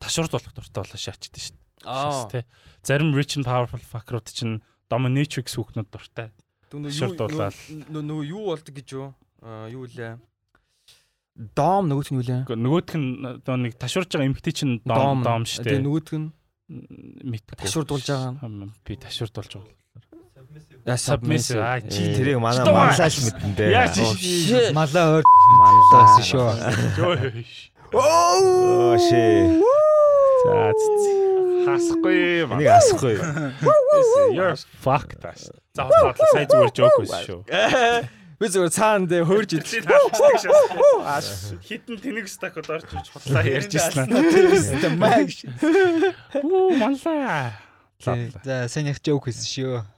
ташуурд 0.00 0.32
болох 0.32 0.52
дуртай 0.52 0.84
болоо 0.84 0.98
шаачдаг 1.00 1.40
шүү 1.40 1.56
дээ. 1.56 1.88
Аа. 1.88 2.28
Тий. 2.32 2.44
Зарим 2.84 3.12
rich 3.16 3.36
and 3.36 3.44
powerful 3.48 3.80
fucker-ууд 3.80 4.28
чинь 4.32 4.60
dominatrix 4.88 5.56
хүүхнүүд 5.56 5.88
дуртай. 5.92 6.28
Шурдуулаад. 6.72 7.54
Нөгөө 7.92 8.24
юу 8.28 8.50
болдог 8.52 8.74
гэж 8.74 8.88
юу? 8.96 9.12
Юу 9.44 9.84
лээ? 9.88 10.16
Дом 11.34 11.90
нөгөөт 11.90 12.08
нь 12.14 12.18
юу 12.18 12.24
лээ? 12.24 12.40
Нөгөөх 12.46 12.94
нь 12.94 13.26
одоо 13.26 13.56
нэг 13.58 13.74
ташуурж 13.76 14.08
байгаа 14.10 14.28
эмэгтэй 14.30 14.54
чинь 14.54 14.74
дом 14.86 15.22
дом 15.26 15.42
шүү 15.44 15.66
Тэгээ 15.66 15.82
дээ. 15.82 15.86
нөгөөт 15.86 16.10
нь 16.14 16.28
Мэдгүй. 17.26 17.56
ташуурдуулж 17.60 18.06
байгаа 18.08 18.72
Би 18.86 18.96
ташуурдуулж 18.96 19.50
байгаа. 19.60 19.83
Яа, 20.84 20.96
Submissive. 21.00 21.60
Аа, 21.64 21.80
чи 21.80 22.02
Э. 22.04 22.14
Тэрийг 22.16 22.38
манай 22.38 22.60
манлааш 22.60 23.16
мэдэн 23.24 23.52
дээ. 23.56 23.72
Oh, 23.72 23.88
иш- 24.04 24.20
shit. 24.48 24.72
Малаа 24.76 25.06
ойр 25.16 25.24
Манлаа 25.60 26.04
Таас 26.12 26.28
шүү. 26.28 26.48
Оо 27.94 28.96
шээ. 28.98 29.62
За 30.44 30.72
хасахгүй. 31.64 32.44
Энийг 32.44 32.68
асахгүй. 32.68 33.14
You're 34.36 34.56
fucked. 34.84 35.20
таш. 35.24 35.48
За 35.72 35.82
хотлоо 35.88 36.26
сая 36.32 36.46
зүгээр 36.46 36.72
жоок 36.76 36.96
байсан 37.00 37.22
шүү. 37.24 37.40
Би 38.34 38.46
зүгээр 38.50 38.72
цаана 38.76 39.06
дэ 39.08 39.24
хөөрж 39.24 39.50
ид. 39.56 39.64
Чи 39.64 39.80
таалцдаг 39.80 40.36
шээ. 40.42 40.52
Хитэн 41.64 41.96
тэнэг 42.02 42.26
стакод 42.28 42.68
орж 42.68 42.84
иж 42.92 43.08
хотлоо 43.08 43.40
ярьж 43.40 43.72
ирсэн. 43.72 44.10
Оо 46.44 46.70
манлаа. 46.76 47.56
За 48.44 48.68
сайн 48.68 48.90
яг 48.92 48.98
жоок 49.00 49.24
хийсэн 49.30 49.48
шүү. 49.48 49.72
Аа 49.80 49.80
Зүгээр 49.80 49.88
шаасан. 49.88 49.88
joke. 49.88 49.92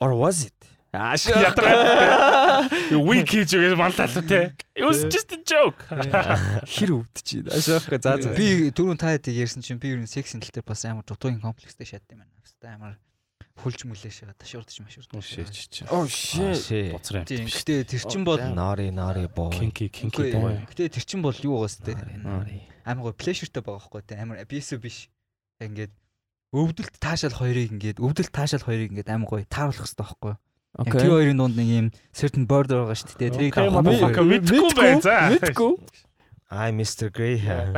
Or 0.00 0.12
was 0.14 0.46
it? 0.46 0.54
Аа 0.92 1.14
шээ. 1.20 1.38
Ядраа. 1.38 2.66
You 2.90 2.98
weak 3.06 3.30
хийж 3.30 3.54
өгөөс 3.54 3.78
манлаа 3.78 4.10
л 4.10 4.26
те. 4.26 4.58
It 4.74 4.82
was 4.82 5.06
just 5.06 5.30
a 5.30 5.38
joke. 5.38 5.86
Хэр 5.86 6.90
өвдөж 6.98 7.46
байна. 7.46 7.54
Ашаахгүй 7.54 7.98
за 8.02 8.18
за. 8.18 8.34
Би 8.34 8.74
түрүүн 8.74 8.98
та 8.98 9.14
хэдийг 9.14 9.38
ярьсан 9.46 9.62
чинь 9.62 9.78
би 9.78 9.94
ер 9.94 10.02
нь 10.02 10.10
сексийн 10.10 10.42
тал 10.42 10.50
дээр 10.50 10.66
бас 10.66 10.82
амар 10.82 11.06
дутуугийн 11.06 11.38
комплекстэй 11.38 11.86
шатдаг 11.86 12.18
юм 12.18 12.26
байна. 12.26 12.34
Хэвээ 12.42 12.74
амар 12.74 12.94
хүлж 13.62 13.86
мүлээш 13.86 14.18
ташуурдаж 14.34 14.76
машуурдаж. 14.82 15.22
Шээч 15.22 15.54
чи. 15.70 15.82
Oh 15.94 16.02
Аа, 16.02 16.10
shit. 16.10 16.58
шээ. 16.58 17.22
Тийм. 17.22 17.46
юм. 17.46 17.54
Гэтэ 17.54 17.74
тэр 17.86 18.02
чин 18.10 18.22
бол 18.26 18.40
Нари 18.42 18.90
нари 18.90 19.30
боо. 19.30 19.54
Кинки 19.54 19.86
кинки 19.92 20.32
боо. 20.34 20.58
Гэтэ 20.74 20.90
тэр 20.96 21.04
чин 21.06 21.22
бол 21.22 21.36
юу 21.38 21.62
байгаас 21.62 21.78
тээ. 21.86 22.02
Амар 22.82 23.12
гоо 23.12 23.14
плешертэй 23.14 23.62
байгаа 23.62 23.78
байхгүй 23.78 24.02
тээ. 24.10 24.18
Амар 24.26 24.42
abusive 24.42 24.82
биш. 24.82 25.06
Ингээд 25.60 25.92
өвдөлт 26.50 26.94
таашаал 26.98 27.36
хоёрыг 27.38 27.70
ингээд 27.70 27.98
өвдөлт 28.02 28.32
таашаал 28.34 28.66
хоёрыг 28.66 28.90
ингээд 28.90 29.10
амар 29.10 29.28
гоё 29.30 29.44
тааруулах 29.46 29.86
хэрэгтэй 29.86 30.02
байхгүй. 30.02 30.34
Тэр 30.70 30.94
Окей. 30.94 31.10
хоёрын 31.10 31.38
дунд 31.38 31.56
нэг 31.58 31.68
юм 31.70 31.86
certain 32.14 32.46
border 32.46 32.82
байгаа 32.86 32.94
шүү 32.98 33.18
дээ. 33.18 33.34
Тэрийг 33.34 33.54
давах 33.54 33.82
motherfucker, 33.86 34.24
мэдгүй 34.26 34.72
байх 34.78 35.02
за. 35.02 35.34
Мэдгүй. 35.34 35.72
I 36.50 36.70
Mr 36.74 37.10
Graham. 37.14 37.74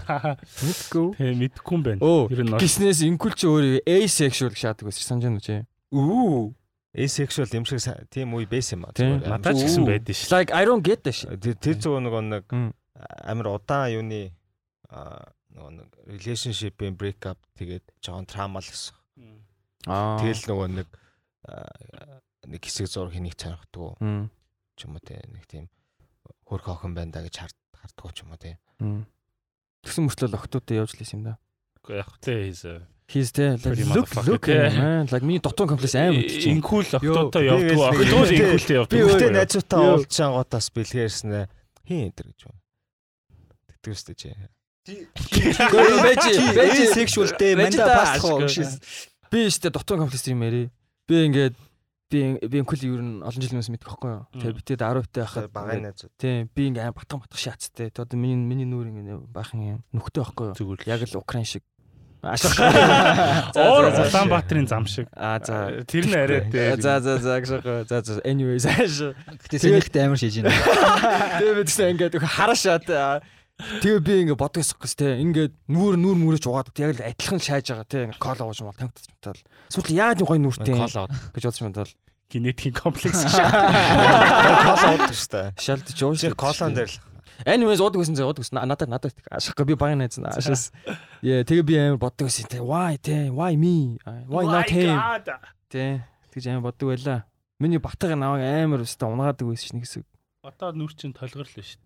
Мэдгүй. 0.64 1.08
Тэ 1.20 1.32
мэдгүй 1.36 1.74
юм 1.76 1.82
байна. 1.84 2.00
Ер 2.32 2.40
нь 2.40 2.56
Гиснээс 2.56 3.04
инкул 3.04 3.36
чи 3.36 3.44
өөрөө 3.44 3.84
asexual 3.84 4.52
шаадаг 4.56 4.88
байсан 4.88 5.04
санаж 5.04 5.24
байна 5.28 5.36
уу 5.36 5.44
чи? 5.44 5.56
Үу. 5.92 6.56
Asexual 6.96 7.52
юм 7.52 7.68
шиг 7.68 7.84
тийм 8.08 8.32
үе 8.32 8.48
байсан 8.48 8.80
юм 8.80 8.88
аа. 8.88 8.96
Тийм. 8.96 9.20
зүгээр. 9.20 9.28
надад 9.28 9.56
ч 9.56 9.68
гэсэн 9.68 9.84
байдэн 9.84 10.16
ш. 10.16 10.32
Like 10.32 10.56
I 10.56 10.64
don't 10.64 10.80
get 10.80 11.04
that 11.04 11.12
shit. 11.12 11.36
Тэр 11.36 11.56
тэр 11.60 11.76
зөв 11.80 12.00
нэг 12.00 12.48
Мм. 12.48 12.72
амар 13.24 13.60
удаан 13.60 13.92
юуны 13.92 14.32
аа, 14.88 15.32
нөгөө 15.52 15.72
нэг 15.78 15.88
relationship-ийн 16.08 16.96
break 16.96 17.26
up 17.28 17.38
тэгээд 17.58 17.84
жоон 18.04 18.24
траумал 18.26 18.64
гэсэн. 18.64 18.96
Аа. 19.86 20.18
Тэгэл 20.20 20.44
нөгөө 20.48 20.68
нэг 20.80 20.88
нэг 22.48 22.60
хэсэг 22.64 22.86
зураг 22.88 23.12
хэнийг 23.14 23.36
чанахгүй 23.38 23.94
Мм. 24.00 24.30
ч 24.76 24.86
юм 24.88 24.96
уу 24.96 25.02
те 25.04 25.20
нэг 25.28 25.44
тийм 25.46 25.68
хөрх 26.48 26.66
охин 26.72 26.94
байна 26.96 27.12
да 27.12 27.22
гэж 27.22 27.34
хард 27.38 27.56
хардгуу 27.76 28.12
ч 28.14 28.22
юм 28.24 28.30
уу 28.34 28.40
те. 28.40 28.58
Тэгсэн 29.82 30.06
мөртлөө 30.06 30.34
октоодтой 30.38 30.76
явж 30.82 30.94
лээс 30.98 31.12
юм 31.14 31.22
да. 31.26 31.38
Гэхдээ 31.82 31.98
яг 31.98 32.10
he's 32.22 32.64
a 32.66 32.86
He's 33.12 33.28
there 33.34 33.58
like 33.60 33.84
look 33.92 34.08
look 34.24 34.46
те. 34.46 34.70
man. 34.72 35.04
Like 35.12 35.20
миний 35.26 35.42
дотоод 35.42 35.68
комплекс 35.68 35.92
аим 35.98 36.16
үтчих. 36.16 36.48
инкул 36.48 36.80
октоотой 36.86 37.42
би 37.44 37.50
явдгаа. 37.50 37.90
Октоо 37.92 38.24
би- 38.24 38.38
инкултэй 38.40 38.72
Би 38.72 38.78
явдаг. 38.80 38.96
өөртөө 39.04 39.30
найзуудтай 39.36 39.78
Юу? 39.82 39.90
уулзч 40.00 40.16
ангуудаас 40.22 40.66
бэлгээрснэ 40.72 41.38
хин 41.84 42.00
энэ 42.08 42.22
гэж 42.24 42.40
өстэй 43.92 44.14
чи. 44.16 44.30
Бэж 44.82 46.22
бэж 46.58 46.78
sexualтэй 46.90 47.54
Байж 47.54 47.78
манда 47.78 47.86
та, 47.86 47.94
пасхоо 48.02 48.42
ашиг. 48.42 48.66
гэж. 48.66 48.82
би 49.30 49.38
ихтэй 49.46 49.70
дотоод 49.70 49.98
комплекс 50.02 50.26
юм 50.26 50.42
яри. 50.42 50.70
Би 51.06 51.26
ингээд 51.30 51.54
би 52.10 52.18
би 52.42 52.58
инкул 52.58 52.82
юу 52.82 52.98
н 52.98 53.22
олон 53.22 53.38
жилийн 53.38 53.62
өмнөөс 53.62 53.70
мэдэх 53.70 53.86
байхгүй 53.86 54.10
юу. 54.10 54.26
Тэгээ 54.42 54.58
битээд 54.58 54.82
10 54.82 55.06
тай 55.14 55.22
байхад 55.22 55.54
Багын 55.54 55.86
найзууд. 55.86 56.12
Тийм 56.18 56.50
би 56.50 56.62
ингээ 56.66 56.82
аим 56.90 56.94
батган 56.98 57.22
батган 57.22 57.38
шаацтай. 57.38 57.94
Тэгээ 57.94 58.02
одоо 58.02 58.18
миний 58.18 58.34
миний 58.42 58.66
нүүр 58.66 58.90
ингээ 58.90 59.18
баахан 59.30 59.62
юм 59.62 59.80
нүхтэй 59.94 60.20
байхгүй 60.26 60.46
юу. 60.50 60.58
Зүгээр 60.58 60.90
Яг 60.90 61.00
л 61.06 61.22
украин 61.22 61.46
шиг. 61.46 61.62
Ашиг. 62.22 62.54
Оор 63.58 63.86
Улаанбаатарын 63.90 64.66
зам 64.66 64.86
шиг. 64.86 65.06
А 65.14 65.38
за. 65.42 65.82
Тэр 65.86 66.06
нь 66.06 66.14
арай 66.14 66.42
дээ. 66.50 66.78
За 66.82 66.98
за 66.98 67.18
за 67.22 67.38
гэж. 67.38 67.86
За 67.86 68.02
за 68.02 68.18
anyways 68.26 68.66
ааш. 68.66 69.14
Гэтэ 69.46 69.58
сэнийхтэй 69.58 70.06
амар 70.06 70.18
шийж 70.18 70.42
байна. 70.42 70.54
Тэгээ 71.38 71.54
би 71.54 71.62
тэгсэн 71.66 71.90
ингээд 71.98 72.18
харашаад 72.22 72.86
тэгээ 73.60 74.00
би 74.02 74.12
ингээ 74.26 74.38
бодгоосох 74.38 74.78
гэс 74.82 74.94
те 74.98 75.18
ингээд 75.22 75.52
нүүр 75.68 75.94
нүүр 76.00 76.16
мөрөж 76.18 76.44
угаад 76.48 76.72
яг 76.78 76.96
л 76.98 77.04
адилхан 77.04 77.40
шааж 77.42 77.66
байгаа 77.70 77.86
те 77.86 77.98
ингээ 78.10 78.18
кол 78.22 78.40
ууж 78.42 78.58
мал 78.64 78.74
танктаж 78.78 79.06
мтал. 79.12 79.40
Сүүл 79.70 79.92
яаж 79.92 80.18
гоё 80.24 80.40
нүртэй 80.40 80.74
Кол 80.74 80.88
аваад. 80.88 81.12
гэж 81.36 81.42
бодож 81.46 81.62
мтал. 81.62 81.92
генетикийн 82.32 82.74
комплекс 82.74 83.22
шиг. 83.28 83.44
Кол 83.44 84.82
аваад 84.82 85.12
шүү 85.12 85.30
дээ. 85.30 85.48
Шалдж 85.60 85.98
ууж. 86.02 86.18
Чи 86.20 86.32
колон 86.32 86.72
дээр 86.74 86.90
л 86.90 86.98
Anyways 87.42 87.80
уудаг 87.82 87.98
гэсэн 88.02 88.14
зэ 88.18 88.22
уудаг 88.22 88.44
гэсэн 88.46 88.54
надад 88.60 88.88
надад 88.88 89.14
ашиггүй 89.30 89.72
би 89.72 89.74
багын 89.74 89.98
найз 90.04 90.14
наашаас. 90.20 90.70
Яа 91.26 91.42
тэгээ 91.42 91.66
би 91.66 91.74
амар 91.74 91.98
боддог 91.98 92.30
гэсэн 92.30 92.46
те 92.46 92.62
why 92.62 92.94
те 93.02 93.30
why 93.34 93.56
me 93.58 93.98
why 94.30 94.46
not 94.46 94.70
him 94.70 94.94
те 95.66 96.06
тэгж 96.30 96.46
амар 96.54 96.70
боддог 96.70 96.94
байлаа. 96.94 97.26
Миний 97.58 97.82
батга 97.82 98.14
наваг 98.14 98.42
амар 98.46 98.86
өстө 98.86 99.10
унгаадаг 99.10 99.42
байсан 99.48 99.66
ш 99.66 99.74
нь 99.74 99.82
гэсэн. 99.82 100.02
Одоо 100.46 100.70
нүр 100.70 100.94
чин 100.94 101.10
толгор 101.10 101.46
л 101.50 101.56
шүү. 101.58 101.82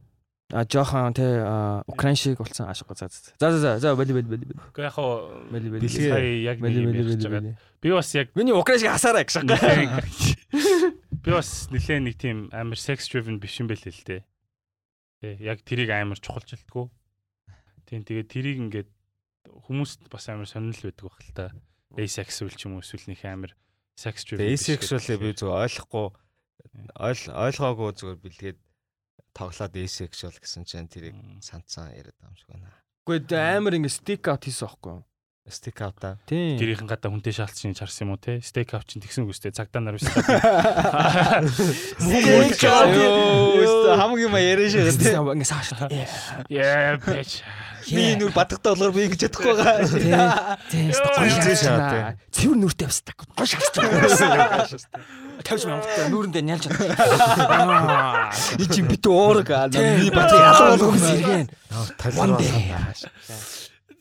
А 0.54 0.62
жоохон 0.62 1.10
те 1.10 1.26
украин 1.90 2.14
шиг 2.14 2.38
болсон 2.38 2.70
ашиггүй 2.70 2.94
за 2.94 3.10
за 3.10 3.50
за 3.50 3.58
за 3.58 3.70
за 3.82 3.96
бали 3.98 4.14
бали 4.14 4.30
бали 4.30 4.46
Гэхдээ 4.46 4.86
яг 4.86 4.94
хоо 4.94 5.42
бали 5.50 5.68
бали 5.74 5.88
сая 5.90 6.22
яг 6.38 6.62
нэг 6.62 6.86
ярьж 6.94 7.26
байгаа. 7.26 7.58
Би 7.82 7.90
бас 7.90 8.14
яг 8.14 8.30
Миний 8.38 8.54
украин 8.54 8.78
шиг 8.78 8.94
хасаараа 8.94 9.26
гэж 9.26 9.42
байгаа. 9.42 10.06
би 11.10 11.30
бас 11.34 11.66
нэлээ 11.74 11.98
нэг 11.98 12.14
тийм 12.14 12.46
амар 12.54 12.78
sex 12.78 13.10
driven 13.10 13.42
биш 13.42 13.58
юм 13.58 13.66
байл 13.66 13.82
л 13.82 14.06
дээ. 14.06 14.22
Тэ 15.18 15.34
яг 15.42 15.66
тэрийг 15.66 15.90
амар 15.90 16.22
чухалчилдгүү. 16.22 16.86
Тийм 17.90 18.06
тэгээд 18.06 18.30
тэрийг 18.30 18.58
ингээд 18.70 18.90
хүмүүст 19.66 20.06
бас 20.06 20.30
амар 20.30 20.46
сонирхол 20.46 20.94
байдаг 20.94 21.10
бах 21.10 21.18
л 21.26 21.34
та. 21.34 21.46
Asexual 21.98 22.54
ч 22.54 22.70
юм 22.70 22.78
уу 22.78 22.86
эсвэл 22.86 23.10
нэг 23.10 23.18
амар 23.26 23.50
sex 23.98 24.22
driven. 24.22 24.46
asexual 24.46 25.18
би 25.18 25.34
зөв 25.34 25.50
ойлгохгүй 25.58 26.06
ойл 27.02 27.22
ойлгоогүй 27.34 27.90
зүгээр 27.98 28.20
бэлгээд 28.22 28.58
тоглоод 29.36 29.76
asexual 29.76 30.32
гэсэн 30.40 30.64
чинь 30.64 30.88
тэрийг 30.88 31.12
Мм. 31.12 31.44
санацсан 31.44 31.92
яриад 31.92 32.16
байгаа 32.16 32.32
юм 32.32 32.40
шиг 32.40 32.48
байна. 32.48 32.72
Гэхдээ 33.04 33.60
амар 33.60 33.76
ингээ 33.76 33.92
stick 33.92 34.24
out 34.32 34.48
хийсэн 34.48 34.64
байхгүй 34.64 34.96
юу? 34.96 35.04
Out 35.46 35.94
та. 36.02 36.18
Тийм. 36.26 36.58
Гэрийнхэн 36.58 36.90
гадаа 36.90 37.06
хүнтэй 37.14 37.30
шаалтсан 37.30 37.70
чинь 37.70 37.78
чарсан 37.78 38.10
юм 38.10 38.16
уу 38.16 38.18
те? 38.18 38.42
Steak 38.42 38.74
up 38.74 38.82
чинь 38.82 38.98
тэгсэн 38.98 39.30
үстэй 39.30 39.54
цагдаа 39.54 39.78
нар 39.78 39.94
биш. 39.94 40.02
Out. 42.66 42.90
Юу 43.62 43.94
хамгийн 43.94 44.26
юм 44.26 44.34
яриа 44.34 44.66
дээ. 44.66 44.90
Ингээ 44.90 45.38
ингээ 45.38 45.46
сааш. 45.46 45.86
Yeah 46.50 46.98
bitch. 46.98 47.46
Би 47.86 48.18
нүр 48.18 48.34
бадагтай 48.34 48.74
болохоор 48.74 48.90
би 48.90 49.06
ингэж 49.06 49.22
чадахгүй 49.22 49.54
байгаа. 49.54 50.58
Тийм. 50.66 50.90
Шаа. 50.90 52.18
Цэвэр 52.34 52.58
нүртэй 52.58 52.90
бас 52.90 53.06
таг. 53.06 53.22
Гоё 55.44 55.58
шаа. 55.58 55.76
50 55.76 55.76
мянган 55.76 56.10
нүүрэндээ 56.12 56.44
нялж 56.46 56.62
чадсан. 56.70 56.96
Би 58.58 58.64
чи 58.70 58.80
бит 58.82 59.06
уураг. 59.06 59.50
Миний 59.74 60.10
бат 60.14 60.32
болгох 60.32 60.96
сэргэн. 61.00 61.48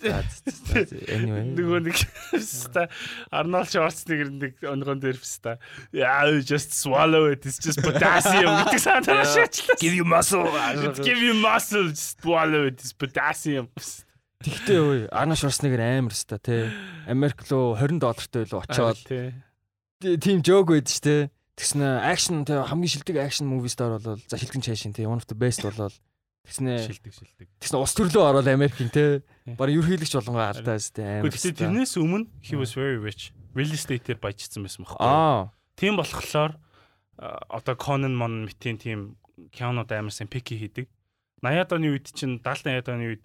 Anyway. 0.06 1.56
Нөгөө 1.56 1.80
нэг 1.88 1.98
ста 2.44 2.86
Арнольд 3.34 3.72
Шварценеггер 3.72 4.30
нэг 4.30 4.54
онгон 4.70 5.00
дээр 5.02 5.18
фста. 5.18 5.58
Yeah, 5.96 6.42
just 6.46 6.76
swallow 6.78 7.26
it. 7.32 7.46
It's 7.46 7.58
just 7.58 7.82
potassium 7.82 8.54
гэдэг 8.70 8.82
санаа 8.82 9.26
шаачлаа. 9.26 9.78
Give 9.82 9.96
you 9.98 10.06
muscle. 10.06 10.46
Give 11.02 11.18
you 11.18 11.34
muscle, 11.34 11.90
just 11.90 12.22
swallow 12.22 12.68
it. 12.70 12.84
It's 12.84 12.94
potassium. 12.94 13.70
Тэгтээ 14.46 14.78
үй 14.78 15.02
Арна 15.10 15.34
Шварценеггер 15.40 15.82
амар 15.82 16.14
өста 16.14 16.38
тий. 16.38 16.70
Америк 17.10 17.42
руу 17.50 17.74
20 17.80 17.98
доллартай 18.04 18.46
байлуу 18.46 18.62
очоод 18.62 19.00
тий. 19.08 19.34
Тийм 20.22 20.44
жоок 20.46 20.70
байд 20.74 20.88
ш 20.90 21.00
тий. 21.02 21.22
Тэгснэ 21.56 22.04
акшн 22.12 22.44
тий 22.46 22.58
хамгийн 22.60 22.92
шилдэг 22.92 23.18
акшн 23.22 23.48
муви 23.48 23.70
стар 23.72 23.96
болол 23.98 24.20
за 24.28 24.36
шилдэг 24.38 24.62
чайшин 24.64 24.94
тий 24.94 25.08
one 25.08 25.20
of 25.20 25.28
the 25.28 25.38
best 25.38 25.64
болол 25.64 25.94
тэгснэ 26.46 26.84
Шилдэг 26.86 27.14
шилдэг. 27.16 27.48
тэгснэ 27.64 27.78
ус 27.80 27.94
төрлөө 27.96 28.24
ороод 28.28 28.48
Америкийн 28.52 28.92
тий. 28.92 29.24
Тий. 29.48 29.56
Бараг 29.56 29.80
ерхийлэгч 29.80 30.14
болгоо 30.20 30.44
алдаас 30.52 30.92
тий 30.92 31.04
амар. 31.04 31.32
Гэхдээ 31.32 31.56
тэрнээс 31.64 31.96
өмнө 31.98 32.28
he 32.44 32.60
was 32.60 32.76
very 32.76 33.00
rich. 33.00 33.32
Real 33.56 33.72
estate-ээр 33.72 34.20
баяжсан 34.20 34.68
байсан 34.68 34.84
байхгүй 34.84 35.00
аа 35.00 35.56
Тийм 35.80 35.96
болохоор 35.96 36.60
одоо 37.18 37.76
Conan 37.80 38.16
Mon 38.16 38.44
митийн 38.46 38.76
тийм 38.78 39.00
кинонууд 39.56 39.92
амар 39.92 40.12
сайн 40.12 40.28
пики 40.28 40.60
хийдэг. 40.60 40.88
80-аад 41.44 41.72
оны 41.72 41.88
үед 41.96 42.12
чинь 42.12 42.40
70-80-аад 42.44 42.88
оны 42.92 43.06
үед 43.16 43.24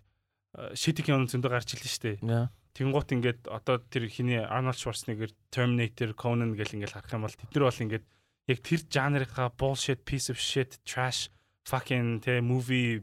шидэг 0.79 1.07
кино 1.07 1.27
зөндөө 1.27 1.51
гарч 1.51 1.75
илэн 1.75 1.91
штэ. 1.91 2.19
яа. 2.23 2.51
Тэнгуут 2.75 3.11
ингээд 3.11 3.51
одоо 3.51 3.83
тэр 3.83 4.07
хиний 4.07 4.39
Arnold 4.39 4.79
Schwarzenegger 4.79 5.35
Terminator 5.51 6.15
Conan 6.15 6.55
гэл 6.55 6.79
ингээд 6.79 6.95
харах 6.95 7.11
юм 7.11 7.27
бол 7.27 7.35
тэд 7.35 7.51
нар 7.51 7.67
бол 7.67 7.83
ингээд 7.83 8.05
яг 8.47 8.59
тэр 8.63 8.81
жанрынхаа 8.87 9.51
bullshit 9.59 10.07
piece 10.07 10.31
of 10.31 10.39
shit 10.39 10.79
trash 10.87 11.31
fucking 11.67 12.23
тэ 12.23 12.41
movie 12.41 13.03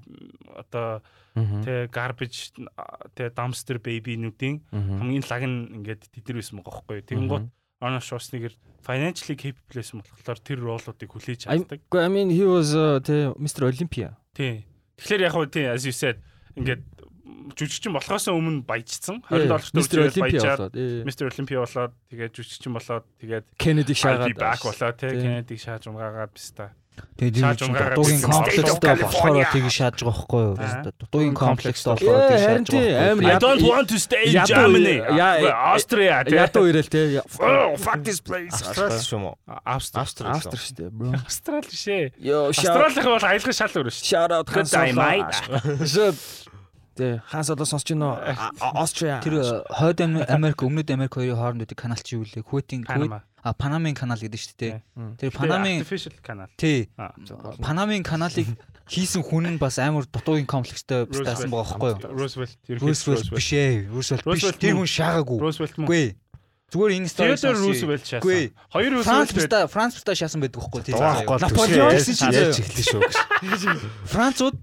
одоо 0.55 1.03
тэ 1.36 1.91
garbage 1.91 2.55
тэ 3.13 3.30
dumpster 3.36 3.78
baby 3.84 4.15
нүдийн 4.15 4.63
хамгийн 4.72 5.28
лаг 5.28 5.43
нь 5.43 5.84
ингээд 5.84 6.09
тэд 6.15 6.26
нар 6.32 6.38
байсан 6.39 6.59
байгаа 6.63 6.74
байхгүй. 6.88 6.99
Тэнгуут 7.03 7.45
Arnold 7.84 8.05
Schwarzenegger 8.07 8.53
financially 8.82 9.36
capable 9.36 9.76
байсан 9.78 10.01
болохоор 10.01 10.39
тэр 10.41 10.59
ролуудыг 10.63 11.11
хүлээж. 11.11 11.51
Гэхдээ 11.51 12.07
I 12.07 12.09
mean 12.09 12.32
he 12.32 12.47
was 12.47 12.74
uh, 12.74 13.03
тий 13.03 13.30
Mr 13.36 13.70
Olympia. 13.70 14.18
Тий. 14.34 14.65
Тэгэхээр 14.97 15.28
яг 15.28 15.34
хөө 15.36 15.47
тий 15.51 15.65
as 15.68 15.86
you 15.86 15.93
said 15.93 16.24
ингээд 16.57 16.82
жүжигчин 17.57 17.93
болохоос 17.95 18.28
өмнө 18.32 18.63
баяжсан. 18.67 19.21
20 19.30 19.47
доллартай 19.73 19.97
Olympia 19.99 20.21
баяжаад 20.23 20.57
болоод. 20.57 20.75
ээ. 20.75 21.03
Mr 21.07 21.23
Olympia 21.32 21.57
болоод 21.63 21.93
тэгээд 22.11 22.32
жүжигчин 22.38 22.71
болоод 22.78 23.03
тэгээд 23.21 23.45
I'll 23.57 24.01
шаагаад. 24.03 24.28
be 24.28 24.34
back 24.38 24.59
болоо 24.63 24.91
тий 24.97 25.09
Тий. 25.09 25.21
Kennedy 25.21 25.55
шааж 25.57 25.88
унгаагаад 25.88 26.32
биз 26.34 26.51
та. 26.55 26.71
Тэгээд 26.97 27.38
бичсэн. 27.38 28.25
комплекстэй 28.25 28.95
болохоор 28.97 29.45
тийг 29.53 29.65
шааж 29.69 30.01
байгаа 30.01 30.17
байхгүй 30.17 30.41
юу? 30.49 30.55
Аа. 30.57 30.82
Дутуугийн 30.97 31.36
комплекстэй 31.38 31.93
Ээ, 31.93 31.93
болохоор 31.93 32.21
тийг 32.25 32.41
шааж 32.41 32.65
байгаа. 32.73 33.11
амар 33.13 33.21
I 33.21 33.30
яд- 33.38 33.41
don't 33.45 33.61
want 33.69 33.88
to 33.93 33.97
stay 34.01 34.23
in 34.34 34.45
Germany. 34.49 34.97
яа- 35.05 35.78
Austria. 35.78 36.15
Ядуу 36.25 36.65
ирэл. 36.65 37.21
Oh 37.38 37.78
fuck 37.78 38.01
this 38.01 38.17
place. 38.19 38.49
Австрал 38.49 38.97
шүү 38.97 39.19
мө? 39.21 39.32
Австрал. 39.61 40.01
Австрал. 40.34 40.57
Шүү 40.57 40.73
дээ. 40.73 40.89
Австрал. 41.21 41.61
Yo 42.17 42.49
shout 42.49 42.73
Австралийнх 42.73 43.05
бол 43.05 43.25
аялгын 43.30 43.53
шал 43.53 43.69
өөр 43.78 43.93
шүү. 43.93 44.01
shout 44.09 44.32
out 44.34 44.45
Good 44.49 46.17
time, 46.98 47.14
mate. 47.14 47.22
Шот. 47.22 47.22
Тэ 47.22 47.22
хаан 47.30 47.43
содо 47.45 47.66
сонсч 47.66 47.86
гинөө 47.93 48.12
Аустрия. 48.74 49.22
Тэр 49.22 49.34
э, 49.39 49.64
хойд 49.70 50.02
Ам- 50.02 50.26
Америк, 50.28 50.60
өмнөд 50.66 50.89
Америк 50.91 51.14
хоёрын 51.14 51.38
хооронд 51.38 51.62
үүдэх 51.64 51.78
канал 51.78 52.02
чи 52.02 52.16
юу 52.18 52.26
лээ? 52.26 52.41
Панама. 52.86 53.24
а 53.43 53.54
Панамын 53.54 53.95
канал 53.95 54.18
гэдэг 54.18 54.36
шүү 54.36 54.56
дээ. 54.58 54.82
Тэр 55.22 55.32
Панамын 55.32 55.80
artificial 55.82 56.14
канал. 56.22 56.48
тий. 56.58 56.89
Панамын 57.62 58.04
каналыг 58.04 58.48
хийсэн 58.88 59.24
хүн 59.24 59.56
нь 59.56 59.58
бас 59.60 59.80
амар 59.80 60.04
дутуугийн 60.08 60.48
комплекстэй 60.48 61.06
байсан 61.08 61.52
байгаа 61.52 61.80
байхгүй 61.80 61.91
юу? 61.91 62.18
Roosevelt. 62.18 62.56
Roosevelt 62.68 63.30
биш 63.32 63.50
ээ. 63.54 63.88
Roosevelt 63.91 64.24
биш. 64.26 64.43
Тэр 64.60 64.76
хүн 64.80 64.88
шаагаагүй. 64.88 65.39
Roosevelt 65.39 65.76
мөн. 65.80 65.88
Үгүй. 65.88 66.06
Зүгээр 66.68 66.91
энэ 66.99 67.07
story 67.07 67.32
Theodore 67.39 67.59
Roosevelt 67.63 68.03
шаасан. 68.03 68.28
Хоёр 68.76 68.91
бистаа 69.32 69.68
Франц 69.72 69.95
бистаа 69.95 70.15
шаасан 70.20 70.43
байдаг 70.43 70.59
байхгүй 70.59 70.82
тий. 70.84 70.91
Дугаахгүй 70.99 71.39
Наполеон 71.39 71.95
гэсэн 71.95 72.15
чинь 72.20 72.34
заяа. 72.36 72.51
эхлэв 72.51 72.86
шүү 72.91 73.01
гэж. 73.07 73.15
Францууд 74.11 74.55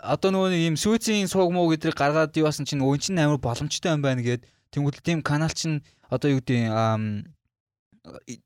одоо 0.00 0.30
нөгөө 0.32 0.48
юм 0.72 0.76
сүүцийн 0.80 1.28
сууг 1.28 1.52
муу 1.52 1.68
гэдрийг 1.68 1.92
гаргаад 1.92 2.32
юу 2.40 2.48
басан 2.48 2.64
чинь 2.64 2.80
өн 2.80 2.96
чинь 2.96 3.20
амар 3.20 3.36
боломжтой 3.36 3.92
юм 3.92 4.00
байна 4.00 4.24
гэд 4.24 4.48
тэнгуэл 4.72 5.04
тийм 5.04 5.20
канал 5.20 5.52
чинь 5.52 5.84
одоо 6.08 6.32
юу 6.32 6.40
гэдэг 6.40 6.72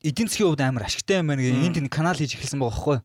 эдийн 0.02 0.26
засгийн 0.28 0.50
хувьд 0.50 0.66
амар 0.66 0.90
ашигтай 0.90 1.22
юм 1.22 1.30
байна 1.30 1.46
гэ 1.46 1.54
Мм. 1.54 1.62
энд 1.70 1.76
энэ 1.78 1.94
канал 1.94 2.18
хийж 2.18 2.34
эхэлсэн 2.36 2.58
байгаа 2.58 2.74
байхгүй. 2.74 2.98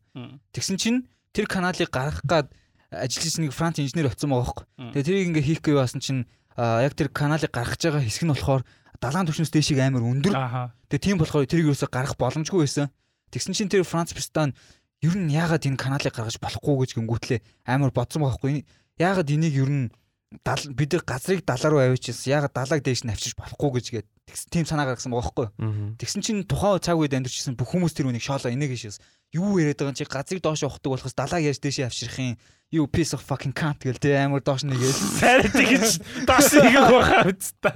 Тэгсэн 0.52 0.78
чинь 0.82 1.00
тэр 1.30 1.46
каналыг 1.46 1.94
гаргах 1.94 2.26
гад 2.26 2.48
ажиллаж 2.90 3.38
нэг 3.38 3.54
Франц 3.54 3.78
инженер 3.78 4.10
очсон 4.12 4.34
байгаа 4.34 4.50
байхгүй. 4.50 4.66
Тэгээ 4.98 5.06
тэрийг 5.06 5.28
ингээ 5.30 5.46
хийх 5.46 5.62
гээ 5.62 5.78
басан 5.78 6.02
чинь 6.02 6.26
яг 6.58 6.98
тэр 6.98 7.14
каналыг 7.14 7.54
гаргаж 7.54 7.80
байгаа 7.80 8.04
хэсэг 8.04 8.26
нь 8.26 8.34
болохоор 8.34 8.66
далайн 9.02 9.26
түвшнээс 9.26 9.52
дэшиг 9.52 9.82
амар 9.82 10.06
өндөр. 10.06 10.34
Тэгээ 10.88 11.02
тийм 11.02 11.18
болохоор 11.18 11.50
тэрийг 11.50 11.74
юусоо 11.74 11.90
гаргах 11.90 12.16
боломжгүй 12.22 12.64
байсан. 12.64 12.94
Тэгсэн 13.34 13.54
чинь 13.58 13.72
тэр 13.72 13.84
Франц 13.84 14.14
Пистан 14.14 14.54
ер 15.02 15.18
нь 15.18 15.34
яагаад 15.34 15.66
энэ 15.66 15.82
каналыг 15.82 16.14
гаргаж 16.14 16.38
болохгүй 16.38 16.86
гэж 16.86 16.90
гингүүтлээ 17.02 17.40
амар 17.66 17.90
бодсон 17.90 18.22
байгаа 18.22 18.38
хгүй. 18.38 18.62
Яагаад 19.02 19.34
энийг 19.34 19.56
ер 19.58 19.72
нь 19.74 19.88
бид 20.78 20.94
нар 20.94 21.04
газрыг 21.04 21.42
далаа 21.42 21.70
руу 21.74 21.82
авчиж 21.82 22.30
яагаад 22.30 22.54
далааг 22.54 22.82
дээш 22.86 23.04
нь 23.04 23.12
авчиж 23.12 23.34
болохгүй 23.34 23.82
гэж 23.82 23.86
гээд 23.92 24.08
тийм 24.52 24.66
санаа 24.66 24.88
гаргасан 24.90 25.12
байгаа 25.12 25.30
хгүй. 25.32 25.48
Мм. 25.58 25.96
Тэгсэн 26.00 26.22
чинь 26.22 26.42
тухайн 26.48 26.80
цаг 26.80 26.98
үед 26.98 27.14
амьдарчсэн 27.16 27.56
бүх 27.56 27.72
хүмүүс 27.72 27.94
тэр 27.96 28.12
үнийг 28.12 28.24
шоолоо 28.24 28.52
инег 28.52 28.74
шээс. 28.76 29.00
Юу 29.36 29.60
яриад 29.60 29.80
байгаа 29.80 29.92
юм 29.92 30.00
чи 30.00 30.06
газрыг 30.08 30.42
доош 30.44 30.64
явахдаг 30.64 30.92
болохоос 30.92 31.16
далааг 31.16 31.44
яаж 31.44 31.60
дээшээ 31.60 31.88
авчрахын 31.88 32.36
юу 32.72 32.88
piece 32.88 33.16
of 33.16 33.24
fucking 33.24 33.56
cunt 33.56 33.80
гэл 33.84 34.00
тэ 34.00 34.16
амар 34.20 34.44
доош 34.44 34.64
нэгээл. 34.64 35.00
Сайрт 35.20 35.56
гэж 35.56 36.28
доош 36.28 36.52
нэг 36.56 36.76
байхаа 36.76 37.24
үстэ. 37.32 37.72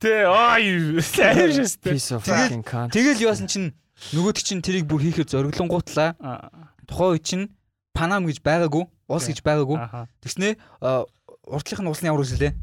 Тэ 0.00 0.12
ой 0.28 1.00
сайр 1.04 1.52
шээ. 1.52 1.80
Piece 1.84 2.12
of 2.16 2.24
fucking 2.24 2.64
cunt. 2.64 2.92
Тэгэл 2.92 3.24
яасан 3.28 3.48
чинь 3.48 3.72
нөгөөд 4.12 4.40
чинь 4.40 4.64
тэрийг 4.64 4.88
бүр 4.88 5.04
хийхээр 5.04 5.28
зориглонгуутлаа 5.28 6.16
тухайн 6.88 7.12
үед 7.16 7.24
чинь 7.24 7.46
Панам 7.98 8.30
гэж 8.30 8.38
байгаагүй, 8.46 8.86
улс 9.10 9.26
гэж 9.26 9.42
байгаагүй. 9.42 9.74
Ааха. 9.74 10.06
Тэгснээ 10.22 10.54
а, 10.78 11.02
урдлынх 11.50 11.82
нь 11.82 11.90
улс 11.90 11.98
нь 11.98 12.06
ямар 12.06 12.22
үсэлээ? 12.22 12.54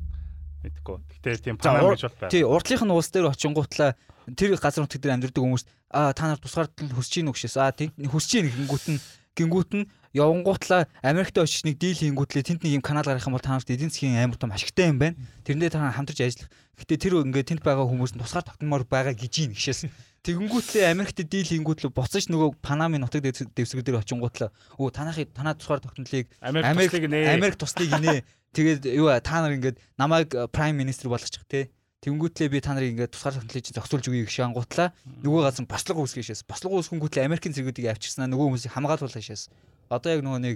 Мэдгүй. 0.66 0.98
Гэтэ 1.22 1.38
тийм 1.46 1.56
панам 1.62 1.94
гэж 1.94 2.02
бол 2.10 2.18
байна. 2.26 2.32
Тий, 2.34 2.44
урдлынх 2.44 2.84
нь 2.84 2.94
улс 2.98 3.10
дээр 3.14 3.30
очингуутлаа 3.30 3.94
тэр 4.34 4.58
газар 4.58 4.82
нутаг 4.82 5.00
дээр 5.02 5.14
амьдардаг 5.22 5.42
хүмүүс 5.46 5.64
аа 5.94 6.10
та 6.18 6.26
нар 6.34 6.42
тусгаар 6.42 6.68
хөсөж 6.74 7.14
ийн 7.22 7.30
үгшээс 7.30 7.56
аа 7.62 7.70
тийм 7.70 7.94
хөсөж 8.10 8.32
ийн 8.42 8.50
гингүүт 8.50 8.86
нь 8.90 9.00
гингүүт 9.38 9.72
нь 9.78 9.86
явангуутлаа 10.16 10.88
Америкт 11.04 11.36
очиж 11.38 11.68
нэг 11.68 11.76
дийл 11.78 12.00
хийнгүүтлээ 12.00 12.44
тэнд 12.56 12.64
нэг 12.64 12.80
юм 12.80 12.84
канал 12.84 13.04
гаргах 13.06 13.28
юм 13.28 13.36
бол 13.36 13.44
та 13.44 13.52
нарт 13.54 13.68
эдийн 13.70 13.92
засгийн 13.92 14.16
амар 14.18 14.40
том 14.40 14.50
ашигтай 14.56 14.90
юм 14.90 14.98
байна. 14.98 15.20
Тэрнээ 15.44 15.70
та 15.76 15.84
хамтарч 15.92 16.24
ажиллах. 16.24 16.50
Гэтэ 16.80 16.96
тэр 17.04 17.20
ингээд 17.28 17.48
тэнд 17.52 17.62
байгаа 17.62 17.84
хүмүүс 17.84 18.16
нь 18.16 18.24
тусгаар 18.24 18.48
тогтмоор 18.48 18.88
байгаа 18.88 19.12
гэж 19.12 19.34
ийн 19.44 19.52
гişээс. 19.52 19.92
Тэгэнгүүтлээ 20.26 20.90
Америкт 20.90 21.20
дийл 21.22 21.46
хийнгүүтлээ 21.52 21.92
буцаж 21.94 22.32
нөгөө 22.32 22.58
Панамын 22.64 23.04
нутаг 23.06 23.22
дэвс- 23.22 23.46
дэвсгэр 23.54 23.84
дээр 23.86 24.02
очингуутлаа 24.02 24.50
өө 24.80 24.90
танахыг 24.90 25.30
танаа 25.36 25.54
тусгаар 25.54 25.84
тогтнолыг 25.86 26.32
Америк 26.42 26.66
туслыг 26.90 27.06
нэ. 27.12 27.20
Америк 27.36 27.56
туслыг 27.62 27.90
инээ. 27.94 28.20
Тэгээд 28.56 28.88
юу 28.96 29.12
та 29.20 29.44
нар 29.44 29.52
ингээд 29.60 29.78
намайг 30.00 30.32
прайм 30.56 30.80
министр 30.80 31.12
болгочих 31.12 31.44
те. 31.44 31.68
Тэнгүүтлээ 32.00 32.48
би 32.48 32.64
та 32.64 32.72
нарыг 32.72 32.96
ингээд 32.96 33.12
тусгаар 33.12 33.44
чинь 33.44 33.76
зохицуулж 33.76 34.08
өгье 34.08 34.24
гэж 34.24 34.48
ангуутлаа. 34.48 34.96
Нөгөө 35.26 35.42
газар 35.44 35.68
бослого 35.68 36.08
үүсгэшээс. 36.08 36.48
Бослого 36.48 36.80
үүсгэнгүүтлээ 36.80 37.28
Америкийн 37.28 37.52
зэргүүдийг 37.52 37.92
авчирснаа 37.92 38.32
нөгөө 38.32 38.46
хүмүүсийг 38.56 38.72
хамгаалуулах 38.72 39.26
шээс. 39.26 39.52
Одоо 39.92 40.10
яг 40.16 40.22
нөгөө 40.24 40.40
нэг 40.40 40.56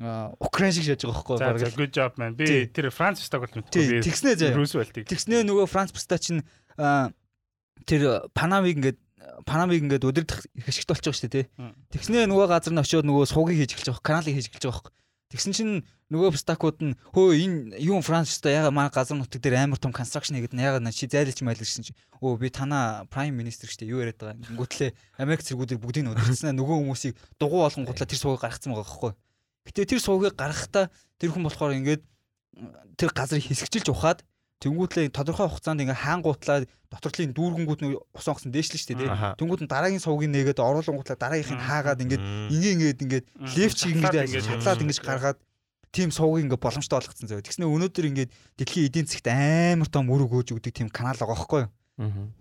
аа, 0.00 0.32
Украин 0.40 0.72
шиг 0.72 0.88
шааж 0.88 1.04
байгаа 1.04 1.14
байхгүй 1.14 1.34
юу? 1.36 1.78
good 1.78 1.92
job 1.92 2.12
man. 2.16 2.34
Би 2.34 2.66
тэр 2.72 2.90
Франц 2.90 3.20
мэдгүй. 3.22 3.70
Тий, 3.70 3.86
Би 3.86 4.02
тэгснээ 4.02 4.34
заяа. 4.38 4.56
Тэгснээ 5.06 5.44
нөгөө 5.44 5.66
Франц 5.68 5.92
Пста 5.92 6.16
чинь 6.18 6.42
аа, 6.80 7.12
тэр 7.84 8.26
Панамыг 8.32 8.78
ингээд 8.78 8.98
Панамыг 9.44 9.78
ингээд 9.82 10.08
өдөрдөх 10.08 10.40
хэшигт 10.66 10.88
болчих 10.88 11.14
шүү 11.14 11.30
дээ. 11.30 11.46
Тэгснээ 11.92 12.26
нөгөө 12.30 12.46
газар 12.48 12.72
нь 12.74 12.80
очиод 12.80 13.04
нөгөө 13.04 13.26
суугийг 13.28 13.60
хийж 13.60 13.76
эхэлж 13.76 13.92
байгаа, 13.92 14.06
каналыг 14.08 14.34
хийж 14.34 14.48
эхэлж 14.50 14.64
байгаа 14.66 14.82
байхгүй. 14.88 14.92
Тэгсэн 15.28 15.52
чинь 15.52 15.84
нөгөө 16.08 16.32
пстакууд 16.40 16.80
нь 16.80 16.96
хөө 17.12 17.36
энэ 17.36 17.76
юу 17.84 18.00
Францста 18.00 18.48
яга 18.48 18.72
манай 18.72 18.88
газар 18.88 19.12
нутаг 19.12 19.44
дээр 19.44 19.60
амар 19.60 19.76
том 19.76 19.92
констракшн 19.92 20.40
хийгээд 20.40 20.56
яга 20.56 20.80
чи 20.88 21.04
зайлж 21.04 21.44
майлж 21.44 21.60
гэсэн 21.68 21.84
чи 21.84 21.92
өө 22.24 22.40
би 22.40 22.48
танаа 22.48 23.04
прайм 23.12 23.36
министр 23.36 23.68
штэ 23.68 23.84
юу 23.84 24.00
яриад 24.00 24.16
байгаа 24.16 24.40
юм. 24.40 24.56
Гүтлээ 24.56 24.96
Америк 25.20 25.44
зэргүүдээр 25.44 25.82
бүгдийг 25.84 26.04
нь 26.08 26.12
өдөрцснээ 26.16 26.56
нөгөө 26.56 26.76
хүмүүсийг 26.80 27.14
дугуй 27.36 27.60
болгон 27.60 27.84
гутлаа 27.84 28.08
тэр 28.08 28.20
суугийг 28.24 28.40
гаргацсан 28.40 28.72
байгаа 28.72 28.88
байхгүй. 28.88 29.12
Гэтэ 29.68 29.84
тэр 29.84 30.00
суугийг 30.00 30.32
гаргахдаа 30.32 30.88
тэр 31.20 31.28
хүн 31.28 31.44
болохоор 31.44 31.76
ингээд 31.76 32.02
тэр 32.96 33.10
газрыг 33.12 33.44
хэсэгчилж 33.44 33.92
ухаад 33.92 34.24
Тэнгүүтлээ 34.58 35.14
тодорхой 35.14 35.46
хугацаанд 35.46 35.86
ингээ 35.86 36.02
хаангуутлаа 36.02 36.66
доторлын 36.90 37.30
дүүргэнгүүд 37.30 37.80
нь 37.86 37.94
усонгосон 38.10 38.50
дээшлэн 38.50 38.80
штэ 38.82 38.98
тий. 38.98 39.06
Тэнгүүд 39.06 39.62
нь 39.62 39.70
дараагийн 39.70 40.02
сувгийг 40.02 40.34
нээгээд 40.34 40.58
оруулангуутлаа 40.58 41.14
дараагийнхыг 41.14 41.62
хаагаад 41.62 42.02
ингээд 42.02 42.22
ингээ 42.50 42.74
ингээд 42.74 43.02
ингээд 43.06 43.26
Шатлаад 43.78 44.26
ингээд 44.26 44.48
шатлаад 44.50 44.82
ингэж 44.82 44.98
гаргаад 44.98 45.38
тим 45.94 46.10
сувгийг 46.10 46.50
ингээ 46.50 46.58
боломжтой 46.58 46.98
болгоцсон 46.98 47.28
заяа. 47.30 47.46
Тэгснэ 47.46 47.70
өнөөдөр 47.70 48.06
ингээд 48.10 48.30
дэлхийн 48.58 48.86
эдийн 48.90 49.06
засгт 49.06 49.30
амар 49.30 49.86
том 49.86 50.10
үр 50.10 50.26
өгөөж 50.26 50.50
өгдөг 50.58 50.74
тим 50.74 50.88
канал 50.90 51.14
байгаа 51.14 51.38
байхгүй 51.38 51.60
юу? 51.62 51.70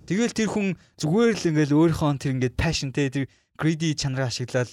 Тэгэл 0.10 0.34
тэр 0.34 0.50
хүн 0.50 0.68
зүгээр 0.98 1.34
л 1.38 1.48
ингээл 1.54 1.78
өөрийнхөө 1.78 2.18
тэр 2.18 2.34
ингээд 2.34 2.56
passion 2.58 2.90
те 2.94 3.14
тэр 3.14 3.30
greedy 3.62 3.94
чанараа 3.94 4.30
ашиглаад 4.30 4.70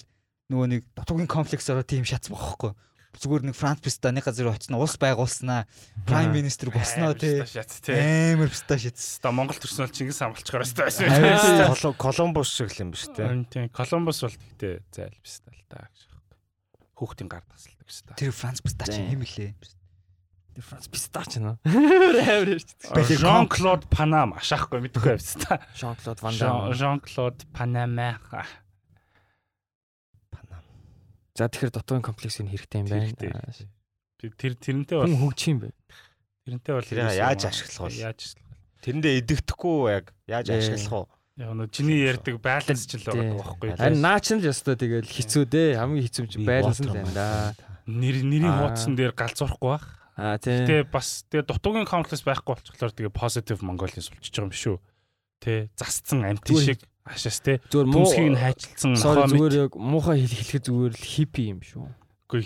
нөгөө 0.49 0.67
нэг 0.71 0.81
дотуугийн 0.93 1.29
комплексороо 1.29 1.85
тийм 1.85 2.05
шатсан 2.05 2.33
юу? 2.33 2.73
Зүгээр 3.15 3.43
нэг 3.47 3.55
Франц 3.55 3.79
Пистаны 3.81 4.19
газар 4.21 4.51
очсон 4.51 4.75
улс 4.75 4.95
байгуулснаа 4.99 5.65
prime 6.05 6.33
minister 6.35 6.69
болсноо 6.69 7.15
Тий. 7.15 7.41
амар 8.35 8.49
писта 8.51 8.75
шатсан. 8.77 9.07
Ста 9.19 9.31
Монгол 9.31 9.55
төрсөн 9.57 9.87
бол 9.87 9.95
Чингис 9.95 10.19
хамгалчгаар 10.19 10.63
өстэй 10.67 10.83
байсан. 10.85 11.95
Колумбус 11.95 12.49
шиг 12.51 12.69
л 12.75 12.81
юм 12.83 12.91
биш 12.91 13.07
тийм 13.15 13.71
Колумбус 13.71 14.19
бол 14.25 14.35
тэгтээ 14.35 14.83
зайл 14.91 15.17
биш 15.23 15.39
тал 15.41 15.61
та 15.71 15.87
гэж 15.87 15.99
байна. 16.11 16.35
Хүүхдийн 16.99 17.29
гар 17.31 17.43
тасалдаг 17.47 17.85
биш 17.87 17.99
та. 18.03 18.13
Тэр 18.19 18.31
Франц 18.35 18.59
писта 18.59 18.85
чи 18.91 18.99
юм 18.99 19.23
лээ. 19.23 19.55
Тэр 20.55 20.63
Франц 20.63 20.87
пистач 20.87 21.35
нөө. 21.35 21.59
Амар 21.67 22.47
ярьж. 22.55 22.71
Жан 23.19 23.47
Клод 23.51 23.83
Панам 23.91 24.39
ашаахгүй 24.39 24.79
мэдгүй 24.87 25.19
байсан 25.19 25.43
та. 25.43 25.59
Jean-Claude 25.75 26.23
Van 26.23 26.31
Damme. 26.39 26.71
Жан 26.79 27.03
Клод 27.03 27.43
Панама. 27.51 28.15
За 31.35 31.51
тэгэхээр 31.51 31.75
дотоодын 31.75 32.07
комплексийн 32.07 32.47
хэрэгтэй 32.47 32.79
юм 32.79 32.87
байна. 32.87 33.11
Тэр 34.15 34.55
тэрнтэй 34.55 34.95
бол 34.95 35.11
хөгжих 35.19 35.51
юм 35.51 35.59
байна. 35.67 35.75
тэрнтэй 36.47 36.73
бол 36.79 36.87
яаж 37.11 37.41
ашиглах 37.51 37.91
вэ? 37.91 38.07
Яаж 38.07 38.19
ашиглах 38.23 38.55
вэ? 38.55 38.79
Тэрэндээ 38.87 39.13
идэвдэхгүй 39.19 39.75
яг 39.91 40.05
яаж 40.31 40.47
Ээ. 40.47 40.59
ашиглах 40.63 41.11
вэ? 41.11 41.43
Яг 41.43 41.51
нөө 41.51 41.67
чиний 41.75 41.99
ярьдаг 42.07 42.39
баланс 42.39 42.87
ч 42.87 42.95
л 42.95 43.03
байгаа 43.03 43.35
байхгүй. 43.35 43.67
Харин 43.75 43.99
наач 43.99 44.31
нь 44.31 44.39
л 44.39 44.47
ёстой 44.47 44.79
тэгэл 44.79 45.11
хэцүү 45.11 45.43
дээ. 45.51 45.75
Хамгийн 45.75 46.05
хэцүү 46.07 46.25
чинь 46.31 46.47
байланс 46.47 46.79
л 46.79 46.95
байна 46.95 47.11
да. 47.11 47.51
Нэр 47.83 48.23
нэрийн 48.23 48.55
хуудсан 48.55 48.95
дээр 48.95 49.11
галзуурахгүй 49.11 49.69
бах. 49.75 49.85
Аа 50.15 50.39
тийм. 50.39 50.63
Тэгээ 50.63 50.87
бас 50.87 51.27
тэгээ 51.27 51.51
дутуугийн 51.51 51.83
комплекс 51.83 52.23
байхгүй 52.23 52.55
болчихлоор 52.55 52.95
тэгээ 52.95 53.11
positive 53.11 53.59
Mongolia 53.59 53.99
сулчиж 53.99 54.31
байгаа 54.31 54.47
юм 54.47 54.55
шүү. 54.55 54.77
Тэ 55.43 55.67
засцсан 55.75 56.23
Зүгээр 56.23 56.63
шиг 56.71 56.79
ашаас 57.05 57.37
тэ 57.45 57.61
зүгээр 57.69 57.87
муу 57.87 58.01
түмсгийг 58.09 58.29
нь 58.33 58.41
хайчилсан 58.41 58.89
нохоо 58.97 59.25
зүгээр 59.29 59.55
яг 59.69 59.71
муухай 59.77 60.17
хэл 60.25 60.35
хэлэхэд 60.35 60.63
зүгээр 60.65 60.93
л 60.97 61.05
хиппи 61.05 61.43
юм 61.53 61.59
шүү. 61.61 61.85
мэдгүй. 61.85 62.43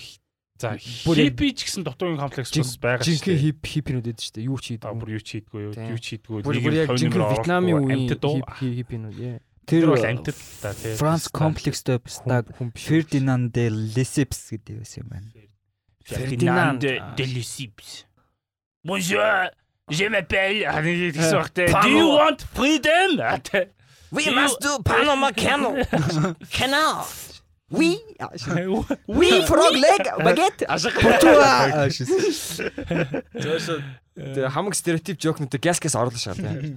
За 0.60 0.76
хиппи 0.76 1.48
ч 1.56 1.60
гэсэн 1.72 1.88
дутуугийн 1.88 2.20
комплекс 2.20 2.52
бас 2.52 2.76
байгаа 2.76 3.08
Жинхэнэ 3.08 3.40
шүү. 3.40 3.44
хип 3.48 3.60
хиппинууд 3.64 4.06
байдаг 4.12 4.20
шүү 4.28 4.36
дээ. 4.36 4.48
Юу 4.52 4.60
ч 4.60 4.66
А 4.68 4.72
хийдэг. 4.76 5.00
бүр 5.00 5.10
юу 5.16 5.24
ч 5.24 5.30
хийдгүй 5.40 5.62
юу 5.72 6.00
ч 6.04 6.06
хийдгүй. 6.20 6.40
Бүр 6.44 6.76
яг 6.76 6.90
жинхэнэ 7.00 7.28
Вьетнамын 7.32 7.76
үеийн 7.80 8.12
хип 8.12 8.50
хиппинууд 8.60 9.16
яа. 9.16 9.40
Тэр 9.64 9.86
бол 9.88 10.04
амтд 10.04 10.36
та 10.60 10.74
тий. 10.76 10.98
Франц 11.00 11.32
комплекстэй 11.32 12.02
биш. 12.04 12.20
Фердинанд 12.76 13.54
де 13.56 13.70
Лесепс 13.72 14.52
гэдэг 14.52 14.84
байсан 14.84 15.08
юм 15.08 15.10
байна. 15.16 15.30
Фердинанд 16.04 16.82
de 16.84 17.24
Lesseps. 17.24 18.04
Bonjour, 18.84 19.48
je 19.88 20.10
m'appelle. 20.10 20.66
Pano. 20.68 21.84
Do 21.84 21.90
you 21.90 22.08
want 22.20 22.42
freedom? 22.52 23.22
We 24.12 24.26
must 24.34 24.60
do 24.60 24.80
Panama 24.84 25.32
Canal. 25.46 25.76
Canal. 26.52 27.06
We 27.70 28.02
We 29.20 29.46
frog 29.46 29.74
leg 29.78 30.02
baguette. 30.26 30.66
Потуа. 31.06 31.86
Тэгээ 34.20 34.50
хамаг 34.52 34.74
стереотип 34.76 35.22
жокнуудыг 35.22 35.62
гяс 35.62 35.80
гяс 35.80 35.96
оруулах 35.96 36.18
шаа 36.20 36.34
тий. 36.36 36.74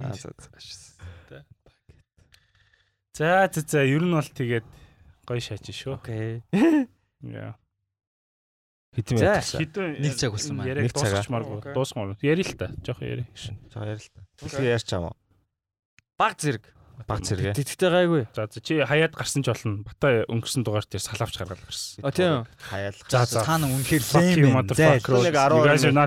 За 3.13 3.49
за. 3.51 3.61
За 3.67 3.83
ер 3.83 4.01
нь 4.05 4.13
бол 4.13 4.23
тэгээд 4.23 4.63
гоё 5.27 5.41
шааж 5.41 5.65
шүү. 5.73 5.97
Окей. 5.97 6.41
Яа. 7.21 7.57
Хэдэн 8.93 9.17
За, 9.17 9.41
минут 9.57 9.97
Нэг 9.97 10.13
гэсэн. 10.13 10.19
цаг 10.21 10.31
болсон 10.37 10.53
маань. 10.61 10.69
Яриа 10.69 10.85
Нэг 10.85 10.93
цагаа. 10.93 11.09
дуусгачмааргүй. 11.25 11.57
Окей. 11.65 11.73
Дуусгамаар. 11.73 12.17
Яри 12.21 12.43
л 12.45 12.53
та. 12.53 12.69
Жохон 12.85 13.05
яри. 13.09 13.25
За 13.73 13.81
яар 13.89 13.97
л 13.97 14.05
та. 14.13 14.21
Дэлхий 14.37 14.69
ярьч 14.69 14.89
аав. 14.93 15.17
Баг 16.17 16.37
зэрэг. 16.37 16.63
Баг 17.07 17.19
зэрэг. 17.25 17.55
Тэгтээ 17.57 17.89
гайгүй. 17.89 18.27
За 18.33 18.47
за 18.47 18.61
чи 18.61 18.79
хаяад 18.79 19.13
гарсан 19.17 19.43
ч 19.43 19.47
болно. 19.51 19.83
Бата 19.83 20.25
өнгөрсөн 20.29 20.63
дугаар 20.63 20.85
дээр 20.87 21.01
салавч 21.03 21.37
гаргаад 21.37 21.61
гарсан. 21.63 22.05
А 22.05 22.11
тийм. 22.11 22.45
Хаяалах. 22.69 23.07
За 23.09 23.25
за. 23.25 23.43
Та 23.43 23.57
нар 23.57 23.71
үнэхээр 23.73 24.03
лэм 24.03 24.11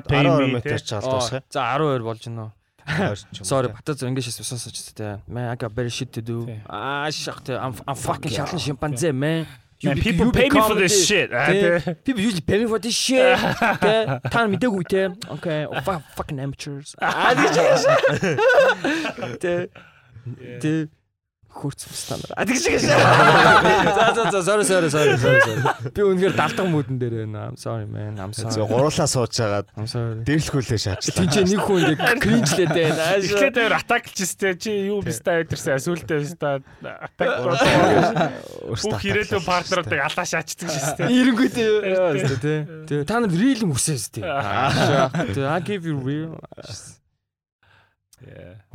paying 0.07 0.31
12 0.31 0.39
me, 0.39 0.47
метр 0.59 0.81
ч 0.81 0.93
алдуусах. 0.95 1.43
За 1.51 1.77
12 1.77 2.03
болж 2.03 2.27
юм. 2.27 2.53
Sorry, 3.43 3.69
батаз 3.75 4.07
ингэж 4.07 4.31
сонсож 4.31 4.71
тээ. 4.95 5.19
Man, 5.27 5.51
I 5.51 5.59
got 5.59 5.75
better 5.75 5.91
shit 5.91 6.15
to 6.15 6.23
do. 6.23 6.47
Аа, 6.71 7.11
шах 7.11 7.43
тээ. 7.43 7.59
I'm 7.59 7.75
I'm 7.83 7.99
fucking 7.99 8.31
шалан 8.31 8.63
шимпанзе, 8.63 9.11
man. 9.11 9.43
You 9.79 9.91
Man, 9.91 10.01
people 10.01 10.27
you 10.27 10.33
pay 10.33 10.49
me 10.49 10.61
for 10.63 10.75
this 10.75 11.07
shit. 11.07 11.31
Ah. 11.35 11.49
People 12.05 12.23
usually 12.23 12.41
pay 12.41 12.59
me 12.63 12.67
for 12.67 12.79
this 12.79 12.95
shit. 12.95 13.37
Тэ 13.37 14.21
та 14.31 14.47
нар 14.47 14.49
мэдээгүй 14.55 14.85
те. 14.89 15.11
Okay, 15.37 15.67
oh, 15.69 15.81
fuck- 15.85 16.01
fucking 16.17 16.41
amateurs. 16.41 16.97
Аа 17.03 17.35
гэж. 17.37 17.85
Тэ 20.61 20.89
хурц 21.57 21.89
стандарт. 21.89 22.37
А 22.37 22.45
тэгж 22.45 22.69
гэж. 22.69 22.85
За 22.85 24.13
за 24.13 24.29
за 24.29 24.41
sorry 24.45 24.65
sorry 24.69 24.89
sorry 24.93 25.17
sorry. 25.17 25.63
Би 25.89 26.05
үнэхээр 26.05 26.37
далдаг 26.37 26.69
мөдөн 26.69 27.01
дээр 27.01 27.25
байна. 27.25 27.49
I'm 27.49 27.57
sorry 27.57 27.89
man. 27.89 28.21
I'm 28.21 28.37
sorry. 28.37 28.61
гурлаа 28.61 29.09
суужгаад 29.09 29.73
I'm 29.73 29.89
sorry. 29.89 30.21
дэрлэхүүлээ 30.29 30.81
шаачлаа. 30.85 31.17
Тинчээ 31.17 31.45
нэг 31.49 31.61
хүн 31.65 31.97
ингэ 31.97 32.21
кринжлээд 32.21 32.73
байна. 32.77 33.09
Эхлээд 33.17 33.57
дээр 33.57 33.73
атаклчстэй 33.73 34.55
чи 34.61 34.71
юу 34.93 35.01
бистаа 35.01 35.41
өдөрсөн 35.49 35.81
сүултээ 35.81 36.19
бистаа 36.29 36.61
атак 36.85 37.29
бүх 38.77 39.01
ирээдүйн 39.01 39.45
партнеруудыг 39.49 40.01
алаа 40.05 40.27
шаачдаг 40.29 40.69
шээ. 40.69 41.09
Эрэнгүү 41.09 41.49
тэ. 41.57 42.53
Тэ 42.85 43.09
та 43.09 43.25
нар 43.25 43.33
real 43.33 43.65
хүсээс 43.65 44.13
тэ. 44.13 44.21
Тэ 44.21 45.41
I 45.41 45.61
give 45.65 45.89
you 45.89 45.97
real. 45.97 46.37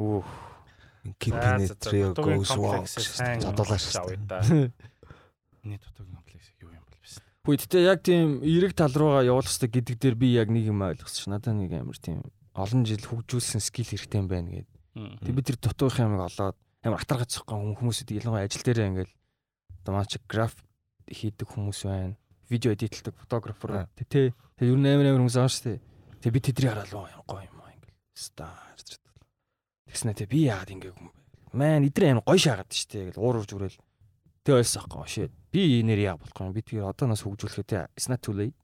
Үх. 0.02 0.26
Keeping 0.26 0.51
it 1.04 1.86
real 1.91 2.14
goes. 2.14 2.49
Задуулаа 2.49 3.78
шээ. 3.78 3.91
шээ. 3.91 4.72
Миний 5.64 5.78
дутуугийн 5.78 6.16
комплекс 6.16 6.49
юу 6.62 6.70
юм 6.74 6.86
бол 6.86 6.97
биш. 7.02 7.18
Хүйдтэй 7.45 7.86
яг 7.86 8.02
тийм 8.06 8.41
эрэг 8.41 8.74
тал 8.74 8.93
руугаа 8.93 9.26
явуулах 9.26 9.49
хэрэгтэй 9.49 9.70
гэдэг 9.70 9.97
дээр 9.97 10.16
би 10.16 10.28
яг 10.34 10.49
нэг 10.49 10.70
юм 10.70 10.82
ойлгосон 10.82 11.22
ш. 11.22 11.30
Надад 11.30 11.58
нэг 11.58 11.74
амар 11.74 11.97
тийм 11.97 12.22
олон 12.54 12.86
жил 12.86 13.02
хөгжүүлсэн 13.02 13.62
скил 13.62 13.86
хэрэгтэй 13.86 14.20
юм 14.22 14.28
байна 14.30 14.49
гэдэг. 14.62 15.22
Тэг 15.26 15.34
би 15.34 15.41
тэр 15.41 15.58
дутуух 15.58 15.97
юмыг 16.02 16.22
олоод 16.26 16.58
амар 16.86 17.02
атаргац 17.02 17.38
зөхгүй 17.38 17.78
хүмүүсүүд 17.78 18.10
ялангуяа 18.22 18.45
ажил 18.45 18.66
дээрээ 18.66 18.89
ингээл 18.89 19.14
одоо 19.82 19.91
маань 19.93 20.10
чи 20.10 20.18
граф 20.26 20.54
хийдэг 21.10 21.47
хүмүүс 21.49 21.86
байна. 21.86 22.18
Видео 22.49 22.74
эдитлдэг 22.74 23.16
фотографер. 23.18 23.89
Тэ. 23.97 24.34
Тэг 24.58 24.66
ер 24.66 24.78
нь 24.78 24.89
амар 24.89 25.14
амар 25.14 25.26
хүмүүс 25.26 25.38
аа 25.38 25.49
штэ. 25.49 25.82
Тэг 26.22 26.34
би 26.34 26.39
тэдрийг 26.41 26.74
хараад 26.74 26.93
лоо 26.93 27.06
юм 27.10 27.22
гоё 27.26 27.45
юм 27.45 27.58
аа 27.62 27.74
ингээл. 27.74 28.02
Стар. 28.14 28.72
Тэгснэ 29.91 30.15
тэ 30.15 30.31
би 30.31 30.47
яагаад 30.47 30.71
ингээ 30.71 30.91
юм 30.95 31.11
бэ? 31.11 31.19
Мэн 31.51 31.83
эдрээ 31.91 32.15
амар 32.15 32.23
гоё 32.23 32.39
шаагаад 32.39 32.71
штэ. 32.71 33.11
Гэл 33.11 33.19
уур 33.19 33.43
урж 33.43 33.51
үрэл. 33.51 33.77
Тэг 34.47 34.55
ойлсоо 34.63 34.87
аахгүй 34.87 35.11
shit. 35.11 35.31
Би 35.51 35.83
энээр 35.83 36.15
яа 36.15 36.15
болох 36.15 36.31
юм. 36.39 36.55
Би 36.55 36.63
тэгээ 36.63 36.87
одоо 36.87 37.11
нас 37.11 37.27
хөгжүүлэхэд 37.27 37.67
тэ 37.67 37.91
it's 37.99 38.07
not 38.07 38.23
too 38.23 38.31
late. 38.31 38.55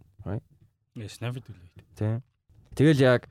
Yes, 0.96 1.20
never 1.20 1.44
too 1.44 1.52
late. 1.52 1.84
Тэ. 2.00 2.24
Тэгэл 2.80 3.04
яг 3.04 3.28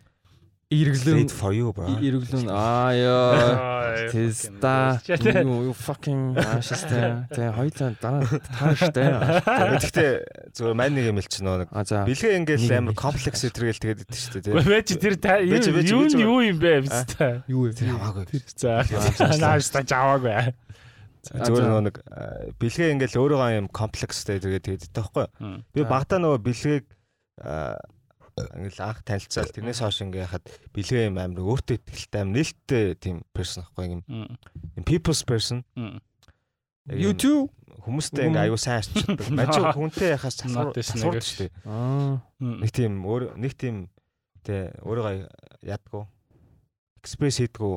эргэлэн 0.66 1.30
Great 1.30 1.30
for 1.30 1.54
you 1.54 1.70
bro. 1.70 1.86
эргэлэн 1.86 2.50
аа 2.50 2.90
яа 2.90 4.10
Теста. 4.10 4.98
You 5.06 5.70
fucking 5.70 6.34
ааштай. 6.34 7.22
Тэ 7.30 7.54
хоёлаа 7.54 7.94
дараа 8.02 8.26
тааштай. 8.26 9.06
Гэхдээ 9.78 10.10
зүгээр 10.58 10.74
мань 10.74 10.94
нэг 10.98 11.06
юм 11.14 11.22
хэлчих 11.22 11.46
нөө 11.46 11.56
нэг 11.62 11.70
бэлгээ 11.70 12.32
ингээл 12.42 12.82
амар 12.82 12.98
комплекс 12.98 13.46
өтргээл 13.46 13.78
тэгээд 13.78 14.02
идэв 14.10 14.18
шүү 14.18 14.42
дээ. 14.42 14.66
Байж 14.66 14.88
тэр 14.90 15.14
юу 15.86 16.10
юу 16.10 16.38
юм 16.42 16.58
бэ 16.58 16.82
бистаа. 16.82 17.46
Юу 17.46 17.70
вэ? 17.70 17.78
Тэр 17.78 17.94
хамаагүй. 17.94 18.26
За. 18.58 18.82
Нааш 19.38 19.70
та 19.70 19.86
жаваагүй. 19.86 20.50
Зүгээр 21.30 21.82
нэг 21.86 21.96
а, 22.10 22.50
бэлгээ 22.58 22.90
ингээл 22.94 23.18
өөрөөгөө 23.22 23.50
юм 23.58 23.66
комплекстэй 23.70 24.42
тэгээд 24.42 24.66
тэгээд 24.66 24.86
идэв 24.90 25.14
байхгүй. 25.14 25.26
Би 25.74 25.86
багтаа 25.86 26.18
нөгөө 26.22 26.42
бэлгээг 26.42 26.84
а, 27.42 27.78
ингээл 28.36 28.84
анх 28.84 29.00
танилцаал 29.00 29.48
тэрнээс 29.48 29.80
хойш 29.80 30.04
ингээ 30.04 30.26
яхад 30.28 30.44
бэлгээ 30.76 31.08
юм 31.08 31.16
амар 31.16 31.40
өөртөө 31.40 31.76
ихтэй 31.88 32.20
амар 32.20 32.36
нээлттэй 32.36 32.84
тийм 33.00 33.24
person 33.32 33.64
ахгүй 33.64 33.96
юм 33.96 34.02
юм 34.76 34.84
people's 34.84 35.24
person 35.24 35.64
Яг 36.86 37.00
You 37.02 37.10
юм 37.10 37.18
too. 37.18 37.38
хүмүүстэй 37.82 38.30
ингээ 38.30 38.46
аюу 38.46 38.58
сайн 38.60 38.78
арчдаг. 38.78 39.18
Мажиг 39.34 39.64
хүнтэй 39.74 40.14
яхаас 40.14 40.38
niggas. 40.46 41.26
шүү 41.26 41.38
дээ. 41.42 41.50
Аа. 41.66 42.22
Нэг 42.38 42.70
тийм 42.70 43.02
өөр 43.02 43.34
нэг 43.34 43.52
тийм 43.58 43.90
тэ 44.46 44.70
өөрийгөө 44.86 45.26
ядгуу 45.66 46.06
экспресс 47.02 47.42
хийдгүү 47.42 47.74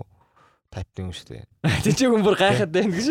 тайп 0.69 0.87
юм 1.01 1.09
шүү 1.09 1.25
дээ. 1.25 1.45
Тэ 1.89 1.93
чи 1.97 2.05
хүн 2.05 2.21
бүр 2.21 2.37
гайхаад 2.37 2.69
байна 2.69 2.93
гэж. 2.93 3.07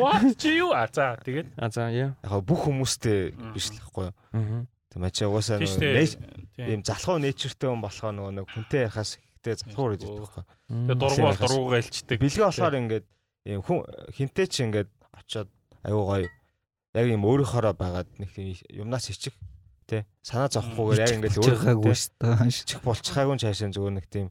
What 0.00 0.32
чи 0.40 0.56
юу? 0.56 0.72
А 0.72 0.88
за 0.88 1.20
тэгээд 1.20 1.60
А 1.60 1.68
за 1.68 1.92
яа. 1.92 2.16
Яг 2.24 2.40
бүх 2.48 2.64
хүмүүстэй 2.64 3.36
биш 3.52 3.68
л 3.68 3.80
хэвгүй 3.84 4.08
юу. 4.08 4.16
Аа. 4.32 4.64
Тэг 4.88 4.98
мачи 5.04 5.24
угаасаа 5.28 5.60
ийм 5.60 6.80
залхуу 6.82 7.18
нэчртэй 7.20 7.68
хүн 7.68 7.82
болохоо 7.84 8.12
нөгөө 8.12 8.32
нэг 8.40 8.46
хүнтэй 8.48 8.88
яхаас 8.88 9.20
ихтэй 9.20 9.54
залхуур 9.60 9.94
гэдэг 9.94 10.10
байхгүй. 10.16 10.44
Тэгээд 10.68 10.98
дургуул 10.98 11.38
дургуугаа 11.38 11.80
илчдэг. 11.84 12.18
Бэлгээ 12.18 12.46
болохоор 12.48 12.76
ингээд 12.80 13.06
ийм 13.48 13.60
хүн 13.62 13.78
хинтэй 14.16 14.46
ч 14.48 14.54
ингээд 14.64 14.90
очоод 15.12 15.48
аюу 15.84 16.04
гоё 16.08 16.28
яг 16.96 17.06
ийм 17.06 17.22
өөрийнхоороо 17.22 17.74
байгаад 17.76 18.08
нэг 18.16 18.32
юмнаас 18.72 19.12
ичих 19.12 19.36
тэ 19.88 20.04
санаа 20.24 20.48
зовхгүйгээр 20.52 21.04
яг 21.04 21.14
ингээд 21.16 21.36
өөрийнхөө 21.36 21.94
шүү 21.96 22.48
ичих 22.48 22.80
болчихаагүй 22.84 23.36
ч 23.38 23.42
хаашаа 23.48 23.72
зүгээр 23.72 23.96
нэг 23.96 24.06
тийм 24.08 24.28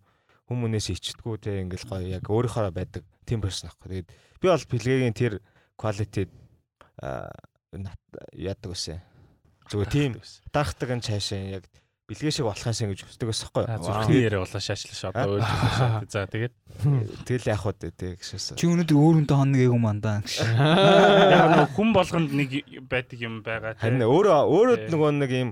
хүмүүнээс 0.50 0.88
ичдэггүй 0.94 1.36
тэ 1.42 1.62
ингээд 1.66 1.84
гоё 1.86 2.06
яг 2.18 2.26
өөрийнхоороо 2.30 2.74
байдаг 2.74 3.04
тийм 3.26 3.42
person 3.42 3.70
аахгүй. 3.70 4.06
Тэгээд 4.06 4.10
би 4.42 4.46
бол 4.48 4.66
бэлгээгийн 4.74 5.16
тэр 5.18 5.34
quality 5.78 6.30
а 7.02 7.30
яадаг 8.34 8.74
гэсэн. 8.74 9.02
Зүгээр 9.72 9.92
тийм 9.92 10.14
дагтаг 10.54 10.90
энэ 10.96 11.06
цаашаа 11.06 11.62
яг 11.62 11.66
бэлгээ 12.08 12.32
шиг 12.32 12.48
болох 12.48 12.64
юмсан 12.64 12.88
гэж 12.88 13.04
хүсдэг 13.04 13.28
байсан 13.28 13.52
байхгүй. 13.52 13.84
Зүрхний 13.84 14.24
яриа 14.24 14.40
болоо 14.40 14.62
шаашлаа 14.64 14.96
шоо 14.96 15.12
одоо 15.12 15.32
ойлж. 15.36 16.08
За 16.08 16.24
тэгээд 16.24 16.56
Тэгэл 17.28 17.52
яг 17.52 17.60
хаад 17.60 17.78
тэ 17.84 18.16
гэшээс. 18.16 18.56
Чи 18.56 18.66
өнөөдөр 18.72 18.96
өөрөндөө 18.96 19.36
хоног 19.36 19.60
ээгүү 19.60 19.82
мандаа 19.84 20.24
гэж. 20.24 20.40
яг 21.36 21.48
нэг 21.52 21.72
хүн 21.76 21.90
болгонд 21.92 22.32
нэг 22.32 22.52
байдаг 22.88 23.20
юм 23.20 23.44
байгаа. 23.44 23.76
те. 23.76 23.84
Харин 23.84 24.08
өөрөө 24.08 24.40
өөрөө 24.40 24.78
нөгөө 24.88 25.12
нэг 25.20 25.32
юм 25.36 25.50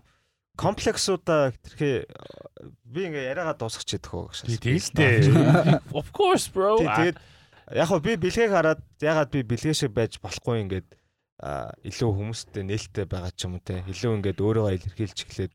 комплексуудаа 0.55 1.51
хэтэрхий 1.51 2.07
би 2.87 3.01
ингээ 3.11 3.35
яриагаа 3.35 3.59
дуусгач 3.59 3.99
ядах 3.99 4.15
уу 4.15 4.31
гэж. 4.31 4.55
Тэгэлтэй. 4.63 5.35
Of 5.99 6.15
course 6.15 6.47
bro. 6.47 6.79
Тэгээд 6.79 7.19
яг 7.75 7.87
хөө 7.91 7.99
би 7.99 8.15
бэлгээг 8.15 8.51
хараад 8.55 8.81
ягаад 9.03 9.29
би 9.35 9.43
бэлгээ 9.43 9.75
шиг 9.75 9.91
байж 9.91 10.23
болохгүй 10.23 10.63
ингээд 10.63 10.87
илүү 11.39 12.11
хүмүүстэй 12.15 12.63
нээлттэй 12.63 13.05
байгаа 13.11 13.31
ч 13.35 13.45
юм 13.45 13.59
уу 13.59 13.63
те. 13.63 13.83
Илүү 13.91 14.23
ингээд 14.23 14.39
өөрийгөө 14.39 14.75
илэрхийлж 14.79 15.19
эхлээд 15.27 15.53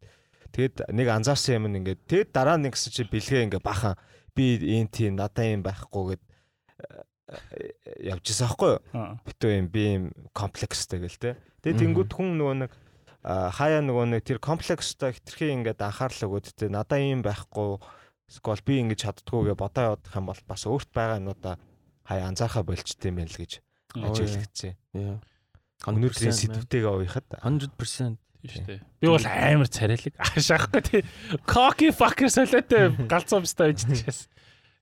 тэгэд 0.53 0.77
нэг 0.93 1.09
анзаарсан 1.09 1.57
юм 1.57 1.73
ингээд 1.81 2.01
тэгэд 2.05 2.29
дараа 2.37 2.61
нь 2.61 2.69
гэсэн 2.69 2.93
чи 2.93 3.03
бэлгээ 3.09 3.49
ингээд 3.49 3.65
бахан. 3.65 3.97
Би 4.37 4.61
ийм 4.61 4.93
тийм 4.93 5.17
надаа 5.17 5.49
юм 5.49 5.65
байхгүй 5.65 6.21
гэд 6.21 6.23
явжсэн 8.05 8.47
аахгүй 8.47 8.71
юу? 8.77 8.81
Аа. 8.93 9.17
битүү 9.25 9.51
юм 9.57 9.67
би 9.73 9.83
юм 9.97 10.05
комплекстэй 10.37 11.01
гэл 11.01 11.17
те. 11.17 11.31
Тэгээд 11.65 11.77
Мгм. 11.79 11.85
тэнгууд 11.87 12.11
хүн 12.13 12.29
нөгөө 12.37 12.57
нэг 12.67 12.73
хаяа 13.25 13.81
нөгөө 13.85 14.07
нэг 14.17 14.23
тэр 14.25 14.39
комплекстай 14.43 15.13
хитрхи 15.17 15.53
ингээд 15.55 15.81
анхаарал 15.81 16.25
өгөөд 16.29 16.47
те 16.57 16.69
надаа 16.69 16.99
юм 17.01 17.23
байхгүй. 17.25 17.81
Скол 18.31 18.61
би 18.63 18.81
ингэж 18.85 18.99
чаддгүйгээ 19.07 19.57
бодоо 19.59 19.97
явах 19.97 20.15
юм 20.15 20.27
бол 20.31 20.43
бас 20.47 20.63
өөрт 20.67 20.91
байгаа 20.95 21.19
юмудаа 21.19 21.57
хаяа 22.07 22.29
анзаархаа 22.31 22.63
болчт 22.63 23.01
юм 23.07 23.17
байна 23.19 23.31
л 23.31 23.41
гэж 23.43 23.53
ажиглагдсан. 23.95 24.75
Өнөөдрийн 25.87 26.35
100% 26.35 26.41
сэдвтэйгээ 26.45 26.93
уяхад 26.93 27.25
100%. 27.41 28.19
Тийш 28.41 28.57
үү. 28.65 28.81
Би 29.01 29.07
бол 29.09 29.25
амар 29.29 29.69
царайлаг. 29.69 30.15
Ашаахгүй 30.37 30.81
тий. 30.85 31.03
Cocky 31.45 31.93
fucker 31.93 32.29
солиотой 32.33 32.93
галзуу 33.09 33.45
бистай 33.45 33.73
байж 33.73 33.85
тийшээс. 33.89 34.21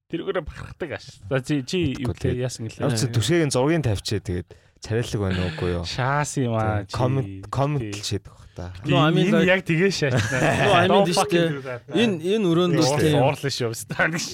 Тэргүүрээ 0.08 0.44
бахархдаг 0.46 0.90
аш. 0.94 1.18
За 1.26 1.42
чи 1.42 1.62
чи 1.66 1.94
юу 1.98 2.14
яасан 2.14 2.70
гэлээ. 2.70 2.86
явц 2.86 3.02
түшгийн 3.10 3.50
зургийг 3.50 3.82
тавьчээ 3.82 4.22
тэгээд 4.22 4.48
царайлаг 4.78 5.20
байна 5.20 5.42
уугүй 5.50 5.70
юу? 5.74 5.84
Шаас 5.84 6.38
юм 6.38 6.54
аа. 6.54 6.86
Коммент 6.86 7.50
коммент 7.50 7.82
Тий. 7.82 7.98
л 7.98 8.06
шийдэх 8.06 8.30
бах 8.32 8.46
та. 8.54 8.72
Энэ 8.86 9.42
яг 9.42 9.66
тэгээ 9.66 9.90
шаачнаа. 9.90 10.88
Fucking 11.18 11.28
те- 11.28 11.50
do 11.50 11.62
that. 11.66 11.82
Энэ 11.92 12.14
энэ 12.24 12.46
өрөөнд 12.46 12.74
бол 12.78 12.94
тийм 13.02 13.20
уурлаа 13.26 13.52
шүү. 13.52 13.74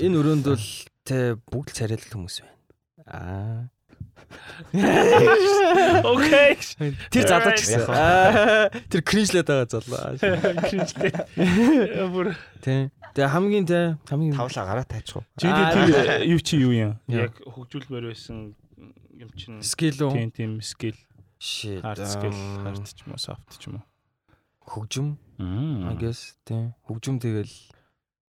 Энэ 0.05 0.17
өрөөнд 0.21 0.45
бол 0.53 0.67
тэ 1.09 1.17
бүгд 1.49 1.73
царайлт 1.75 2.13
хүмүүс 2.13 2.37
байна. 2.45 2.57
Аа. 3.09 3.61
Окей. 6.05 6.57
Тэр 7.11 7.25
Яг 7.27 7.55
гэсэн. 7.59 7.87
Тэр 8.91 9.03
кринжлээд 9.03 9.47
байгаа 9.49 9.69
залуу. 9.71 10.19
Кринжтэй. 10.69 11.11
Бүр 12.11 12.35
Тэ. 12.63 12.91
Тэгээ 13.15 13.31
хамгийн 13.31 13.67
тэ 13.69 13.81
хамгийн 14.11 14.35
Тавлаа 14.35 14.65
гараа 14.67 14.87
таачих 14.87 15.23
уу? 15.23 15.25
тэр 15.39 16.27
юу 16.27 16.41
чи 16.43 16.59
юу 16.59 16.75
юм? 16.75 16.93
Яг 17.07 17.39
хөгжүүлмээр 17.47 18.11
байсан 18.11 18.59
юм 19.15 19.31
чин 19.39 19.63
скил 19.63 19.95
үү? 19.95 20.11
тийм 20.11 20.31
тийм 20.35 20.53
скил, 20.59 20.99
Shit. 21.39 21.79
hard 21.87 22.03
skill, 22.03 22.35
um, 22.35 22.67
hard 22.67 22.83
ч 22.83 23.07
юм 23.07 23.15
уу, 23.15 23.21
soft 23.23 23.55
ч 23.55 23.71
юм 23.71 23.79
уу. 23.79 23.87
Хөгжим. 24.67 25.15
I 25.39 25.95
guess 25.95 26.35
тэ. 26.43 26.75
Хөгжим 26.91 27.23
тэгэл 27.23 27.53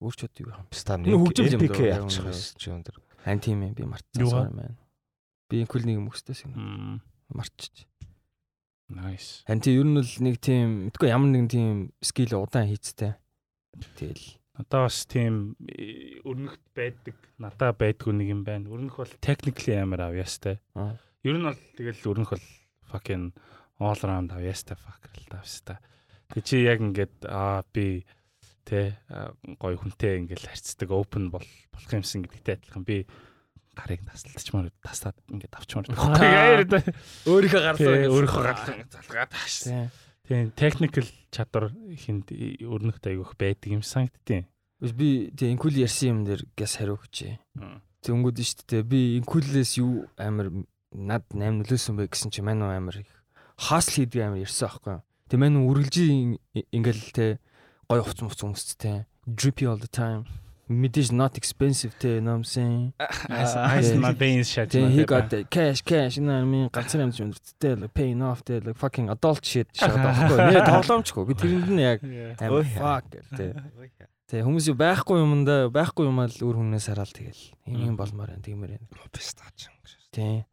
өөрчөд 0.04 0.36
юу 0.44 0.52
юм. 0.52 0.68
Стан 0.76 1.08
хөгжим 1.08 1.56
юм 1.56 1.64
даа, 1.72 2.04
чи 2.60 2.68
өндөр. 2.76 2.96
Ань 3.24 3.40
тийм 3.40 3.64
юм 3.64 3.72
би 3.72 3.88
мартсан. 3.88 4.20
Юу 4.20 4.44
вэ? 4.44 4.76
Би 5.50 5.62
инкул 5.62 5.86
нэг 5.86 6.00
юм 6.00 6.10
сигнал 6.14 6.56
Мм, 6.56 7.02
марччих. 7.30 7.88
Nice. 8.90 9.42
Харин 9.48 9.62
тийм 9.62 9.80
ер 9.80 9.86
нь 9.86 9.98
бол 9.98 10.14
нэг 10.30 10.36
тийм 10.42 10.66
мэдгүй 10.90 11.10
ямар 11.10 11.30
нэгэн 11.34 11.50
тийм 11.50 11.74
скил 12.02 12.38
удаан 12.38 12.70
хийцтэй. 12.70 13.18
Тэгэл 13.98 14.38
Надаа 14.56 14.86
бас 14.88 15.04
тийм 15.04 15.58
э, 15.68 16.24
өрнөхт 16.24 16.64
байдаг, 16.72 17.16
надаа 17.44 17.76
байдгүй 17.76 18.14
нэг 18.16 18.30
юм 18.32 18.44
байна. 18.48 18.72
Өрнөх 18.72 19.02
бол 19.02 19.12
technically 19.20 19.76
амар 19.76 20.08
авьяастай. 20.08 20.62
Ер 21.28 21.36
нь 21.36 21.44
бол 21.44 21.60
тэгэл 21.76 22.08
өрнөх 22.08 22.32
бол 22.32 22.46
fucking 22.88 23.36
all 23.84 24.00
around 24.00 24.32
авьяастай 24.32 24.80
fucker 24.80 25.12
л 25.12 25.28
тавьста. 25.28 25.84
Тэг 26.32 26.48
чи 26.48 26.64
яг 26.64 26.80
ингээд 26.80 27.28
аа 27.28 27.68
би 27.76 28.08
тэ 28.64 28.96
гой 29.60 29.76
хүнтэй 29.76 30.24
ингээд 30.24 30.48
харьцдаг 30.48 30.88
open 30.88 31.36
бол 31.36 31.44
болох 31.76 31.92
юмсан 31.92 32.24
гэдэгтэй 32.24 32.56
адилхан 32.56 32.88
би 32.88 33.04
гарыг 33.76 34.02
таслалтчмаар 34.08 34.72
таслаад 34.82 35.18
ингээд 35.30 35.54
авчмаар. 35.54 35.86
өөрийнхөө 37.28 37.62
Тэ 37.78 38.10
өөрийнхөө 38.10 38.44
гарсан 38.48 38.88
залгаад 38.90 39.30
тааш. 39.36 39.56
Тийм. 40.26 40.50
Technical 40.58 41.06
чадвар 41.30 41.70
хинд 41.94 42.32
өрнөхт 42.34 43.06
айгүйх 43.06 43.36
байдаг 43.38 43.70
юм 43.70 43.84
санагдтiin. 43.86 44.48
Би 44.82 45.30
тийм 45.38 45.60
инкул 45.60 45.76
ярьсан 45.76 46.10
юм 46.10 46.20
дээр 46.26 46.42
гэс 46.58 46.82
хариу 46.82 46.98
өгчээ. 46.98 47.38
Тэнгүүд 48.02 48.38
нь 48.42 48.48
шүү 48.48 48.66
дээ. 48.66 48.84
Би 48.90 49.22
инкулээс 49.22 49.78
юу 49.78 50.10
амар 50.18 50.50
над 50.96 51.24
8 51.30 51.62
нөлөөсөн 51.62 52.00
бэ 52.00 52.10
гэсэн 52.10 52.34
чи 52.34 52.42
манай 52.42 52.80
амар 52.80 53.06
их 53.06 53.12
хасл 53.60 54.02
хийдэг 54.02 54.22
амар 54.26 54.42
ярьсан 54.42 54.66
аахгүй. 54.66 54.98
Тэг 55.30 55.38
манай 55.42 55.62
үргэлжийн 55.62 56.42
ингээл 56.74 57.06
те 57.14 57.26
гой 57.90 58.02
хувц 58.02 58.20
мувц 58.26 58.42
хүмүүстэй 58.42 59.06
drippy 59.26 59.66
all 59.66 59.78
the 59.78 59.88
time. 59.88 60.26
Мэдээж 60.66 61.14
not 61.14 61.38
expensive 61.38 61.94
те 62.02 62.18
you 62.18 62.22
know 62.26 62.42
what 62.42 62.42
I'm 62.42 62.44
saying. 62.44 62.94
Ice 63.30 63.94
my 64.02 64.14
veins 64.14 64.50
shut. 64.50 64.70
Тэг 64.74 64.90
he 64.90 65.06
got 65.06 65.30
the 65.30 65.46
cash 65.46 65.82
cash 65.86 66.18
you 66.18 66.26
know 66.26 66.34
what 66.34 66.42
I 66.42 66.50
mean 66.50 66.68
ганцхан 66.74 67.06
юм 67.06 67.12
чинь 67.14 67.30
өндөрттэй 67.30 67.74
like 67.86 67.94
paying 67.94 68.22
off 68.26 68.42
те 68.42 68.58
like 68.66 68.74
fucking 68.74 69.14
adult 69.14 69.46
shit 69.46 69.70
шахаад 69.78 70.10
аахгүй. 70.10 70.38
Нэ 70.50 70.66
тоглоомчгүй. 70.66 71.24
Би 71.30 71.34
тэрэнд 71.38 71.70
нь 71.70 71.84
яг 71.86 72.00
амар 72.42 72.66
fuck 72.66 73.06
те. 73.38 73.54
Тэг 74.26 74.42
хүмүүс 74.42 74.74
юу 74.74 74.78
байхгүй 74.82 75.22
юмдаа 75.22 75.70
байхгүй 75.70 76.10
юмаа 76.10 76.26
л 76.26 76.42
өөр 76.42 76.58
хүнээс 76.58 76.90
хараал 76.90 77.14
тэгэл 77.14 77.42
юм 77.70 77.94
юм 77.94 77.96
болмоор 78.00 78.34
байна 78.34 78.42
тиймэр 78.42 78.82
байна. 78.82 78.90
Пистач. 79.14 79.70
Тий. 80.10 80.50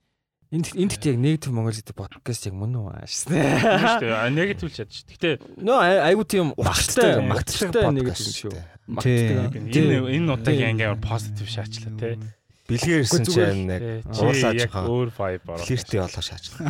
Энд 0.53 0.69
энд 0.77 0.93
яг 1.01 1.17
негатив 1.17 1.53
монгол 1.57 1.73
гэдэг 1.73 1.97
подкаст 1.97 2.45
яг 2.45 2.53
мөн 2.61 2.77
үү 2.77 2.93
ааш. 2.93 3.25
шүү 3.25 4.05
дээ. 4.05 4.29
Негатив 4.37 4.69
л 4.69 4.77
чадчих. 4.77 5.09
Гэтэ 5.09 5.31
Нөө 5.65 5.81
айгу 6.13 6.29
тийм 6.29 6.53
магттай 6.61 7.25
подкаст 7.25 7.89
негатив 7.97 8.37
шүү. 8.37 8.53
Тий. 9.01 9.33
энэ 9.73 10.13
энэ 10.13 10.29
удаагийн 10.29 10.77
анги 10.77 10.85
амар 10.85 11.01
позитив 11.01 11.49
шаачлаа 11.49 11.97
те. 11.97 12.21
Үгүй 12.73 13.21
зүгээр. 13.27 13.53
чинь 13.53 13.69
яг 13.69 13.83
Чи 14.13 14.21
уурлаач 14.23 14.61
яг 14.63 14.73
хаа. 14.73 14.87
өөр 14.89 15.09
vibe 15.13 15.47
ороо. 15.53 15.67
Флиртээ 15.67 16.01
олоо 16.03 16.23
шаачлаа. 16.23 16.61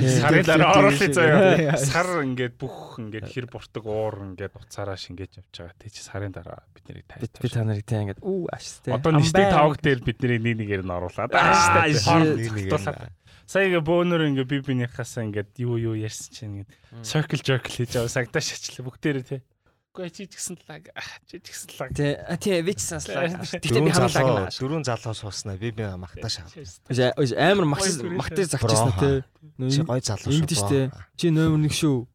Сарын 0.00 0.44
дараа 0.48 0.72
оруулах 0.80 1.12
заяа. 1.12 1.76
Сар 1.76 2.08
ингээд 2.24 2.54
бүх 2.56 2.78
ингээд 3.02 3.26
хэр 3.28 3.46
буртаг 3.52 3.84
уур 3.84 4.14
ингээд 4.32 4.54
уцаараа 4.56 4.96
шингээж 4.96 5.32
явж 5.44 5.52
байгаа. 5.52 5.76
Тэ 5.76 5.92
чи 5.92 6.00
сарын 6.00 6.32
дараа 6.32 6.64
бид 6.72 6.84
нарыг 6.88 7.04
тайлбар. 7.04 7.42
би 7.42 7.48
та 7.52 7.62
нарыг 7.64 7.84
тий 7.84 7.98
ингээд 8.00 8.20
үү 8.24 8.40
ааш 8.48 8.66
тий. 8.80 8.92
Одоо 8.94 9.10
нэстэг 9.12 9.46
тавг 9.52 9.76
дээр 9.82 10.00
бидний 10.00 10.38
нэг 10.40 10.56
нэгээр 10.64 10.82
нь 10.86 10.94
оруулаад. 10.94 11.30
Аа, 11.34 11.88
shit. 11.92 13.12
Сая 13.44 13.68
ингээ 13.68 13.84
бөөнөр 13.84 14.24
ингээ 14.32 14.48
би 14.48 14.56
бинийхаасаа 14.64 15.28
ингээд 15.28 15.60
юу 15.60 15.76
юу 15.76 15.94
ярьсан 16.00 16.32
чинь 16.32 16.64
ингээд 16.64 16.70
circle 17.04 17.44
jerk 17.44 17.68
хийж 17.68 17.92
аваа 18.00 18.08
сагдаа 18.08 18.40
шачлаа 18.40 18.88
бүгдээрээ 18.88 19.24
те. 19.28 19.44
Үгүй 19.94 20.10
чи 20.10 20.26
ч 20.26 20.34
гэсэн 20.34 20.58
лаг 20.66 20.90
чи 21.30 21.38
ч 21.38 21.54
гэсэн 21.54 21.70
лаг. 21.78 21.94
Тий 21.94 22.18
тий 22.42 22.58
вич 22.66 22.82
санслаа. 22.82 23.30
Гэтэ 23.30 23.78
би 23.78 23.94
хамлаг 23.94 24.50
дөрөв 24.50 24.82
залуу 24.82 25.14
сууснаа 25.14 25.54
би 25.54 25.70
би 25.70 25.86
магтаа 25.86 26.26
шаа. 26.26 26.50
Амар 27.38 27.62
магтаж 27.70 28.02
магтаж 28.02 28.58
загчсан 28.58 28.90
тий. 28.98 29.22
Чи 29.70 29.86
гой 29.86 30.02
залуу 30.02 30.34
шүү. 30.34 30.50
штэ. 30.50 30.90
Чи 31.14 31.30
номер 31.30 31.70
1 31.70 31.78
шүү. 31.78 32.10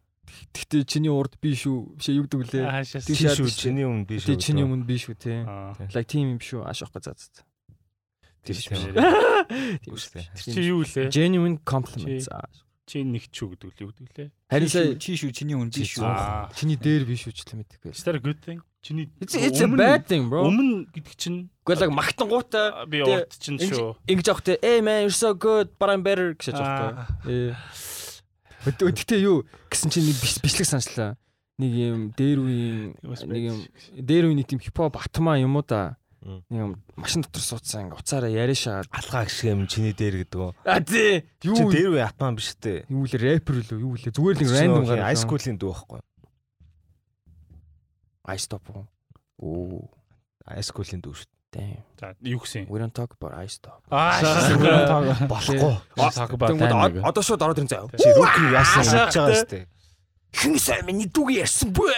Гэтэ 0.59 0.83
чиний 0.91 1.07
урд 1.07 1.39
би 1.39 1.55
шүү. 1.55 1.95
Бишээ 1.95 2.19
юу 2.19 2.27
гэдэг 2.27 2.51
лээ. 2.51 2.67
Тий, 2.99 3.15
Чи 3.15 3.31
шүү 3.31 3.47
чиний 3.47 3.87
өмнө 3.87 4.03
би 4.11 4.19
шүү. 4.19 4.27
Тэ 4.27 4.43
чиний 4.43 4.67
өмнө 4.67 4.83
би 4.83 4.95
шүү 4.99 5.15
тий. 5.15 5.39
Like 5.95 6.11
team 6.11 6.35
юм 6.35 6.43
шүү. 6.43 6.67
Ааш 6.67 6.83
ахгүй 6.83 6.99
заа 6.99 7.15
заа. 7.15 7.47
тийш 8.43 8.67
Тийм 8.67 8.91
тийм. 8.91 8.91
шүү. 9.87 10.27
Тийм. 10.35 10.51
Чи 10.51 10.61
юу 10.67 10.83
лээ? 10.83 11.07
Genuine 11.15 11.57
compliment. 11.63 12.27
Чи 12.89 13.05
нэг 13.05 13.29
ч 13.29 13.45
юу 13.45 13.53
гэдэг 13.53 13.69
л 13.69 13.81
юу 13.85 13.89
гэдэг 13.93 14.17
лээ? 14.17 14.29
Харин 14.49 14.69
сая 14.73 14.97
чи 14.97 15.13
шүү 15.13 15.29
чиний 15.29 15.53
үн 15.53 15.69
чи 15.69 15.85
шүү. 15.85 16.09
Чиний 16.57 16.73
дээр 16.73 17.05
би 17.05 17.13
шүү 17.13 17.29
ч 17.37 17.45
л 17.45 17.61
мэдэхгүй. 17.61 17.93
Is 17.93 18.01
that 18.01 18.17
a 18.17 18.21
good 18.23 18.41
thing? 18.41 18.65
Чиний 18.81 19.13
It's, 19.21 19.37
it's 19.37 19.61
a 19.61 19.69
bad 19.69 20.09
thing, 20.09 20.25
bro. 20.25 20.49
Өмнө 20.49 20.89
гэдэг 20.89 21.13
чинь 21.13 21.53
Гэхдээ 21.69 21.85
л 21.85 21.93
магтангуудаа 21.93 22.89
би 22.89 23.05
урд 23.05 23.29
чинь 23.37 23.61
шүү. 23.61 23.93
ингэж 24.09 24.27
авахтай 24.33 24.57
hey 24.65 24.81
man 24.81 25.05
you're 25.05 25.13
so 25.13 25.37
good 25.37 25.69
but 25.77 25.93
I'm 25.93 26.01
better 26.01 26.33
гэж 26.33 26.57
аахгүй. 26.57 26.97
Ээ. 27.29 27.53
Өдөртөө 28.73 29.19
юу 29.21 29.45
гэсэн 29.69 29.93
чинь 29.93 30.09
биш- 30.09 30.41
бичлэг 30.41 30.65
санслаа. 30.65 31.13
Нэг 31.59 31.71
юм 31.75 32.01
дээр 32.15 32.39
үеийн 32.41 32.97
нэг 33.03 33.43
юм 33.53 33.57
дээр 33.93 34.31
үеийн 34.31 34.39
нэг 34.41 34.47
тийм 34.49 34.63
хипхоп 34.63 34.95
батмаа 34.97 35.37
юм 35.37 35.59
уу 35.59 35.63
да. 35.67 35.98
Мм. 36.19 36.43
Нэг 36.51 36.59
юм 36.59 36.71
машин 36.99 37.23
дотор 37.23 37.39
суудсан 37.41 37.87
ингээ 37.87 37.99
уцаараа 38.03 38.27
яриа 38.27 38.55
шаад. 38.57 38.91
Алгаа 38.91 39.23
гişг 39.23 39.47
юм 39.47 39.67
чиний 39.71 39.95
дээр 39.95 40.27
гэдэг 40.27 40.35
үү? 40.35 40.51
А 40.67 40.83
тий. 40.83 41.23
Чи 41.39 41.47
Юу 41.47 41.71
дээр 41.71 41.95
үе 41.95 42.03
атман 42.03 42.35
биш 42.35 42.51
үү? 42.59 42.83
юу 42.91 43.07
л 43.07 43.13
рэпер 43.15 43.55
л 43.63 43.71
юу 43.79 43.95
л 43.95 44.03
зүгээр 44.03 44.35
л 44.35 44.41
нэг 44.43 44.51
рандом 44.51 44.83
high 44.99 45.15
school-ийн 45.15 45.55
дүү 45.55 45.71
байхгүй. 45.71 45.99
I 48.29 48.37
stop. 48.37 48.61
Оо. 49.39 49.87
School-ийн 50.59 50.99
дүү 51.01 51.15
шүү. 51.23 51.27
Damn. 51.49 51.81
За 51.97 52.13
юу 52.21 52.37
гэсэн? 52.43 52.67
We 52.69 52.77
don't 52.77 52.93
talk 52.93 53.15
about 53.17 53.33
I 53.33 53.47
stop. 53.49 53.81
Аа. 53.89 54.21
Болохгүй. 55.25 55.73
Од- 55.97 57.01
одоо 57.09 57.23
шууд 57.25 57.41
ороод 57.41 57.57
ирэн 57.57 57.69
заяа. 57.71 57.89
Чи 57.97 58.11
рүүки 58.13 58.53
яасан 58.53 58.83
хийж 58.85 59.15
байгаа 59.17 59.33
те. 59.33 59.39
шүү 59.39 59.49
дээ. 59.49 59.65
Хэн 60.29 60.55
сайн 60.61 60.85
миний 60.85 61.09
дүүг 61.09 61.33
ярьсан 61.41 61.73
бүү. 61.73 61.89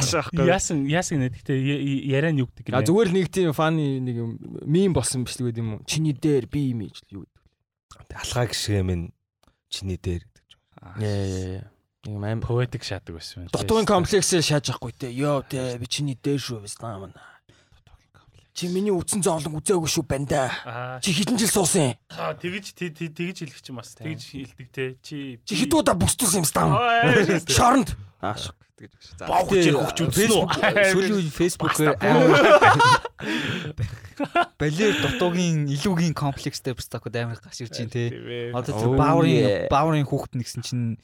Ашаахгүй. 0.00 0.48
Яасан 0.48 0.88
яасан 0.88 1.20
нэг 1.20 1.36
гэхдээ 1.36 1.60
яриа 2.08 2.32
нь 2.32 2.40
юу 2.40 2.48
гэдэг 2.48 2.72
А 2.72 2.80
лээ? 2.80 2.88
зүгээр 2.88 3.10
нэг 3.12 3.26
тийм 3.28 3.52
фаны 3.52 4.00
нэг 4.00 4.16
юм 4.16 4.30
мим 4.64 4.96
болсон 4.96 5.28
бичлэг 5.28 5.52
байд 5.52 5.60
юм 5.60 5.68
уу? 5.76 5.84
Чиний 5.84 6.16
дээр 6.16 6.48
би 6.48 6.72
имиж 6.72 7.04
л 7.12 7.20
юу 7.20 7.22
гэдэг. 7.28 8.16
Алгаа 8.16 8.48
гişг 8.48 8.72
юм 8.80 9.12
чиний 9.68 10.00
дээр 10.00 10.24
гэдэг. 10.24 10.44
Яа 11.04 11.04
яа 11.04 11.46
яа. 11.60 11.68
Нэг 12.08 12.12
юм 12.16 12.24
аим 12.24 12.40
поэтик 12.40 12.80
шаадаг 12.80 13.20
байсан 13.20 13.50
дутуугийн 13.52 13.84
комплексээр 13.84 14.40
шааж 14.40 14.72
авахгүй 14.72 14.96
те. 14.96 15.12
Йоо 15.12 15.44
те 15.44 15.76
би 15.76 15.86
чиний 15.86 16.16
дээр 16.16 16.40
шүү 16.40 16.64
вэстаа 16.64 16.96
мана. 16.96 17.20
Чи 18.56 18.72
миний 18.72 18.88
үтсэн 18.88 19.20
зоолон 19.20 19.60
үзээгүй 19.60 19.84
шүү 19.84 20.08
банда. 20.08 20.48
Аа. 20.64 20.96
Чи 21.04 21.12
хэдэн 21.12 21.36
жил 21.36 21.52
суусан? 21.52 21.92
Аа, 22.08 22.32
тэгэж 22.40 22.72
тий- 22.72 22.88
тий- 22.88 23.12
тэгэж 23.12 23.44
хэлэх 23.44 23.60
чинь 23.60 23.76
бас 23.76 23.92
тэгэж 23.92 24.16
хэлдэг 24.32 24.68
те. 24.72 24.96
Чи 25.04 25.36
Чи 25.44 25.60
хэд 25.60 25.76
удаа 25.76 25.92
бүстүүлсэн 25.92 26.40
юм 26.40 26.48
стам? 26.48 26.72
Аа, 26.72 27.12
Шоронд. 27.44 27.92
Ааш. 28.24 28.56
гэж. 28.80 28.88
За. 29.20 29.28
Бог 29.28 29.52
чи 29.52 29.76
хөвч 29.76 29.98
үзсэн 30.08 30.32
үү? 30.32 30.44
Сүүлийн 30.88 31.20
үе 31.20 31.28
фэйсбүүкээр 31.36 31.92
балер 34.60 34.92
дутуугийн 35.04 35.68
илүүгийн 35.68 36.12
комплекстэй 36.16 36.72
бустакууд 36.76 37.12
амар 37.16 37.36
гарч 37.40 37.60
ирж 37.64 37.76
байна 37.76 37.92
те. 37.92 38.04
Одоо 38.56 38.96
бааврын 38.96 39.68
бааврын 39.72 40.04
хүүхэд 40.08 40.32
нэгсэн 40.40 40.60
чинь 40.64 40.96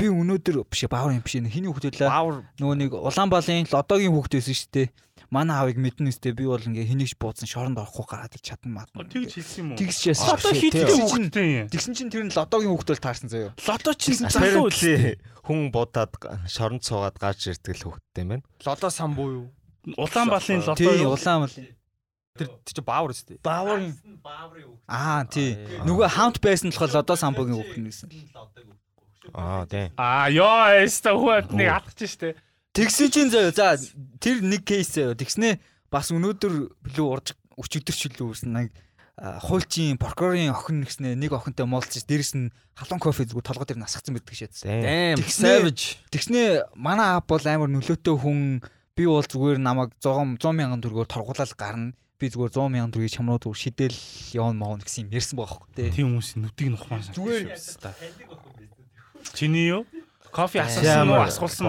би 0.00 0.08
өнөөдөр 0.08 0.64
биш 0.68 0.84
бааврын 0.88 1.20
биш 1.24 1.36
хэний 1.40 1.68
хүүхэд 1.68 2.00
вэ? 2.00 2.08
Баавар 2.08 2.44
Нөгөө 2.60 2.76
нэг 2.80 2.92
Улаанбаалын 2.96 3.68
лодогийн 3.72 4.12
хүүхэд 4.12 4.32
байсан 4.40 4.56
шүү 4.56 4.72
дээ. 4.72 4.88
Манай 5.34 5.58
аавыг 5.58 5.82
мэднэ 5.82 6.14
үстэй 6.14 6.30
би 6.30 6.46
бол 6.46 6.62
ингээ 6.62 6.86
хэнийгч 6.94 7.18
буудсан 7.18 7.50
шоронд 7.50 7.82
орохгүй 7.82 8.06
гараад 8.06 8.38
ир 8.38 8.42
чадна 8.46 8.86
маа. 8.86 8.86
Тэгж 8.86 9.34
хэлсэн 9.34 9.58
юм 9.66 9.68
уу? 9.74 9.82
Одоо 9.82 10.52
shit, 10.54 10.62
хит 10.62 10.74
тий. 10.78 10.86
хүүхдтэй. 10.86 11.50
Тэгсэн 11.74 11.94
чинь 11.98 12.12
тэр 12.14 12.22
нь 12.22 12.34
лодогийн 12.38 12.70
хүүхэд 12.70 12.90
бол 12.94 13.02
таарсан 13.02 13.28
заяа. 13.34 13.50
Лото 13.58 13.90
чинь 13.98 14.22
залуу 14.30 14.70
Apparently 14.70 15.18
хүн 15.42 15.74
будаад 15.74 16.14
шоронд 16.46 16.86
суугаад 16.86 17.18
гарч 17.18 17.50
ирдэг 17.50 17.74
л 17.82 17.84
хөвгттэй 17.90 18.22
юм 18.22 18.30
байна. 18.38 18.46
лодо 18.62 18.88
сан 18.94 19.10
буу 19.18 19.28
юу? 19.28 19.46
Улаанбаалын 19.98 20.62
лото 20.62 20.78
Тий, 20.78 21.02
юу? 21.02 21.18
Улаанбаалын 21.18 21.66
Тэр 22.34 22.50
чи 22.66 22.82
баавар 22.82 23.14
үстэй. 23.14 23.38
бааврын 23.42 23.94
Аа 24.90 25.22
тий. 25.30 25.54
Нөгөө 25.86 26.08
хаунт 26.10 26.42
байсан 26.42 26.74
болохоор 26.74 26.94
лодо 26.98 27.14
самбогийн 27.14 27.54
хүүхэд 27.62 27.82
нэгсэн. 27.86 28.08
Аа 29.30 29.62
тийм. 29.70 29.94
Аа, 29.94 30.26
ёо, 30.34 30.66
эста 30.82 31.14
хүүхэд 31.14 31.54
нэг 31.54 31.68
алдчих 31.70 32.10
штэ. 32.10 32.34
Тэгсэн 32.74 33.08
чинь 33.14 33.30
заяа 33.30 33.54
за 33.54 33.78
тэр 34.18 34.42
нэг 34.42 34.66
кейс 34.66 34.90
заяа. 34.90 35.14
Тэгснээ 35.14 35.62
бас 35.94 36.10
өнөөдөр 36.10 36.54
билүү 36.82 37.06
урж 37.06 37.34
өчигдөр 37.54 37.94
ч 37.94 38.10
илүү 38.10 38.34
үүсэн 38.34 38.50
нэг 38.50 38.74
хуульчийн 39.14 39.94
прокурорын 39.94 40.50
охин 40.50 40.82
нэгснээ 40.82 41.14
нэг 41.14 41.30
охинтой 41.38 41.70
муулчих 41.70 42.02
дээрэс 42.02 42.34
нь 42.34 42.50
халуун 42.74 42.98
кофе 42.98 43.22
зүг 43.30 43.46
толгой 43.46 43.62
дээр 43.70 43.78
насгацсан 43.78 44.10
байдаг 44.18 44.34
Тэгснээ- 45.22 45.62
savage. 45.62 46.02
Тэгснээ 46.10 46.74
манай 46.74 47.14
аав 47.14 47.22
бол 47.30 47.46
амар 47.46 47.70
нөлөөтэй 47.70 48.10
хүн 48.10 48.58
би 48.98 49.06
бол 49.06 49.22
зүгээр 49.22 49.62
намайг 49.62 49.94
100 50.02 50.34
100 50.42 50.50
мянган 50.58 50.82
төгрөгөөр 50.82 51.06
торгуулаад 51.06 51.54
гарна. 51.54 51.94
Би 52.18 52.26
зүгээр 52.26 52.58
100 52.58 52.74
мянган 52.74 52.90
төгрөгийг 52.90 53.14
чамруу 53.14 53.38
түр 53.38 53.54
шидэл 53.54 53.94
явна 54.34 54.58
маа 54.58 54.82
гэсэн 54.82 55.06
юм 55.06 55.14
ярьсан 55.14 55.38
байгаа 55.38 55.62
хөөхгүй 55.62 55.74
тий. 55.78 55.90
Тийм 55.94 56.06
хүмүүсийн 56.10 56.40
нүдийг 56.42 56.68
нухмаа. 56.74 56.98
Зүгээр. 57.14 57.54
Чиний 59.30 59.70
юу? 59.70 59.86
Кофе 60.34 60.58
асуулсан 60.58 61.06
уу? 61.06 61.14
Ямар 61.14 61.30
Асуулсан 61.30 61.66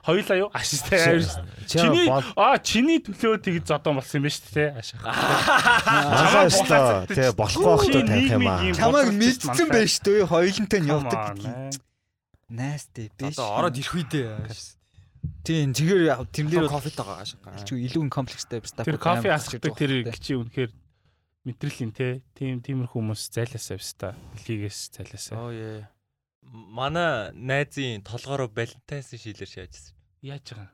уу? 0.00 0.08
Хоёулаа 0.08 0.36
юу? 0.40 0.48
Ашигтай. 0.56 1.20
Чиний 1.68 2.08
Чиний 2.08 2.24
аа 2.36 2.56
чиний 2.58 2.98
төлөө 3.04 3.38
тэгж 3.44 3.64
зодон 3.68 3.96
болсон 4.00 4.20
юм 4.20 4.24
байна 4.24 4.32
шүү 4.32 4.52
дээ. 4.56 4.70
Ашиг. 4.80 4.96
Манайстаа 5.04 7.04
тий 7.06 7.28
болохгүй 7.36 7.68
байх 7.68 7.84
та 7.84 8.00
таних 8.08 8.32
юм 8.32 8.48
аа. 8.48 8.64
Бодлого 8.64 9.12
мэдсэн 9.12 9.68
байж 9.68 10.00
төө 10.00 10.24
хоёулантай 10.26 10.80
нь 10.80 10.88
Come 10.88 11.04
явдаг. 11.04 11.36
Найстай 12.48 13.12
биш. 13.14 13.36
Одоо 13.36 13.48
ороод 13.60 13.76
ирэх 13.76 13.92
үедээ. 13.94 14.40
Тийм 15.44 15.76
зүгээр 15.76 16.24
тэрнэр 16.32 16.68
кофе 16.72 16.90
тагаа 16.90 17.20
ашиг. 17.22 17.38
чи 17.68 17.76
илүү 17.76 18.08
комплекстэй 18.08 18.60
бас 18.64 18.72
Тэр 18.72 18.96
кофе 18.96 19.28
асахдаг 19.30 19.76
тэр 19.76 20.08
чи 20.16 20.32
үнэхээр 20.34 20.72
мэдрэлийн 21.44 21.92
те. 21.92 22.22
Тим 22.34 22.60
тиймэрхүү 22.64 23.00
хүмүүс 23.00 23.28
зайласаа 23.32 23.76
өста. 23.76 24.14
Лигээс 24.48 24.90
зайласаа. 24.96 25.36
Оо 25.36 25.52
яа. 25.52 25.88
Манай 26.50 27.30
найзын 27.32 28.02
толгоороо 28.02 28.48
Valentine's 28.50 29.14
шилэр 29.14 29.46
шаажсан. 29.46 29.94
Яаж 30.22 30.50
байгаа? 30.50 30.68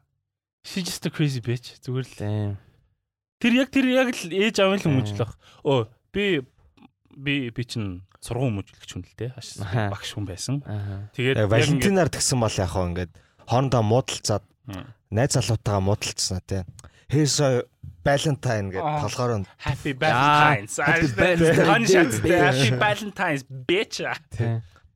She 0.64 0.82
just 0.82 1.04
a 1.06 1.10
crazy 1.10 1.40
bitch. 1.44 1.76
Зүгээр 1.84 2.06
л. 2.08 2.56
Тэр 3.38 3.52
яг 3.60 3.68
тэр 3.70 3.86
яг 3.92 4.08
л 4.16 4.32
ээж 4.32 4.56
аав 4.64 4.80
л 4.80 4.84
хүмүүжлэх. 4.88 5.32
Өө 5.68 5.86
би 6.16 6.40
би 7.16 7.34
би 7.52 7.62
чин 7.68 8.02
сургууль 8.24 8.64
хүмүүжлэгч 8.64 8.90
хүн 8.96 9.04
л 9.04 9.14
те. 9.20 9.28
Багш 9.92 10.16
хүн 10.16 10.24
байсан. 10.26 10.64
Тэгээд 11.12 11.36
ингээд- 11.44 11.52
Валентинаар 11.52 12.08
тэгсэн 12.08 12.40
бол 12.40 12.56
яг 12.56 12.70
хаа 12.72 12.88
ингээд 12.88 13.12
хоорондоо 13.44 13.82
муудалцаад 13.84 14.44
найз 15.12 15.36
залуутаагаа 15.36 15.84
муудалцсан 15.84 16.40
тий. 16.48 16.64
Here's 17.12 17.38
a 17.44 17.62
Valentine 18.02 18.72
гэдэг 18.74 18.82
толгоор 19.06 19.44
нь 19.44 19.46
Happy 19.60 19.92
Valentine's. 19.94 20.80
Happy 20.80 21.06
Valentine's. 21.14 22.18
Happy 22.24 22.70
Valentine's 22.74 23.44
bitch. 23.44 24.00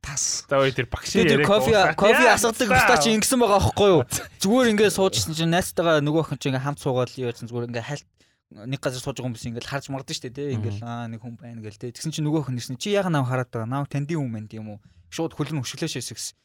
Тийм. 0.01 0.11
тас. 0.11 0.45
За 0.49 0.57
ой 0.57 0.73
тэр 0.73 0.89
багшийн 0.89 1.23
Тэр 1.29 1.45
яриаг 1.45 1.47
кофе 1.47 1.93
кофе 1.93 2.25
асуудаг 2.33 2.67
бустаа 2.73 2.97
чи 2.97 3.13
ингэсэн 3.13 3.37
байгаа 3.37 3.61
аахгүй 3.61 3.89
юу? 3.93 4.01
Зүгээр 4.41 4.71
ингээд 4.73 4.97
суужсэн 4.97 5.37
чинь 5.37 5.53
найстайгаа 5.53 6.01
нөгөө 6.01 6.25
охин 6.25 6.41
чи 6.41 6.49
ингээд 6.49 6.65
хамт 6.65 6.81
суугаад 6.81 7.13
явуулсан 7.13 7.45
зүгээр 7.45 7.69
ингээд 7.69 7.85
хальт 7.85 8.07
нэг 8.51 8.79
газар 8.81 8.99
сууж 8.99 9.15
байгаа 9.15 9.29
хүмүүс 9.31 9.45
ингээд 9.47 9.69
харж 9.69 9.85
мардсан 9.93 10.15
шүү 10.17 10.25
дээ 10.27 10.35
тий 10.35 10.49
ингээд 10.57 10.77
аа 10.83 11.07
нэг 11.07 11.21
хүн 11.21 11.37
байна 11.39 11.61
гэл 11.63 11.79
тий 11.79 11.93
тэгсэн 11.93 12.11
чинь 12.11 12.25
нөгөө 12.27 12.49
охин 12.49 12.57
нэрсэн 12.59 12.75
чи 12.81 12.91
яга 12.91 13.13
нав 13.13 13.29
хараад 13.29 13.47
байгаа? 13.47 13.69
Нав 13.69 13.87
тандийн 13.87 14.19
хүн 14.19 14.33
байна 14.33 14.49
тийм 14.51 14.67
үү? 14.75 14.79
Шууд 15.07 15.37
хөлн 15.37 15.63
хөшгөлөөшөөс 15.63 16.09
гэсэн 16.11 16.35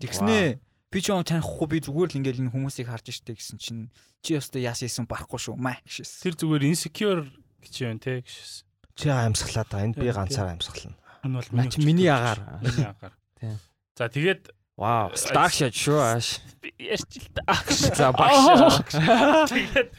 тэгснээ 0.00 0.46
би 0.92 0.98
ч 1.00 1.12
юм 1.12 1.20
танихгүй 1.20 1.66
би 1.68 1.78
зүгээр 1.84 2.08
л 2.08 2.18
ингээд 2.22 2.40
энэ 2.40 2.52
хүмүүсийг 2.56 2.88
харж 2.88 3.12
штэ 3.12 3.36
гэсэн 3.36 3.58
чинь 3.60 3.92
чи 4.24 4.36
өстө 4.36 4.64
яас 4.64 4.80
ийсэн 4.80 5.04
барахгүй 5.04 5.40
шүү 5.40 5.56
маа 5.60 5.76
гэшээс 5.84 6.24
Тэр 6.24 6.34
зүгээр 6.40 6.68
insecure 6.68 7.28
гэж 7.60 7.74
юм 7.84 8.00
те 8.00 8.20
гэж. 8.20 8.64
Чи 8.96 9.08
амьсгалаа 9.08 9.64
та 9.64 9.80
энэ 9.80 9.96
би 9.96 10.08
Тийм, 10.08 10.16
ганцаар 10.16 10.52
амьсгална. 10.52 10.96
Энэ 11.22 11.34
бол 11.38 11.70
чи 11.70 11.78
миний 11.84 12.10
агаар. 12.10 12.60
Миний 12.62 12.86
агаар. 12.86 13.14
Тийм. 13.38 13.56
За 13.96 14.08
тэгээд 14.08 14.50
Вау. 14.76 15.12
Shot 15.12 15.76
шүү 15.76 15.98
ааш. 16.00 16.40
ярьж 16.80 17.20
л 17.20 17.28
та. 17.36 17.54
За 17.92 18.08
багш. 18.10 18.88
Тэгээд 19.52 19.90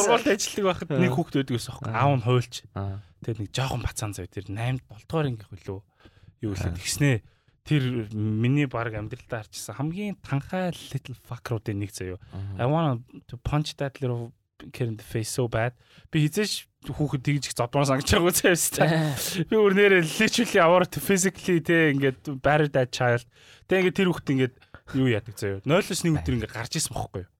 сургуульд 0.00 0.28
ажилладаг 0.32 0.64
байхад 0.64 0.88
нэг 0.96 1.12
хүүхд 1.12 1.34
байдаг 1.38 1.54
гэсэн 1.60 1.74
юм. 1.76 1.92
Аав 1.92 2.12
нь 2.16 2.24
хуйлч. 2.24 2.54
Тэгээд 3.20 3.40
нэг 3.44 3.50
жоохон 3.52 3.82
бацаан 3.84 4.16
зав 4.16 4.26
тэр 4.32 4.48
8 4.48 4.80
7 4.80 5.06
дугаар 5.06 5.28
анги 5.28 5.44
хөлөө 5.44 5.78
юу 6.40 6.54
лээ 6.56 6.72
тэгснээ 6.72 7.16
тэр 7.68 7.82
миний 8.16 8.64
баг 8.64 8.96
амьдралдаа 8.96 9.44
харчихсан 9.44 9.76
хамгийн 9.76 10.16
танхай 10.24 10.72
little 10.72 11.16
fucker-уудын 11.28 11.78
нэг 11.84 11.92
заяо. 11.92 12.16
I 12.56 12.64
want 12.64 13.04
to 13.28 13.36
punch 13.36 13.76
that 13.76 14.00
little 14.00 14.32
kid 14.72 14.88
in 14.88 14.96
the 14.96 15.04
face 15.04 15.28
so 15.28 15.48
bad. 15.48 15.76
Би 16.08 16.24
хизээш 16.24 16.68
хүүхэд 16.92 17.22
тэгж 17.24 17.44
их 17.48 17.54
зодмоор 17.56 17.88
сангаж 17.88 18.10
байгаа 18.12 18.52
үстэй. 18.52 18.88
Би 19.48 19.54
өөр 19.56 19.72
нэрээ 19.72 20.02
literally 20.20 20.84
to 20.90 21.00
physically 21.00 21.64
те 21.64 21.94
ингээд 21.96 22.42
battered 22.44 22.76
that 22.76 22.92
child. 22.92 23.24
Тэг 23.64 23.88
ингээд 23.88 23.96
тэр 23.96 24.08
хүүхэд 24.12 24.32
ингээд 24.34 24.54
юу 24.92 25.08
яадаг 25.08 25.34
заяо. 25.38 25.64
0-1 25.64 26.20
өдөр 26.20 26.34
ингээд 26.36 26.52
гарч 26.52 26.76
исэн 26.76 26.92
бохгүй 26.92 27.24
юу? 27.24 27.30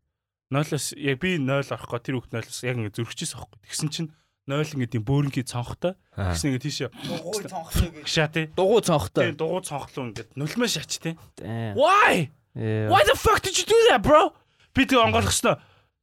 0-оос 0.54 0.96
яг 0.96 1.16
би 1.20 1.36
0 1.36 1.60
орохгоо 1.60 2.00
тэр 2.00 2.16
хүүхэд 2.20 2.32
0-оос 2.32 2.60
яг 2.64 2.76
ингээд 2.80 2.96
зөрчихсэн 2.96 3.38
бохгүй. 3.42 3.58
Тэгсэн 3.68 3.88
чинь 3.92 4.10
0 4.48 4.60
ингээд 4.64 4.96
юм 5.00 5.04
бөөрнгийн 5.04 5.48
цонхтой. 5.48 5.96
Тэгсэн 6.16 6.52
ингээд 6.52 6.64
тийшээ 6.64 6.88
дугуй 6.92 7.44
цонхлоо 7.48 7.88
гэж 7.92 8.04
гшаа 8.04 8.28
те. 8.28 8.42
дугуй 8.52 8.80
цонхтой 8.84 9.32
Тэгээ 9.32 9.40
дугуй 9.40 9.62
цонхлоо 9.64 10.04
ингээд 10.12 10.30
нулимаа 10.36 10.68
шач 10.68 11.00
те. 11.00 11.16
Damn. 11.40 11.76
Why? 11.76 12.28
Yeah. 12.52 12.92
Why 12.92 13.02
the 13.08 13.16
fuck 13.16 13.40
did 13.40 13.56
you 13.56 13.64
do 13.64 13.78
that, 13.88 14.04
bro? 14.04 14.36
Би 14.76 14.84
тэг 14.84 15.00
онгойлгосноо. 15.00 15.58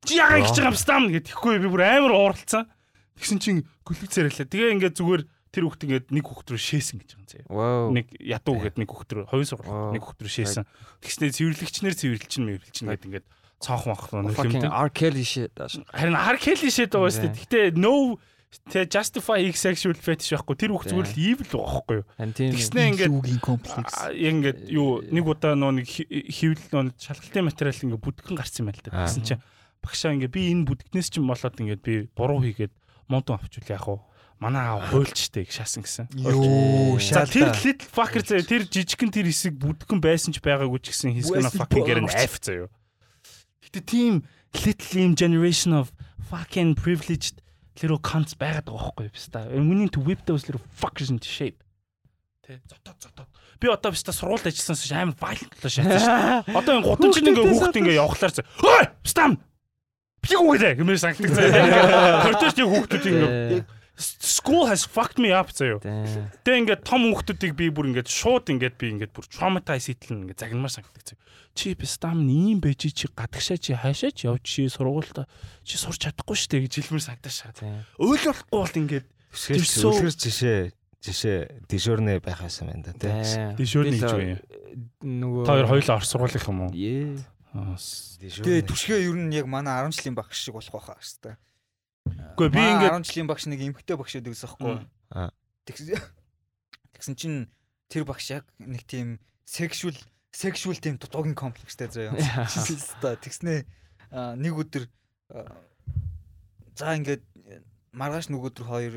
Чи 0.09 0.17
яагаад 0.17 0.41
ингэж 0.41 0.57
байгаа 0.57 0.73
юм 0.73 0.79
стам 0.81 1.01
гэд 1.13 1.29
тэгэхгүй 1.29 1.61
би 1.61 1.69
бүр 1.69 1.85
амар 1.85 2.13
ууралцсан. 2.17 2.65
Тэгсэн 3.21 3.37
чинь 3.37 3.61
гүлгцээрэлээ. 3.85 4.49
Тэгээ 4.49 4.73
ингээд 4.81 4.97
зүгээр 4.97 5.23
тэр 5.53 5.63
хүүхд 5.69 5.81
ингээд 5.85 6.05
нэг 6.09 6.25
хүүхд 6.25 6.47
рүү 6.55 6.61
шээсэн 6.63 6.97
гэж 7.05 7.09
байгаа 7.11 7.21
юм 7.21 7.27
заяа. 7.29 7.93
Нэг 7.93 8.07
ядуу 8.17 8.55
гэд 8.65 8.75
нэг 8.81 8.89
хүүхд 8.89 9.09
рүү 9.13 9.25
хоёр 9.29 9.45
Wow. 9.61 9.91
нэг 9.93 10.01
хүүхд 10.01 10.19
рүү 10.25 10.33
шээсэн. 10.41 10.63
Тэгснээр 11.05 11.33
цэвэрлэгчнэр 11.37 11.93
цэвэрлэгчин 12.01 12.43
мэвэрлэгчин 12.49 12.87
гэд 12.89 13.05
ингээд 13.11 13.25
цонх 13.61 13.83
монхлоо 13.85 14.31
Fucking 14.33 14.57
нулимтэй. 14.57 14.71
R 14.73 14.89
Kelly 14.89 15.21
shit. 15.27 15.53
ааш. 15.59 15.77
Харин 15.93 16.17
ар 16.17 16.37
келли 16.41 16.71
шэд 16.73 16.89
байгаа 16.97 17.11
шүү 17.13 17.23
дээ. 17.29 17.35
Гэхдээ 17.37 17.65
no 17.77 18.17
тэ 18.67 18.83
justify 18.89 19.39
x 19.47 19.61
sexual 19.63 19.93
fetish 19.95 20.33
байхгүй. 20.33 20.55
Тэр 20.57 20.71
хүүхд 20.73 20.89
зүгээр 20.91 21.07
л 21.13 21.19
evil 21.19 21.47
байхгүй 21.61 21.95
юу? 22.01 22.05
Харин 22.17 22.33
тийм. 22.33 22.51
Тэгснээ 22.57 22.85
ингээд 22.95 23.11
Юугийн 23.13 23.39
комплекс 23.43 23.95
ингээд 24.11 24.59
юу 24.71 25.03
нэг 25.07 25.23
удаа 25.29 25.53
нөө 25.55 25.71
нэг 25.77 25.87
хи- 25.87 26.09
хөвл 26.09 26.89
нөө 26.89 26.95
шалгалтын 26.99 27.45
материал 27.47 27.79
ингээд 27.85 28.01
бүдгэн 28.01 28.35
гарсан 28.35 28.65
юм 28.65 28.67
байна 28.73 28.79
л 28.81 28.85
да. 28.87 28.91
Тэгсэн 29.07 29.23
чинь 29.23 29.41
багшаа 29.79 30.11
ингээд 30.19 30.33
би 30.35 30.41
энэ 30.51 30.65
бүдгнээс 30.67 31.07
чинь 31.15 31.27
болоод 31.29 31.55
ингээд 31.63 31.81
би 31.85 31.93
буруу 32.11 32.41
хийгээд 32.43 32.73
модон 33.11 33.35
авчвал 33.35 33.67
яах 33.67 33.87
вэ? 33.91 33.99
Манай 34.41 34.65
аав 34.71 34.89
хуйлчтэй 34.89 35.45
гэж 35.45 35.53
шаасан 35.53 35.83
гэсэн. 35.85 36.07
ёо 36.17 36.97
За 36.97 37.29
тэр 37.29 37.53
шаалта 37.53 37.61
little 37.61 37.89
fucker 37.91 38.23
заяа 38.25 38.41
тэр 38.41 38.65
жижигхэн 38.65 39.11
тэр 39.13 39.29
хэсэг 39.29 39.53
бүдгэн 39.59 40.01
байсан 40.01 40.33
ч 40.33 40.41
байгаагүй 40.41 40.81
ч 40.81 40.95
гэсэн 40.95 41.13
he's 41.13 41.29
gonna 41.29 41.53
fucking 41.53 41.85
get 41.85 42.01
an. 42.01 42.09
F 42.09 42.41
заяа. 42.41 42.71
Гэтэ 43.69 43.85
тийм 43.85 44.25
little 44.65 44.97
im 44.97 45.13
generation 45.13 45.77
of 45.77 45.93
fucking 46.25 46.73
privileged 46.73 47.43
little 47.77 48.01
cunts 48.01 48.33
байгаад 48.33 48.65
байгаа 48.65 48.89
байхгүй 48.97 49.05
юу? 49.05 49.13
Биста. 49.13 49.45
Need 49.45 49.93
to 49.93 50.01
whip 50.01 50.25
those 50.25 50.49
little 50.49 50.63
fuckers 50.73 51.13
into 51.13 51.29
shape. 51.29 51.61
Тэ 52.41 52.57
зотоод 52.65 52.97
зотоод. 52.97 53.29
Би 53.61 53.69
одоо 53.69 53.93
биста 53.93 54.09
сургуульд 54.09 54.49
ажилласан 54.49 54.73
шиг 54.73 54.97
амар 54.97 55.15
violent 55.21 55.53
болоо 55.53 55.69
шатсан 55.69 56.01
шүү. 56.01 56.57
Одоо 56.57 56.81
энэ 56.81 56.85
гутан 56.89 57.13
чинь 57.13 57.29
ингээ 57.29 57.45
хүүхд 57.45 57.77
ингээ 57.77 58.01
явахлаар 58.01 58.33
зэ. 58.33 58.45
Ой! 58.65 58.89
Бистам! 59.05 59.37
Би 60.21 60.37
үгүй 60.37 60.57
гэмээр 60.77 61.01
санагдаг 61.01 61.33
заяа. 61.33 62.21
Коридорт 62.25 62.57
яг 62.61 62.69
хүүхдүүд 62.69 63.05
ингээ 63.09 63.65
school 64.01 64.65
has 64.65 64.85
fucked 64.85 65.19
me 65.19 65.31
up. 65.31 65.49
Damn. 65.53 66.29
Тэ 66.43 66.57
ингээд 66.61 66.81
том 66.85 67.05
хүүхдүүдийг 67.09 67.53
би 67.57 67.69
бүр 67.69 67.91
ингээд 67.91 68.09
шууд 68.09 68.49
ингээд 68.49 68.75
би 68.77 68.93
ингээд 68.97 69.13
бүр 69.13 69.25
traumatize 69.29 69.91
хийтлэн 69.91 70.25
ингээд 70.25 70.41
загнамаар 70.41 70.73
санагддаг 70.73 71.05
заяа. 71.05 71.21
Чи 71.53 71.75
бистам 71.75 72.25
ийм 72.25 72.61
байж 72.63 72.87
чи 72.89 73.07
гадагшаа 73.11 73.57
чи 73.59 73.75
хаашаа 73.75 74.11
ч 74.11 74.25
явж 74.25 74.41
чи 74.45 74.65
сургуультай 74.71 75.27
чи 75.67 75.77
сурч 75.77 76.07
чадахгүй 76.07 76.37
штэ 76.37 76.63
гэж 76.65 76.81
хэлмээр 76.81 77.05
санагдаж 77.05 77.33
шаа. 77.33 77.53
Damn. 77.59 77.85
Ойлголохгүй 77.99 78.57
бол 78.57 78.79
ингээд 78.81 79.07
үлгэр 79.31 80.15
жишээ 80.15 80.71
жишээ 81.01 81.65
дижурнэ 81.65 82.21
байх 82.21 82.41
байсан 82.45 82.69
байна 82.69 82.85
да 82.85 82.93
тий. 82.93 83.09
Би 83.57 83.65
гэж 83.65 84.05
байна. 84.05 84.37
Нөгөө 85.01 85.45
та 85.45 85.57
хоёр 85.57 85.67
хоёулаа 85.67 85.97
орс 85.97 86.09
сургуулийнх 86.13 86.47
юм 86.47 86.59
уу? 86.61 86.71
Тэгээ 87.51 88.67
түшгээ 88.67 88.99
ер 89.11 89.17
нь 89.19 89.35
яг 89.35 89.47
манай 89.47 89.83
10 89.83 89.95
жилийн 89.99 90.15
багш 90.15 90.39
шиг 90.39 90.55
болох 90.55 90.71
байхаа 90.71 90.95
хэвээр 90.99 91.35
Үгүй 92.35 92.49
би 92.49 92.61
ингээд 92.63 92.95
10 92.97 93.07
жилийн 93.11 93.29
багш 93.29 93.43
нэг 93.45 93.59
эмхтэй 93.61 93.95
багш 93.99 94.15
гэсэхгүй 94.17 94.87
Аа. 95.11 95.29
тэгсэн 96.95 97.15
чинь 97.19 97.37
тэр 97.91 98.07
багш 98.07 98.31
яг 98.31 98.47
нэг 98.57 98.87
тийм 98.87 99.19
sexual 99.43 99.93
sexual 100.31 100.77
тийм 100.79 100.95
дутуугийн 100.97 101.35
комплекстэй 101.35 101.91
заяа. 101.91 102.15
А, 104.11 104.35
нэг 104.35 104.55
өдөр 104.55 104.87
за 106.75 106.95
ингээд 106.95 107.23
маргааш 107.95 108.27
нөгөөдөр 108.31 108.65
хоёр 108.67 108.93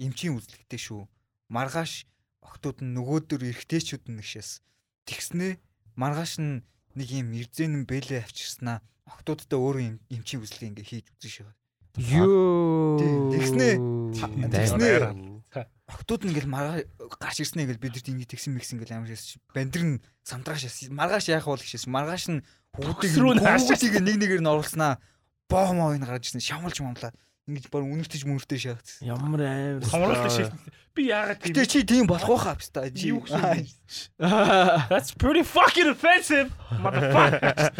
эмчийн 0.00 0.36
үзлэгтэй 0.36 0.80
шүү. 0.80 1.08
Маргааш 1.48 2.04
охтууд 2.44 2.84
нь 2.84 2.92
нөгөөдөр 2.96 3.48
эргэжтэйчүүд 3.48 4.12
нэгшээс. 4.12 4.60
Тэгснээ 5.08 5.60
маргааш 5.96 6.40
нь 6.40 6.64
нэг 6.98 7.08
юм 7.14 7.30
эрзэнэн 7.38 7.86
бэлээ 7.86 8.26
авчирснаа 8.26 8.82
охтуудтай 9.06 9.58
өөрөө 9.58 9.82
юм 9.86 9.96
эмчийн 10.10 10.42
үзлэг 10.42 10.74
ингээ 10.74 10.86
хийж 10.90 11.06
үзэн 11.14 11.32
шээ. 11.32 11.52
Юу. 11.98 12.98
Тэгснээ. 13.32 13.74
Тэгснээ. 14.14 14.98
Охтууд 15.88 16.28
нь 16.28 16.36
ингээл 16.36 16.52
маргааш 16.52 16.84
гарч 17.16 17.38
ирснэ 17.40 17.64
ингээл 17.64 17.80
бид 17.80 17.96
нар 17.96 18.04
ингэ 18.04 18.28
тэгсэн 18.28 18.52
мэгс 18.52 18.76
ингээл 18.76 19.00
амар 19.00 19.08
шээс. 19.08 19.40
Бандэр 19.56 19.82
нь 19.88 20.02
самтрааш 20.20 20.68
шээс. 20.68 20.92
Маргааш 20.92 21.32
яах 21.32 21.48
бол 21.48 21.56
гэшээс. 21.56 21.88
Маргааш 21.88 22.24
нь 22.28 22.44
хүүхдийг 22.76 23.16
хүүхдийг 23.16 24.04
нэг 24.04 24.16
нэгээр 24.20 24.42
нь 24.44 24.52
оруулснаа 24.52 25.00
боо 25.48 25.72
моо 25.72 25.96
ин 25.96 26.04
гарч 26.04 26.36
ирсэн. 26.36 26.44
Шамалж 26.44 26.84
мамлаа. 26.84 27.16
Ингэж 27.48 27.72
баг 27.72 27.80
үнэртэж 27.80 28.28
мөнөртөө 28.28 28.58
шаагдсан. 28.60 29.08
Ямар 29.08 29.40
аим. 29.40 29.80
хамруулах 29.80 30.28
шил. 30.28 30.52
Би 30.92 31.08
яагаад 31.08 31.40
Гэтэ 31.40 31.64
чи 31.64 31.80
тийм 31.80 32.04
болох 32.04 32.28
байхаа 32.28 32.60
пста. 32.60 32.92
Чи 32.92 33.16
юу 33.16 33.24
гэсэн 33.24 33.64
That's 34.92 35.16
pretty 35.16 35.40
fucking 35.40 35.88
offensive. 35.96 36.52
Motherfucker. 36.76 37.72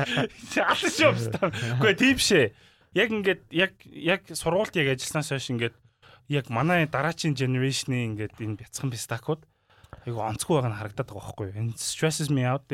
Алс 0.64 0.96
шопстаа. 0.96 1.52
Үгүй 1.76 1.92
тийм 2.00 2.16
шээ. 2.16 2.56
Яг 2.96 3.12
ингээд 3.12 3.42
яг 3.52 3.76
яг 3.84 4.24
сургуульд 4.32 4.72
яг 4.80 4.96
ажилласнаас 4.96 5.36
хойш 5.36 5.52
ингээд 5.52 5.76
яг 6.32 6.48
манай 6.48 6.88
дараачийн 6.88 7.36
generation-ийн 7.36 8.16
ингээд 8.16 8.40
энэ 8.40 8.64
бяцхан 8.64 8.88
бистакууд 8.88 9.44
айгу 10.08 10.24
онцгүй 10.24 10.56
байгаа 10.56 10.72
нь 10.72 10.78
харагдаад 10.80 11.08
байгаа 11.12 11.28
байхгүй 11.28 11.46
юу. 11.52 11.60
Энэ 11.60 11.76
stresses 11.76 12.32
me 12.32 12.48
out. 12.48 12.64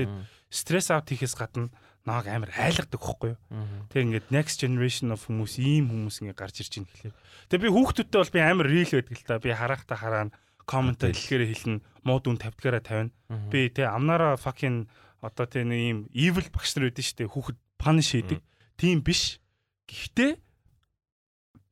Стресс 0.46 0.94
аут 0.94 1.10
хийхээс 1.10 1.34
гадна 1.34 1.74
намайг 2.04 2.28
амар 2.28 2.52
айлгадаг 2.52 3.00
хөхгүй 3.00 3.32
юу. 3.32 3.40
Тэг 3.88 4.00
ингээд 4.04 4.28
next 4.28 4.60
generation 4.60 5.12
of 5.12 5.24
хүмүүс 5.24 5.56
ийм 5.56 5.88
хүмүүс 5.88 6.20
ингээд 6.20 6.36
гарч 6.36 6.60
ирж 6.60 6.72
байна 6.84 6.88
гэхлээр. 6.92 7.16
Тэг 7.48 7.58
би 7.64 7.68
хүүхдүүдтэй 7.72 8.18
бол 8.20 8.34
би 8.36 8.40
амар 8.44 8.68
real 8.68 8.90
байдаг 8.92 9.16
л 9.16 9.24
та. 9.24 9.40
Би 9.40 9.50
харахта 9.56 9.96
хараа 9.96 10.28
коммент 10.68 11.00
хэлэхээр 11.00 11.44
хэлнэ, 11.48 11.84
муу 12.04 12.18
дүн 12.20 12.36
тавьдгаараа 12.40 12.84
тавина. 12.84 13.12
Би 13.48 13.68
тэг 13.72 13.88
амнаараа 13.88 14.36
fucking 14.36 14.88
одоо 15.24 15.48
тэг 15.48 15.64
нэг 15.64 15.80
ийм 15.80 15.98
evil 16.12 16.44
багш 16.52 16.76
нар 16.76 16.92
байдэн 16.92 17.04
штэ 17.08 17.24
хүүхэд 17.32 17.58
punish 17.80 18.12
хийдэг. 18.12 18.40
Тийм 18.76 19.00
биш. 19.00 19.40
Гэхдээ 19.88 20.40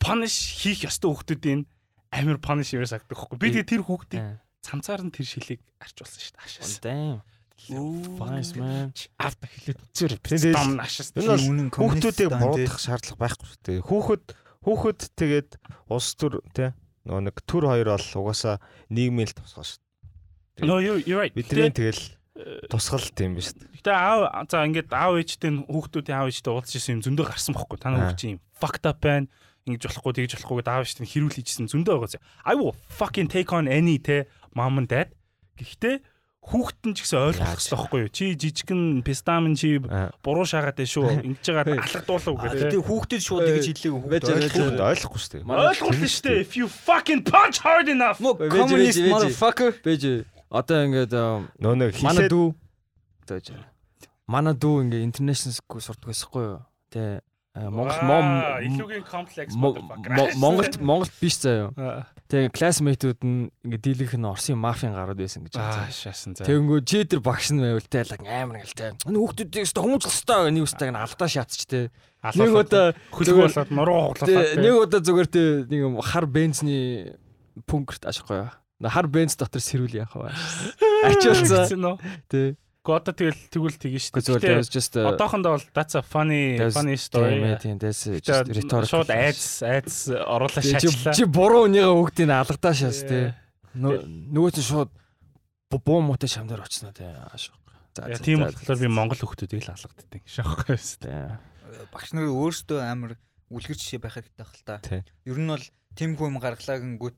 punish 0.01 0.65
хийх 0.65 0.89
ёстой 0.89 1.13
хүүхдүүдийн 1.13 1.69
амар 2.13 2.41
punish 2.41 2.73
юу 2.73 2.85
сагдаг 2.89 3.17
хөхгүй. 3.17 3.37
Би 3.37 3.53
тэг 3.53 3.69
тэр 3.69 3.85
хүүхдийг 3.85 4.41
цамцаар 4.65 5.05
нь 5.05 5.13
тэр 5.13 5.27
шилийг 5.29 5.61
арчулсан 5.81 6.21
штэ. 6.21 6.39
Ашаас. 6.41 6.81
Damn. 6.81 7.21
Fine 7.69 8.43
man. 8.59 8.91
Авто 9.19 9.47
хэлээд. 9.47 9.81
Тэгээд 9.95 10.57
Дом 10.57 10.81
ашаас. 10.83 11.13
Энэ 11.15 11.31
бол 11.31 11.47
Үнэн 11.47 11.69
хүүхдүүдийг 11.71 12.31
муудах 12.35 12.77
шаардлага 12.83 13.21
байхгүй 13.23 13.49
дээ. 13.63 13.81
Хүүхэд 13.87 14.25
хүүхэд 14.67 15.01
тэгээд 15.15 15.51
улс 15.91 16.09
төр 16.19 16.43
тий 16.55 16.71
нөгөө 17.07 17.23
нэг 17.27 17.37
төр 17.47 17.65
хоёр 17.67 17.89
бол 17.95 18.09
угаасаа 18.23 18.63
нийгмийн 18.91 19.31
л 19.31 19.37
тусгал 19.39 19.67
шүү. 19.67 19.83
No 20.63 20.79
you 20.79 21.03
you're 21.03 21.19
right. 21.19 21.35
Бидний 21.35 21.71
тэгэл 21.71 22.03
тусгал 22.71 23.03
тийм 23.15 23.35
биш? 23.35 23.55
Гэтэ 23.55 23.91
аав 23.91 24.47
за 24.47 24.63
ингээд 24.63 24.91
аав 24.95 25.19
ээжтэй 25.19 25.51
хүүхдүүдийн 25.67 26.19
аав 26.19 26.31
ээжтэй 26.31 26.53
уулзж 26.55 26.75
исэн 26.79 26.99
юм 26.99 27.03
зөндөө 27.03 27.27
гарсан 27.31 27.55
бохгүй. 27.59 27.79
Та 27.79 27.91
нар 27.91 28.11
хүүхд 28.15 28.21
чинь 28.23 28.41
fucked 28.55 28.87
up 28.87 29.03
байна. 29.03 29.27
Ингэж 29.67 29.87
болохгүй 29.91 30.13
тэгж 30.19 30.33
болохгүй 30.39 30.57
гэдээ 30.63 30.75
аав 30.75 30.85
ээжтэй 30.87 31.07
хэрүүл 31.11 31.37
хийжсэн 31.39 31.67
зөндөө 31.71 31.97
байгаа. 31.99 32.23
I 32.47 32.55
will 32.55 32.75
fucking 32.87 33.31
take 33.31 33.51
on 33.51 33.67
any 33.67 33.99
те 33.99 34.31
mom 34.55 34.79
and 34.79 34.87
dad. 34.87 35.11
Гэхдээ 35.59 36.03
хүүхэд 36.43 36.81
нь 36.91 36.95
ч 36.99 37.07
гэсэн 37.07 37.19
ойлгох 37.23 37.49
хэрэгтэй 37.55 37.79
байхгүй 37.79 38.01
юу? 38.03 38.11
Чи 38.11 38.25
жижигхэн 38.35 38.83
пистамин 39.07 39.55
чи 39.55 39.79
буруу 39.79 40.43
шаагаад 40.43 40.75
байна 40.75 40.91
шүү. 40.91 41.07
Ингэж 41.31 41.47
байгаа 41.55 41.79
алгадуулав 41.79 42.35
гэдэг. 42.43 42.67
тэгээ 42.67 42.87
хүүхдэд 42.91 43.23
шууд 43.23 43.47
ингэж 43.47 43.67
хэлээгүй 43.71 44.01
Байж. 44.11 44.27
Хүүхэд 44.27 44.83
ойлгохгүй 44.83 45.21
шүү 45.23 45.33
дээ. 45.39 45.43
Ойлгуулна 45.47 46.09
шүү 46.11 46.25
дээ. 46.27 46.43
If 46.43 46.53
you 46.59 46.67
fucking 46.67 47.23
punch 47.23 47.63
hard 47.63 47.87
enough. 47.87 48.19
Вэж. 48.19 48.99
motherfucker. 49.07 49.71
Бэж 49.87 50.03
одоо 50.51 50.79
ингээд 50.83 51.15
Нөө 51.63 51.75
нэг 51.79 51.91
манай 52.03 52.27
хийлээд 52.27 52.35
дүү. 52.35 52.47
Манай 54.27 54.55
дүү 54.59 54.77
ингээд 54.91 55.07
international 55.07 55.55
school 55.57 55.81
сурдаг 55.81 56.11
байсахгүй 56.11 56.43
юу? 56.43 56.61
Тэ 56.91 57.23
Монгол 57.53 58.01
мом 58.09 58.27
илүүгийн 58.65 59.05
комплекс 59.05 59.53
Мо- 59.55 59.77
Мо- 59.77 60.33
Монголд 60.41 60.81
Монголд 60.81 61.13
биш 61.21 61.37
заяа. 61.37 62.09
Тэгээ 62.33 62.49
классмейтүүд 62.49 63.21
нь 63.29 63.53
ингээд 63.61 63.83
дийлэнх 63.85 64.15
нь 64.17 64.25
Оросын 64.25 64.57
мафийн 64.57 64.97
гарууд 64.97 65.21
байсан 65.21 65.45
гэж 65.45 65.61
байна. 65.61 65.93
шаасан 65.93 66.33
за. 66.33 66.49
Тэгэнгүү 66.49 66.81
чи 66.89 67.05
тэр 67.05 67.21
багш 67.21 67.53
нь 67.53 67.61
байвал 67.61 67.85
тайлаг 67.85 68.25
амар 68.25 68.65
гэл 68.65 68.73
тэ. 68.73 68.97
Энэ 69.05 69.21
хүүхдүүдийг 69.21 69.69
өстө 69.69 69.85
хүмүүжлэх 69.85 70.17
ёстой 70.17 70.49
нэг 70.49 70.65
өстөг 70.65 70.89
нь 70.89 70.97
алдаа 70.97 71.29
шатч 71.29 71.61
тэ. 71.69 71.93
Нэг 72.25 72.57
удаа 72.57 72.97
хөлөг 73.13 73.37
болоод 73.37 73.69
нуруу 73.69 74.17
тэ, 74.17 74.25
хуглуулаад 74.33 74.57
нэг 74.65 74.73
удаа 74.81 75.01
зүгээр 75.05 75.29
тэ 75.29 75.43
нэг 75.69 75.81
хар 76.09 76.25
бензний 76.25 77.13
пункт 77.69 78.01
ашихгүй. 78.09 78.49
Хар 78.81 79.07
бенз 79.13 79.37
дотор 79.37 79.61
сэрүүл 79.61 79.93
яах 80.01 80.17
вэ? 80.17 80.33
Ачуулсан. 81.13 81.69
Тэ. 82.83 82.91
Гота 82.91 83.15
тэгэл 83.15 83.39
тэгвэл 83.47 83.79
тэгэн 83.79 84.03
шүү 84.03 84.43
дээ. 84.43 85.07
a- 85.07 85.15
Одоохондоо 85.15 85.55
бол 85.55 85.67
that's 85.71 85.95
a 85.95 86.03
funny 86.03 86.59
funny 86.75 86.99
Тийм 86.99 87.07
story. 87.07 87.39
тийм 87.63 87.79
that's 87.79 88.11
just 88.11 88.27
Гэтэ 88.27 88.59
rhetorical. 88.59 88.91
Шууд 88.91 89.11
айц 89.15 89.63
айц 89.63 90.11
оруулаа 90.11 90.59
шаачлаа. 90.67 91.15
Чи 91.15 91.23
буруу 91.31 91.71
үнийгээ 91.71 91.95
хүүхдийг 91.95 92.31
алгадаа 92.35 92.75
шаас 92.75 93.07
Тий. 93.07 93.31
Нөгөө 93.79 94.51
чинь 94.51 94.67
шууд 94.67 94.91
бу- 95.71 95.79
буу 95.87 96.03
муутай 96.03 96.27
шамдаар 96.27 96.67
очсноо 96.67 96.91
тэ. 96.91 97.07
Аашгүй. 97.31 97.55
За 97.95 98.19
Тийм 98.19 98.43
болохоор 98.43 98.79
би 98.83 98.89
Монгол 98.91 99.21
хүүхдүүдийг 99.23 99.63
л 99.63 99.73
алгаддаг 99.79 100.23
шахахгүй 100.27 100.75
шүү 100.75 100.99
дээ. 101.07 101.39
Багш 101.95 102.11
нар 102.19 102.27
өөрсдөө 102.35 102.81
амар 102.83 103.15
үлгэр 103.53 103.79
жишээ 103.79 104.03
байх 104.03 104.19
хэрэгтэй 104.19 104.43
байх 104.43 104.53
л 104.59 104.65
та. 104.67 104.83
Тий. 104.83 105.07
Ер 105.25 105.39
нь 105.39 105.47
бол 105.47 105.63
тэм 105.95 106.19
хүм 106.19 106.35
гаргалаа 106.43 106.83
гингүүт 106.83 107.17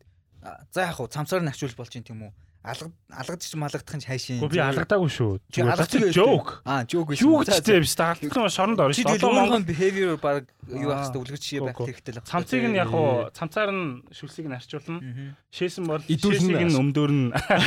за 0.77 0.81
яг 0.93 1.01
хуу 1.01 1.09
цамцаар 1.09 1.41
нь 1.41 1.49
ачуул 1.49 1.73
болж 1.73 1.95
юм 1.97 2.05
тийм 2.05 2.21
үү? 2.29 2.33
Алгад 2.65 2.93
алгадчих 3.13 3.61
малгадах 3.61 3.93
нь 3.93 4.07
хайшин. 4.09 4.41
Гэхдээ 4.41 4.57
би 4.57 4.61
алгадаагүй 4.65 5.11
шүү. 5.13 5.33
Зүгээр 5.53 6.17
joke. 6.17 6.65
Аа, 6.65 6.89
жоок 6.89 7.13
биш. 7.13 7.21
Юу 7.21 7.45
гэж 7.45 7.61
дээ 7.61 7.85
биш 7.85 7.93
таалтлын 7.93 8.49
шоронд 8.49 8.81
орно 8.81 8.97
шүү. 8.97 9.21
Одоо 9.21 9.33
Монгол 9.37 9.69
behavior 9.69 10.17
баг 10.17 10.49
юу 10.73 10.89
Аа, 10.89 11.05
байх 11.05 11.13
хэрэгтэй 11.13 11.21
үлгэр 11.21 11.41
жишээ 11.45 11.61
гоо, 11.61 11.85
байх 11.85 12.01
хэрэгтэй 12.01 12.13
л 12.17 12.25
цамцыг 12.25 12.65
нь 12.65 12.79
яг 12.81 12.89
уу 12.89 13.29
цамцаар 13.37 13.69
нь 13.69 14.01
шүлсийг 14.17 14.49
нь 14.49 14.57
арчуулна. 14.57 15.37
Шээсэн 15.53 15.85
бол 15.85 16.01
шээсийг 16.09 16.65
нь 16.65 16.73
өмдөр 16.81 17.11
нь 17.13 17.25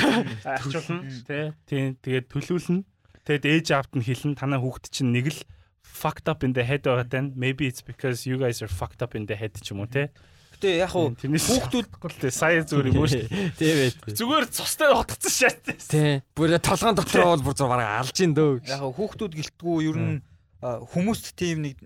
арчуулна. 0.57 1.06
Тэ. 1.30 1.53
Тийм 1.69 1.94
тэгээд 2.02 2.26
төлөвлөнө. 2.34 2.82
Тэгээд 3.22 3.45
ээж 3.45 3.68
аавт 3.78 3.94
нь 3.94 4.02
хэлнэ 4.02 4.34
танаа 4.34 4.57
хүүхд 4.65 4.90
чинь 4.90 5.14
нэг 5.14 5.30
л 5.30 5.40
fucked 5.86 6.26
up 6.26 6.41
in 6.41 6.57
the 6.57 6.65
head 6.65 6.82
байгаа 6.90 7.06
тань. 7.06 7.38
Maybe 7.38 7.69
it's 7.69 7.86
because 7.86 8.26
you 8.26 8.41
guys 8.41 8.65
are 8.65 8.72
fucked 8.72 9.06
up 9.06 9.14
in 9.14 9.30
the 9.30 9.38
head 9.38 9.53
ч 9.61 9.78
юм 9.78 9.86
уу 9.86 9.90
те. 9.94 10.10
Гэтэ 10.57 10.69
яг 10.81 10.93
Тэрнээс 11.21 11.45
хүүхдүүд 11.53 11.88
хүүхдүүд 12.01 12.34
сая 12.34 12.65
зүгээр 12.65 12.89
юм 12.89 12.97
уу 12.97 13.05
шүү. 13.05 13.29
Тийм 13.61 13.77
ээ. 13.77 13.93
Зүгээр 14.09 14.45
цустай 14.49 14.89
утгацсан 14.89 15.29
шат. 15.29 15.61
Тий. 15.85 16.25
Бүр 16.34 16.57
толгоон 16.57 16.97
дотроо 16.97 17.38
бол 17.38 17.45
бүр 17.45 17.53
зур 17.53 17.69
бараг 17.69 18.01
алж 18.01 18.17
ин 18.25 18.34
дөө. 18.34 18.65
яг 18.65 18.81
хуу 18.81 18.97
хүүхдүүд 18.97 19.34
гэлтгүү 19.38 19.77
ер 19.85 19.97
нь 20.01 20.17
хүмүүст 20.65 21.38
тийм 21.38 21.61
нэг 21.61 21.77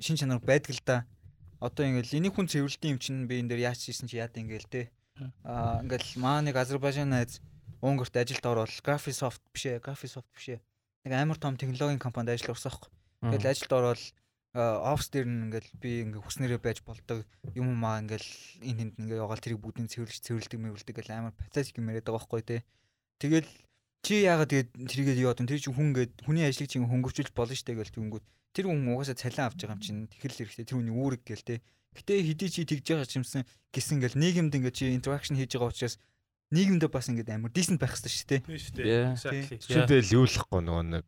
шин 0.00 0.16
чанар 0.16 0.40
байдаг 0.40 0.72
л 0.72 0.80
да. 0.88 1.04
Одоо 1.60 1.84
ингээл 1.84 2.16
энийг 2.16 2.32
хүн 2.32 2.48
цэвэрлдэг 2.48 2.96
юм 2.96 2.98
чинь 2.98 3.28
би 3.28 3.44
энэ 3.44 3.52
дээр 3.52 3.68
яаж 3.68 3.84
хийсэн 3.84 4.08
чи 4.08 4.16
яад 4.16 4.32
ингээл 4.40 4.72
те. 4.72 4.88
Аа 5.44 5.84
ингээл 5.84 6.16
маа 6.16 6.40
нэг 6.40 6.56
Азербайджан 6.56 7.12
найз 7.12 7.44
Унгарт 7.84 8.16
ажилд 8.16 8.44
ороод 8.48 8.72
Graphisoft 8.80 9.44
биш 9.52 9.68
ээ, 9.68 9.84
Graphisoft 9.84 10.28
биш 10.32 10.56
ээ. 10.56 10.60
Нэг 11.04 11.12
амар 11.20 11.36
том 11.36 11.60
технологийн 11.60 12.00
компанид 12.00 12.32
ажил 12.32 12.56
орсон 12.56 12.72
аахгүй. 12.72 12.88
Тэгэл 13.28 13.52
ажилд 13.52 13.72
ороод 13.76 14.00
офс 14.54 15.10
дээр 15.10 15.26
нь 15.26 15.50
ингээл 15.50 15.70
би 15.82 15.90
ингээ 16.06 16.22
хүснэрээ 16.22 16.62
байж 16.62 16.78
болдог 16.86 17.26
юм 17.58 17.74
маа 17.74 17.98
ингээл 17.98 18.30
энэ 18.62 18.94
тэнд 18.94 18.94
ингээ 19.02 19.18
яваал 19.18 19.42
тэрийг 19.42 19.58
бүгдийг 19.58 19.90
цэвэрлж 19.90 20.22
цэвэрлдэг 20.22 20.60
мэвэрлдэг 20.62 20.94
гэл 20.94 21.10
амар 21.10 21.34
патетик 21.34 21.82
юм 21.82 21.90
яриад 21.90 22.06
байгаа 22.06 22.22
байхгүй 22.22 22.42
те. 22.46 22.62
Тэгэл 23.18 23.50
чи 24.06 24.22
яагаад 24.22 24.54
тэгээд 24.54 24.70
тэрийгээ 24.86 25.22
юу 25.26 25.34
одоо 25.34 25.50
тэр 25.50 25.58
чинь 25.58 25.74
хүн 25.74 25.90
гээд 25.98 26.12
хүний 26.22 26.46
ажлыг 26.46 26.70
чинь 26.70 26.86
хөнгөвчүүлж 26.86 27.34
болно 27.34 27.58
штэ 27.58 27.74
гэл 27.74 27.94
тэнгүүд 27.98 28.24
тэр 28.54 28.66
хүн 28.70 28.94
угаасаа 28.94 29.18
цалин 29.18 29.42
авч 29.42 29.58
байгаа 29.58 29.74
юм 29.74 29.82
чинь 29.82 30.06
тэхэл 30.06 30.38
хэрэгтэй 30.46 30.66
тэр 30.70 30.78
хүний 30.78 30.94
үүрэг 30.94 31.22
гээл 31.26 31.48
те. 31.50 31.56
Гэтэ 31.98 32.14
хэдий 32.22 32.50
чи 32.54 32.62
тэгж 32.62 32.86
байгаа 32.94 33.10
ч 33.10 33.18
юмсан 33.18 33.42
гисэн 33.74 33.98
гэл 33.98 34.14
нийгэмд 34.14 34.54
ингээ 34.54 34.70
чи 34.70 34.94
интеракшн 34.94 35.34
хийж 35.34 35.58
байгаа 35.58 35.74
учраас 35.74 35.98
нийгэмдээ 36.54 36.90
бас 36.94 37.10
ингээ 37.10 37.34
амар 37.34 37.50
decent 37.50 37.82
байх 37.82 37.98
хэрэгтэй 37.98 38.14
штэ. 38.14 38.38
Тийм 38.46 38.54
шүү 38.54 38.74
дээ. 38.78 39.18
Exactly. 39.18 39.58
Чүдэл 39.66 40.14
юу 40.14 40.26
лхгүй 40.30 40.60
нөгөө 40.62 40.84
нэг 40.94 41.06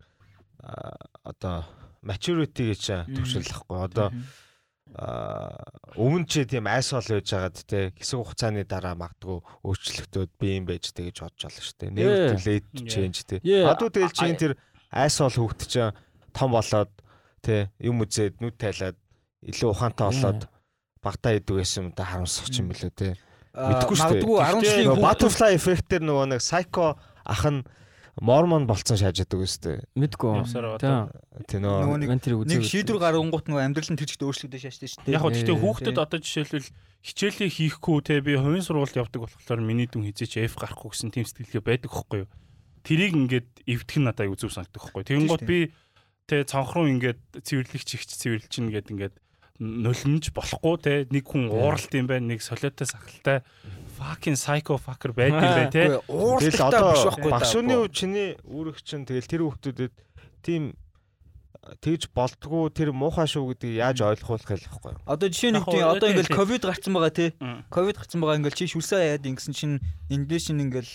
одоо 1.23 1.63
maturity 2.07 2.71
гэж 2.73 2.83
төвшөлөхгүй. 3.11 3.77
Одоо 3.77 4.09
аа, 4.95 5.59
өмнө 5.99 6.27
ч 6.31 6.47
тийм 6.47 6.71
айсол 6.71 7.03
байж 7.03 7.27
байгаад 7.35 7.59
те 7.67 7.91
хэсэг 7.99 8.23
хугацааны 8.23 8.63
дараа 8.65 8.95
магадгүй 8.95 9.43
өөрчлөлтөд 9.67 10.31
би 10.39 10.55
юм 10.57 10.71
байж 10.71 10.95
тэ 10.95 11.11
гэж 11.11 11.27
бодож 11.27 11.43
байна 11.43 11.61
шүү 11.67 11.77
дээ. 11.83 11.91
Negative 11.91 12.43
late 12.47 12.69
change 12.87 13.19
те. 13.27 13.43
Одоо 13.67 13.91
тэгэл 13.91 14.15
чинь 14.15 14.39
тэр 14.39 14.53
айсол 14.95 15.35
хөвгт 15.35 15.67
чинь 15.67 15.93
том 16.31 16.55
болоод 16.55 16.93
те 17.43 17.69
юм 17.83 18.01
үзээд 18.07 18.39
нүд 18.39 18.57
тайлаад 18.57 18.97
илүү 19.43 19.69
ухаантай 19.75 20.07
болоод 20.07 20.43
багтаа 21.03 21.35
идэг 21.37 21.57
байсан 21.61 21.83
юм 21.83 21.89
да 21.93 22.07
харамсах 22.07 22.51
юм 22.55 22.71
билүү 22.71 22.93
те. 22.95 23.09
Мэдхгүй 23.57 23.97
шүү 23.97 24.13
дээ. 24.17 24.25
Магадгүй 24.27 24.63
10 24.63 24.71
жилийн 24.71 25.03
butterfly 25.03 25.51
effect-ээр 25.57 26.03
нөгөө 26.05 26.27
нэг 26.31 26.41
psycho 26.45 26.95
ах 27.25 27.43
нь 27.49 27.61
мормон 28.17 28.65
болцсон 28.65 28.97
шааждаг 28.97 29.41
үстэй. 29.45 29.85
Мэдгүй. 29.93 30.41
Явсараа 30.41 30.81
Тий. 30.81 31.53
Тэ 31.53 31.61
нөгөө 31.61 32.01
нэг 32.49 32.65
шийдвэр 32.65 32.97
гаргангууд 32.97 33.47
нөгөө 33.53 33.65
амьдрал 33.69 33.93
нь 33.93 34.01
тэр 34.01 34.09
чигт 34.09 34.25
өөрчлөгдөж 34.25 34.63
шааштай 34.65 34.89
шүү 34.89 35.05
дээ. 35.05 35.17
Яг 35.17 35.21
гоо 35.21 35.33
гэхдээ 35.37 35.53
Ээ, 35.53 35.61
хүүхдэд 35.61 35.99
одоо 36.01 36.19
жишээлбэл 36.25 36.69
хичээлээ 37.05 37.51
хийхгүй 37.53 37.97
те 38.09 38.25
би 38.25 38.41
хувийн 38.41 38.65
сургуульд 38.65 38.97
явдаг 38.97 39.21
болохоор 39.21 39.61
миний 39.61 39.85
дүн 39.85 40.09
хизээч 40.09 40.41
F 40.49 40.57
гарахгүй 40.57 40.97
гэсэн 40.97 41.13
тийм 41.13 41.29
сэтгэлгээ 41.29 41.61
байдаг 41.61 41.93
хөхгүй 41.93 42.25
юу. 42.25 42.31
Тэрийг 42.89 43.13
ингээд 43.21 43.49
эвдэх 43.69 43.97
нь 44.01 44.07
надад 44.09 44.25
аюу 44.25 44.41
зүв 44.41 44.57
санагддаг 44.57 44.81
хөхгүй. 44.81 45.05
Тэгэн 45.05 45.29
гот 45.29 45.45
би 45.45 45.77
те 46.25 46.43
цонхруу 46.49 46.89
ингээд 46.89 47.21
цэвэрлэгч 47.45 47.89
ихч 48.01 48.11
цэвэрлэж 48.17 48.49
чинь 48.49 48.73
ингээд 48.73 48.91
ингээд 48.97 49.15
нулимж 49.59 50.31
болохгүй 50.37 50.77
те 50.83 50.95
нэг 51.11 51.25
хүн 51.25 51.49
ууралт 51.49 51.93
юм 51.97 52.07
байна 52.11 52.33
нэг 52.35 52.45
солиотой 52.45 52.87
сахалтай 52.87 53.41
fucking 53.97 54.37
psycho 54.37 54.77
fucker 54.77 55.13
байдаг 55.17 55.41
юм 55.41 55.57
байна 55.57 55.73
те. 55.73 55.85
Ууралтай 56.09 56.53
биш 56.53 56.61
одоо 56.61 56.93
байхгүй 56.93 57.31
багшууны 57.33 57.75
үе 57.81 57.89
чиний 57.89 58.29
үүрэг 58.45 58.81
чинь 58.85 59.09
тэгэл 59.09 59.31
тэр 59.31 59.43
хүмүүстэд 59.49 59.93
тийм 60.45 60.77
тэгж 61.83 62.13
болдгоо 62.15 62.71
тэр 62.71 62.93
муухай 62.95 63.27
шүү 63.27 63.57
гэдгийг 63.57 63.81
яаж 63.81 63.99
ойлгуулах 64.07 64.47
вэ 64.47 64.61
гэхгүй 64.61 64.93
юу? 64.95 65.03
Одоо 65.03 65.27
жишээ 65.27 65.51
нь 65.51 65.65
тийм 65.67 65.89
одоо 65.89 66.09
ингээл 66.13 66.37
ковид 66.37 66.63
гарцсан 66.63 66.95
байгаа 66.95 67.15
тий. 67.15 67.31
Ковид 67.73 67.97
гарцсан 67.99 68.21
байгаа 68.23 68.39
ингээл 68.39 68.59
чи 68.61 68.71
шүлсээ 68.71 69.19
яад 69.19 69.27
ингэсэн 69.27 69.55
чинь 69.57 69.83
эндээс 70.13 70.53
чинь 70.53 70.63
ингээл 70.63 70.93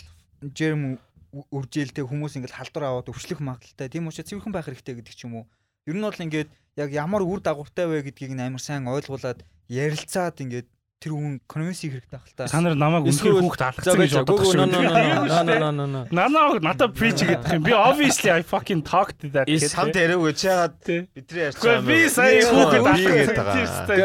жерм 0.56 1.02
үржээлтэй 1.32 2.08
хүмүүс 2.08 2.40
ингээл 2.40 2.56
халдвар 2.56 2.88
аваад 2.88 3.12
өвчлөх 3.12 3.44
магадaltaй. 3.44 3.88
Тийм 3.92 4.08
учраас 4.08 4.28
цэвэрхэн 4.32 4.56
байх 4.56 4.68
хэрэгтэй 4.68 4.96
гэдэг 5.00 5.16
ч 5.16 5.28
юм 5.28 5.44
уу. 5.44 5.46
Ер 5.88 5.96
нь 6.00 6.04
бол 6.04 6.16
ингээд 6.16 6.50
яг 6.78 6.90
ямар 6.92 7.24
үр 7.26 7.42
дагавартай 7.44 7.86
вэ 7.88 8.06
гэдгийг 8.08 8.36
нь 8.36 8.44
амар 8.44 8.62
сайн 8.64 8.88
ойлгуулад 8.88 9.44
ярилцаад 9.68 10.40
ингээд 10.40 10.68
тэр 11.02 11.18
хүн 11.18 11.42
конвенси 11.50 11.90
хэрэгтэй 11.90 12.14
байх 12.14 12.30
л 12.30 12.38
та. 12.38 12.46
Та 12.46 12.62
нар 12.62 12.78
намайг 12.78 13.10
үнэхээр 13.10 13.42
хүүхд 13.42 13.62
алгацсан 13.66 13.98
гэж 13.98 14.22
no 14.22 15.72
no. 15.90 16.06
Нанаа 16.14 16.62
надад 16.62 16.94
preach 16.94 17.26
гэдэг 17.26 17.58
юм. 17.58 17.66
Би 17.66 17.74
obviously 17.74 18.30
I 18.30 18.46
fucking 18.46 18.86
talked 18.86 19.18
to 19.26 19.34
that 19.34 19.50
kid. 19.50 19.66
Чи 19.66 20.46
ягаад 20.46 20.78
Тий. 20.86 21.10
бидний 21.10 21.50
ярьж 21.50 21.58
Гэхдээ 21.58 21.82
би 21.90 22.06
сая 22.06 22.46
гээд 22.46 23.34
алгацсан. 23.34 23.98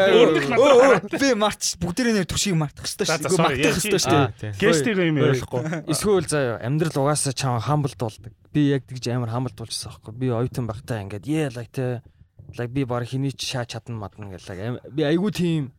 надад. 0.49 1.21
би 1.21 1.29
марч 1.37 1.77
бүгдээ 1.77 2.17
нэр 2.17 2.25
төвшийг 2.25 2.57
мартах 2.57 2.89
хэрэгтэй 2.89 3.05
шүү. 3.05 3.29
sorry, 3.29 3.45
Мартах 3.45 3.61
яа, 3.61 3.75
хэрэгтэй 3.77 4.01
шүү. 4.01 4.17
Аа, 4.17 4.33
тий. 4.33 4.51
Гестийг 4.57 4.97
юм 4.97 5.21
ярихгүй. 5.21 5.61
Эсвэл 5.93 6.25
заяа 6.25 6.57
амьдрал 6.65 6.97
угаасаа 7.05 7.37
чам 7.37 7.61
хамбалд 7.61 8.01
болдог. 8.01 8.33
Би 8.49 8.73
яг 8.73 8.89
тэгж 8.89 9.05
амар 9.13 9.29
хамбалд 9.29 9.53
болчихсон 9.53 9.93
аахгүй. 9.93 10.17
Би 10.17 10.33
оюутан 10.33 10.65
багтаа 10.65 11.05
ингээд 11.05 11.29
yeah 11.29 11.53
like 11.53 11.69
те 11.69 12.01
like 12.57 12.73
би 12.73 12.83
баг 12.85 13.07
хэний 13.07 13.31
ч 13.31 13.53
шаа 13.53 13.65
чадна 13.65 13.95
мадна 13.95 14.29
гэл 14.33 14.47
like 14.49 14.61
ам- 14.61 14.81
би 14.91 15.03
айгу 15.05 15.29
тийм 15.31 15.71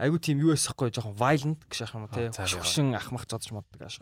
айгу 0.00 0.16
тийм 0.16 0.40
юу 0.40 0.56
ясахгүй 0.56 0.88
жоохон 0.90 1.12
violent 1.14 1.60
гэж 1.68 1.84
ах 1.84 1.94
юм 1.94 2.08
уу 2.08 2.12
те. 2.16 2.32
Хушин 2.32 2.96
ахмах 2.96 3.28
зодж 3.28 3.52
моддаг 3.52 3.84
ааш. 3.84 4.00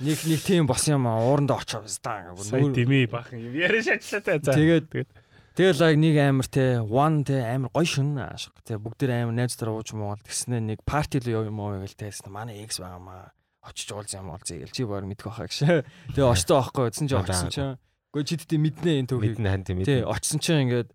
Нэг 0.00 0.18
нэг 0.24 0.40
тийм 0.40 0.64
бос 0.64 0.88
юм 0.88 1.04
аа 1.04 1.20
уурандаа 1.20 1.60
очоо 1.60 1.84
стаа 1.84 2.32
гэнэ. 2.32 2.72
дими 2.72 3.04
бахан 3.04 3.38
юм 3.44 3.52
яриа 3.54 3.84
шатлаа 3.84 4.40
та. 4.40 4.40
За. 4.40 4.56
Тэгээд 4.56 4.88
тэгээд. 4.88 5.10
тэгэл 5.52 5.80
like 5.84 6.00
нэг 6.00 6.14
амар 6.16 6.48
те 6.48 6.80
one 6.80 7.24
те 7.28 7.44
амар 7.44 7.68
гоё 7.76 7.84
шин 7.84 8.16
ааш. 8.16 8.48
Те 8.64 8.80
бүгд 8.80 9.04
дээр 9.04 9.28
амар 9.28 9.36
найз 9.36 9.60
дараа 9.60 9.76
ууж 9.76 9.92
монгол 9.92 10.24
тэгснэ 10.24 10.64
нэг 10.64 10.80
парти 10.88 11.20
л 11.20 11.28
юм 11.44 11.60
уу 11.60 11.76
гэл 11.76 12.00
тесэн 12.00 12.32
манай 12.32 12.64
X 12.64 12.80
байгаамаа 12.80 13.36
очиж 13.60 13.92
уулзсан 13.92 14.24
юм 14.24 14.32
уулзъя 14.32 14.64
гэл 14.64 14.72
чи 14.72 14.88
баар 14.88 15.04
мэдэх 15.04 15.28
байхаа 15.28 15.44
гэж. 15.44 15.84
Тэгээ 16.16 16.24
очтоо 16.24 16.64
байхгүй 16.64 16.88
гэсэн 16.88 17.04
чи 17.04 17.14
очсон 17.20 17.48
чинь. 17.52 17.76
Гэхдээ 18.10 18.26
чи 18.26 18.34
тэт 18.42 18.52
мэднэ 18.58 18.90
энэ 19.06 19.08
төвхийг. 19.10 19.38
мэднэ 19.38 19.50
хань 19.50 19.64
тийм 19.66 19.78
Тий, 19.86 20.02
мэднэ. 20.02 20.10
очсон 20.10 20.38
чинь 20.42 20.62
ингээд 20.66 20.90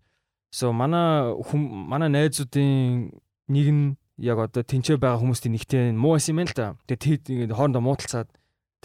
so 0.52 0.72
манай 0.72 1.32
хүм 1.32 1.62
манай 1.88 2.08
найзуудын 2.12 3.12
нэг 3.48 3.66
нь 3.72 3.96
яг 4.20 4.36
одоо 4.40 4.60
тэнцээ 4.64 5.00
байгаа 5.00 5.20
хүмүүсийн 5.20 5.52
нэгтэй 5.56 5.96
муу 5.96 6.16
байсан 6.20 6.36
юм 6.36 6.44
л 6.44 6.52
да. 6.52 6.76
Тэгээ 6.88 7.00
тэд 7.00 7.22
ингээд 7.32 7.56
хоорондоо 7.56 7.82
муудалцаад 7.84 8.28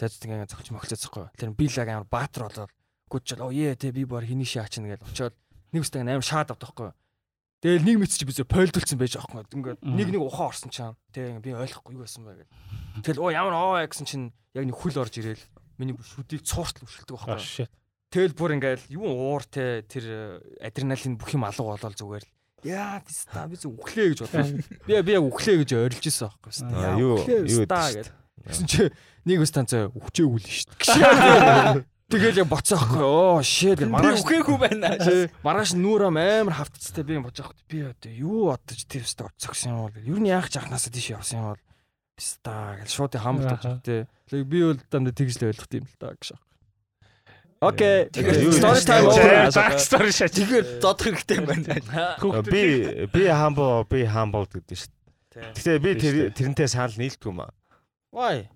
тайзууд 0.00 0.24
ингээд 0.28 0.52
зогч 0.52 0.68
мохлоцсохгүй. 0.72 1.28
Тэр 1.36 1.52
би 1.52 1.68
лаг 1.68 1.88
амар 1.88 2.08
баатар 2.08 2.48
болоод 2.48 2.72
гүчэл 3.12 3.44
оо 3.44 3.52
е 3.52 3.76
тэ 3.76 3.92
би 3.92 4.04
баар 4.08 4.24
хиний 4.24 4.48
шаачна 4.48 4.88
гэж 4.96 5.04
очиод 5.04 5.36
нэг 5.72 5.84
үстэй 5.84 6.00
амар 6.00 6.24
шаад 6.24 6.52
авдахгүй. 6.56 6.92
Тэгэл 7.62 7.86
нэг 7.86 7.96
мэдсэж 8.02 8.26
би 8.26 8.32
зөө 8.32 8.48
пойлдулсан 8.48 8.98
байж 8.98 9.14
юм. 9.20 9.44
Ингээд 9.54 9.80
нэг 9.86 10.08
нэг 10.10 10.22
ухаан 10.24 10.50
орсон 10.50 10.72
чам. 10.74 10.96
Тэг 11.14 11.38
би 11.44 11.54
ойлгохгүй 11.54 11.94
юу 11.94 12.02
байсан 12.02 12.26
бэ 12.26 12.42
гэл. 12.42 12.52
Тэгэл 13.06 13.22
оо 13.22 13.30
ямар 13.30 13.54
оо 13.54 13.78
гэсэн 13.86 14.02
чинь 14.08 14.34
яг 14.56 14.66
нэг 14.66 14.74
хүл 14.74 14.98
орж 14.98 15.14
ирээл 15.20 15.44
миний 15.78 15.94
шүдийг 15.94 16.42
цууртал 16.42 16.82
өшөлдөг 16.90 17.14
байхгүй. 17.22 17.38
shit. 17.38 17.70
Тэгэл 18.12 18.36
бүр 18.36 18.54
ингээл 18.60 18.84
юу 18.92 19.08
уур 19.08 19.42
те 19.48 19.82
тэр 19.88 20.04
э, 20.04 20.18
адреналин 20.60 21.16
бүх 21.16 21.32
юм 21.32 21.48
алга 21.48 21.64
болол 21.64 21.96
зүгээр 21.96 22.24
л 22.28 22.32
яа 22.68 23.00
теста 23.02 23.46
би 23.48 23.56
зүг 23.56 23.80
өглөө 23.80 24.12
гэж 24.12 24.18
бодлоо. 24.22 24.44
Би 24.86 25.00
би 25.00 25.12
яг 25.16 25.24
өглөө 25.24 25.56
гэж 25.64 25.70
орилж 25.80 26.04
исэн 26.06 26.28
аахгүй 26.28 26.52
теста. 26.52 26.68
Аа, 26.76 27.00
юу 27.00 27.16
юу 27.24 27.64
гэдэг. 27.64 28.12
Гэсэн 28.42 28.66
чи 28.68 28.90
нэг 29.26 29.42
станцаа 29.48 29.88
өчөөгөл 29.96 30.44
шүү 30.44 30.76
дээ. 30.76 31.88
Тэгэл 32.12 32.44
яг 32.44 32.48
боцоо 32.52 32.76
аахгүй. 32.76 33.00
Оо 33.00 33.40
гэж 33.40 33.80
Би 33.80 33.88
маргааш 33.88 34.22
үхээгүй 34.22 34.58
байна. 34.60 34.92
Тий, 35.00 35.32
Маргааш 35.40 35.72
нүүрам 35.80 36.20
амар 36.20 36.54
хавтцтай 36.60 37.04
би 37.08 37.16
байгаа. 37.16 37.56
Би 37.64 37.78
одоо 37.88 38.12
юу 38.12 38.52
бодож 38.52 38.84
тэр 38.84 39.08
өстө 39.08 39.32
орцогсон 39.32 39.72
юм 39.72 39.80
бол 39.88 39.96
ер 39.96 40.20
нь 40.20 40.28
яах 40.28 40.52
жахнасаа 40.52 40.92
тийш 40.92 41.16
явсан 41.16 41.40
юм 41.40 41.46
бол 41.56 41.62
писта 42.12 42.76
гэж 42.84 42.90
шууд 42.92 43.16
хамт 43.16 43.48
болж. 43.48 44.06
Тэгээ 44.28 44.44
би 44.44 44.58
бол 44.60 44.80
дандаа 44.92 45.16
тэгж 45.16 45.40
л 45.40 45.48
ойлгох 45.48 45.72
юм 45.72 45.88
л 45.88 45.96
та 45.96 46.12
гэж. 46.12 46.36
Окей. 47.62 48.10
Тэгээ, 48.10 48.42
юу 48.42 48.52
Story 48.58 48.82
time 48.82 49.06
over. 49.06 49.46
Dark 49.54 49.78
story 49.78 50.10
шат. 50.10 50.34
Тэгээд 50.34 50.82
зодох 50.82 51.06
хэрэгтэй 51.06 51.38
юм 51.38 51.46
байна. 51.46 51.78
Би 52.42 53.06
би 53.06 53.22
humble 53.30 53.86
би 53.86 54.02
humble 54.02 54.50
гэдэг 54.50 54.74
шүү 54.74 54.90
дээ. 54.90 55.54
Гэхдээ 55.54 55.78
би 55.78 55.90
тэр 55.94 56.14
тэрнтэй 56.34 56.66
санал 56.66 56.98
нийлдэг 56.98 57.22
юм 57.30 57.46
аа. 57.46 57.54
Why? 58.10 58.50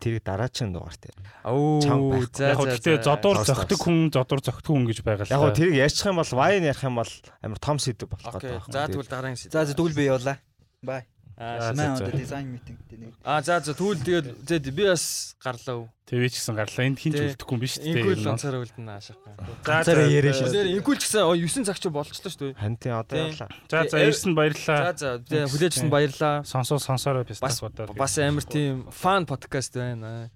Тэрийг 0.00 0.24
дараагийн 0.24 0.72
дугаартай. 0.72 1.12
Оо 1.44 1.80
Чанга 1.80 2.24
байхгүй. 2.24 2.36
за 2.36 2.52
Яг 2.52 2.60
гэхдээ 2.60 2.96
зодуур 3.04 3.36
зөгтөг 3.44 3.80
хүн 3.80 3.96
зодуур 4.12 4.40
зөгтөг 4.44 4.68
хүн 4.72 4.84
гэж 4.88 4.98
байгаа 5.00 5.24
л. 5.24 5.32
Яг 5.32 5.56
тэрийг 5.56 5.76
ярьчих 5.76 6.08
юм 6.08 6.20
бол 6.20 6.32
вайн 6.36 6.64
ярих 6.68 6.84
юм 6.84 7.00
бол 7.00 7.12
амар 7.40 7.60
том 7.60 7.76
сэдв 7.80 8.04
болох 8.04 8.32
гэдэг. 8.32 8.64
За 8.68 8.88
тэгвэл 8.92 9.08
дараагийн 9.08 9.40
сэдв. 9.40 9.56
За 9.56 9.72
тэгвэл 9.72 9.96
би 9.96 10.04
явуулаа. 10.04 10.36
Бай. 10.84 11.08
Аа 11.36 11.72
одоо 11.72 12.12
дизайн 12.12 12.48
митинг 12.52 12.80
гэдэг 12.84 12.98
нэг. 13.00 13.12
Аа 13.24 13.40
за 13.40 13.60
за 13.64 13.72
тэгвэл 13.72 14.04
тэгээд 14.04 14.68
би 14.68 14.84
бас 14.84 15.32
гарлаа. 15.40 15.88
TV 16.06 16.30
ч 16.30 16.38
гэсэн 16.38 16.54
гарлаа. 16.54 16.86
Энд 16.86 16.98
хинч 17.02 17.18
Тий. 17.18 17.34
үлдэхгүй 17.34 17.54
юм 17.58 17.60
биш 17.66 17.74
үү? 17.82 17.90
Инкул 17.98 18.14
ланцаараа 18.30 18.62
үлдэнэ 18.62 18.92
аашаа. 18.94 19.18
За 19.26 19.54
Ганцаараа 19.66 20.06
яриа 20.06 20.32
за. 20.38 20.46
шээ. 20.46 20.54
Тэр 20.54 20.68
инкул 20.78 20.94
ч 20.94 21.02
гэсэн 21.02 21.26
9 21.34 21.66
цаг 21.66 21.76
чи 21.82 21.88
болчихлоо 21.90 22.30
шүү 22.30 22.54
дээ. 22.54 22.94
Одоо 22.94 23.10
Тий. 23.10 23.26
ярлаа. 23.34 23.48
За 23.66 23.78
за 23.90 23.98
ирсэн 24.06 24.32
баярлалаа. 24.38 24.94
За 24.94 25.18
за 25.18 25.38
хүлээжсэн 25.50 25.90
баярлаа. 25.90 26.34
Сонсоо 26.46 26.78
сонсороо 26.78 27.26
Бас 27.26 27.34
пистасуудаа. 27.42 27.90
бас 27.98 28.14
амар 28.22 28.46
тийм 28.46 28.86
фан 28.94 29.26
подкаст 29.26 29.74
байна. 29.74 30.30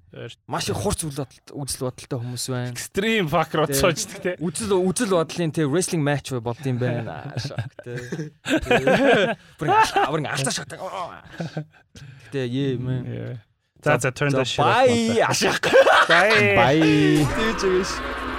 Маш 0.50 0.66
их 0.66 0.74
хурц 0.74 1.06
үйл 1.06 1.14
бодолтой 1.14 1.54
үзэл 1.54 1.86
бодолтой 1.86 2.18
хүмүүс 2.18 2.44
байна. 2.50 2.74
Extreme 2.74 3.30
fuck 3.30 3.54
руу 3.54 3.70
цоочдөг 3.70 4.18
те. 4.26 4.34
Үзэл 4.42 4.74
үзэл 4.74 5.14
бодлын 5.14 5.54
тийм 5.54 5.70
wrestling 5.70 6.02
match 6.02 6.34
болд 6.42 6.58
юм 6.66 6.82
байна. 6.82 7.30
Шок 7.38 7.62
тий. 7.86 8.34
Бүр 9.62 9.70
авар 9.70 10.18
алтаа 10.34 10.50
шатдаг. 10.50 10.82
Гэтэ 12.26 12.42
ээ 12.42 12.74
мэн. 12.82 13.38
За 13.84 13.98
за 13.98 14.08
turn 14.10 14.30
the 14.30 14.44
shit. 14.44 14.60
off. 14.60 14.86
Бай 14.86 15.20
ашаах. 15.28 15.60
Bye. 16.08 16.56
Бай. 16.56 16.80
Тэгж 17.36 17.62
өгөөш. 17.68 18.29